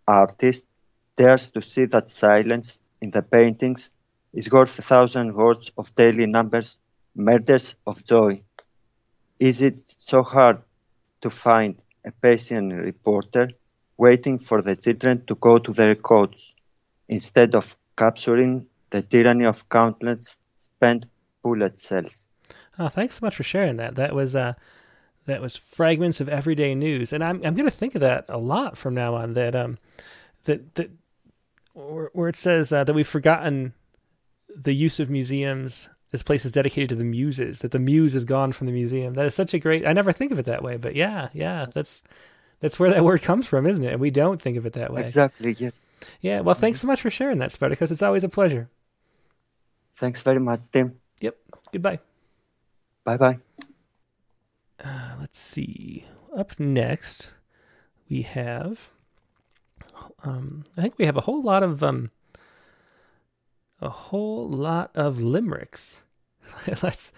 artist 0.06 0.66
dares 1.16 1.50
to 1.50 1.62
see 1.62 1.84
that 1.86 2.10
silence 2.10 2.80
in 3.00 3.10
the 3.10 3.22
paintings 3.22 3.92
is 4.32 4.50
worth 4.50 4.78
a 4.78 4.82
thousand 4.82 5.34
words 5.34 5.70
of 5.78 5.94
daily 5.94 6.26
numbers, 6.26 6.78
murders 7.14 7.76
of 7.86 8.04
joy? 8.04 8.42
Is 9.38 9.62
it 9.62 9.94
so 9.98 10.22
hard 10.22 10.62
to 11.20 11.30
find 11.30 11.82
a 12.04 12.10
patient 12.10 12.72
reporter 12.72 13.50
waiting 13.96 14.38
for 14.38 14.60
the 14.60 14.76
children 14.76 15.24
to 15.26 15.34
go 15.36 15.58
to 15.58 15.72
their 15.72 15.94
coats 15.94 16.54
instead 17.08 17.54
of 17.54 17.76
capturing 17.96 18.66
the 18.90 19.02
tyranny 19.02 19.44
of 19.44 19.68
countless 19.68 20.38
spent 20.56 21.06
bullet 21.42 21.78
cells? 21.78 22.28
Oh, 22.78 22.88
thanks 22.88 23.14
so 23.20 23.26
much 23.26 23.36
for 23.36 23.42
sharing 23.44 23.76
that. 23.76 23.94
That 23.94 24.14
was 24.14 24.34
uh, 24.34 24.54
that 25.26 25.40
was 25.40 25.56
fragments 25.56 26.20
of 26.20 26.28
everyday 26.28 26.74
news, 26.74 27.12
and 27.12 27.22
I'm 27.22 27.36
I'm 27.44 27.54
going 27.54 27.70
to 27.70 27.70
think 27.70 27.94
of 27.94 28.00
that 28.00 28.24
a 28.28 28.38
lot 28.38 28.76
from 28.76 28.94
now 28.94 29.14
on. 29.14 29.34
That 29.34 29.54
um, 29.54 29.78
that 30.44 30.74
that 30.74 30.90
where, 31.74 32.28
it 32.28 32.36
says 32.36 32.72
uh, 32.72 32.84
that 32.84 32.94
we've 32.94 33.06
forgotten 33.06 33.74
the 34.56 34.72
use 34.72 35.00
of 35.00 35.10
museums 35.10 35.88
this 36.10 36.22
place 36.22 36.44
is 36.44 36.52
dedicated 36.52 36.90
to 36.90 36.94
the 36.94 37.04
muses 37.04 37.58
that 37.58 37.72
the 37.72 37.78
muse 37.80 38.14
is 38.14 38.24
gone 38.24 38.52
from 38.52 38.68
the 38.68 38.72
museum. 38.72 39.14
That 39.14 39.26
is 39.26 39.34
such 39.34 39.52
a 39.52 39.58
great 39.58 39.84
i 39.84 39.92
never 39.92 40.12
think 40.12 40.30
of 40.30 40.38
it 40.38 40.44
that 40.46 40.62
way 40.62 40.76
but 40.76 40.94
yeah 40.94 41.28
yeah 41.32 41.66
that's 41.72 42.04
that's 42.60 42.78
where 42.78 42.90
that 42.90 43.04
word 43.04 43.22
comes 43.22 43.46
from 43.48 43.66
isn't 43.66 43.84
it? 43.84 43.92
And 43.92 44.00
we 44.00 44.12
don't 44.12 44.40
think 44.40 44.56
of 44.56 44.64
it 44.64 44.74
that 44.74 44.92
way. 44.92 45.02
Exactly 45.02 45.52
yes. 45.58 45.88
Yeah 46.20 46.40
well 46.40 46.54
thanks 46.54 46.80
so 46.80 46.86
much 46.86 47.00
for 47.00 47.10
sharing 47.10 47.38
that 47.38 47.50
spartacus 47.50 47.90
it's 47.90 48.02
always 48.02 48.22
a 48.22 48.28
pleasure. 48.28 48.70
Thanks 49.96 50.22
very 50.22 50.38
much 50.38 50.70
tim. 50.70 51.00
Yep 51.20 51.36
goodbye. 51.72 51.98
Bye 53.04 53.16
bye 53.16 53.38
uh, 54.84 55.16
let's 55.18 55.40
see. 55.40 56.06
Up 56.36 56.60
next 56.60 57.34
we 58.08 58.22
have 58.22 58.90
um, 60.24 60.64
I 60.76 60.82
think 60.82 60.98
we 60.98 61.06
have 61.06 61.16
a 61.16 61.22
whole 61.22 61.42
lot 61.42 61.62
of 61.62 61.82
um, 61.82 62.10
a 63.80 63.88
whole 63.88 64.48
lot 64.48 64.90
of 64.94 65.20
limericks. 65.20 66.02
Let's. 66.82 67.12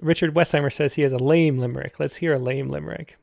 Richard 0.00 0.34
Westheimer 0.34 0.72
says 0.72 0.94
he 0.94 1.02
has 1.02 1.12
a 1.12 1.18
lame 1.18 1.58
limerick. 1.58 1.98
Let's 1.98 2.16
hear 2.16 2.34
a 2.34 2.38
lame 2.38 2.68
limerick. 2.68 3.18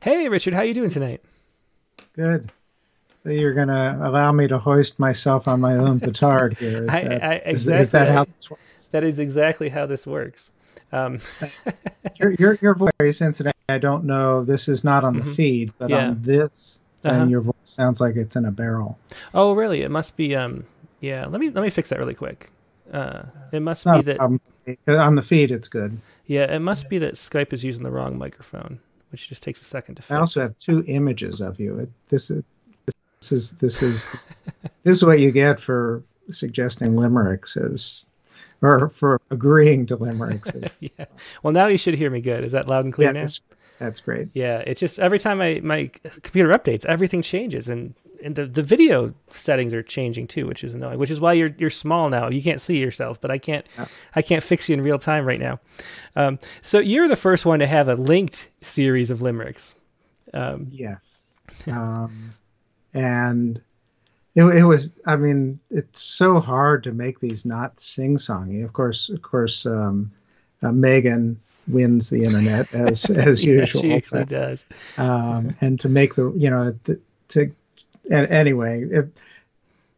Hey, 0.00 0.28
Richard, 0.28 0.54
how 0.54 0.62
you 0.62 0.72
doing 0.72 0.88
tonight? 0.88 1.22
Good. 2.14 2.50
So 3.22 3.30
you're 3.30 3.52
going 3.52 3.68
to 3.68 3.98
allow 4.02 4.32
me 4.32 4.48
to 4.48 4.58
hoist 4.58 4.98
myself 4.98 5.46
on 5.46 5.60
my 5.60 5.76
own 5.76 6.00
petard 6.00 6.56
here. 6.56 6.84
Is, 6.84 6.88
I, 6.90 7.02
that, 7.04 7.24
I, 7.24 7.34
exactly, 7.34 7.52
is, 7.52 7.68
is 7.68 7.90
that 7.92 8.08
how 8.08 8.24
this 8.24 8.50
works? 8.50 8.62
That 8.92 9.04
is 9.04 9.18
exactly 9.18 9.68
how 9.68 9.86
this 9.86 10.06
works. 10.06 10.50
Um. 10.90 11.18
your, 12.16 12.32
your, 12.32 12.58
your 12.62 12.74
voice, 12.74 13.20
incidentally, 13.20 13.52
I 13.68 13.78
don't 13.78 14.04
know. 14.04 14.42
This 14.42 14.68
is 14.68 14.84
not 14.84 15.04
on 15.04 15.16
the 15.16 15.24
mm-hmm. 15.24 15.32
feed, 15.32 15.72
but 15.78 15.90
yeah. 15.90 16.08
on 16.08 16.22
this 16.22 16.78
uh-huh. 17.06 17.22
and 17.22 17.30
your 17.30 17.40
voice 17.40 17.54
sounds 17.64 18.00
like 18.00 18.16
it's 18.16 18.36
in 18.36 18.44
a 18.44 18.50
barrel. 18.50 18.98
Oh, 19.32 19.54
really? 19.54 19.82
It 19.82 19.90
must 19.90 20.16
be. 20.16 20.34
Um, 20.34 20.64
yeah. 21.00 21.26
Let 21.26 21.40
me 21.40 21.50
let 21.50 21.62
me 21.62 21.70
fix 21.70 21.88
that 21.90 21.98
really 21.98 22.14
quick. 22.14 22.50
Uh, 22.92 23.24
it 23.52 23.60
must 23.60 23.84
be 23.84 24.02
that 24.02 24.20
um, 24.20 24.38
on 24.88 25.14
the 25.14 25.22
feed 25.22 25.50
it's 25.50 25.68
good. 25.68 25.98
Yeah, 26.26 26.52
it 26.54 26.60
must 26.60 26.88
be 26.88 26.98
that 26.98 27.14
Skype 27.14 27.52
is 27.52 27.64
using 27.64 27.82
the 27.82 27.90
wrong 27.90 28.18
microphone, 28.18 28.80
which 29.10 29.28
just 29.28 29.42
takes 29.42 29.60
a 29.60 29.64
second 29.64 29.96
to 29.96 30.02
fix. 30.02 30.12
I 30.12 30.18
also 30.18 30.40
have 30.40 30.56
two 30.58 30.84
images 30.86 31.40
of 31.40 31.60
you. 31.60 31.78
It, 31.78 31.90
this 32.08 32.30
is 32.30 32.42
this 33.20 33.32
is 33.32 33.52
this 33.52 33.82
is 33.82 34.08
this 34.84 34.96
is 34.96 35.04
what 35.04 35.20
you 35.20 35.30
get 35.30 35.60
for 35.60 36.02
suggesting 36.28 36.96
limericks 36.96 37.56
is 37.56 38.08
or 38.62 38.88
for 38.88 39.20
agreeing 39.30 39.86
to 39.86 39.96
limericks. 39.96 40.50
yeah. 40.80 41.04
Well, 41.42 41.52
now 41.52 41.66
you 41.66 41.78
should 41.78 41.94
hear 41.94 42.10
me 42.10 42.20
good. 42.20 42.44
Is 42.44 42.52
that 42.52 42.66
loud 42.66 42.84
and 42.84 42.94
clear 42.94 43.14
yeah, 43.14 43.22
now? 43.22 43.28
That's 43.78 44.00
great. 44.00 44.28
Yeah, 44.32 44.58
it's 44.58 44.80
just 44.80 44.98
every 44.98 45.18
time 45.18 45.40
I 45.40 45.60
my 45.62 45.90
computer 46.22 46.50
updates, 46.50 46.86
everything 46.86 47.22
changes, 47.22 47.68
and 47.68 47.94
and 48.22 48.36
the, 48.36 48.46
the 48.46 48.62
video 48.62 49.14
settings 49.28 49.74
are 49.74 49.82
changing 49.82 50.26
too, 50.26 50.46
which 50.46 50.64
is 50.64 50.74
annoying. 50.74 50.98
Which 50.98 51.10
is 51.10 51.20
why 51.20 51.34
you're 51.34 51.54
you're 51.58 51.70
small 51.70 52.08
now. 52.08 52.28
You 52.28 52.42
can't 52.42 52.60
see 52.60 52.78
yourself, 52.78 53.20
but 53.20 53.30
I 53.30 53.38
can't 53.38 53.66
I 54.14 54.22
can't 54.22 54.42
fix 54.42 54.68
you 54.68 54.74
in 54.74 54.80
real 54.80 54.98
time 54.98 55.26
right 55.26 55.40
now. 55.40 55.60
Um, 56.16 56.38
so 56.62 56.78
you're 56.78 57.08
the 57.08 57.16
first 57.16 57.44
one 57.44 57.58
to 57.58 57.66
have 57.66 57.88
a 57.88 57.94
linked 57.94 58.50
series 58.60 59.10
of 59.10 59.22
limericks. 59.22 59.74
Um, 60.32 60.68
yes, 60.70 61.22
um, 61.66 62.32
and 62.94 63.60
it, 64.34 64.44
it 64.44 64.64
was. 64.64 64.94
I 65.06 65.16
mean, 65.16 65.60
it's 65.70 66.00
so 66.00 66.40
hard 66.40 66.82
to 66.84 66.92
make 66.92 67.20
these 67.20 67.44
not 67.44 67.78
sing 67.78 68.16
songy. 68.16 68.64
Of 68.64 68.72
course, 68.72 69.08
of 69.08 69.22
course, 69.22 69.66
um, 69.66 70.10
uh, 70.62 70.72
Megan 70.72 71.40
wins 71.68 72.10
the 72.10 72.24
internet 72.24 72.72
as 72.74 73.10
as 73.10 73.44
usual. 73.44 73.82
She 73.82 73.94
usually 73.94 74.20
but, 74.20 74.28
does. 74.28 74.64
Um, 74.98 75.56
and 75.60 75.78
to 75.80 75.88
make 75.88 76.14
the 76.14 76.32
you 76.36 76.50
know 76.50 76.74
to, 76.84 77.00
to 77.28 77.52
and 78.10 78.26
anyway, 78.28 78.84
if, 78.90 79.06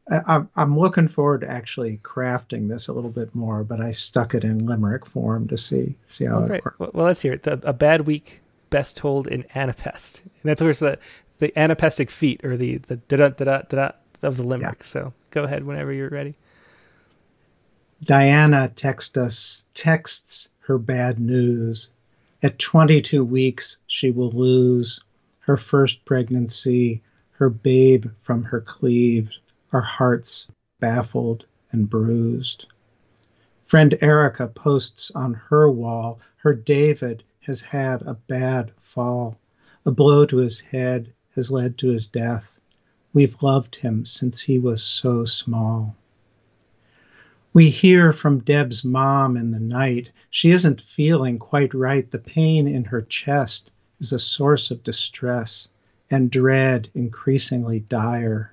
I, 0.09 0.43
I'm 0.55 0.79
looking 0.79 1.09
forward 1.09 1.41
to 1.41 1.51
actually 1.51 1.99
crafting 1.99 2.69
this 2.69 2.87
a 2.87 2.93
little 2.93 3.11
bit 3.11 3.35
more, 3.35 3.65
but 3.65 3.81
I 3.81 3.91
stuck 3.91 4.35
it 4.35 4.45
in 4.45 4.67
limerick 4.67 5.05
form 5.05 5.49
to 5.49 5.59
see 5.59 5.97
see 6.03 6.27
how 6.27 6.39
oh, 6.39 6.45
it 6.45 6.65
works. 6.65 6.79
Well, 6.79 6.91
well, 6.95 7.07
let's 7.07 7.23
hear 7.23 7.33
it. 7.33 7.43
The, 7.43 7.61
a 7.65 7.73
bad 7.73 8.03
week 8.03 8.43
best 8.71 8.97
told 8.97 9.27
in 9.27 9.43
Anapest, 9.55 10.23
and 10.23 10.33
that's 10.45 10.61
where 10.61 10.71
it's 10.71 10.81
the 10.81 10.99
the 11.39 11.53
anapestic 11.59 12.11
feet 12.11 12.45
or 12.45 12.57
the 12.57 12.79
the 12.79 12.97
da 12.97 13.17
da 13.17 13.29
da 13.31 13.63
da 13.63 13.91
of 14.23 14.37
the 14.37 14.45
limerick. 14.45 14.79
Yeah. 14.81 14.87
So 14.87 15.13
go 15.31 15.43
ahead 15.43 15.65
whenever 15.65 15.93
you're 15.93 16.09
ready. 16.09 16.37
Diana 18.05 18.71
text 18.75 19.17
us 19.19 19.65
texts 19.75 20.51
her 20.67 20.79
bad 20.79 21.21
news. 21.21 21.91
At 22.43 22.59
22 22.59 23.25
weeks, 23.25 23.77
she 23.87 24.11
will 24.11 24.33
lose 24.33 24.99
her 25.39 25.57
first 25.57 26.05
pregnancy, 26.05 27.01
her 27.31 27.49
babe 27.49 28.07
from 28.19 28.43
her 28.43 28.61
cleaved, 28.61 29.39
our 29.73 29.81
hearts 29.81 30.49
baffled 30.81 31.47
and 31.71 31.89
bruised. 31.89 32.67
Friend 33.65 33.97
Erica 34.01 34.49
posts 34.49 35.13
on 35.15 35.35
her 35.35 35.71
wall, 35.71 36.19
her 36.39 36.53
David 36.53 37.23
has 37.41 37.61
had 37.61 38.03
a 38.03 38.15
bad 38.15 38.73
fall. 38.83 39.39
A 39.85 39.93
blow 39.93 40.27
to 40.27 40.39
his 40.39 40.59
head 40.59 41.13
has 41.37 41.51
led 41.51 41.79
to 41.79 41.89
his 41.89 42.09
death. 42.09 42.59
We've 43.13 43.41
loved 43.41 43.77
him 43.77 44.05
since 44.05 44.43
he 44.43 44.59
was 44.59 44.83
so 44.83 45.25
small. 45.27 45.95
We 47.57 47.70
hear 47.70 48.12
from 48.12 48.41
Deb's 48.41 48.85
mom 48.85 49.35
in 49.35 49.51
the 49.51 49.61
night. 49.61 50.11
She 50.28 50.51
isn't 50.51 50.78
feeling 50.78 51.39
quite 51.39 51.73
right. 51.73 52.11
The 52.11 52.19
pain 52.19 52.69
in 52.69 52.85
her 52.85 53.01
chest 53.01 53.70
is 53.99 54.12
a 54.12 54.19
source 54.19 54.70
of 54.70 54.83
distress 54.83 55.66
and 56.11 56.31
dread 56.31 56.91
increasingly 56.93 57.81
dire. 57.81 58.53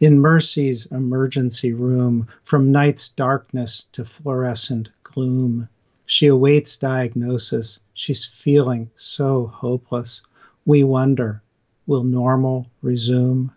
In 0.00 0.18
Mercy's 0.18 0.84
emergency 0.92 1.72
room, 1.72 2.26
from 2.42 2.70
night's 2.70 3.08
darkness 3.08 3.86
to 3.92 4.04
fluorescent 4.04 4.90
gloom, 5.02 5.70
she 6.04 6.26
awaits 6.26 6.76
diagnosis. 6.76 7.80
She's 7.94 8.26
feeling 8.26 8.90
so 8.96 9.46
hopeless. 9.46 10.20
We 10.66 10.84
wonder, 10.84 11.42
will 11.86 12.04
normal 12.04 12.66
resume? 12.82 13.50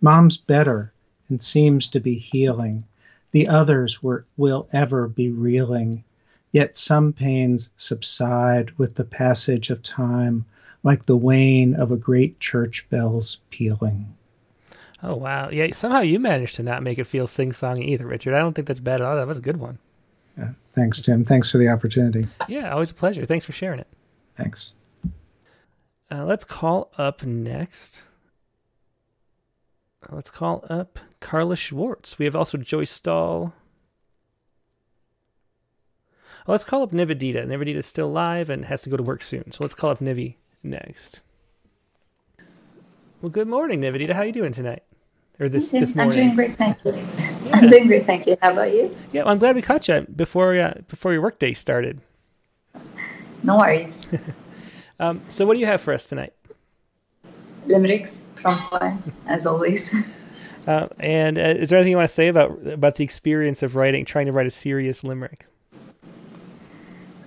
Mom's 0.00 0.38
better 0.38 0.94
and 1.28 1.42
seems 1.42 1.88
to 1.88 2.00
be 2.00 2.14
healing. 2.14 2.84
The 3.30 3.46
others 3.48 4.02
were, 4.02 4.24
will 4.36 4.68
ever 4.72 5.08
be 5.08 5.30
reeling. 5.30 6.04
Yet 6.52 6.76
some 6.76 7.12
pains 7.12 7.70
subside 7.76 8.70
with 8.78 8.94
the 8.94 9.04
passage 9.04 9.68
of 9.68 9.82
time, 9.82 10.46
like 10.82 11.04
the 11.04 11.16
wane 11.16 11.74
of 11.74 11.92
a 11.92 11.96
great 11.96 12.40
church 12.40 12.86
bell's 12.88 13.38
pealing. 13.50 14.14
Oh 15.02 15.14
wow! 15.14 15.50
Yeah, 15.50 15.68
somehow 15.72 16.00
you 16.00 16.18
managed 16.18 16.54
to 16.56 16.62
not 16.62 16.82
make 16.82 16.98
it 16.98 17.04
feel 17.04 17.26
sing-songy 17.26 17.84
either, 17.84 18.06
Richard. 18.06 18.34
I 18.34 18.38
don't 18.38 18.54
think 18.54 18.66
that's 18.66 18.80
bad 18.80 19.00
at 19.00 19.06
all. 19.06 19.16
That 19.16 19.28
was 19.28 19.36
a 19.36 19.42
good 19.42 19.58
one. 19.58 19.78
Yeah, 20.36 20.52
thanks, 20.74 21.00
Tim. 21.00 21.24
Thanks 21.24 21.52
for 21.52 21.58
the 21.58 21.68
opportunity. 21.68 22.26
Yeah, 22.48 22.72
always 22.72 22.90
a 22.90 22.94
pleasure. 22.94 23.24
Thanks 23.24 23.44
for 23.44 23.52
sharing 23.52 23.78
it. 23.78 23.86
Thanks. 24.36 24.72
Uh, 26.10 26.24
let's 26.24 26.44
call 26.44 26.90
up 26.96 27.22
next. 27.22 28.02
Let's 30.10 30.30
call 30.30 30.64
up 30.70 30.98
Carla 31.20 31.56
Schwartz. 31.56 32.18
We 32.18 32.24
have 32.24 32.34
also 32.34 32.56
Joyce 32.56 32.90
Stahl. 32.90 33.52
Oh, 36.46 36.52
let's 36.52 36.64
call 36.64 36.82
up 36.82 36.92
Nivedita. 36.92 37.46
Nivedita's 37.46 37.84
still 37.84 38.06
alive 38.06 38.48
and 38.48 38.64
has 38.64 38.80
to 38.82 38.90
go 38.90 38.96
to 38.96 39.02
work 39.02 39.22
soon. 39.22 39.52
So 39.52 39.62
let's 39.62 39.74
call 39.74 39.90
up 39.90 39.98
Nivi 39.98 40.36
next. 40.62 41.20
Well, 43.20 43.28
good 43.30 43.48
morning, 43.48 43.82
Nivedita. 43.82 44.12
How 44.12 44.20
are 44.20 44.26
you 44.26 44.32
doing 44.32 44.52
tonight? 44.52 44.82
Or 45.38 45.48
this, 45.50 45.70
this 45.72 45.94
morning? 45.94 46.30
I'm 46.30 46.34
doing 46.34 46.36
great, 46.36 46.50
thank 46.50 46.84
you. 46.84 46.92
Yeah. 46.92 47.56
I'm 47.56 47.66
doing 47.66 47.86
great, 47.86 48.06
thank 48.06 48.26
you. 48.26 48.36
How 48.40 48.52
about 48.52 48.72
you? 48.72 48.90
Yeah, 49.12 49.24
well, 49.24 49.32
I'm 49.32 49.38
glad 49.38 49.56
we 49.56 49.62
caught 49.62 49.88
you 49.88 50.06
before 50.14 50.56
uh, 50.58 50.74
before 50.88 51.12
your 51.12 51.22
workday 51.22 51.52
started. 51.52 52.00
No 53.42 53.58
worries. 53.58 54.00
um, 55.00 55.20
so, 55.28 55.46
what 55.46 55.54
do 55.54 55.60
you 55.60 55.66
have 55.66 55.80
for 55.80 55.92
us 55.92 56.06
tonight? 56.06 56.32
Limericks 57.66 58.20
as 59.26 59.46
always. 59.46 59.94
Uh, 60.66 60.86
and 61.00 61.38
uh, 61.38 61.40
is 61.40 61.70
there 61.70 61.78
anything 61.78 61.92
you 61.92 61.96
want 61.96 62.06
to 62.06 62.14
say 62.14 62.28
about 62.28 62.50
about 62.66 62.96
the 62.96 63.04
experience 63.04 63.62
of 63.62 63.74
writing, 63.74 64.04
trying 64.04 64.26
to 64.26 64.32
write 64.32 64.46
a 64.46 64.50
serious 64.50 65.02
limerick? 65.02 65.46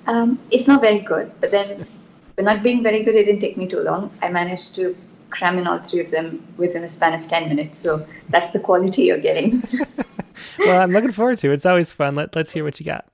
Um, 0.06 0.40
it's 0.52 0.68
not 0.68 0.80
very 0.80 1.00
good, 1.00 1.32
but 1.42 1.50
then, 1.50 1.88
but 2.36 2.46
not 2.46 2.62
being 2.62 2.84
very 2.84 3.04
good, 3.04 3.16
it 3.16 3.26
didn't 3.26 3.40
take 3.40 3.58
me 3.58 3.66
too 3.66 3.80
long. 3.80 4.12
I 4.22 4.30
managed 4.30 4.76
to 4.76 4.96
cram 5.32 5.58
in 5.58 5.66
all 5.66 5.80
three 5.80 6.02
of 6.02 6.12
them 6.12 6.46
within 6.58 6.84
a 6.84 6.88
span 6.88 7.14
of 7.14 7.28
10 7.28 7.50
minutes. 7.50 7.80
So 7.80 8.06
that's 8.30 8.52
the 8.52 8.60
quality 8.60 9.04
you're 9.04 9.18
getting. 9.18 9.64
well, 10.60 10.82
I'm 10.82 10.92
looking 10.92 11.12
forward 11.12 11.38
to 11.40 11.52
it. 11.52 11.54
It's 11.54 11.66
always 11.66 11.92
fun. 11.92 12.16
Let, 12.16 12.36
let's 12.36 12.52
hear 12.52 12.64
what 12.64 12.80
you 12.80 12.86
got. 12.86 13.06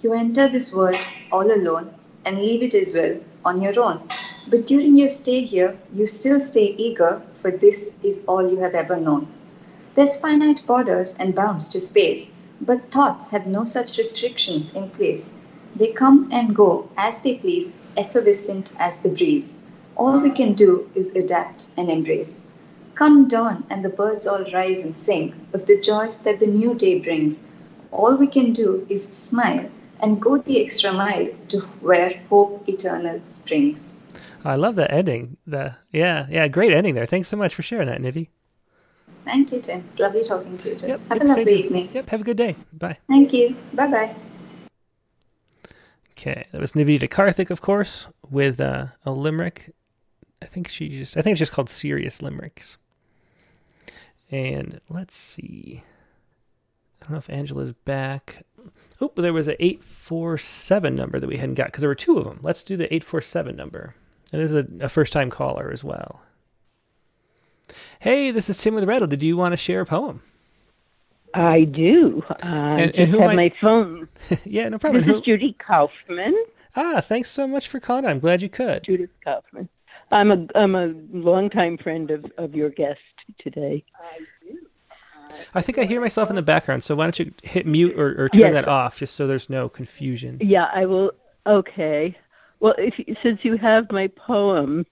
You 0.00 0.12
enter 0.14 0.48
this 0.48 0.72
world 0.72 1.00
all 1.32 1.50
alone 1.50 1.92
and 2.24 2.38
leave 2.38 2.62
it 2.62 2.74
as 2.74 2.94
well 2.94 3.18
on 3.44 3.60
your 3.60 3.78
own. 3.80 4.00
But 4.48 4.66
during 4.66 4.96
your 4.96 5.08
stay 5.08 5.42
here, 5.42 5.78
you 5.92 6.06
still 6.06 6.40
stay 6.40 6.74
eager, 6.78 7.22
for 7.40 7.50
this 7.50 7.94
is 8.02 8.22
all 8.26 8.48
you 8.48 8.58
have 8.58 8.74
ever 8.74 8.96
known. 8.96 9.28
There's 9.94 10.16
finite 10.16 10.66
borders 10.66 11.14
and 11.18 11.34
bounds 11.34 11.68
to 11.70 11.80
space, 11.80 12.30
but 12.60 12.90
thoughts 12.90 13.30
have 13.30 13.46
no 13.46 13.64
such 13.64 13.98
restrictions 13.98 14.72
in 14.72 14.90
place. 14.90 15.30
They 15.76 15.88
come 15.88 16.28
and 16.32 16.54
go 16.54 16.88
as 16.96 17.20
they 17.20 17.36
please, 17.36 17.76
effervescent 17.96 18.72
as 18.78 18.98
the 18.98 19.08
breeze. 19.08 19.56
All 19.96 20.18
we 20.18 20.30
can 20.30 20.54
do 20.54 20.88
is 20.94 21.14
adapt 21.14 21.68
and 21.76 21.90
embrace. 21.90 22.40
Come 22.94 23.28
dawn, 23.28 23.64
and 23.70 23.84
the 23.84 23.88
birds 23.88 24.26
all 24.26 24.44
rise 24.52 24.84
and 24.84 24.96
sing 24.96 25.34
of 25.52 25.66
the 25.66 25.80
joys 25.80 26.18
that 26.20 26.40
the 26.40 26.46
new 26.46 26.74
day 26.74 26.98
brings. 26.98 27.40
All 27.90 28.16
we 28.16 28.26
can 28.26 28.52
do 28.52 28.86
is 28.88 29.04
smile 29.04 29.68
and 30.04 30.20
go 30.20 30.36
the 30.36 30.62
extra 30.62 30.92
mile 30.92 31.28
to 31.48 31.60
where 31.80 32.20
hope 32.28 32.68
eternal 32.68 33.20
springs. 33.26 33.88
I 34.44 34.56
love 34.56 34.74
that 34.76 34.92
ending. 34.92 35.38
The 35.46 35.76
yeah, 35.90 36.26
yeah, 36.28 36.46
great 36.48 36.74
ending 36.74 36.94
there. 36.94 37.06
Thanks 37.06 37.28
so 37.28 37.38
much 37.38 37.54
for 37.54 37.62
sharing 37.62 37.88
that, 37.88 38.00
Nivi. 38.00 38.28
Thank 39.24 39.50
you, 39.52 39.60
Tim. 39.60 39.82
It's 39.88 39.98
lovely 39.98 40.22
talking 40.22 40.58
to 40.58 40.68
you. 40.68 40.76
Too. 40.76 40.86
Yep, 40.88 41.00
have 41.08 41.22
a 41.22 41.24
lovely 41.24 41.64
evening. 41.64 41.88
Yep, 41.90 42.08
have 42.10 42.20
a 42.20 42.24
good 42.24 42.36
day. 42.36 42.54
Bye. 42.74 42.98
Thank 43.08 43.32
you. 43.32 43.56
Bye 43.72 43.86
bye. 43.86 44.14
Okay, 46.12 46.46
that 46.52 46.60
was 46.60 46.72
Nivedita 46.72 47.08
Karthik, 47.08 47.50
of 47.50 47.62
course, 47.62 48.06
with 48.30 48.60
uh, 48.60 48.86
a 49.06 49.10
limerick. 49.10 49.72
I 50.42 50.46
think 50.46 50.68
she 50.68 50.90
just, 50.90 51.16
I 51.16 51.22
think 51.22 51.32
it's 51.32 51.38
just 51.38 51.52
called 51.52 51.70
Serious 51.70 52.20
Limericks. 52.20 52.76
And 54.30 54.78
let's 54.90 55.16
see. 55.16 55.82
I 57.04 57.08
don't 57.08 57.12
know 57.12 57.18
if 57.18 57.28
Angela's 57.28 57.72
back. 57.72 58.44
Oh, 58.98 59.12
there 59.14 59.34
was 59.34 59.46
an 59.46 59.56
847 59.60 60.96
number 60.96 61.20
that 61.20 61.26
we 61.26 61.36
hadn't 61.36 61.56
got 61.56 61.66
because 61.66 61.82
there 61.82 61.90
were 61.90 61.94
two 61.94 62.16
of 62.16 62.24
them. 62.24 62.38
Let's 62.40 62.62
do 62.62 62.78
the 62.78 62.86
847 62.86 63.54
number. 63.54 63.94
And 64.32 64.40
this 64.40 64.50
is 64.50 64.56
a, 64.56 64.86
a 64.86 64.88
first 64.88 65.12
time 65.12 65.28
caller 65.28 65.70
as 65.70 65.84
well. 65.84 66.22
Hey, 68.00 68.30
this 68.30 68.48
is 68.48 68.56
Tim 68.56 68.74
with 68.74 68.84
Rattle. 68.84 69.06
Did 69.06 69.22
you 69.22 69.36
want 69.36 69.52
to 69.52 69.58
share 69.58 69.82
a 69.82 69.86
poem? 69.86 70.22
I 71.34 71.64
do. 71.64 72.22
Uh, 72.30 72.46
and, 72.46 72.94
and 72.94 73.10
who 73.10 73.18
have 73.18 73.34
my 73.34 73.52
phone. 73.60 74.08
yeah, 74.44 74.68
no 74.70 74.78
problem. 74.78 75.02
This 75.02 75.12
who... 75.12 75.18
is 75.18 75.24
Judy 75.24 75.56
Kaufman. 75.58 76.34
Ah, 76.74 77.02
thanks 77.02 77.30
so 77.30 77.46
much 77.46 77.68
for 77.68 77.80
calling. 77.80 78.06
I'm 78.06 78.18
glad 78.18 78.40
you 78.40 78.48
could. 78.48 78.84
Judith 78.84 79.10
Kaufman. 79.22 79.68
I'm 80.10 80.30
a 80.30 80.46
I'm 80.54 80.74
a 80.74 80.94
longtime 81.12 81.78
friend 81.78 82.10
of, 82.10 82.24
of 82.38 82.54
your 82.54 82.70
guest 82.70 83.00
today. 83.38 83.84
I 85.54 85.62
think 85.62 85.78
I 85.78 85.84
hear 85.84 86.00
myself 86.00 86.30
in 86.30 86.36
the 86.36 86.42
background, 86.42 86.82
so 86.82 86.94
why 86.94 87.04
don't 87.04 87.18
you 87.18 87.32
hit 87.42 87.66
mute 87.66 87.98
or, 87.98 88.24
or 88.24 88.28
turn 88.28 88.42
yes. 88.42 88.52
that 88.54 88.68
off 88.68 88.98
just 88.98 89.14
so 89.14 89.26
there's 89.26 89.48
no 89.48 89.68
confusion? 89.68 90.38
Yeah, 90.40 90.68
I 90.74 90.86
will. 90.86 91.12
Okay. 91.46 92.16
Well, 92.60 92.74
if 92.78 92.94
since 93.22 93.40
you 93.42 93.56
have 93.58 93.90
my 93.90 94.08
poem, 94.08 94.86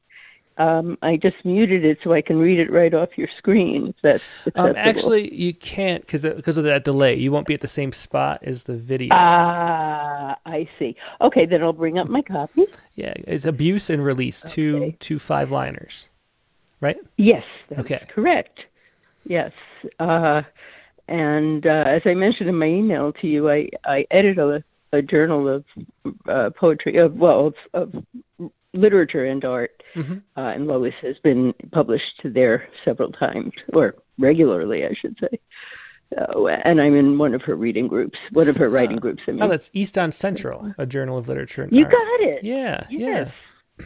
um, 0.59 0.99
I 1.03 1.17
just 1.17 1.37
muted 1.45 1.85
it 1.85 1.99
so 2.05 2.13
I 2.13 2.21
can 2.21 2.39
read 2.39 2.59
it 2.59 2.71
right 2.71 2.93
off 2.93 3.17
your 3.17 3.29
screen. 3.39 3.95
that's 4.03 4.29
um, 4.55 4.75
actually, 4.77 5.35
you 5.35 5.55
can't 5.55 6.03
because 6.03 6.23
because 6.23 6.57
of 6.57 6.65
that 6.65 6.85
delay. 6.85 7.15
You 7.17 7.33
won't 7.33 7.47
be 7.47 7.55
at 7.55 7.61
the 7.61 7.69
same 7.69 7.93
spot 7.93 8.41
as 8.43 8.65
the 8.65 8.77
video. 8.77 9.09
Ah, 9.13 10.37
I 10.45 10.69
see. 10.79 10.95
Okay, 11.21 11.47
then 11.47 11.63
I'll 11.63 11.73
bring 11.73 11.99
up 11.99 12.09
my 12.09 12.23
copy. 12.23 12.67
Yeah, 12.95 13.15
it's 13.27 13.47
abuse 13.47 13.89
and 13.89 14.05
release 14.05 14.45
okay. 14.45 14.55
two 14.55 14.95
two 15.01 15.19
five 15.19 15.51
liners, 15.51 16.09
right? 16.81 16.99
Yes. 17.17 17.45
okay. 17.79 18.05
Correct. 18.09 18.61
Yes. 19.25 19.53
Uh, 19.99 20.43
and 21.09 21.67
uh, 21.67 21.85
as 21.87 22.03
I 22.05 22.15
mentioned 22.15 22.49
in 22.49 22.57
my 22.57 22.67
email 22.67 23.13
to 23.15 23.27
you, 23.27 23.51
I 23.51 23.69
I 23.85 24.07
edit 24.11 24.39
a, 24.39 24.63
a 24.93 25.03
journal 25.03 25.49
of 25.49 25.65
uh, 26.29 26.51
poetry 26.51 26.97
of 26.97 27.17
well 27.17 27.49
of, 27.49 27.55
of 27.75 28.05
literature 28.75 29.25
and 29.25 29.45
art, 29.45 29.83
mm-hmm. 29.95 30.19
uh, 30.37 30.41
and 30.41 30.67
Lois 30.67 30.95
has 31.03 31.19
been 31.19 31.55
published 31.73 32.21
there 32.25 32.69
several 32.85 33.13
times, 33.13 33.53
or 33.73 33.97
regularly, 34.19 34.85
I 34.87 34.95
should 34.95 35.19
say. 35.21 35.39
Uh, 36.17 36.47
and 36.47 36.81
I'm 36.81 36.95
in 36.95 37.17
one 37.17 37.35
of 37.35 37.43
her 37.43 37.55
reading 37.55 37.89
groups, 37.89 38.19
one 38.33 38.49
of 38.49 38.57
her 38.57 38.69
writing 38.69 38.97
groups. 39.01 39.23
I 39.27 39.33
mean. 39.33 39.43
Oh, 39.43 39.49
that's 39.49 39.71
East 39.73 39.97
on 39.97 40.13
Central, 40.13 40.75
a 40.79 40.87
journal 40.87 41.17
of 41.19 41.29
literature. 41.29 41.69
you 41.71 41.85
art. 41.85 41.93
got 41.93 42.21
it. 42.21 42.45
Yeah, 42.45 42.87
yes. 42.91 42.91
yeah. 42.91 43.31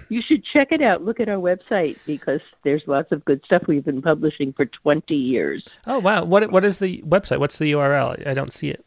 You 0.09 0.23
should 0.23 0.45
check 0.45 0.69
it 0.71 0.83
out. 0.83 1.05
Look 1.05 1.21
at 1.21 1.29
our 1.29 1.37
website 1.37 1.97
because 2.07 2.41
there's 2.65 2.83
lots 2.87 3.13
of 3.13 3.25
good 3.25 3.43
stuff 3.45 3.63
we've 3.67 3.85
been 3.85 4.03
publishing 4.03 4.53
for 4.53 4.67
20 4.67 5.15
years. 5.15 5.67
Oh 5.87 5.99
wow! 5.99 6.25
What 6.25 6.51
what 6.51 6.65
is 6.65 6.79
the 6.79 7.03
website? 7.03 7.39
What's 7.39 7.59
the 7.59 7.73
URL? 7.73 8.27
I 8.27 8.35
don't 8.35 8.53
see 8.53 8.71
it. 8.71 8.85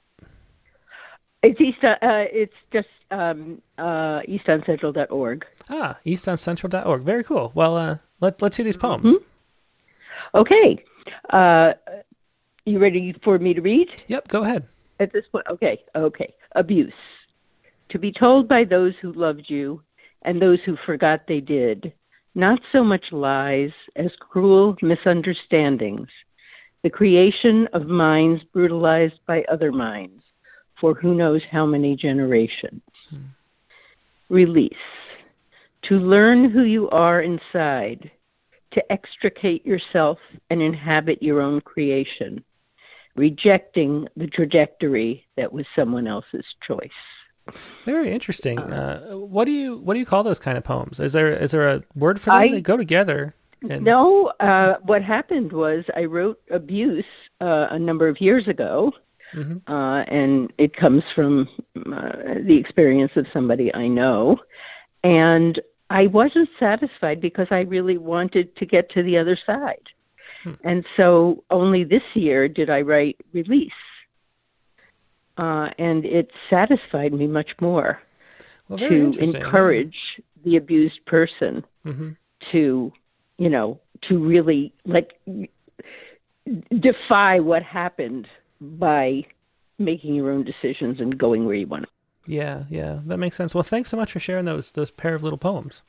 It's 1.41 1.59
East. 1.61 1.83
Uh, 1.83 1.97
it's 2.01 2.53
just 2.71 2.87
um, 3.11 3.61
uh, 3.77 4.21
eastoncentral.org. 4.21 5.45
Ah, 5.69 5.97
eastoncentral.org. 6.05 7.03
Very 7.03 7.23
cool. 7.23 7.51
Well, 7.55 7.77
uh, 7.77 7.97
let, 8.19 8.41
let's 8.41 8.57
hear 8.57 8.65
these 8.65 8.77
poems. 8.77 9.05
Mm-hmm. 9.05 10.37
Okay. 10.37 10.83
Uh, 11.29 11.73
you 12.65 12.79
ready 12.79 13.15
for 13.23 13.39
me 13.39 13.53
to 13.53 13.61
read? 13.61 14.03
Yep, 14.07 14.27
go 14.27 14.43
ahead. 14.43 14.67
At 14.99 15.13
this 15.13 15.25
point, 15.31 15.45
okay, 15.49 15.81
okay. 15.95 16.33
Abuse. 16.55 16.93
To 17.89 17.99
be 17.99 18.11
told 18.11 18.47
by 18.47 18.63
those 18.65 18.93
who 19.01 19.13
loved 19.13 19.45
you, 19.47 19.81
and 20.21 20.41
those 20.41 20.59
who 20.61 20.75
forgot 20.75 21.27
they 21.27 21.39
did, 21.41 21.93
not 22.35 22.61
so 22.71 22.83
much 22.83 23.11
lies 23.11 23.71
as 23.95 24.11
cruel 24.19 24.75
misunderstandings, 24.81 26.09
the 26.83 26.89
creation 26.89 27.67
of 27.73 27.87
minds 27.87 28.43
brutalized 28.53 29.19
by 29.25 29.43
other 29.43 29.71
minds 29.71 30.23
for 30.79 30.93
who 30.93 31.13
knows 31.13 31.41
how 31.51 31.65
many 31.65 31.95
generations. 31.95 32.81
Release. 34.29 34.73
To 35.83 35.99
learn 35.99 36.49
who 36.49 36.63
you 36.63 36.89
are 36.89 37.21
inside, 37.21 38.11
to 38.71 38.91
extricate 38.91 39.65
yourself 39.65 40.19
and 40.49 40.61
inhabit 40.61 41.23
your 41.23 41.41
own 41.41 41.61
creation, 41.61 42.43
rejecting 43.15 44.07
the 44.15 44.27
trajectory 44.27 45.25
that 45.35 45.51
was 45.51 45.65
someone 45.75 46.07
else's 46.07 46.45
choice. 46.61 46.89
Very 47.85 48.11
interesting. 48.11 48.59
Uh, 48.59 49.09
uh, 49.11 49.17
what 49.17 49.45
do 49.45 49.51
you 49.51 49.77
what 49.77 49.93
do 49.93 49.99
you 49.99 50.05
call 50.05 50.23
those 50.23 50.39
kind 50.39 50.57
of 50.57 50.63
poems? 50.63 50.99
Is 50.99 51.13
there 51.13 51.29
is 51.29 51.51
there 51.51 51.67
a 51.67 51.83
word 51.95 52.19
for 52.19 52.31
them? 52.31 52.41
I, 52.41 52.47
they 52.49 52.61
go 52.61 52.77
together. 52.77 53.35
And... 53.69 53.83
No, 53.83 54.31
uh, 54.39 54.75
what 54.83 55.03
happened 55.03 55.51
was 55.51 55.83
I 55.95 56.05
wrote 56.05 56.39
abuse 56.49 57.05
uh, 57.41 57.67
a 57.69 57.79
number 57.79 58.07
of 58.07 58.21
years 58.21 58.47
ago, 58.47 58.93
mm-hmm. 59.35 59.71
Uh, 59.71 60.03
and 60.03 60.51
it 60.57 60.75
comes 60.75 61.03
from 61.13 61.47
uh, 61.75 62.11
the 62.45 62.57
experience 62.57 63.11
of 63.15 63.25
somebody 63.33 63.73
I 63.73 63.87
know, 63.87 64.37
and 65.03 65.59
I 65.89 66.07
wasn't 66.07 66.49
satisfied 66.59 67.19
because 67.19 67.47
I 67.51 67.61
really 67.61 67.97
wanted 67.97 68.55
to 68.57 68.65
get 68.65 68.89
to 68.91 69.03
the 69.03 69.17
other 69.17 69.37
side, 69.45 69.87
hmm. 70.43 70.53
and 70.63 70.85
so 70.95 71.43
only 71.49 71.83
this 71.83 72.03
year 72.13 72.47
did 72.47 72.69
I 72.69 72.81
write 72.81 73.17
release 73.33 73.71
uh, 75.39 75.69
and 75.77 76.05
it 76.05 76.31
satisfied 76.49 77.13
me 77.13 77.25
much 77.25 77.51
more 77.61 78.01
well, 78.67 78.77
to 78.77 79.11
encourage 79.19 80.21
the 80.43 80.57
abused 80.57 81.05
person 81.05 81.63
mm-hmm. 81.85 82.09
to, 82.51 82.91
you 83.37 83.49
know, 83.49 83.79
to 84.01 84.17
really 84.17 84.73
like 84.85 85.19
defy 86.77 87.39
what 87.39 87.63
happened 87.63 88.27
by 88.59 89.25
making 89.77 90.13
your 90.13 90.29
own 90.29 90.43
decisions 90.43 90.99
and 90.99 91.17
going 91.17 91.45
where 91.45 91.55
you 91.55 91.67
want 91.67 91.83
to. 91.83 91.89
Yeah, 92.27 92.65
yeah, 92.69 92.99
that 93.05 93.17
makes 93.17 93.37
sense. 93.37 93.55
Well, 93.55 93.63
thanks 93.63 93.89
so 93.89 93.97
much 93.97 94.11
for 94.11 94.19
sharing 94.19 94.45
those 94.45 94.71
those 94.71 94.91
pair 94.91 95.15
of 95.15 95.23
little 95.23 95.37
poems. 95.37 95.81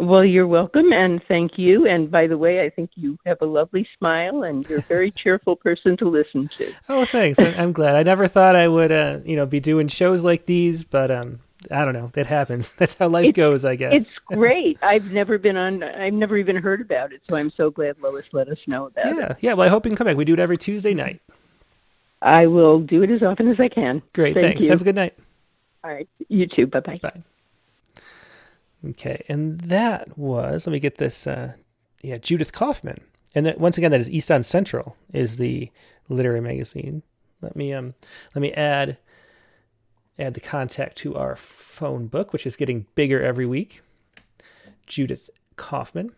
Well, 0.00 0.24
you're 0.24 0.46
welcome, 0.46 0.92
and 0.92 1.22
thank 1.26 1.58
you. 1.58 1.86
And 1.86 2.10
by 2.10 2.26
the 2.26 2.38
way, 2.38 2.64
I 2.64 2.70
think 2.70 2.90
you 2.94 3.18
have 3.26 3.42
a 3.42 3.46
lovely 3.46 3.86
smile, 3.98 4.44
and 4.44 4.68
you're 4.68 4.78
a 4.78 4.82
very 4.82 5.10
cheerful 5.10 5.56
person 5.56 5.96
to 5.96 6.08
listen 6.08 6.48
to. 6.58 6.72
Oh, 6.88 7.04
thanks. 7.04 7.38
I'm 7.38 7.72
glad. 7.72 7.96
I 7.96 8.02
never 8.04 8.28
thought 8.28 8.54
I 8.54 8.68
would, 8.68 8.92
uh, 8.92 9.20
you 9.24 9.34
know, 9.34 9.46
be 9.46 9.60
doing 9.60 9.88
shows 9.88 10.24
like 10.24 10.46
these, 10.46 10.84
but 10.84 11.10
um, 11.10 11.40
I 11.70 11.84
don't 11.84 11.94
know. 11.94 12.10
It 12.14 12.26
happens. 12.26 12.72
That's 12.78 12.94
how 12.94 13.08
life 13.08 13.34
goes, 13.34 13.64
I 13.64 13.74
guess. 13.74 13.92
It's 13.92 14.12
great. 14.26 14.78
I've 14.82 15.12
never 15.12 15.38
been 15.38 15.56
on. 15.56 15.82
I've 15.82 16.14
never 16.14 16.36
even 16.36 16.56
heard 16.56 16.80
about 16.80 17.12
it, 17.12 17.22
so 17.28 17.36
I'm 17.36 17.50
so 17.50 17.70
glad 17.70 17.96
Lois 18.00 18.26
let 18.32 18.48
us 18.48 18.58
know 18.66 18.86
about 18.86 19.16
yeah. 19.16 19.32
it. 19.32 19.36
Yeah, 19.40 19.54
Well, 19.54 19.66
I 19.66 19.70
hope 19.70 19.84
you 19.84 19.90
can 19.90 19.96
come 19.96 20.06
back. 20.06 20.16
We 20.16 20.24
do 20.24 20.34
it 20.34 20.40
every 20.40 20.58
Tuesday 20.58 20.94
night. 20.94 21.20
I 22.22 22.46
will 22.46 22.80
do 22.80 23.02
it 23.02 23.10
as 23.10 23.22
often 23.22 23.48
as 23.48 23.60
I 23.60 23.68
can. 23.68 24.02
Great. 24.12 24.34
Thank 24.34 24.46
thanks. 24.46 24.64
You. 24.64 24.70
Have 24.70 24.80
a 24.80 24.84
good 24.84 24.96
night. 24.96 25.14
All 25.84 25.92
right. 25.92 26.08
You 26.28 26.46
too. 26.46 26.66
Bye-bye. 26.66 26.98
Bye. 27.02 27.22
Okay, 28.86 29.24
and 29.28 29.60
that 29.62 30.16
was 30.16 30.66
let 30.66 30.72
me 30.72 30.78
get 30.78 30.98
this. 30.98 31.26
Uh, 31.26 31.54
yeah, 32.00 32.18
Judith 32.18 32.52
Kaufman, 32.52 33.00
and 33.34 33.46
that 33.46 33.58
once 33.58 33.76
again 33.76 33.90
that 33.90 34.00
is 34.00 34.10
East 34.10 34.30
on 34.30 34.42
Central 34.42 34.96
is 35.12 35.36
the 35.36 35.70
literary 36.08 36.40
magazine. 36.40 37.02
Let 37.40 37.56
me 37.56 37.72
um 37.72 37.94
let 38.34 38.42
me 38.42 38.52
add 38.52 38.98
add 40.18 40.34
the 40.34 40.40
contact 40.40 40.96
to 40.98 41.16
our 41.16 41.36
phone 41.36 42.06
book, 42.06 42.32
which 42.32 42.46
is 42.46 42.56
getting 42.56 42.86
bigger 42.94 43.22
every 43.22 43.46
week. 43.46 43.82
Judith 44.86 45.30
Kaufman. 45.56 46.12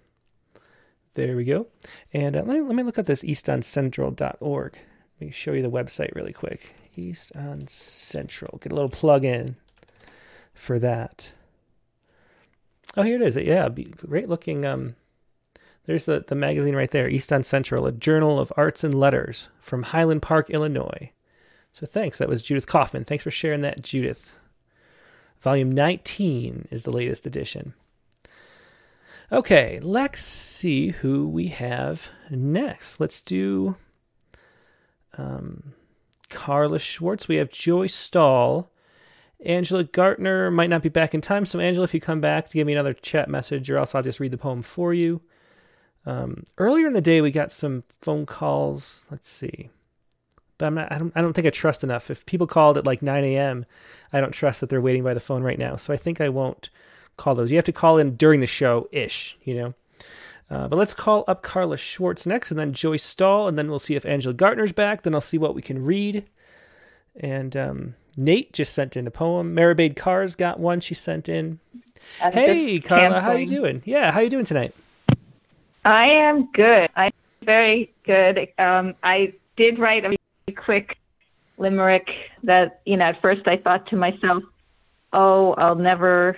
There 1.14 1.36
we 1.36 1.44
go. 1.44 1.66
And 2.12 2.36
uh, 2.36 2.42
let, 2.44 2.56
me, 2.56 2.60
let 2.60 2.76
me 2.76 2.82
look 2.82 2.98
up 2.98 3.06
this 3.06 3.24
eastoncentral.org. 3.24 4.72
Let 5.20 5.26
me 5.26 5.32
show 5.32 5.52
you 5.52 5.62
the 5.62 5.70
website 5.70 6.14
really 6.14 6.32
quick. 6.32 6.74
East 6.96 7.32
on 7.34 7.66
Central. 7.66 8.58
Get 8.58 8.72
a 8.72 8.74
little 8.74 8.90
plug 8.90 9.24
in 9.24 9.56
for 10.54 10.78
that. 10.78 11.32
Oh, 12.96 13.02
here 13.02 13.16
it 13.16 13.22
is. 13.22 13.36
Yeah, 13.36 13.68
great 13.68 14.28
looking. 14.28 14.66
Um, 14.66 14.96
there's 15.84 16.04
the, 16.04 16.24
the 16.26 16.34
magazine 16.34 16.74
right 16.76 16.90
there, 16.90 17.08
East 17.08 17.32
on 17.32 17.44
Central, 17.44 17.86
a 17.86 17.92
journal 17.92 18.38
of 18.38 18.52
arts 18.56 18.84
and 18.84 18.94
letters 18.94 19.48
from 19.60 19.84
Highland 19.84 20.22
Park, 20.22 20.50
Illinois. 20.50 21.12
So 21.72 21.86
thanks. 21.86 22.18
That 22.18 22.28
was 22.28 22.42
Judith 22.42 22.66
Kaufman. 22.66 23.04
Thanks 23.04 23.24
for 23.24 23.30
sharing 23.30 23.60
that, 23.62 23.82
Judith. 23.82 24.38
Volume 25.40 25.72
19 25.72 26.68
is 26.70 26.82
the 26.82 26.90
latest 26.90 27.26
edition. 27.26 27.74
Okay, 29.32 29.78
let's 29.80 30.20
see 30.20 30.88
who 30.88 31.28
we 31.28 31.48
have 31.48 32.10
next. 32.30 32.98
Let's 32.98 33.22
do 33.22 33.76
um, 35.16 35.72
Carla 36.28 36.80
Schwartz. 36.80 37.28
We 37.28 37.36
have 37.36 37.50
Joyce 37.50 37.94
Stahl 37.94 38.69
Angela 39.44 39.84
Gartner 39.84 40.50
might 40.50 40.70
not 40.70 40.82
be 40.82 40.88
back 40.88 41.14
in 41.14 41.20
time. 41.20 41.46
So, 41.46 41.60
Angela, 41.60 41.84
if 41.84 41.94
you 41.94 42.00
come 42.00 42.20
back, 42.20 42.48
to 42.48 42.54
give 42.54 42.66
me 42.66 42.72
another 42.74 42.92
chat 42.92 43.28
message, 43.28 43.70
or 43.70 43.78
else 43.78 43.94
I'll 43.94 44.02
just 44.02 44.20
read 44.20 44.32
the 44.32 44.38
poem 44.38 44.62
for 44.62 44.92
you. 44.92 45.22
Um, 46.06 46.44
earlier 46.58 46.86
in 46.86 46.92
the 46.92 47.00
day, 47.00 47.20
we 47.20 47.30
got 47.30 47.52
some 47.52 47.84
phone 48.00 48.26
calls. 48.26 49.06
Let's 49.10 49.28
see. 49.28 49.70
But 50.58 50.66
I'm 50.66 50.74
not, 50.74 50.92
I 50.92 50.98
don't, 50.98 51.12
I 51.16 51.22
don't 51.22 51.32
think 51.32 51.46
I 51.46 51.50
trust 51.50 51.82
enough. 51.82 52.10
If 52.10 52.26
people 52.26 52.46
called 52.46 52.76
at 52.76 52.86
like 52.86 53.00
9 53.00 53.24
a.m., 53.24 53.64
I 54.12 54.20
don't 54.20 54.32
trust 54.32 54.60
that 54.60 54.68
they're 54.68 54.80
waiting 54.80 55.02
by 55.02 55.14
the 55.14 55.20
phone 55.20 55.42
right 55.42 55.58
now. 55.58 55.76
So 55.76 55.92
I 55.92 55.96
think 55.96 56.20
I 56.20 56.28
won't 56.28 56.68
call 57.16 57.34
those. 57.34 57.50
You 57.50 57.56
have 57.56 57.64
to 57.64 57.72
call 57.72 57.98
in 57.98 58.16
during 58.16 58.40
the 58.40 58.46
show 58.46 58.88
ish, 58.92 59.38
you 59.44 59.54
know. 59.54 59.74
Uh, 60.50 60.66
but 60.68 60.76
let's 60.76 60.94
call 60.94 61.24
up 61.28 61.42
Carla 61.42 61.76
Schwartz 61.76 62.26
next, 62.26 62.50
and 62.50 62.58
then 62.58 62.72
Joyce 62.72 63.04
Stahl, 63.04 63.46
and 63.46 63.56
then 63.56 63.70
we'll 63.70 63.78
see 63.78 63.94
if 63.94 64.04
Angela 64.04 64.34
Gartner's 64.34 64.72
back. 64.72 65.02
Then 65.02 65.14
I'll 65.14 65.20
see 65.20 65.38
what 65.38 65.54
we 65.54 65.62
can 65.62 65.84
read. 65.84 66.26
And 67.14 67.56
um, 67.56 67.94
Nate 68.20 68.52
just 68.52 68.74
sent 68.74 68.98
in 68.98 69.06
a 69.06 69.10
poem. 69.10 69.56
Maribade 69.56 69.96
Cars 69.96 70.34
got 70.34 70.60
one 70.60 70.80
she 70.80 70.94
sent 70.94 71.26
in. 71.26 71.58
I'm 72.22 72.32
hey, 72.32 72.78
Carla, 72.78 73.20
how 73.20 73.32
you 73.32 73.46
doing? 73.46 73.82
Yeah, 73.86 74.12
how 74.12 74.20
you 74.20 74.28
doing 74.28 74.44
tonight? 74.44 74.74
I 75.86 76.10
am 76.10 76.50
good. 76.52 76.90
I'm 76.96 77.12
very 77.42 77.90
good. 78.04 78.48
Um, 78.58 78.94
I 79.02 79.32
did 79.56 79.78
write 79.78 80.04
a 80.04 80.52
quick 80.52 80.98
limerick 81.56 82.10
that, 82.42 82.82
you 82.84 82.98
know, 82.98 83.06
at 83.06 83.22
first 83.22 83.48
I 83.48 83.56
thought 83.56 83.86
to 83.86 83.96
myself, 83.96 84.42
oh, 85.14 85.54
I'll 85.54 85.74
never 85.74 86.36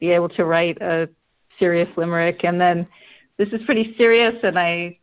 be 0.00 0.12
able 0.12 0.30
to 0.30 0.46
write 0.46 0.80
a 0.80 1.10
serious 1.58 1.88
limerick. 1.98 2.42
And 2.42 2.58
then 2.58 2.88
this 3.36 3.48
is 3.50 3.60
pretty 3.66 3.94
serious, 3.98 4.34
and 4.42 4.58
I 4.58 4.98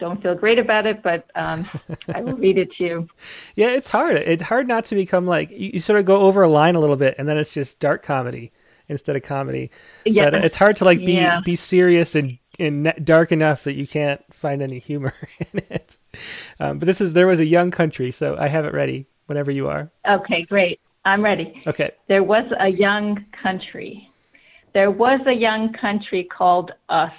don't 0.00 0.20
feel 0.22 0.34
great 0.34 0.58
about 0.58 0.86
it, 0.86 1.02
but 1.02 1.30
um, 1.34 1.68
I 2.14 2.22
will 2.22 2.36
read 2.36 2.58
it 2.58 2.72
to 2.76 2.84
you. 2.84 3.08
Yeah, 3.54 3.70
it's 3.70 3.90
hard. 3.90 4.16
It's 4.16 4.42
hard 4.42 4.66
not 4.66 4.86
to 4.86 4.94
become 4.94 5.26
like 5.26 5.50
you, 5.50 5.72
you, 5.74 5.80
sort 5.80 5.98
of 5.98 6.06
go 6.06 6.22
over 6.22 6.42
a 6.42 6.48
line 6.48 6.74
a 6.74 6.80
little 6.80 6.96
bit, 6.96 7.14
and 7.18 7.28
then 7.28 7.36
it's 7.36 7.52
just 7.52 7.78
dark 7.78 8.02
comedy 8.02 8.52
instead 8.88 9.16
of 9.16 9.22
comedy. 9.22 9.70
Yeah, 10.04 10.30
but 10.30 10.44
it's 10.44 10.56
hard 10.56 10.76
to 10.78 10.84
like 10.84 10.98
be 10.98 11.14
yeah. 11.14 11.40
be 11.44 11.56
serious 11.56 12.14
and 12.14 12.38
and 12.58 12.92
dark 13.02 13.32
enough 13.32 13.64
that 13.64 13.74
you 13.74 13.86
can't 13.86 14.22
find 14.32 14.62
any 14.62 14.78
humor 14.78 15.14
in 15.52 15.62
it. 15.70 15.98
Um, 16.58 16.78
but 16.78 16.86
this 16.86 17.00
is 17.00 17.12
there 17.12 17.26
was 17.26 17.40
a 17.40 17.46
young 17.46 17.70
country, 17.70 18.10
so 18.10 18.36
I 18.38 18.48
have 18.48 18.64
it 18.64 18.72
ready 18.72 19.06
whenever 19.26 19.50
you 19.50 19.68
are. 19.68 19.90
Okay, 20.08 20.42
great. 20.42 20.80
I'm 21.04 21.22
ready. 21.22 21.62
Okay. 21.66 21.92
There 22.08 22.22
was 22.22 22.44
a 22.58 22.68
young 22.68 23.24
country. 23.42 24.10
There 24.74 24.90
was 24.90 25.20
a 25.26 25.32
young 25.32 25.72
country 25.72 26.24
called 26.24 26.72
us 26.88 27.12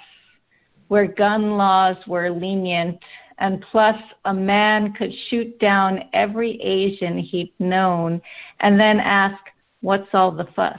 where 0.92 1.06
gun 1.06 1.56
laws 1.56 1.96
were 2.06 2.28
lenient, 2.28 2.98
and 3.38 3.64
plus 3.70 3.96
a 4.26 4.34
man 4.34 4.92
could 4.92 5.10
shoot 5.30 5.58
down 5.58 6.04
every 6.12 6.60
Asian 6.60 7.16
he'd 7.16 7.50
known 7.58 8.20
and 8.60 8.78
then 8.78 9.00
ask, 9.00 9.42
What's 9.80 10.08
all 10.12 10.32
the 10.32 10.44
fuss? 10.54 10.78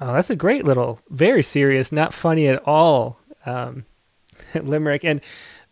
Oh, 0.00 0.14
that's 0.14 0.30
a 0.30 0.34
great 0.34 0.64
little, 0.64 0.98
very 1.10 1.42
serious, 1.42 1.92
not 1.92 2.14
funny 2.14 2.48
at 2.48 2.66
all 2.66 3.20
um, 3.44 3.84
limerick, 4.54 5.04
and 5.04 5.20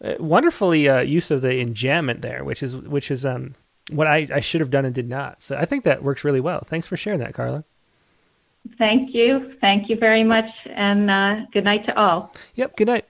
uh, 0.05 0.17
wonderfully 0.21 0.87
uh, 0.87 1.01
use 1.01 1.31
of 1.31 1.41
the 1.41 1.65
enjambment 1.65 2.21
there, 2.21 2.45
which 2.45 2.63
is 2.63 2.77
which 2.77 3.11
is 3.11 3.25
um, 3.25 3.55
what 3.91 4.07
I, 4.07 4.29
I 4.35 4.41
should 4.41 4.61
have 4.61 4.71
done 4.71 4.85
and 4.85 4.95
did 4.95 5.09
not. 5.09 5.43
So 5.43 5.57
I 5.57 5.65
think 5.65 5.85
that 5.85 6.03
works 6.03 6.25
really 6.25 6.41
well. 6.41 6.61
Thanks 6.67 6.87
for 6.87 6.99
sharing 6.99 7.21
that, 7.21 7.33
Carla. 7.33 7.65
Thank 8.77 9.15
you. 9.15 9.55
Thank 9.63 9.89
you 9.89 9.97
very 9.97 10.25
much. 10.25 10.51
And 10.67 11.11
uh, 11.11 11.47
good 11.55 11.65
night 11.65 11.87
to 11.87 11.99
all. 11.99 12.35
Yep. 12.55 12.77
Good 12.77 12.89
night. 12.89 13.07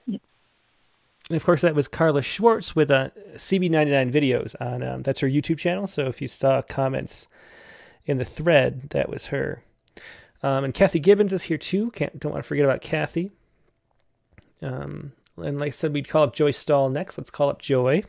And 1.33 1.41
of 1.41 1.45
course, 1.45 1.61
that 1.61 1.73
was 1.73 1.87
Carla 1.87 2.21
Schwartz 2.21 2.75
with 2.75 2.91
uh, 2.91 3.09
CB99 3.33 4.11
videos 4.11 4.53
on 4.61 4.83
um, 4.83 5.01
that's 5.01 5.21
her 5.21 5.27
YouTube 5.27 5.57
channel. 5.57 5.87
So 5.87 6.05
if 6.05 6.21
you 6.21 6.27
saw 6.27 6.61
comments 6.61 7.27
in 8.05 8.19
the 8.19 8.23
thread, 8.23 8.91
that 8.91 9.09
was 9.09 9.25
her. 9.25 9.63
Um, 10.43 10.63
and 10.63 10.75
Kathy 10.75 10.99
Gibbons 10.99 11.33
is 11.33 11.41
here 11.41 11.57
too. 11.57 11.89
Can't 11.89 12.19
don't 12.19 12.31
want 12.31 12.43
to 12.43 12.47
forget 12.47 12.65
about 12.65 12.81
Kathy. 12.81 13.31
Um, 14.61 15.13
and 15.37 15.59
like 15.59 15.69
I 15.69 15.71
said, 15.71 15.91
we'd 15.91 16.07
call 16.07 16.21
up 16.21 16.35
Joy 16.35 16.51
Stahl 16.51 16.91
next. 16.91 17.17
Let's 17.17 17.31
call 17.31 17.49
up 17.49 17.59
Joy. 17.59 18.03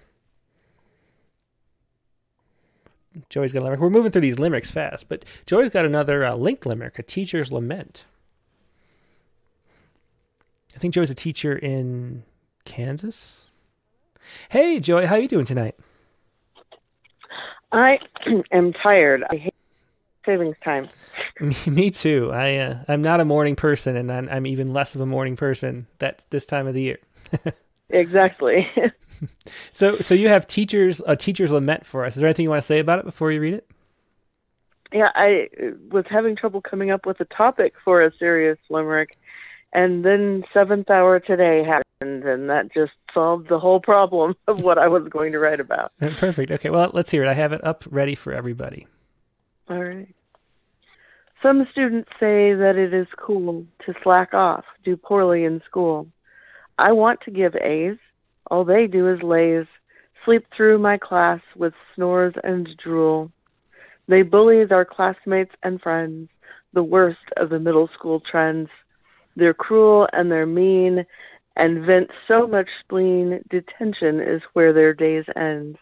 Joy's 3.31 3.55
got 3.55 3.61
a 3.61 3.63
limerick. 3.63 3.81
We're 3.81 3.89
moving 3.89 4.13
through 4.13 4.21
these 4.21 4.39
limericks 4.39 4.71
fast, 4.71 5.09
but 5.09 5.25
Joy's 5.47 5.71
got 5.71 5.87
another 5.87 6.27
uh, 6.27 6.35
linked 6.35 6.67
limerick, 6.67 6.99
a 6.99 7.03
teacher's 7.03 7.51
lament. 7.51 8.05
I 10.77 10.79
think 10.79 10.93
Joy's 10.93 11.09
a 11.09 11.15
teacher 11.15 11.57
in 11.57 12.25
Kansas. 12.65 13.43
Hey, 14.49 14.81
Joy, 14.81 15.07
how 15.07 15.17
are 15.17 15.21
you 15.21 15.29
doing 15.29 15.45
tonight? 15.45 15.77
I 17.73 17.99
am 18.53 18.73
tired. 18.73 19.25
I 19.31 19.37
hate 19.37 19.55
savings 20.25 20.57
time. 20.65 20.87
Me, 21.41 21.57
me 21.67 21.91
too. 21.91 22.31
I 22.33 22.57
uh, 22.57 22.85
I'm 22.87 23.03
not 23.03 23.21
a 23.21 23.25
morning 23.25 23.57
person, 23.57 23.97
and 23.97 24.11
I'm, 24.11 24.29
I'm 24.29 24.47
even 24.47 24.73
less 24.73 24.95
of 24.95 25.01
a 25.01 25.07
morning 25.07 25.37
person 25.37 25.89
that 25.99 26.25
this 26.31 26.47
time 26.47 26.69
of 26.69 26.75
the 26.75 26.83
year. 26.83 26.99
exactly. 27.89 28.71
so 29.73 29.99
so 29.99 30.15
you 30.15 30.29
have 30.29 30.47
teachers 30.47 31.03
a 31.07 31.17
teacher's 31.17 31.51
lament 31.51 31.85
for 31.85 32.05
us. 32.05 32.15
Is 32.15 32.21
there 32.21 32.29
anything 32.29 32.45
you 32.45 32.51
want 32.51 32.63
to 32.63 32.67
say 32.67 32.79
about 32.79 33.01
it 33.01 33.05
before 33.05 33.33
you 33.33 33.41
read 33.41 33.55
it? 33.55 33.69
Yeah, 34.93 35.11
I 35.17 35.49
was 35.91 36.05
having 36.09 36.37
trouble 36.37 36.61
coming 36.61 36.93
up 36.93 37.05
with 37.05 37.19
a 37.19 37.25
topic 37.25 37.75
for 37.85 38.01
a 38.01 38.13
serious 38.17 38.59
limerick, 38.71 39.19
and 39.75 40.05
then 40.05 40.45
seventh 40.55 40.89
hour 40.89 41.21
today 41.21 41.65
happened, 41.65 42.25
and 42.25 42.49
that 42.49 42.73
just 42.73 42.93
solved 43.13 43.49
the 43.49 43.59
whole 43.59 43.81
problem 43.81 44.35
of 44.47 44.61
what 44.61 44.79
I 44.79 44.89
was 44.89 45.09
going 45.09 45.33
to 45.33 45.39
write 45.39 45.61
about. 45.61 45.93
Uh, 46.01 46.11
perfect. 46.17 46.51
Okay, 46.51 46.71
well, 46.71 46.91
let's 46.95 47.11
hear 47.11 47.25
it. 47.25 47.29
I 47.29 47.35
have 47.35 47.53
it 47.53 47.63
up 47.65 47.83
ready 47.91 48.15
for 48.15 48.33
everybody. 48.33 48.87
All 49.69 49.83
right. 49.83 50.15
Some 51.43 51.67
students 51.73 52.09
say 52.19 52.55
that 52.55 52.77
it 52.77 52.95
is 52.95 53.07
cool 53.19 53.67
to 53.85 53.95
slack 54.03 54.33
off, 54.33 54.65
do 54.83 54.97
poorly 54.97 55.45
in 55.45 55.61
school. 55.67 56.07
I 56.79 56.93
want 56.93 57.21
to 57.23 57.31
give 57.31 57.55
A's. 57.57 57.99
All 58.51 58.65
they 58.65 58.87
do 58.87 59.09
is 59.13 59.23
laze, 59.23 59.67
sleep 60.25 60.47
through 60.57 60.79
my 60.79 60.97
class 60.97 61.41
with 61.57 61.75
snores 61.95 62.35
and 62.45 62.69
drool. 62.83 63.31
They 64.09 64.23
bully 64.23 64.65
their 64.65 64.85
classmates 64.85 65.53
and 65.63 65.81
friends, 65.81 66.29
the 66.73 66.83
worst 66.83 67.27
of 67.37 67.51
the 67.51 67.59
middle 67.59 67.89
school 67.89 68.21
trends. 68.21 68.69
They're 69.37 69.55
cruel 69.55 70.09
and 70.13 70.31
they're 70.31 70.47
mean 70.47 71.07
and 71.57 71.85
vent 71.85 72.11
so 72.27 72.47
much 72.47 72.69
spleen, 72.81 73.41
detention 73.49 74.21
is 74.21 74.43
where 74.55 74.73
their 74.73 74.93
days 74.93 75.25
end. 75.37 75.79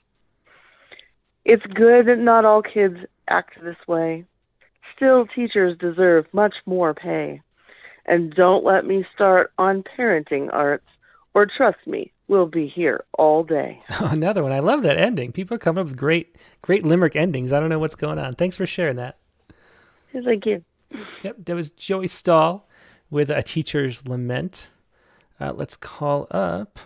It's 1.45 1.65
good 1.67 2.07
that 2.07 2.19
not 2.19 2.45
all 2.45 2.63
kids 2.63 2.99
act 3.29 3.63
this 3.63 3.77
way. 3.89 4.25
Still, 4.95 5.27
teachers 5.27 5.77
deserve 5.79 6.27
much 6.33 6.55
more 6.67 6.95
pay. 6.95 7.41
And 8.05 8.35
don't 8.35 8.65
let 8.65 8.85
me 8.85 9.07
start 9.15 9.53
on 9.59 9.83
parenting 9.83 10.53
arts, 10.53 10.87
or 11.35 11.47
trust 11.47 11.79
me, 11.87 12.13
we'll 12.29 12.47
be 12.47 12.69
here 12.69 13.05
all 13.15 13.43
day. 13.43 13.83
Another 14.01 14.43
one. 14.43 14.53
I 14.53 14.59
love 14.59 14.83
that 14.83 14.99
ending. 14.99 15.33
People 15.33 15.55
are 15.55 15.59
coming 15.59 15.81
up 15.81 15.87
with 15.87 15.97
great, 15.97 16.37
great 16.61 16.85
limerick 16.85 17.17
endings. 17.17 17.53
I 17.53 17.61
don't 17.61 17.71
know 17.71 17.79
what's 17.79 17.95
going 17.95 18.19
on. 18.19 18.35
Thanks 18.35 18.57
for 18.57 18.67
sharing 18.67 18.97
that. 18.97 19.19
Thank 20.13 20.45
you. 20.45 20.63
Yep, 21.23 21.37
there 21.39 21.57
was 21.57 21.71
Joey 21.71 22.07
Stahl 22.07 22.69
with 23.13 23.31
a 23.31 23.43
teacher's 23.43 24.09
lament. 24.09 24.71
Uh, 25.39 25.53
let's 25.55 25.77
call 25.77 26.27
up 26.31 26.79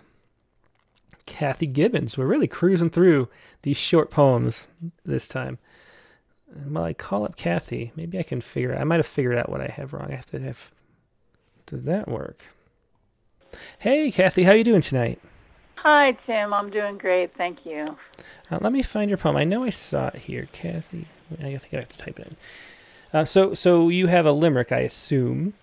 Kathy 1.24 1.68
Gibbons. 1.68 2.18
We're 2.18 2.26
really 2.26 2.48
cruising 2.48 2.90
through 2.90 3.28
these 3.62 3.76
short 3.76 4.10
poems 4.10 4.68
this 5.04 5.28
time. 5.28 5.58
And 6.52 6.74
while 6.74 6.82
I 6.82 6.94
call 6.94 7.24
up 7.24 7.36
Kathy, 7.36 7.92
maybe 7.94 8.18
I 8.18 8.24
can 8.24 8.40
figure. 8.40 8.74
Out, 8.74 8.80
I 8.80 8.84
might 8.84 8.98
have 8.98 9.06
figured 9.06 9.38
out 9.38 9.48
what 9.48 9.60
I 9.60 9.68
have 9.68 9.92
wrong. 9.92 10.08
I 10.10 10.16
have 10.16 10.26
to 10.26 10.40
have. 10.40 10.72
Does 11.64 11.84
that 11.84 12.08
work? 12.08 12.44
Hey, 13.78 14.10
Kathy, 14.10 14.42
how 14.42 14.52
you 14.52 14.64
doing 14.64 14.80
tonight? 14.80 15.20
Hi, 15.76 16.18
Tim. 16.26 16.52
I'm 16.52 16.70
doing 16.70 16.98
great. 16.98 17.36
Thank 17.36 17.64
you. 17.64 17.96
Uh, 18.50 18.58
let 18.60 18.72
me 18.72 18.82
find 18.82 19.08
your 19.08 19.18
poem. 19.18 19.36
I 19.36 19.44
know 19.44 19.62
I 19.62 19.70
saw 19.70 20.08
it 20.08 20.16
here, 20.16 20.48
Kathy. 20.50 21.06
I 21.38 21.56
think 21.56 21.72
I 21.72 21.76
have 21.76 21.88
to 21.88 21.96
type 21.96 22.18
it 22.18 22.26
in. 22.26 22.36
Uh, 23.12 23.24
so, 23.24 23.54
so 23.54 23.88
you 23.88 24.08
have 24.08 24.26
a 24.26 24.32
limerick, 24.32 24.72
I 24.72 24.80
assume. 24.80 25.54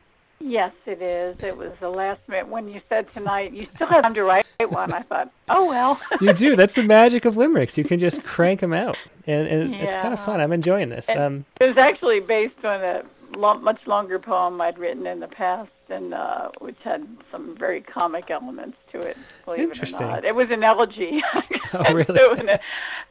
Yes, 0.46 0.74
it 0.86 1.02
is. 1.02 1.42
It 1.42 1.56
was 1.56 1.72
the 1.80 1.90
last 1.90 2.20
minute 2.28 2.50
when 2.50 2.68
you 2.68 2.82
said 2.90 3.08
tonight 3.14 3.54
you 3.54 3.66
still 3.74 3.88
have 3.88 4.04
time 4.04 4.14
to 4.14 4.24
write 4.24 4.46
one. 4.68 4.92
I 4.92 5.02
thought, 5.04 5.32
oh 5.48 5.70
well. 5.70 6.02
you 6.22 6.34
do. 6.34 6.58
That's 6.58 6.74
the 6.74 6.84
magic 6.84 7.24
of 7.24 7.38
limericks. 7.38 7.78
You 7.78 7.86
can 7.86 7.98
just 7.98 8.24
crank 8.24 8.60
them 8.60 8.74
out, 8.74 8.98
and, 9.26 9.48
and 9.48 9.74
yeah. 9.74 9.84
it's 9.84 9.96
kind 9.96 10.14
of 10.14 10.20
fun. 10.20 10.42
I'm 10.42 10.52
enjoying 10.52 10.90
this. 10.90 11.10
Um, 11.10 11.46
it 11.62 11.68
was 11.70 11.78
actually 11.78 12.20
based 12.20 12.64
on 12.66 12.84
a 12.84 13.04
much 13.38 13.80
longer 13.88 14.20
poem 14.20 14.60
I'd 14.60 14.78
written 14.78 15.08
in 15.08 15.22
the 15.22 15.30
past, 15.30 15.72
and 15.90 16.14
uh, 16.14 16.50
which 16.60 16.78
had 16.84 17.08
some 17.32 17.56
very 17.58 17.80
comic 17.80 18.30
elements 18.30 18.78
to 18.92 19.00
it. 19.00 19.18
Believe 19.46 19.62
Interesting. 19.62 20.08
It, 20.08 20.10
or 20.10 20.14
not. 20.16 20.26
it 20.26 20.36
was 20.36 20.52
an 20.52 20.64
elegy. 20.64 21.22
oh, 21.74 21.94
really? 21.94 22.60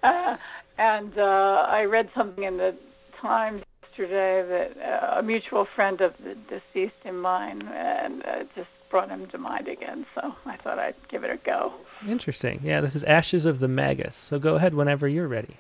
uh, 0.03 0.37
and 0.77 1.19
uh, 1.19 1.67
I 1.67 1.85
read 1.85 2.11
something 2.15 2.45
in 2.45 2.59
the 2.59 2.75
Times 3.21 3.63
yesterday 3.93 4.73
that 4.75 4.83
uh, 4.83 5.19
a 5.19 5.23
mutual 5.23 5.67
friend 5.75 6.01
of 6.01 6.15
the 6.25 6.35
deceased 6.49 6.95
in 7.05 7.19
mine, 7.19 7.63
and 7.69 8.23
uh, 8.25 8.45
just 8.55 8.69
brought 8.91 9.09
him 9.09 9.27
to 9.29 9.39
mind 9.39 9.69
again. 9.69 10.07
So 10.15 10.35
I 10.47 10.57
thought 10.57 10.79
I'd 10.79 10.95
give 11.09 11.25
it 11.25 11.31
a 11.31 11.37
go. 11.37 11.73
Interesting. 12.07 12.61
Yeah, 12.63 12.81
this 12.81 12.95
is 12.95 13.05
Ashes 13.05 13.47
of 13.47 13.61
the 13.61 13.69
Magus. 13.69 14.15
So 14.15 14.39
go 14.39 14.57
ahead 14.57 14.75
whenever 14.75 15.09
you're 15.09 15.29
ready. 15.29 15.57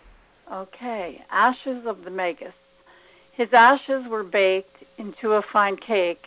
Okay, 0.52 1.22
Ashes 1.30 1.86
of 1.86 2.04
the 2.04 2.10
Magus. 2.10 2.52
His 3.32 3.48
ashes 3.52 4.04
were 4.09 4.22
baked 4.22 4.76
into 4.98 5.32
a 5.32 5.42
fine 5.52 5.76
cake. 5.76 6.24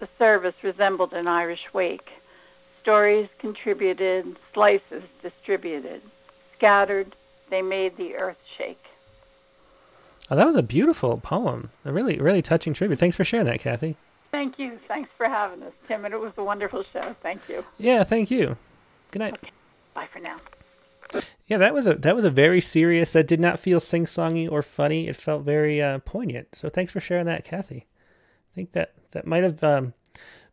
The 0.00 0.08
service 0.18 0.54
resembled 0.62 1.12
an 1.12 1.28
Irish 1.28 1.60
wake. 1.74 2.08
Stories 2.80 3.28
contributed, 3.38 4.36
slices 4.54 5.02
distributed. 5.22 6.00
Scattered, 6.56 7.14
they 7.50 7.60
made 7.60 7.96
the 7.98 8.14
earth 8.14 8.38
shake. 8.56 8.82
Oh, 10.30 10.36
that 10.36 10.46
was 10.46 10.56
a 10.56 10.62
beautiful 10.62 11.18
poem. 11.18 11.70
A 11.84 11.92
really, 11.92 12.18
really 12.18 12.42
touching 12.42 12.74
tribute. 12.74 12.98
Thanks 12.98 13.16
for 13.16 13.24
sharing 13.24 13.46
that, 13.46 13.60
Kathy. 13.60 13.96
Thank 14.30 14.58
you. 14.58 14.78
Thanks 14.86 15.10
for 15.16 15.26
having 15.26 15.62
us, 15.62 15.72
Tim. 15.86 16.04
And 16.04 16.12
it 16.12 16.20
was 16.20 16.32
a 16.36 16.44
wonderful 16.44 16.84
show. 16.92 17.14
Thank 17.22 17.48
you. 17.48 17.64
Yeah, 17.78 18.04
thank 18.04 18.30
you. 18.30 18.56
Good 19.10 19.20
night. 19.20 19.34
Okay. 19.34 19.50
Bye 19.94 20.08
for 20.12 20.18
now. 20.18 20.36
Yeah, 21.46 21.56
that 21.56 21.72
was 21.72 21.86
a 21.86 21.94
that 21.94 22.14
was 22.14 22.24
a 22.24 22.30
very 22.30 22.60
serious. 22.60 23.12
That 23.12 23.26
did 23.26 23.40
not 23.40 23.58
feel 23.58 23.80
sing 23.80 24.04
songy 24.04 24.50
or 24.50 24.60
funny. 24.60 25.08
It 25.08 25.16
felt 25.16 25.42
very 25.42 25.80
uh, 25.80 26.00
poignant. 26.00 26.54
So 26.54 26.68
thanks 26.68 26.92
for 26.92 27.00
sharing 27.00 27.24
that, 27.24 27.44
Kathy. 27.44 27.86
I 28.52 28.54
think 28.54 28.72
that 28.72 28.92
that 29.12 29.26
might 29.26 29.42
have 29.42 29.64
um, 29.64 29.94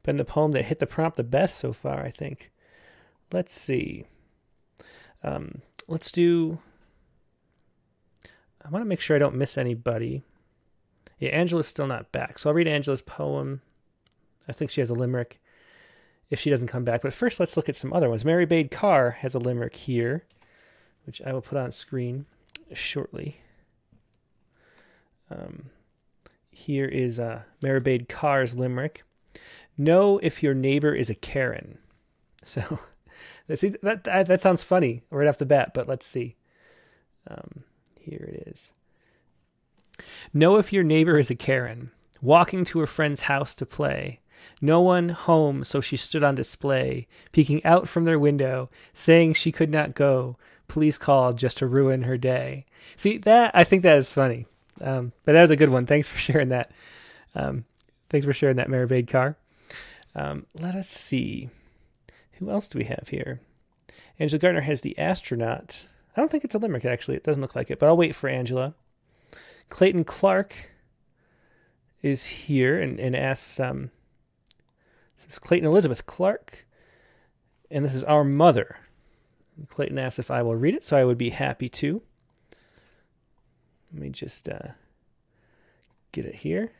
been 0.03 0.15
the 0.15 0.23
poem 0.23 0.53
that 0.53 0.65
hit 0.65 0.79
the 0.79 0.87
prompt 0.87 1.17
the 1.17 1.25
best 1.25 1.57
so 1.57 1.73
far. 1.73 2.03
I 2.03 2.11
think. 2.11 2.51
Let's 3.33 3.51
see. 3.51 4.05
Um, 5.23 5.61
let's 5.89 6.11
do 6.11 6.59
I 8.65 8.69
want 8.69 8.83
to 8.83 8.89
make 8.89 8.99
sure 8.99 9.15
I 9.15 9.19
don't 9.19 9.35
miss 9.35 9.57
anybody. 9.57 10.23
Yeah, 11.19 11.29
Angela's 11.29 11.67
still 11.67 11.87
not 11.87 12.11
back. 12.11 12.39
So 12.39 12.49
I'll 12.49 12.55
read 12.55 12.67
Angela's 12.67 13.01
poem. 13.01 13.61
I 14.47 14.53
think 14.53 14.71
she 14.71 14.81
has 14.81 14.89
a 14.89 14.95
limerick 14.95 15.39
if 16.29 16.39
she 16.39 16.49
doesn't 16.49 16.67
come 16.67 16.83
back. 16.83 17.01
But 17.01 17.13
first, 17.13 17.39
let's 17.39 17.55
look 17.55 17.69
at 17.69 17.75
some 17.75 17.93
other 17.93 18.09
ones. 18.09 18.25
Mary 18.25 18.45
Bade 18.45 18.71
Carr 18.71 19.11
has 19.11 19.35
a 19.35 19.39
limerick 19.39 19.75
here, 19.75 20.25
which 21.05 21.21
I 21.21 21.31
will 21.31 21.41
put 21.41 21.59
on 21.59 21.71
screen 21.71 22.25
shortly. 22.73 23.37
Um, 25.29 25.65
here 26.49 26.85
is 26.85 27.19
uh, 27.19 27.43
Mary 27.61 27.79
Bade 27.79 28.09
Carr's 28.09 28.55
limerick. 28.55 29.03
Know 29.77 30.19
if 30.19 30.41
your 30.41 30.53
neighbor 30.53 30.93
is 30.93 31.09
a 31.09 31.15
Karen. 31.15 31.77
So 32.47 32.79
that, 33.47 34.03
that, 34.03 34.27
that 34.27 34.41
sounds 34.41 34.61
funny 34.61 35.01
right 35.09 35.27
off 35.27 35.39
the 35.39 35.47
bat, 35.47 35.71
but 35.73 35.87
let's 35.87 36.05
see. 36.05 36.35
Um, 37.27 37.63
here 38.05 38.29
it 38.33 38.47
is. 38.47 38.71
Know 40.33 40.57
if 40.57 40.73
your 40.73 40.83
neighbor 40.83 41.17
is 41.17 41.29
a 41.29 41.35
Karen, 41.35 41.91
walking 42.21 42.65
to 42.65 42.79
her 42.79 42.87
friend's 42.87 43.21
house 43.21 43.55
to 43.55 43.65
play. 43.65 44.19
No 44.61 44.81
one 44.81 45.09
home, 45.09 45.63
so 45.63 45.81
she 45.81 45.97
stood 45.97 46.23
on 46.23 46.35
display, 46.35 47.07
peeking 47.31 47.63
out 47.65 47.87
from 47.87 48.03
their 48.03 48.19
window, 48.19 48.69
saying 48.93 49.33
she 49.33 49.51
could 49.51 49.71
not 49.71 49.95
go. 49.95 50.37
Police 50.67 50.97
called 50.97 51.37
just 51.37 51.57
to 51.59 51.67
ruin 51.67 52.03
her 52.03 52.17
day. 52.17 52.65
See 52.95 53.17
that? 53.19 53.51
I 53.53 53.63
think 53.63 53.83
that 53.83 53.97
is 53.97 54.11
funny. 54.11 54.45
Um, 54.81 55.13
but 55.23 55.33
that 55.33 55.41
was 55.41 55.51
a 55.51 55.55
good 55.55 55.69
one. 55.69 55.85
Thanks 55.85 56.07
for 56.07 56.17
sharing 56.17 56.49
that. 56.49 56.71
Um, 57.33 57.65
thanks 58.09 58.25
for 58.25 58.33
sharing 58.33 58.57
that, 58.57 58.67
Maribade 58.67 59.07
Carr. 59.07 59.37
Um, 60.15 60.45
let 60.53 60.75
us 60.75 60.89
see. 60.89 61.49
Who 62.33 62.49
else 62.49 62.67
do 62.67 62.79
we 62.79 62.85
have 62.85 63.07
here? 63.09 63.41
Angela 64.19 64.39
Gardner 64.39 64.61
has 64.61 64.81
the 64.81 64.97
astronaut. 64.97 65.87
I 66.15 66.21
don't 66.21 66.31
think 66.31 66.43
it's 66.43 66.55
a 66.55 66.59
limerick, 66.59 66.85
actually. 66.85 67.17
It 67.17 67.23
doesn't 67.23 67.41
look 67.41 67.55
like 67.55 67.69
it, 67.69 67.79
but 67.79 67.87
I'll 67.87 67.97
wait 67.97 68.15
for 68.15 68.29
Angela. 68.29 68.75
Clayton 69.69 70.03
Clark 70.03 70.71
is 72.01 72.25
here 72.25 72.79
and, 72.79 72.99
and 72.99 73.15
asks 73.15 73.59
um, 73.59 73.91
this 75.17 75.33
is 75.33 75.39
Clayton 75.39 75.67
Elizabeth 75.67 76.05
Clark, 76.05 76.67
and 77.71 77.83
this 77.83 77.95
is 77.95 78.03
Our 78.03 78.23
Mother. 78.23 78.77
Clayton 79.69 79.97
asks 79.97 80.19
if 80.19 80.29
I 80.29 80.41
will 80.41 80.55
read 80.55 80.75
it, 80.75 80.83
so 80.83 80.97
I 80.97 81.05
would 81.05 81.17
be 81.17 81.29
happy 81.29 81.69
to. 81.69 82.01
Let 83.91 84.01
me 84.01 84.09
just 84.09 84.47
uh, 84.47 84.69
get 86.11 86.25
it 86.25 86.35
here. 86.35 86.71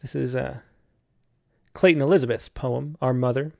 This 0.00 0.14
is 0.14 0.34
uh, 0.34 0.58
Clayton 1.74 2.02
Elizabeth's 2.02 2.48
poem, 2.48 2.96
Our 3.00 3.14
Mother. 3.14 3.52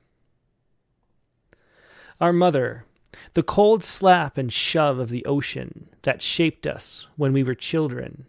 Our 2.21 2.31
Mother, 2.31 2.85
the 3.33 3.43
cold 3.43 3.83
slap 3.83 4.37
and 4.37 4.51
shove 4.51 4.99
of 4.99 5.09
the 5.09 5.25
ocean 5.25 5.89
that 6.03 6.21
shaped 6.21 6.67
us 6.67 7.07
when 7.15 7.33
we 7.33 7.43
were 7.43 7.55
children, 7.55 8.25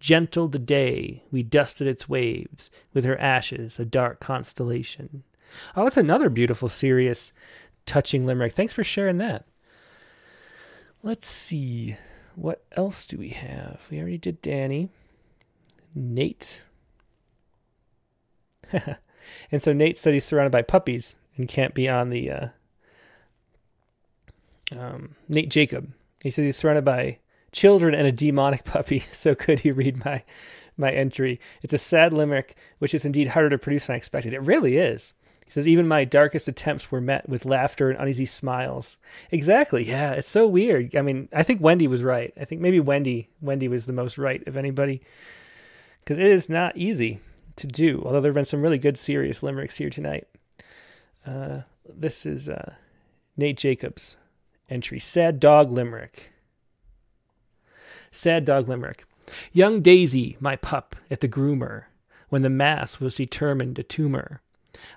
gentled 0.00 0.52
the 0.52 0.58
day 0.58 1.22
we 1.30 1.42
dusted 1.42 1.86
its 1.86 2.08
waves 2.08 2.70
with 2.92 3.04
her 3.04 3.18
ashes, 3.20 3.78
a 3.78 3.84
dark 3.84 4.20
constellation. 4.20 5.22
Oh, 5.74 5.84
that's 5.84 5.96
another 5.96 6.28
beautiful, 6.28 6.68
serious, 6.68 7.32
touching 7.86 8.26
limerick. 8.26 8.52
Thanks 8.52 8.72
for 8.72 8.84
sharing 8.84 9.18
that. 9.18 9.44
Let's 11.02 11.28
see. 11.28 11.96
What 12.34 12.64
else 12.72 13.06
do 13.06 13.16
we 13.16 13.30
have? 13.30 13.86
We 13.90 13.98
already 13.98 14.18
did 14.18 14.42
Danny. 14.42 14.90
Nate. 15.94 16.62
and 18.72 19.62
so 19.62 19.72
Nate 19.72 19.96
said 19.96 20.14
he's 20.14 20.24
surrounded 20.24 20.50
by 20.50 20.62
puppies 20.62 21.16
and 21.36 21.48
can't 21.48 21.74
be 21.74 21.88
on 21.88 22.10
the. 22.10 22.30
Uh, 22.30 22.48
um, 24.72 25.10
Nate 25.28 25.50
Jacob. 25.50 25.92
He 26.22 26.30
says 26.30 26.44
he's 26.44 26.56
surrounded 26.56 26.84
by 26.84 27.18
children 27.52 27.94
and 27.94 28.06
a 28.06 28.12
demonic 28.12 28.64
puppy. 28.64 29.00
So 29.10 29.34
could 29.34 29.60
he 29.60 29.72
read 29.72 30.04
my 30.04 30.22
my 30.76 30.90
entry? 30.90 31.40
It's 31.62 31.74
a 31.74 31.78
sad 31.78 32.12
limerick, 32.12 32.54
which 32.78 32.94
is 32.94 33.04
indeed 33.04 33.28
harder 33.28 33.50
to 33.50 33.58
produce 33.58 33.86
than 33.86 33.94
I 33.94 33.96
expected. 33.96 34.34
It 34.34 34.42
really 34.42 34.76
is. 34.76 35.14
He 35.44 35.52
says, 35.52 35.68
even 35.68 35.86
my 35.86 36.04
darkest 36.04 36.48
attempts 36.48 36.90
were 36.90 37.00
met 37.00 37.28
with 37.28 37.44
laughter 37.44 37.88
and 37.88 38.00
uneasy 38.00 38.26
smiles. 38.26 38.98
Exactly. 39.30 39.84
Yeah, 39.84 40.14
it's 40.14 40.28
so 40.28 40.44
weird. 40.44 40.96
I 40.96 41.02
mean, 41.02 41.28
I 41.32 41.44
think 41.44 41.60
Wendy 41.60 41.86
was 41.86 42.02
right. 42.02 42.32
I 42.38 42.44
think 42.44 42.60
maybe 42.60 42.80
Wendy 42.80 43.28
Wendy 43.40 43.68
was 43.68 43.86
the 43.86 43.92
most 43.92 44.18
right 44.18 44.46
of 44.48 44.56
anybody. 44.56 45.02
Because 46.00 46.18
it 46.18 46.26
is 46.26 46.48
not 46.48 46.76
easy 46.76 47.20
to 47.56 47.66
do, 47.66 48.02
although 48.04 48.20
there 48.20 48.30
have 48.30 48.34
been 48.36 48.44
some 48.44 48.62
really 48.62 48.78
good, 48.78 48.96
serious 48.96 49.42
limericks 49.42 49.76
here 49.76 49.90
tonight. 49.90 50.26
Uh, 51.24 51.62
this 51.88 52.26
is 52.26 52.48
uh, 52.48 52.74
Nate 53.36 53.56
Jacobs' 53.56 54.16
entry 54.68 54.98
Sad 54.98 55.40
Dog 55.40 55.70
Limerick. 55.70 56.32
Sad 58.10 58.44
Dog 58.44 58.68
Limerick. 58.68 59.04
Young 59.52 59.80
Daisy, 59.80 60.36
my 60.40 60.56
pup, 60.56 60.96
at 61.10 61.20
the 61.20 61.28
groomer, 61.28 61.84
when 62.28 62.42
the 62.42 62.50
mass 62.50 63.00
was 63.00 63.16
determined 63.16 63.78
a 63.78 63.82
tumor. 63.82 64.40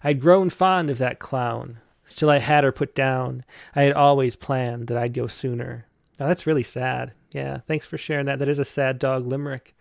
I'd 0.04 0.22
grown 0.22 0.50
fond 0.50 0.90
of 0.90 0.98
that 1.00 1.20
clown. 1.20 1.80
Still, 2.06 2.30
I 2.30 2.40
had 2.40 2.64
her 2.64 2.72
put 2.72 2.96
down. 2.96 3.44
I 3.76 3.84
had 3.84 3.94
always 3.94 4.36
planned 4.36 4.88
that 4.88 4.98
I'd 4.98 5.14
go 5.14 5.28
sooner. 5.28 5.86
Now, 6.20 6.28
that's 6.28 6.48
really 6.48 6.64
sad. 6.64 7.14
Yeah, 7.32 7.60
thanks 7.68 7.86
for 7.86 7.98
sharing 7.98 8.26
that. 8.26 8.40
That 8.40 8.50
is 8.50 8.60
a 8.60 8.66
sad 8.66 9.00
dog 9.00 9.28
limerick. 9.28 9.76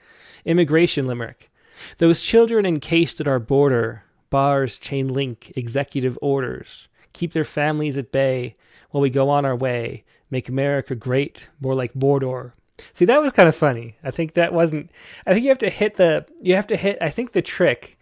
Immigration 0.44 1.06
limerick. 1.06 1.50
Those 1.98 2.22
children 2.22 2.66
encased 2.66 3.20
at 3.20 3.28
our 3.28 3.38
border, 3.38 4.04
bars, 4.30 4.78
chain 4.78 5.08
link, 5.08 5.52
executive 5.56 6.18
orders, 6.20 6.88
keep 7.12 7.32
their 7.32 7.44
families 7.44 7.96
at 7.96 8.12
bay 8.12 8.56
while 8.90 9.00
we 9.00 9.10
go 9.10 9.28
on 9.28 9.44
our 9.44 9.56
way, 9.56 10.04
make 10.30 10.48
America 10.48 10.94
great, 10.94 11.48
more 11.60 11.74
like 11.74 11.94
Mordor. 11.94 12.52
See, 12.92 13.04
that 13.06 13.20
was 13.20 13.32
kind 13.32 13.48
of 13.48 13.56
funny. 13.56 13.96
I 14.04 14.10
think 14.10 14.34
that 14.34 14.52
wasn't. 14.52 14.90
I 15.26 15.32
think 15.32 15.44
you 15.44 15.50
have 15.50 15.58
to 15.58 15.70
hit 15.70 15.96
the. 15.96 16.26
You 16.40 16.54
have 16.54 16.66
to 16.68 16.76
hit. 16.76 16.98
I 17.00 17.10
think 17.10 17.32
the 17.32 17.42
trick 17.42 17.98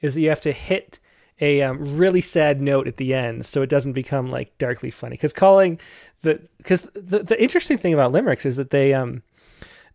is 0.00 0.14
that 0.14 0.20
you 0.20 0.28
have 0.28 0.40
to 0.42 0.52
hit 0.52 0.98
a 1.40 1.62
um, 1.62 1.78
really 1.96 2.20
sad 2.20 2.60
note 2.60 2.86
at 2.86 2.96
the 2.96 3.12
end 3.12 3.44
so 3.44 3.62
it 3.62 3.68
doesn't 3.68 3.92
become 3.92 4.30
like 4.30 4.56
darkly 4.58 4.90
funny 4.90 5.14
because 5.14 5.32
calling 5.32 5.80
the 6.22 6.40
because 6.58 6.82
the, 6.94 7.20
the 7.20 7.42
interesting 7.42 7.76
thing 7.76 7.92
about 7.92 8.12
limericks 8.12 8.46
is 8.46 8.56
that 8.56 8.70
they 8.70 8.94
um 8.94 9.22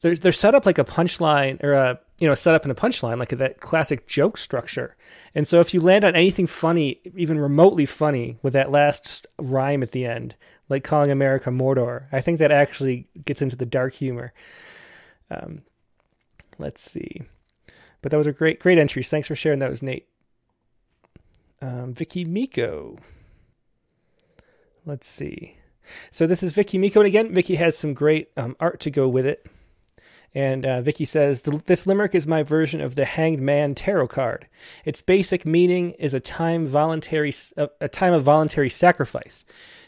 they're, 0.01 0.15
they're 0.15 0.31
set 0.31 0.53
up 0.53 0.65
like 0.65 0.77
a 0.77 0.83
punchline 0.83 1.63
or 1.63 1.73
a 1.73 1.99
you 2.19 2.27
know 2.27 2.33
set 2.33 2.55
up 2.55 2.65
in 2.65 2.71
a 2.71 2.75
punchline 2.75 3.17
like 3.17 3.29
that 3.29 3.59
classic 3.59 4.07
joke 4.07 4.37
structure 4.37 4.95
and 5.33 5.47
so 5.47 5.59
if 5.59 5.73
you 5.73 5.81
land 5.81 6.03
on 6.03 6.15
anything 6.15 6.47
funny 6.47 6.99
even 7.15 7.39
remotely 7.39 7.85
funny 7.85 8.37
with 8.41 8.53
that 8.53 8.71
last 8.71 9.25
rhyme 9.37 9.83
at 9.83 9.91
the 9.91 10.05
end 10.05 10.35
like 10.67 10.83
calling 10.83 11.11
america 11.11 11.49
mordor 11.49 12.05
i 12.11 12.19
think 12.19 12.39
that 12.39 12.51
actually 12.51 13.07
gets 13.25 13.41
into 13.41 13.55
the 13.55 13.65
dark 13.65 13.93
humor 13.93 14.33
um, 15.31 15.61
let's 16.57 16.81
see 16.81 17.21
but 18.01 18.11
that 18.11 18.17
was 18.17 18.27
a 18.27 18.33
great 18.33 18.59
great 18.59 18.77
entries 18.77 19.09
thanks 19.09 19.27
for 19.27 19.35
sharing 19.35 19.59
that 19.59 19.69
was 19.69 19.83
nate 19.83 20.09
um, 21.61 21.93
Vicky 21.93 22.25
Miko. 22.25 22.97
Let's 24.85 25.07
see. 25.07 25.57
So 26.11 26.27
this 26.27 26.43
is 26.43 26.53
Vicky 26.53 26.77
Miko, 26.77 26.99
and 27.01 27.07
again, 27.07 27.33
Vicky 27.33 27.55
has 27.55 27.77
some 27.77 27.93
great 27.93 28.29
um, 28.37 28.55
art 28.59 28.79
to 28.81 28.91
go 28.91 29.07
with 29.07 29.25
it. 29.25 29.47
And 30.35 30.65
uh, 30.65 30.81
Vicky 30.81 31.05
says, 31.05 31.41
This 31.41 31.87
limerick 31.87 32.13
is 32.13 32.27
my 32.27 32.43
version 32.43 32.81
of 32.81 32.95
the 32.95 33.05
Hanged 33.05 33.41
Man 33.41 33.73
tarot 33.73 34.09
card. 34.09 34.47
Its 34.85 35.01
basic 35.01 35.45
meaning 35.45 35.91
is 35.91 36.13
a 36.13 36.19
time 36.19 36.67
voluntary, 36.67 37.33
a 37.57 37.89
time 37.89 38.13
of 38.13 38.23
voluntary 38.23 38.69
sacrifice. 38.69 39.43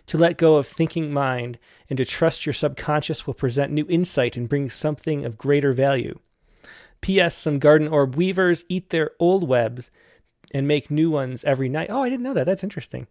To 0.08 0.18
let 0.18 0.38
go 0.38 0.56
of 0.56 0.68
thinking 0.68 1.14
mind 1.14 1.60
and 1.90 1.98
to 1.98 2.06
trust 2.06 2.46
your 2.46 2.54
subconscious 2.54 3.28
will 3.28 3.34
present 3.34 3.72
new 3.72 3.86
insight 3.88 4.36
and 4.36 4.50
bring 4.50 4.68
something 4.68 5.26
of 5.26 5.38
greater 5.38 5.74
value. 5.74 6.20
P.S. 7.02 7.36
Some 7.36 7.60
garden 7.60 7.88
orb 7.88 8.16
weavers 8.16 8.66
eat 8.68 8.90
their 8.90 9.12
old 9.20 9.48
webs 9.48 9.92
and 10.54 10.68
make 10.68 10.92
new 10.92 11.10
ones 11.10 11.44
every 11.44 11.70
night. 11.70 11.90
Oh, 11.90 12.04
I 12.04 12.10
didn't 12.10 12.24
know 12.24 12.34
that. 12.34 12.46
That's 12.46 12.64
interesting. 12.64 13.08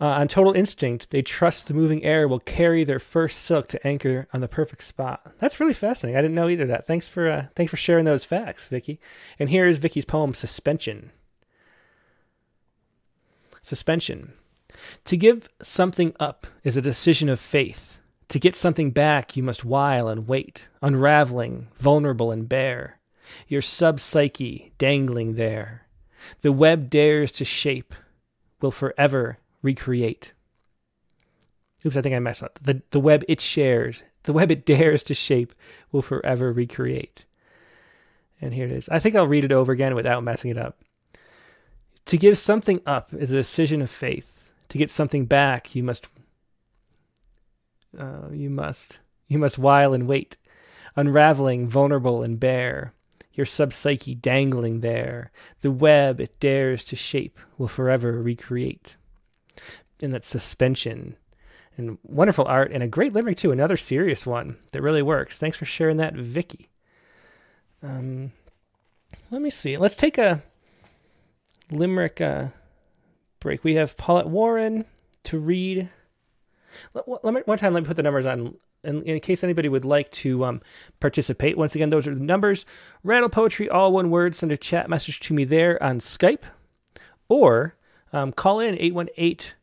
Uh, 0.00 0.06
on 0.06 0.28
total 0.28 0.52
instinct, 0.52 1.10
they 1.10 1.22
trust 1.22 1.68
the 1.68 1.74
moving 1.74 2.02
air 2.02 2.26
will 2.26 2.40
carry 2.40 2.82
their 2.82 2.98
first 2.98 3.42
silk 3.42 3.68
to 3.68 3.86
anchor 3.86 4.26
on 4.32 4.40
the 4.40 4.48
perfect 4.48 4.82
spot. 4.82 5.34
That's 5.38 5.60
really 5.60 5.72
fascinating. 5.72 6.18
I 6.18 6.22
didn't 6.22 6.34
know 6.34 6.48
either 6.48 6.66
that. 6.66 6.86
Thanks 6.86 7.08
for 7.08 7.28
uh, 7.28 7.46
thanks 7.54 7.70
for 7.70 7.76
sharing 7.76 8.04
those 8.04 8.24
facts, 8.24 8.66
Vicky. 8.68 8.98
And 9.38 9.48
here 9.48 9.66
is 9.66 9.78
Vicky's 9.78 10.04
poem, 10.04 10.34
Suspension. 10.34 11.12
Suspension. 13.62 14.32
To 15.04 15.16
give 15.16 15.48
something 15.62 16.12
up 16.18 16.46
is 16.64 16.76
a 16.76 16.82
decision 16.82 17.28
of 17.28 17.38
faith. 17.38 17.98
To 18.28 18.40
get 18.40 18.56
something 18.56 18.90
back, 18.90 19.36
you 19.36 19.42
must 19.42 19.64
while 19.64 20.08
and 20.08 20.26
wait, 20.26 20.68
unraveling, 20.82 21.68
vulnerable 21.76 22.32
and 22.32 22.48
bare. 22.48 22.98
Your 23.46 23.62
sub 23.62 24.00
psyche 24.00 24.72
dangling 24.76 25.36
there 25.36 25.84
the 26.40 26.52
web 26.52 26.90
dares 26.90 27.32
to 27.32 27.44
shape, 27.44 27.94
will 28.60 28.70
forever 28.70 29.38
recreate. 29.64 30.32
Oops, 31.84 31.96
I 31.96 32.02
think 32.02 32.14
I 32.14 32.20
messed 32.20 32.42
up. 32.42 32.60
The, 32.62 32.82
the 32.90 33.00
web 33.00 33.24
it 33.26 33.40
shares, 33.40 34.04
the 34.22 34.32
web 34.32 34.50
it 34.50 34.64
dares 34.64 35.02
to 35.04 35.14
shape, 35.14 35.52
will 35.90 36.02
forever 36.02 36.52
recreate. 36.52 37.24
And 38.40 38.54
here 38.54 38.66
it 38.66 38.72
is. 38.72 38.88
I 38.88 39.00
think 39.00 39.16
I'll 39.16 39.26
read 39.26 39.44
it 39.44 39.52
over 39.52 39.72
again 39.72 39.94
without 39.94 40.22
messing 40.22 40.50
it 40.50 40.58
up. 40.58 40.78
To 42.06 42.18
give 42.18 42.38
something 42.38 42.80
up 42.86 43.12
is 43.12 43.32
a 43.32 43.36
decision 43.36 43.80
of 43.80 43.90
faith. 43.90 44.52
To 44.68 44.78
get 44.78 44.90
something 44.90 45.26
back, 45.26 45.74
you 45.74 45.82
must. 45.82 46.08
Uh, 47.98 48.28
you 48.30 48.50
must. 48.50 49.00
You 49.26 49.38
must 49.38 49.58
while 49.58 49.94
and 49.94 50.06
wait, 50.06 50.36
unraveling, 50.96 51.66
vulnerable, 51.66 52.22
and 52.22 52.38
bare 52.38 52.92
your 53.34 53.46
subpsyche 53.46 54.20
dangling 54.20 54.80
there. 54.80 55.30
The 55.60 55.70
web 55.70 56.20
it 56.20 56.38
dares 56.40 56.84
to 56.84 56.96
shape 56.96 57.38
will 57.58 57.68
forever 57.68 58.22
recreate. 58.22 58.96
In 60.00 60.10
that 60.10 60.24
suspension. 60.24 61.16
And 61.76 61.98
wonderful 62.04 62.44
art 62.44 62.70
and 62.72 62.82
a 62.82 62.88
great 62.88 63.12
limerick 63.12 63.36
too, 63.36 63.50
another 63.50 63.76
serious 63.76 64.26
one 64.26 64.56
that 64.72 64.82
really 64.82 65.02
works. 65.02 65.38
Thanks 65.38 65.58
for 65.58 65.64
sharing 65.64 65.96
that, 65.96 66.14
Vicky. 66.14 66.68
Um, 67.82 68.32
let 69.30 69.42
me 69.42 69.50
see. 69.50 69.76
Let's 69.76 69.96
take 69.96 70.18
a 70.18 70.42
limerick 71.70 72.20
uh, 72.20 72.48
break. 73.40 73.64
We 73.64 73.74
have 73.74 73.96
Paulette 73.96 74.28
Warren 74.28 74.84
to 75.24 75.38
read. 75.38 75.88
Let, 76.92 77.24
let 77.24 77.34
me, 77.34 77.40
one 77.44 77.58
time, 77.58 77.72
let 77.74 77.82
me 77.82 77.86
put 77.86 77.96
the 77.96 78.02
numbers 78.02 78.26
on 78.26 78.56
in, 78.84 79.02
in 79.02 79.20
case 79.20 79.42
anybody 79.42 79.68
would 79.68 79.84
like 79.84 80.10
to 80.12 80.44
um, 80.44 80.60
participate. 81.00 81.56
Once 81.56 81.74
again, 81.74 81.90
those 81.90 82.06
are 82.06 82.14
the 82.14 82.20
numbers. 82.20 82.66
Rattle 83.02 83.28
Poetry, 83.28 83.68
all 83.68 83.92
one 83.92 84.10
word. 84.10 84.34
Send 84.34 84.52
a 84.52 84.56
chat 84.56 84.88
message 84.88 85.20
to 85.20 85.34
me 85.34 85.44
there 85.44 85.82
on 85.82 85.98
Skype 85.98 86.42
or 87.28 87.76
um, 88.14 88.32
call 88.32 88.60
in 88.60 88.76
818 88.78 89.54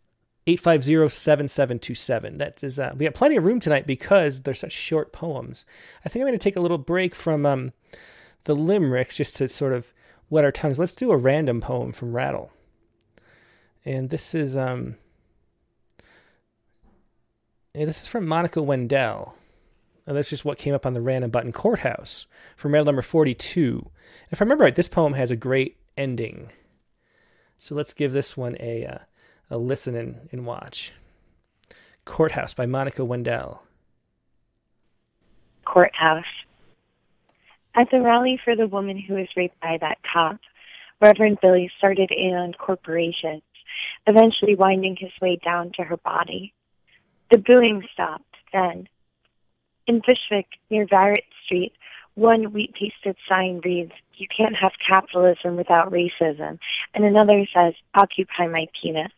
850 0.47 1.07
7727. 1.07 2.37
That 2.37 2.63
is, 2.63 2.79
uh, 2.79 2.93
we 2.97 3.05
have 3.05 3.13
plenty 3.13 3.37
of 3.37 3.45
room 3.45 3.59
tonight 3.59 3.87
because 3.87 4.41
they're 4.41 4.53
such 4.53 4.71
short 4.71 5.11
poems. 5.13 5.65
I 6.03 6.09
think 6.09 6.21
I'm 6.21 6.27
going 6.27 6.37
to 6.37 6.43
take 6.43 6.55
a 6.55 6.61
little 6.61 6.77
break 6.77 7.15
from 7.15 7.45
um, 7.45 7.71
the 8.43 8.55
limericks 8.55 9.17
just 9.17 9.35
to 9.37 9.47
sort 9.47 9.71
of 9.71 9.93
wet 10.29 10.43
our 10.43 10.51
tongues. 10.51 10.79
Let's 10.79 10.91
do 10.91 11.11
a 11.11 11.17
random 11.17 11.61
poem 11.61 11.91
from 11.91 12.13
Rattle. 12.13 12.51
And 13.85 14.09
this 14.09 14.35
is 14.35 14.57
um, 14.57 14.97
yeah, 17.73 17.85
this 17.85 18.01
is 18.01 18.07
from 18.07 18.27
Monica 18.27 18.61
Wendel. 18.61 19.35
And 20.05 20.17
that's 20.17 20.29
just 20.29 20.43
what 20.43 20.57
came 20.57 20.73
up 20.73 20.85
on 20.85 20.93
the 20.93 21.01
random 21.01 21.29
button 21.29 21.51
courthouse 21.51 22.25
from 22.57 22.73
Rattle 22.73 22.87
number 22.87 23.03
42. 23.03 23.89
If 24.29 24.41
I 24.41 24.43
remember 24.43 24.63
right, 24.63 24.75
this 24.75 24.89
poem 24.89 25.13
has 25.13 25.31
a 25.31 25.35
great 25.35 25.77
ending. 25.95 26.51
So 27.61 27.75
let's 27.75 27.93
give 27.93 28.11
this 28.11 28.35
one 28.35 28.57
a, 28.59 28.87
uh, 28.87 28.97
a 29.51 29.57
listen 29.59 29.95
and, 29.95 30.27
and 30.31 30.47
watch. 30.47 30.93
Courthouse 32.05 32.55
by 32.55 32.65
Monica 32.65 33.05
Wendel. 33.05 33.61
Courthouse. 35.63 36.23
At 37.75 37.91
the 37.91 38.01
rally 38.01 38.39
for 38.43 38.55
the 38.55 38.65
woman 38.65 38.97
who 38.97 39.13
was 39.13 39.27
raped 39.37 39.59
by 39.61 39.77
that 39.79 39.99
cop, 40.11 40.39
Reverend 41.01 41.37
Billy 41.39 41.69
started 41.77 42.09
in 42.09 42.33
on 42.33 42.53
corporations, 42.53 43.43
eventually 44.07 44.55
winding 44.55 44.97
his 44.99 45.11
way 45.21 45.37
down 45.45 45.71
to 45.75 45.83
her 45.83 45.97
body. 45.97 46.55
The 47.29 47.37
booing 47.37 47.83
stopped 47.93 48.37
then. 48.51 48.89
In 49.85 49.99
Bushwick, 49.99 50.47
near 50.71 50.87
Barrett 50.87 51.25
Street, 51.45 51.73
One 52.15 52.51
wheat 52.51 52.73
pasted 52.73 53.15
sign 53.27 53.61
reads, 53.63 53.93
You 54.15 54.27
can't 54.35 54.55
have 54.55 54.73
capitalism 54.85 55.55
without 55.55 55.91
racism, 55.91 56.59
and 56.93 57.05
another 57.05 57.45
says, 57.53 57.73
Occupy 57.95 58.47
my 58.47 58.67
penis. 58.81 59.11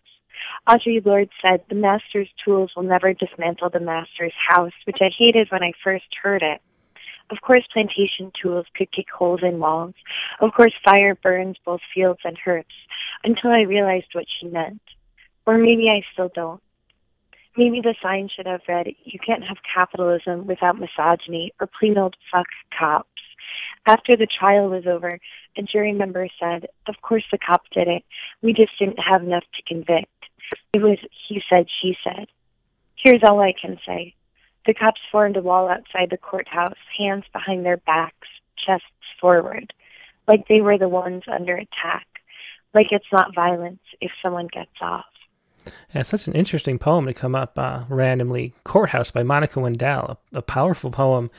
Audre 0.67 1.03
Lorde 1.05 1.29
said, 1.41 1.63
The 1.69 1.75
master's 1.75 2.29
tools 2.43 2.71
will 2.75 2.83
never 2.83 3.13
dismantle 3.13 3.69
the 3.71 3.79
master's 3.79 4.33
house, 4.49 4.73
which 4.85 4.99
I 5.01 5.09
hated 5.17 5.51
when 5.51 5.63
I 5.63 5.73
first 5.83 6.05
heard 6.21 6.43
it. 6.43 6.61
Of 7.29 7.41
course, 7.41 7.65
plantation 7.73 8.31
tools 8.39 8.65
could 8.75 8.91
kick 8.91 9.07
holes 9.09 9.39
in 9.41 9.59
walls. 9.59 9.95
Of 10.39 10.53
course, 10.53 10.73
fire 10.85 11.15
burns 11.15 11.57
both 11.65 11.81
fields 11.93 12.19
and 12.23 12.37
hearths, 12.37 12.67
until 13.23 13.51
I 13.51 13.61
realized 13.61 14.13
what 14.13 14.25
she 14.39 14.47
meant. 14.47 14.81
Or 15.45 15.57
maybe 15.57 15.89
I 15.89 16.03
still 16.13 16.29
don't. 16.33 16.61
Maybe 17.55 17.81
the 17.81 17.95
sign 18.01 18.29
should 18.35 18.47
have 18.47 18.61
read, 18.67 18.87
You 19.03 19.19
can't 19.19 19.43
have 19.43 19.57
capitalism 19.73 20.47
without 20.47 20.79
misogyny, 20.79 21.53
or 21.59 21.67
plain 21.67 21.97
old 21.97 22.15
fuck 22.31 22.47
cops. 22.77 23.09
After 23.85 24.17
the 24.17 24.27
trial 24.27 24.69
was 24.69 24.87
over, 24.87 25.19
a 25.57 25.61
jury 25.61 25.93
member 25.93 26.27
said, 26.39 26.67
Of 26.87 26.95
course 27.01 27.25
the 27.31 27.37
cop 27.37 27.61
did 27.71 27.87
it. 27.87 28.03
We 28.41 28.53
just 28.53 28.77
didn't 28.79 28.99
have 28.99 29.23
enough 29.23 29.43
to 29.55 29.61
convict. 29.63 30.07
It 30.73 30.81
was 30.81 30.97
he 31.27 31.41
said, 31.49 31.67
she 31.81 31.95
said. 32.03 32.27
Here's 32.95 33.21
all 33.23 33.39
I 33.39 33.53
can 33.59 33.77
say. 33.85 34.15
The 34.65 34.73
cops 34.73 35.01
formed 35.11 35.37
a 35.37 35.41
wall 35.41 35.67
outside 35.67 36.09
the 36.09 36.17
courthouse, 36.17 36.77
hands 36.97 37.25
behind 37.33 37.65
their 37.65 37.77
backs, 37.77 38.29
chests 38.65 38.87
forward, 39.19 39.73
like 40.27 40.47
they 40.47 40.61
were 40.61 40.77
the 40.77 40.89
ones 40.89 41.23
under 41.27 41.55
attack, 41.55 42.07
like 42.73 42.87
it's 42.91 43.11
not 43.11 43.35
violence 43.35 43.81
if 43.99 44.11
someone 44.21 44.47
gets 44.47 44.71
off. 44.81 45.05
Yeah, 45.93 46.01
such 46.01 46.27
an 46.27 46.33
interesting 46.33 46.79
poem 46.79 47.05
to 47.05 47.13
come 47.13 47.35
up 47.35 47.57
uh, 47.57 47.83
randomly. 47.89 48.53
Courthouse 48.63 49.11
by 49.11 49.23
Monica 49.23 49.59
Wendel, 49.59 50.17
a, 50.33 50.37
a 50.37 50.41
powerful 50.41 50.91
poem 50.91 51.29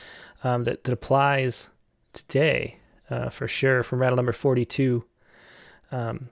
um, 0.43 0.63
that, 0.63 0.83
that 0.83 0.93
applies 0.93 1.69
today 2.13 2.79
uh, 3.09 3.29
for 3.29 3.47
sure 3.47 3.83
from 3.83 3.99
rattle 3.99 4.15
number 4.15 4.31
42. 4.31 5.03
Um, 5.91 6.29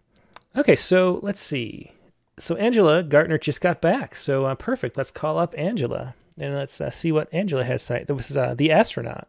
okay, 0.55 0.75
so 0.75 1.19
let's 1.21 1.41
see. 1.41 1.91
So 2.39 2.55
Angela 2.55 3.03
Gartner 3.03 3.37
just 3.37 3.61
got 3.61 3.81
back. 3.81 4.15
So 4.15 4.45
uh, 4.45 4.55
perfect. 4.55 4.97
Let's 4.97 5.11
call 5.11 5.37
up 5.37 5.53
Angela 5.57 6.15
and 6.37 6.55
let's 6.55 6.81
uh, 6.81 6.89
see 6.89 7.11
what 7.11 7.31
Angela 7.33 7.63
has 7.63 7.85
tonight. 7.85 8.07
This 8.07 8.31
is 8.31 8.37
uh, 8.37 8.55
The 8.55 8.71
Astronaut. 8.71 9.27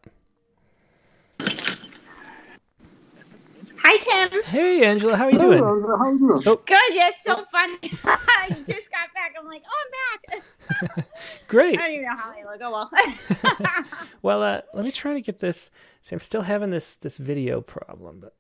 Hi, 3.87 3.99
Tim. 3.99 4.43
Hey, 4.45 4.83
Angela. 4.83 5.15
How 5.15 5.27
are 5.27 5.31
you 5.31 5.39
doing? 5.39 5.59
Hello, 5.59 5.97
how 5.99 6.05
are 6.05 6.13
you 6.13 6.19
doing? 6.19 6.43
Oh. 6.47 6.57
Good. 6.57 6.79
Yeah, 6.93 7.11
it's 7.11 7.23
so 7.23 7.45
funny. 7.53 7.77
I 8.05 8.49
just 8.67 8.91
got 8.91 9.13
back. 9.13 9.35
I'm 9.39 9.47
like, 9.47 9.63
oh, 9.69 9.85
I'm 9.85 10.41
back. 10.41 11.07
Great. 11.49 11.79
I 11.79 11.83
don't 11.83 11.97
even 11.97 12.07
know 12.07 12.17
how 12.17 12.31
I 12.31 12.45
look. 12.45 12.61
Oh, 12.63 12.71
well. 12.71 13.85
Well, 14.23 14.43
uh, 14.43 14.63
let 14.73 14.87
me 14.87 14.91
try 14.91 15.13
to 15.13 15.21
get 15.21 15.39
this. 15.41 15.71
See, 16.01 16.17
I'm 16.17 16.21
still 16.21 16.41
having 16.41 16.71
this 16.71 16.97
this 16.97 17.19
video 17.19 17.61
problem, 17.61 18.21
but 18.21 18.35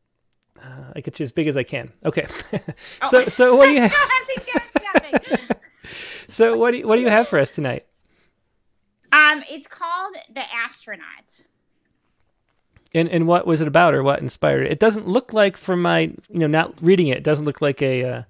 uh, 0.64 0.92
I 0.96 1.00
get 1.00 1.20
you 1.20 1.24
as 1.24 1.32
big 1.32 1.46
as 1.46 1.58
I 1.58 1.62
can. 1.62 1.92
Okay. 2.06 2.26
so, 3.10 3.24
so 3.24 3.54
what 3.54 3.66
do 3.66 3.72
you 3.72 3.82
have? 3.82 3.92
so, 6.26 6.56
what 6.56 6.70
do 6.70 6.78
you, 6.78 6.88
what 6.88 6.96
do 6.96 7.02
you 7.02 7.10
have 7.10 7.28
for 7.28 7.38
us 7.38 7.50
tonight? 7.50 7.84
um, 9.12 9.44
it's 9.50 9.66
called 9.66 10.14
The 10.34 10.40
Astronauts. 10.40 11.48
And 12.94 13.08
and 13.08 13.26
what 13.26 13.46
was 13.46 13.60
it 13.60 13.66
about, 13.68 13.92
or 13.94 14.02
what 14.02 14.20
inspired 14.20 14.66
it? 14.66 14.72
It 14.72 14.78
doesn't 14.78 15.08
look 15.08 15.32
like, 15.32 15.56
from 15.56 15.82
my 15.82 16.00
you 16.30 16.38
know 16.38 16.46
not 16.46 16.74
reading 16.80 17.08
it, 17.08 17.18
it 17.18 17.24
doesn't 17.24 17.44
look 17.44 17.60
like 17.60 17.82
a 17.82 18.04
uh, 18.04 18.22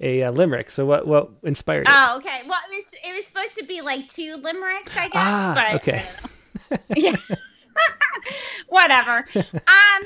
a 0.00 0.22
uh, 0.22 0.30
limerick. 0.32 0.70
So 0.70 0.86
what 0.86 1.06
what 1.06 1.30
inspired 1.42 1.82
it? 1.86 1.92
Oh, 1.94 2.16
okay. 2.18 2.40
Well, 2.46 2.58
it 2.70 2.76
was 2.76 2.94
it 3.04 3.14
was 3.14 3.26
supposed 3.26 3.56
to 3.58 3.64
be 3.64 3.80
like 3.82 4.08
two 4.08 4.36
limericks, 4.36 4.96
I 4.96 5.08
guess. 5.08 5.12
ah, 5.14 5.52
but 5.54 5.74
okay. 5.82 6.04
yeah. 6.96 7.12
Whatever. 8.68 9.18
Um, 9.36 9.52
I 9.66 10.02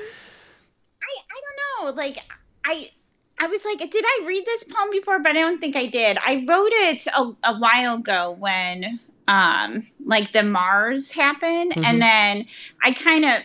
I 1.31 1.41
don't 1.41 1.95
know. 1.95 2.03
Like 2.03 2.19
I 2.65 2.91
I 3.39 3.47
was 3.47 3.65
like, 3.65 3.79
did 3.91 4.05
I 4.05 4.25
read 4.27 4.45
this 4.47 4.65
poem 4.65 4.91
before? 4.91 5.19
But 5.21 5.31
I 5.37 5.41
don't 5.41 5.61
think 5.61 5.77
I 5.77 5.87
did. 5.87 6.19
I 6.25 6.45
wrote 6.49 6.73
it 6.73 7.07
a, 7.09 7.33
a 7.45 7.59
while 7.59 7.97
ago 7.97 8.37
when 8.39 8.99
um 9.29 9.87
like 10.05 10.33
the 10.33 10.43
Mars 10.43 11.13
happened, 11.13 11.73
Mhm. 11.73 11.85
and 11.87 12.03
then 12.03 12.47
I 12.83 12.93
kind 12.93 13.25
of. 13.25 13.43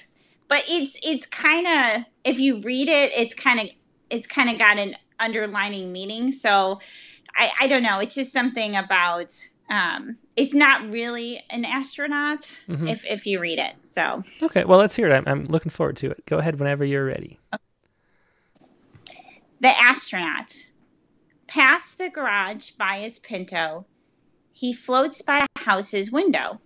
But 0.50 0.64
it's 0.68 0.98
it's 1.02 1.26
kind 1.26 1.68
of 1.68 2.06
if 2.26 2.40
you 2.40 2.60
read 2.62 2.90
it, 2.90 3.12
it's 3.16 3.34
kind 3.34 3.60
of 3.62 3.68
it's 4.10 4.28
kind 4.28 4.50
of 4.50 4.58
got 4.58 4.78
an 4.78 4.96
underlining 5.20 5.94
meaning. 5.94 6.32
So 6.34 6.80
I 7.36 7.52
I 7.62 7.68
don't 7.68 7.84
know. 7.84 8.00
It's 8.00 8.16
just 8.16 8.34
something 8.34 8.76
about 8.76 9.34
um 9.70 10.18
it's 10.36 10.54
not 10.54 10.92
really 10.92 11.40
an 11.52 11.64
astronaut 11.64 12.42
Mhm. 12.68 12.90
if 12.90 13.06
if 13.06 13.26
you 13.26 13.40
read 13.40 13.60
it. 13.60 13.76
So 13.84 14.24
Okay, 14.44 14.66
well 14.66 14.80
let's 14.80 14.96
hear 14.96 15.08
it. 15.08 15.14
I'm, 15.14 15.24
I'm 15.28 15.44
looking 15.46 15.70
forward 15.70 15.98
to 15.98 16.10
it. 16.12 16.26
Go 16.26 16.40
ahead 16.40 16.60
whenever 16.60 16.84
you're 16.84 17.06
ready. 17.06 17.40
The 19.62 19.78
astronaut. 19.80 20.56
Past 21.48 21.98
the 21.98 22.10
garage 22.10 22.72
by 22.72 23.00
his 23.00 23.20
Pinto, 23.20 23.86
he 24.54 24.74
floats 24.74 25.22
by 25.22 25.40
a 25.40 25.60
house's 25.60 26.12
window. 26.12 26.62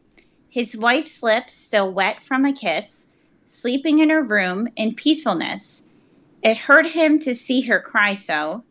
His 0.49 0.77
wife's 0.77 1.23
lips 1.23 1.53
still 1.53 1.91
wet 1.91 2.21
from 2.21 2.45
a 2.45 2.53
kiss, 2.53 3.07
sleeping 3.53 3.99
in 3.99 4.09
her 4.09 4.23
room 4.23 4.67
in 4.75 4.95
peacefulness. 4.95 5.87
It 6.41 6.57
hurt 6.57 6.87
him 6.87 7.19
to 7.19 7.35
see 7.35 7.61
her 7.61 7.79
cry 7.79 8.15
so. 8.15 8.63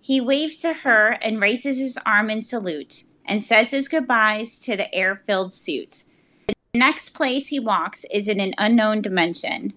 He 0.00 0.20
waves 0.20 0.58
to 0.58 0.72
her 0.72 1.16
and 1.22 1.40
raises 1.40 1.78
his 1.78 1.98
arm 2.04 2.28
in 2.28 2.42
salute 2.42 3.04
and 3.24 3.42
says 3.42 3.70
his 3.70 3.88
goodbyes 3.88 4.60
to 4.62 4.76
the 4.76 4.92
air 4.94 5.22
filled 5.26 5.52
suit. 5.52 6.04
The 6.48 6.78
next 6.78 7.10
place 7.10 7.46
he 7.46 7.60
walks 7.60 8.04
is 8.12 8.28
in 8.28 8.40
an 8.40 8.54
unknown 8.58 9.00
dimension, 9.00 9.72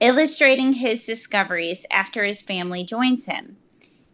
illustrating 0.00 0.72
his 0.72 1.06
discoveries 1.06 1.86
after 1.90 2.24
his 2.24 2.42
family 2.42 2.82
joins 2.82 3.26
him. 3.26 3.56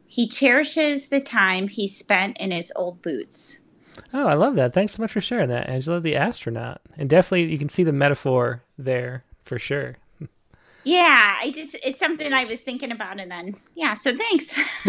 He 0.06 0.28
cherishes 0.28 1.08
the 1.08 1.20
time 1.20 1.68
he 1.68 1.88
spent 1.88 2.36
in 2.38 2.50
his 2.50 2.72
old 2.76 3.00
boots. 3.02 3.60
Oh, 4.12 4.26
I 4.26 4.34
love 4.34 4.56
that. 4.56 4.74
Thanks 4.74 4.94
so 4.94 5.02
much 5.02 5.12
for 5.12 5.20
sharing 5.20 5.48
that, 5.48 5.68
Angela, 5.68 6.00
the 6.00 6.16
astronaut. 6.16 6.82
And 6.98 7.08
definitely 7.08 7.50
you 7.50 7.58
can 7.58 7.68
see 7.68 7.84
the 7.84 7.92
metaphor 7.92 8.62
there 8.76 9.24
for 9.44 9.58
sure. 9.58 9.96
Yeah, 10.86 11.36
I 11.40 11.50
just 11.50 11.76
it's 11.82 11.98
something 11.98 12.32
I 12.34 12.44
was 12.44 12.60
thinking 12.60 12.92
about 12.92 13.18
and 13.18 13.30
then 13.30 13.54
yeah, 13.74 13.94
so 13.94 14.14
thanks. 14.14 14.52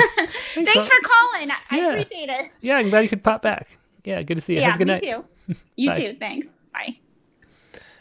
thanks 0.54 0.76
Ro- 0.76 0.82
for 0.82 1.08
calling. 1.08 1.52
I 1.52 1.58
I 1.72 1.78
appreciate 1.92 2.30
it. 2.30 2.52
Yeah, 2.62 2.76
I'm 2.78 2.90
glad 2.90 3.02
you 3.02 3.10
could 3.10 3.24
pop 3.24 3.42
back. 3.42 3.78
Yeah, 4.04 4.22
good 4.24 4.36
to 4.36 4.42
see 4.42 4.56
you. 4.56 4.60
Yeah, 4.60 4.72
Have 4.72 4.76
a 4.76 4.78
good 4.80 4.88
me 4.88 4.94
night. 5.12 5.26
too. 5.48 5.56
You 5.78 5.94
too. 5.96 6.18
Thanks. 6.20 6.48
Bye. 6.74 6.98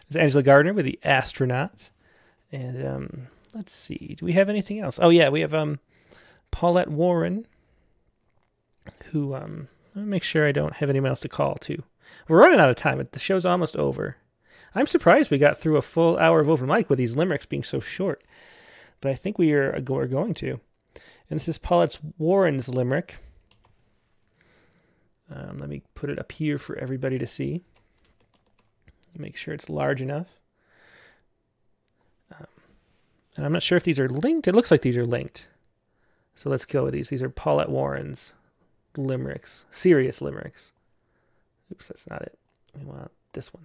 It's 0.07 0.17
Angela 0.17 0.43
Gardner 0.43 0.73
with 0.75 0.85
the 0.87 0.99
astronaut. 1.05 1.91
And 2.51 2.87
um, 2.87 3.29
let's 3.55 3.73
see. 3.73 4.17
Do 4.19 4.27
we 4.27 4.33
have 4.33 4.49
anything 4.49 4.81
else? 4.81 4.99
Oh 5.01 5.09
yeah, 5.11 5.29
we 5.29 5.41
have 5.41 5.55
um 5.55 5.79
Paulette 6.51 6.89
Warren, 6.89 7.47
who 9.07 9.35
um 9.35 9.69
let 9.95 10.05
me 10.05 10.11
make 10.11 10.25
sure 10.25 10.47
I 10.47 10.53
don't 10.53 10.75
have 10.75 10.91
anyone 10.91 11.11
else 11.11 11.21
to 11.21 11.29
call 11.29 11.55
to. 11.57 11.83
We're 12.29 12.41
running 12.41 12.59
out 12.61 12.71
of 12.71 12.77
time. 12.77 13.07
The 13.13 13.19
show's 13.21 13.47
almost 13.47 13.77
over. 13.77 14.17
I'm 14.75 14.87
surprised 14.87 15.31
we 15.31 15.39
got 15.39 15.57
through 15.57 15.77
a 15.77 15.83
full 15.83 16.19
hour 16.19 16.41
of 16.41 16.51
open 16.51 16.67
mic 16.67 16.91
with 16.91 16.99
these 16.99 17.17
limericks 17.17 17.47
being 17.47 17.63
so 17.63 17.81
short. 17.81 18.23
But 19.01 19.11
I 19.11 19.15
think 19.15 19.39
we 19.39 19.53
are 19.53 19.81
we're 19.87 20.07
going 20.07 20.35
to. 20.35 20.61
And 21.31 21.41
this 21.41 21.49
is 21.49 21.59
Paulette 21.59 21.99
Warren's 22.19 22.69
limerick. 22.69 23.19
Um, 25.31 25.59
let 25.59 25.69
me 25.69 25.83
put 25.95 26.11
it 26.11 26.19
up 26.19 26.33
here 26.33 26.59
for 26.59 26.77
everybody 26.79 27.19
to 27.19 27.27
see. 27.27 27.63
Make 29.17 29.37
sure 29.37 29.55
it's 29.55 29.71
large 29.71 30.03
enough. 30.03 30.41
Um, 32.33 32.47
and 33.37 33.47
I'm 33.47 33.53
not 33.53 33.63
sure 33.63 33.77
if 33.77 33.85
these 33.85 34.01
are 34.01 34.09
linked. 34.09 34.49
It 34.49 34.55
looks 34.55 34.71
like 34.71 34.83
these 34.83 34.97
are 34.97 35.07
linked. 35.07 35.47
So 36.35 36.51
let's 36.51 36.65
go 36.65 36.85
with 36.85 36.95
these. 36.95 37.09
These 37.09 37.23
are 37.23 37.31
Paulette 37.31 37.71
Warren's 37.71 38.33
limericks, 38.97 39.65
serious 39.71 40.21
limericks. 40.21 40.73
Oops, 41.73 41.87
that's 41.87 42.09
not 42.09 42.23
it. 42.23 42.39
We 42.79 42.85
want 42.85 43.11
this 43.33 43.55
one. 43.55 43.65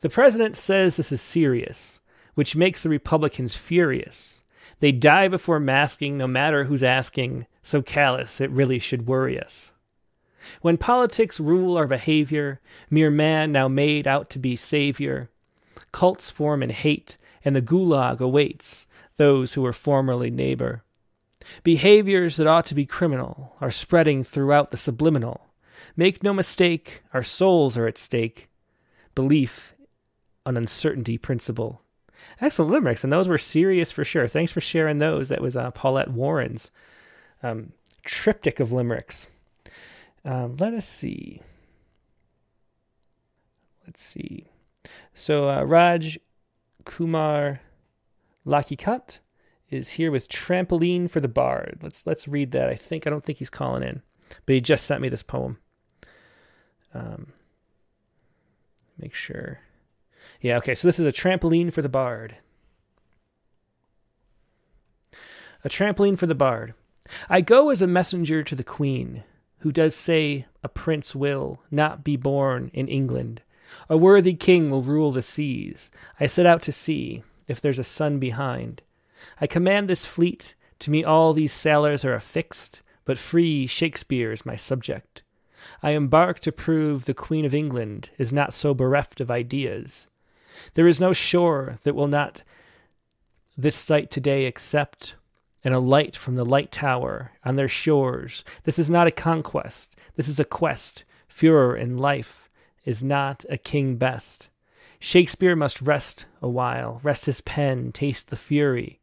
The 0.00 0.08
president 0.08 0.56
says 0.56 0.96
this 0.96 1.12
is 1.12 1.20
serious, 1.20 2.00
which 2.34 2.56
makes 2.56 2.80
the 2.80 2.88
Republicans 2.88 3.54
furious. 3.54 4.42
They 4.80 4.92
die 4.92 5.28
before 5.28 5.60
masking, 5.60 6.18
no 6.18 6.26
matter 6.26 6.64
who's 6.64 6.82
asking, 6.82 7.46
so 7.62 7.82
callous 7.82 8.40
it 8.40 8.50
really 8.50 8.78
should 8.78 9.06
worry 9.06 9.38
us. 9.38 9.72
When 10.60 10.76
politics 10.76 11.38
rule 11.38 11.76
our 11.76 11.86
behavior, 11.86 12.60
mere 12.90 13.10
man 13.10 13.52
now 13.52 13.68
made 13.68 14.06
out 14.06 14.28
to 14.30 14.38
be 14.38 14.56
savior, 14.56 15.30
cults 15.92 16.30
form 16.30 16.62
in 16.62 16.70
hate, 16.70 17.16
and 17.44 17.54
the 17.54 17.62
gulag 17.62 18.20
awaits 18.20 18.86
those 19.16 19.54
who 19.54 19.62
were 19.62 19.72
formerly 19.72 20.30
neighbor. 20.30 20.82
Behaviors 21.62 22.36
that 22.36 22.46
ought 22.46 22.66
to 22.66 22.74
be 22.74 22.86
criminal 22.86 23.56
are 23.60 23.70
spreading 23.70 24.24
throughout 24.24 24.70
the 24.70 24.76
subliminal. 24.76 25.48
Make 25.96 26.22
no 26.22 26.32
mistake, 26.32 27.02
our 27.12 27.22
souls 27.22 27.76
are 27.76 27.86
at 27.86 27.98
stake. 27.98 28.48
Belief, 29.14 29.74
an 30.46 30.56
uncertainty 30.56 31.18
principle. 31.18 31.82
Excellent 32.40 32.70
limericks, 32.70 33.02
and 33.02 33.12
those 33.12 33.28
were 33.28 33.38
serious 33.38 33.90
for 33.90 34.04
sure. 34.04 34.28
Thanks 34.28 34.52
for 34.52 34.60
sharing 34.60 34.98
those. 34.98 35.28
That 35.28 35.40
was 35.40 35.56
uh, 35.56 35.70
Paulette 35.72 36.10
Warren's 36.10 36.70
um, 37.42 37.72
triptych 38.04 38.60
of 38.60 38.72
limericks. 38.72 39.26
Um, 40.24 40.56
let 40.58 40.72
us 40.72 40.86
see. 40.86 41.40
Let's 43.86 44.02
see. 44.02 44.46
So 45.14 45.50
uh, 45.50 45.64
Raj 45.64 46.18
Kumar 46.84 47.60
Lakikat 48.46 49.18
is 49.70 49.90
here 49.90 50.10
with 50.10 50.28
Trampoline 50.28 51.10
for 51.10 51.20
the 51.20 51.28
Bard. 51.28 51.78
Let's 51.82 52.06
let's 52.06 52.28
read 52.28 52.52
that. 52.52 52.68
I 52.68 52.74
think 52.74 53.06
I 53.06 53.10
don't 53.10 53.24
think 53.24 53.38
he's 53.38 53.50
calling 53.50 53.82
in, 53.82 54.02
but 54.46 54.54
he 54.54 54.60
just 54.60 54.84
sent 54.84 55.00
me 55.00 55.08
this 55.08 55.22
poem. 55.22 55.58
Um, 56.94 57.32
make 58.98 59.14
sure. 59.14 59.60
Yeah, 60.40 60.56
okay. 60.58 60.74
So 60.74 60.88
this 60.88 60.98
is 60.98 61.06
a 61.06 61.12
trampoline 61.12 61.72
for 61.72 61.82
the 61.82 61.88
bard. 61.88 62.36
A 65.64 65.68
trampoline 65.68 66.18
for 66.18 66.26
the 66.26 66.34
bard. 66.34 66.74
I 67.28 67.40
go 67.40 67.70
as 67.70 67.82
a 67.82 67.86
messenger 67.86 68.42
to 68.42 68.54
the 68.54 68.64
queen, 68.64 69.24
who 69.58 69.70
does 69.70 69.94
say 69.94 70.46
a 70.62 70.68
prince 70.68 71.14
will 71.14 71.60
not 71.70 72.02
be 72.02 72.16
born 72.16 72.70
in 72.72 72.88
England. 72.88 73.42
A 73.88 73.96
worthy 73.96 74.34
king 74.34 74.70
will 74.70 74.82
rule 74.82 75.12
the 75.12 75.22
seas. 75.22 75.90
I 76.18 76.26
set 76.26 76.46
out 76.46 76.62
to 76.62 76.72
see 76.72 77.22
if 77.46 77.60
there's 77.60 77.78
a 77.78 77.84
sun 77.84 78.18
behind. 78.18 78.82
I 79.40 79.46
command 79.46 79.88
this 79.88 80.06
fleet. 80.06 80.54
To 80.80 80.90
me, 80.90 81.04
all 81.04 81.32
these 81.32 81.52
sailors 81.52 82.04
are 82.04 82.14
affixed, 82.14 82.82
but 83.04 83.18
free 83.18 83.66
Shakespeare 83.66 84.32
is 84.32 84.44
my 84.44 84.56
subject. 84.56 85.21
I 85.82 85.90
embark 85.92 86.40
to 86.40 86.52
prove 86.52 87.04
the 87.04 87.14
Queen 87.14 87.44
of 87.44 87.54
England 87.54 88.10
is 88.18 88.32
not 88.32 88.52
so 88.52 88.74
bereft 88.74 89.20
of 89.20 89.30
ideas. 89.30 90.08
There 90.74 90.86
is 90.86 91.00
no 91.00 91.12
shore 91.12 91.76
that 91.84 91.94
will 91.94 92.08
not 92.08 92.42
this 93.56 93.76
sight 93.76 94.10
today 94.10 94.46
accept, 94.46 95.14
and 95.64 95.74
a 95.74 95.78
light 95.78 96.16
from 96.16 96.34
the 96.34 96.44
light 96.44 96.72
tower 96.72 97.32
on 97.44 97.56
their 97.56 97.68
shores. 97.68 98.44
This 98.64 98.78
is 98.78 98.90
not 98.90 99.06
a 99.06 99.12
conquest, 99.12 99.96
this 100.16 100.28
is 100.28 100.40
a 100.40 100.44
quest. 100.44 101.04
Furor 101.28 101.76
in 101.76 101.96
life 101.96 102.50
is 102.84 103.02
not 103.02 103.44
a 103.48 103.56
king 103.56 103.96
best. 103.96 104.50
Shakespeare 104.98 105.56
must 105.56 105.80
rest 105.80 106.26
a 106.40 106.48
while, 106.48 107.00
rest 107.02 107.26
his 107.26 107.40
pen, 107.40 107.90
taste 107.92 108.28
the 108.28 108.36
fury 108.36 109.00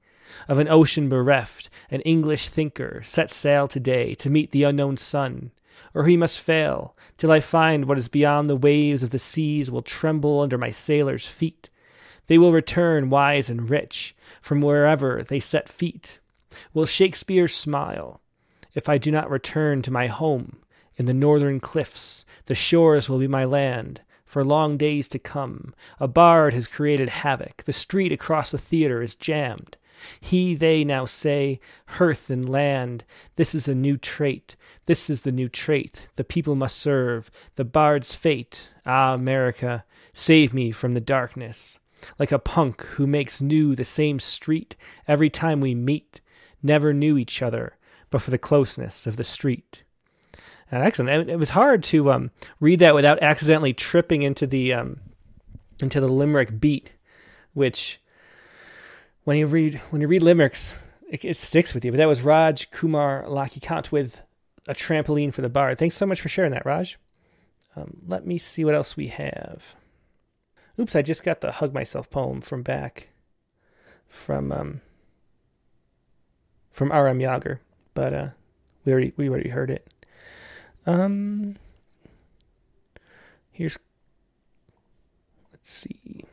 of 0.47 0.59
an 0.59 0.67
ocean 0.67 1.09
bereft. 1.09 1.69
An 1.89 2.01
English 2.01 2.49
thinker 2.49 3.01
set 3.03 3.29
sail 3.29 3.67
today 3.67 4.13
to 4.15 4.29
meet 4.29 4.51
the 4.51 4.63
unknown 4.63 4.97
sun, 4.97 5.51
or 5.93 6.05
he 6.05 6.17
must 6.17 6.39
fail, 6.39 6.95
till 7.17 7.31
I 7.31 7.39
find 7.39 7.85
what 7.85 7.97
is 7.97 8.07
beyond 8.07 8.49
the 8.49 8.55
waves 8.55 9.03
of 9.03 9.11
the 9.11 9.19
seas 9.19 9.71
will 9.71 9.81
tremble 9.81 10.39
under 10.39 10.57
my 10.57 10.71
sailors' 10.71 11.27
feet. 11.27 11.69
They 12.27 12.37
will 12.37 12.51
return 12.51 13.09
wise 13.09 13.49
and 13.49 13.69
rich 13.69 14.15
from 14.41 14.61
wherever 14.61 15.23
they 15.23 15.39
set 15.39 15.67
feet. 15.67 16.19
Will 16.73 16.85
Shakespeare 16.85 17.47
smile 17.47 18.21
if 18.73 18.87
I 18.87 18.97
do 18.97 19.11
not 19.11 19.29
return 19.29 19.81
to 19.81 19.91
my 19.91 20.07
home 20.07 20.57
in 20.95 21.05
the 21.05 21.13
northern 21.13 21.59
cliffs? 21.59 22.25
The 22.45 22.55
shores 22.55 23.09
will 23.09 23.19
be 23.19 23.27
my 23.27 23.45
land 23.45 24.01
for 24.25 24.43
long 24.45 24.77
days 24.77 25.07
to 25.07 25.17
come. 25.17 25.73
A 25.99 26.07
bard 26.07 26.53
has 26.53 26.67
created 26.67 27.09
havoc. 27.09 27.63
The 27.63 27.73
street 27.73 28.11
across 28.11 28.51
the 28.51 28.59
theater 28.59 29.01
is 29.01 29.15
jammed. 29.15 29.75
He, 30.19 30.55
they 30.55 30.83
now 30.83 31.05
say, 31.05 31.59
hearth 31.87 32.29
and 32.29 32.47
land. 32.47 33.03
This 33.35 33.53
is 33.53 33.67
a 33.67 33.75
new 33.75 33.97
trait. 33.97 34.55
This 34.85 35.09
is 35.09 35.21
the 35.21 35.31
new 35.31 35.49
trait. 35.49 36.07
The 36.15 36.23
people 36.23 36.55
must 36.55 36.77
serve. 36.77 37.29
The 37.55 37.65
bard's 37.65 38.15
fate. 38.15 38.69
Ah, 38.85 39.13
America, 39.13 39.85
save 40.13 40.53
me 40.53 40.71
from 40.71 40.93
the 40.93 41.01
darkness. 41.01 41.79
Like 42.17 42.31
a 42.31 42.39
punk 42.39 42.81
who 42.83 43.05
makes 43.05 43.41
new 43.41 43.75
the 43.75 43.83
same 43.83 44.19
street 44.19 44.75
every 45.07 45.29
time 45.29 45.61
we 45.61 45.75
meet. 45.75 46.21
Never 46.63 46.93
knew 46.93 47.17
each 47.17 47.41
other, 47.41 47.77
but 48.09 48.21
for 48.21 48.31
the 48.31 48.37
closeness 48.37 49.05
of 49.05 49.15
the 49.15 49.23
street. 49.23 49.83
And 50.71 50.83
excellent. 50.83 51.29
It 51.29 51.37
was 51.37 51.51
hard 51.51 51.83
to 51.85 52.11
um, 52.11 52.31
read 52.59 52.79
that 52.79 52.95
without 52.95 53.21
accidentally 53.23 53.73
tripping 53.73 54.21
into 54.21 54.45
the 54.45 54.73
um, 54.73 54.99
into 55.81 55.99
the 55.99 56.07
limerick 56.07 56.59
beat, 56.59 56.91
which 57.53 57.99
when 59.29 59.37
you 59.37 59.45
read 59.45 59.75
when 59.91 60.01
you 60.01 60.07
read 60.07 60.23
limericks, 60.23 60.79
it, 61.07 61.23
it 61.23 61.37
sticks 61.37 61.75
with 61.75 61.85
you. 61.85 61.91
But 61.91 61.97
that 61.97 62.07
was 62.07 62.23
Raj 62.23 62.71
Kumar 62.71 63.25
Lakikant 63.27 63.91
with 63.91 64.23
a 64.67 64.73
trampoline 64.73 65.31
for 65.31 65.43
the 65.43 65.49
bard. 65.49 65.77
Thanks 65.77 65.95
so 65.95 66.07
much 66.07 66.19
for 66.19 66.29
sharing 66.29 66.51
that, 66.53 66.65
Raj. 66.65 66.97
Um, 67.75 67.97
let 68.07 68.25
me 68.25 68.39
see 68.39 68.65
what 68.65 68.73
else 68.73 68.97
we 68.97 69.05
have. 69.05 69.75
Oops, 70.79 70.95
I 70.95 71.03
just 71.03 71.23
got 71.23 71.41
the 71.41 71.51
hug 71.51 71.75
myself 71.75 72.09
poem 72.09 72.41
from 72.41 72.63
back 72.63 73.09
from 74.07 74.51
um, 74.51 74.81
from 76.71 76.91
R.M. 76.91 77.19
Yager, 77.19 77.61
but 77.93 78.13
uh, 78.15 78.29
we 78.83 78.93
already 78.93 79.13
we 79.15 79.29
already 79.29 79.49
heard 79.49 79.69
it. 79.69 79.87
Um, 80.87 81.55
here's 83.51 83.77
let's 85.51 85.69
see. 85.69 86.25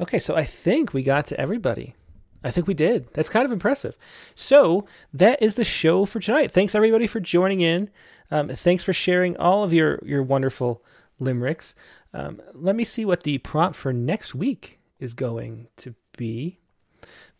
Okay, 0.00 0.18
so 0.18 0.36
I 0.36 0.44
think 0.44 0.92
we 0.92 1.02
got 1.02 1.26
to 1.26 1.40
everybody. 1.40 1.94
I 2.42 2.52
think 2.52 2.68
we 2.68 2.74
did. 2.74 3.12
That's 3.14 3.28
kind 3.28 3.44
of 3.44 3.50
impressive. 3.50 3.96
So 4.34 4.86
that 5.12 5.42
is 5.42 5.56
the 5.56 5.64
show 5.64 6.04
for 6.04 6.20
tonight. 6.20 6.52
Thanks 6.52 6.74
everybody 6.74 7.08
for 7.08 7.18
joining 7.18 7.60
in. 7.60 7.90
Um, 8.30 8.48
thanks 8.48 8.84
for 8.84 8.92
sharing 8.92 9.36
all 9.36 9.64
of 9.64 9.72
your 9.72 9.98
your 10.04 10.22
wonderful 10.22 10.84
limericks. 11.18 11.74
Um, 12.14 12.40
let 12.54 12.76
me 12.76 12.84
see 12.84 13.04
what 13.04 13.24
the 13.24 13.38
prompt 13.38 13.76
for 13.76 13.92
next 13.92 14.34
week 14.34 14.78
is 15.00 15.14
going 15.14 15.66
to 15.78 15.96
be. 16.16 16.58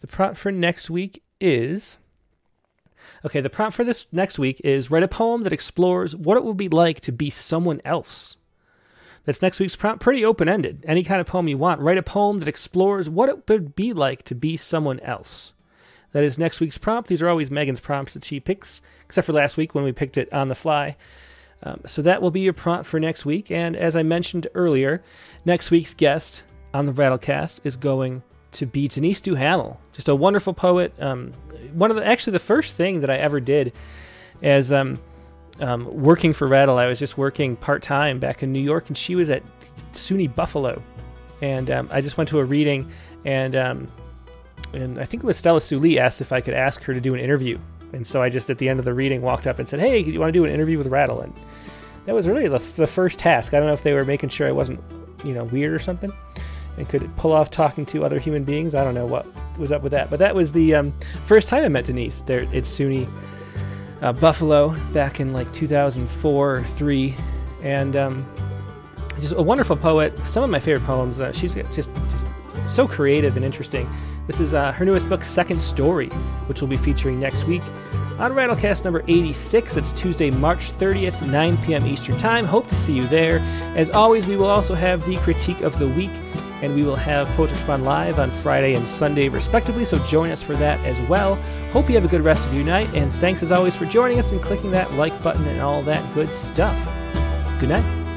The 0.01 0.09
prompt 0.09 0.37
for 0.37 0.51
next 0.51 0.91
week 0.91 1.23
is 1.41 1.99
okay. 3.25 3.41
The 3.41 3.51
prompt 3.51 3.77
for 3.77 3.85
this 3.85 4.09
next 4.11 4.37
week 4.37 4.61
is 4.65 4.91
write 4.91 5.05
a 5.05 5.09
poem 5.09 5.45
that 5.45 5.53
explores 5.53 6.17
what 6.17 6.37
it 6.37 6.43
would 6.45 6.57
be 6.57 6.69
like 6.69 7.01
to 7.03 7.13
be 7.13 7.31
someone 7.31 7.81
else. 7.85 8.37
That's 9.29 9.43
next 9.43 9.61
week's 9.61 9.77
prompt. 9.77 10.03
Pretty 10.03 10.25
open 10.25 10.49
ended. 10.49 10.83
Any 10.89 11.05
kind 11.05 11.21
of 11.21 11.27
poem 11.27 11.49
you 11.49 11.59
want. 11.59 11.83
Write 11.83 11.99
a 11.99 12.03
poem 12.03 12.39
that 12.39 12.49
explores 12.49 13.11
what 13.11 13.29
it 13.29 13.47
would 13.47 13.77
be 13.77 13.93
like 13.93 14.23
to 14.23 14.35
be 14.35 14.57
someone 14.57 15.01
else. 15.01 15.53
That 16.13 16.25
is 16.25 16.39
next 16.39 16.61
week's 16.61 16.79
prompt. 16.79 17.11
These 17.11 17.21
are 17.21 17.29
always 17.29 17.51
Megan's 17.51 17.79
prompts 17.79 18.15
that 18.15 18.25
she 18.25 18.41
picks, 18.41 18.81
except 19.05 19.27
for 19.27 19.35
last 19.35 19.59
week 19.59 19.75
when 19.75 19.85
we 19.85 19.93
picked 19.93 20.17
it 20.17 20.33
on 20.33 20.49
the 20.49 20.55
fly. 20.55 20.97
Um, 21.63 21.83
so 21.85 22.01
that 22.01 22.23
will 22.23 22.31
be 22.31 22.41
your 22.41 22.55
prompt 22.55 22.87
for 22.87 22.99
next 22.99 23.27
week. 23.27 23.51
And 23.51 23.77
as 23.77 23.97
I 23.97 24.03
mentioned 24.03 24.47
earlier, 24.55 25.03
next 25.45 25.71
week's 25.71 25.93
guest 25.93 26.43
on 26.73 26.87
the 26.87 26.93
Rattlecast 26.95 27.61
is 27.65 27.77
going 27.77 28.23
to 28.53 28.65
be 28.65 28.89
Denise 28.89 29.21
Duhamel, 29.21 29.79
just 29.93 30.09
a 30.09 30.15
wonderful 30.15 30.55
poet. 30.55 30.95
Um, 30.99 31.35
one 31.75 31.91
of 31.91 31.99
the 31.99 32.07
actually 32.07 32.33
the 32.33 32.39
first 32.39 32.77
thing 32.77 33.03
that 33.03 33.11
I 33.11 33.19
ever 33.19 33.41
did 33.41 33.75
as 34.41 34.73
um, 34.73 34.99
um, 35.61 35.89
working 35.91 36.33
for 36.33 36.47
Rattle, 36.47 36.79
I 36.79 36.87
was 36.87 36.99
just 36.99 37.19
working 37.19 37.57
part 37.57 37.83
time 37.83 38.19
back 38.19 38.43
in 38.43 38.53
New 38.53 38.61
York, 38.61 38.89
and 38.89 38.97
she 38.97 39.15
was 39.15 39.31
at 39.31 39.43
SUNY 39.93 40.35
Buffalo, 40.35 40.83
and 41.41 41.71
um, 41.71 41.89
I 41.91 42.01
just 42.01 42.17
went 42.17 42.29
to 42.31 42.39
a 42.39 42.45
reading, 42.45 42.91
and 43.25 43.57
um, 43.57 43.89
and 44.73 44.99
I 44.99 45.05
think 45.05 45.23
it 45.23 45.27
was 45.27 45.41
Stellasue 45.41 45.81
Lee 45.81 45.99
asked 45.99 46.21
if 46.21 46.33
I 46.33 46.41
could 46.41 46.55
ask 46.55 46.83
her 46.85 46.95
to 46.95 47.01
do 47.01 47.15
an 47.15 47.21
interview, 47.21 47.59
and 47.93 48.07
so 48.07 48.23
I 48.23 48.29
just 48.29 48.51
at 48.51 48.59
the 48.59 48.69
end 48.69 48.79
of 48.79 48.85
the 48.85 48.95
reading 48.95 49.23
walked 49.23 49.47
up 49.47 49.59
and 49.59 49.69
said, 49.69 49.81
"Hey, 49.81 49.99
you 49.99 50.21
want 50.21 50.33
to 50.33 50.39
do 50.39 50.45
an 50.45 50.51
interview 50.51 50.79
with 50.79 50.87
Rattle?" 50.87 51.21
And 51.21 51.33
that 52.07 52.15
was 52.15 52.29
really 52.29 52.49
the, 52.49 52.59
the 52.77 52.87
first 52.87 53.19
task. 53.19 53.53
I 53.53 53.59
don't 53.59 53.67
know 53.67 53.75
if 53.75 53.83
they 53.83 53.95
were 53.95 54.05
making 54.05 54.29
sure 54.31 54.47
I 54.47 54.53
wasn't, 54.53 54.81
you 55.25 55.35
know, 55.35 55.45
weird 55.45 55.73
or 55.73 55.79
something, 55.79 56.13
and 56.77 56.89
could 56.89 57.15
pull 57.17 57.33
off 57.33 57.51
talking 57.51 57.85
to 57.87 58.05
other 58.05 58.19
human 58.19 58.45
beings. 58.45 58.75
I 58.75 58.85
don't 58.85 58.95
know 58.95 59.07
what 59.07 59.27
was 59.59 59.73
up 59.73 59.83
with 59.83 59.93
that, 59.93 60.09
but 60.09 60.19
that 60.21 60.35
was 60.35 60.53
the 60.53 60.77
um, 60.77 60.95
first 61.25 61.49
time 61.49 61.65
I 61.65 61.69
met 61.69 61.85
Denise 61.85 62.21
there 62.21 62.43
at 62.43 62.65
SUNY 62.65 63.09
uh, 64.03 64.13
Buffalo 64.13 64.71
back 64.93 65.21
in 65.21 65.33
like 65.33 65.53
2004 65.53 66.57
or 66.57 66.63
3. 66.63 67.15
And 67.63 67.97
um, 67.97 68.27
just 69.21 69.35
a 69.35 69.43
wonderful 69.43 69.77
poet. 69.77 70.17
Some 70.27 70.43
of 70.45 70.51
my 70.51 70.61
favorite 70.61 70.87
poems. 70.87 71.21
Uh, 71.21 71.33
she's 71.33 71.55
just, 71.55 71.91
just 72.11 72.27
so 72.69 72.87
creative 72.87 73.37
and 73.37 73.45
interesting. 73.45 73.89
This 74.27 74.41
is 74.41 74.55
uh, 74.55 74.73
her 74.73 74.85
newest 74.85 75.09
book, 75.09 75.25
Second 75.25 75.61
Story, 75.61 76.09
which 76.47 76.61
we'll 76.61 76.69
be 76.69 76.77
featuring 76.77 77.19
next 77.19 77.45
week 77.45 77.63
on 78.19 78.33
Rattlecast 78.33 78.85
number 78.85 79.03
86. 79.09 79.77
It's 79.77 79.93
Tuesday, 79.93 80.31
March 80.31 80.73
30th, 80.73 81.27
9 81.27 81.57
p.m. 81.59 81.87
Eastern 81.87 82.19
Time. 82.19 82.45
Hope 82.45 82.69
to 82.69 82.75
see 82.75 82.93
you 82.93 83.07
there. 83.07 83.39
As 83.77 83.91
always, 83.91 84.27
we 84.27 84.37
will 84.37 84.51
also 84.51 84.75
have 84.75 85.05
the 85.07 85.17
critique 85.19 85.61
of 85.61 85.79
the 85.79 85.89
week 85.89 86.11
and 86.63 86.75
we 86.75 86.83
will 86.83 86.97
have 86.97 87.29
Poets 87.31 87.53
Respond 87.53 87.85
live 87.85 88.19
on 88.19 88.31
Friday 88.31 88.75
and 88.75 88.87
Sunday, 88.87 89.29
respectively. 89.29 89.85
So 89.85 89.99
join 90.07 90.31
us 90.31 90.43
for 90.43 90.57
that 90.57 90.85
as 90.85 91.01
well. 91.09 91.37
Hope 91.73 91.89
you 91.89 91.95
have 91.95 92.05
a 92.05 92.09
good 92.09 92.23
rest 92.23 92.47
of 92.49 92.55
your 92.55 92.65
night, 92.65 92.93
and 92.95 93.13
thanks 93.13 93.43
as 93.43 93.53
always 93.53 93.77
for 93.77 93.87
joining 93.87 94.19
us 94.19 94.33
and 94.33 94.43
clicking 94.43 94.73
that 94.73 94.93
like 94.95 95.23
button 95.23 95.47
and 95.47 95.61
all 95.61 95.83
that 95.83 96.15
good 96.15 96.33
stuff. 96.33 96.77
Good 97.61 97.69
night. 97.69 98.08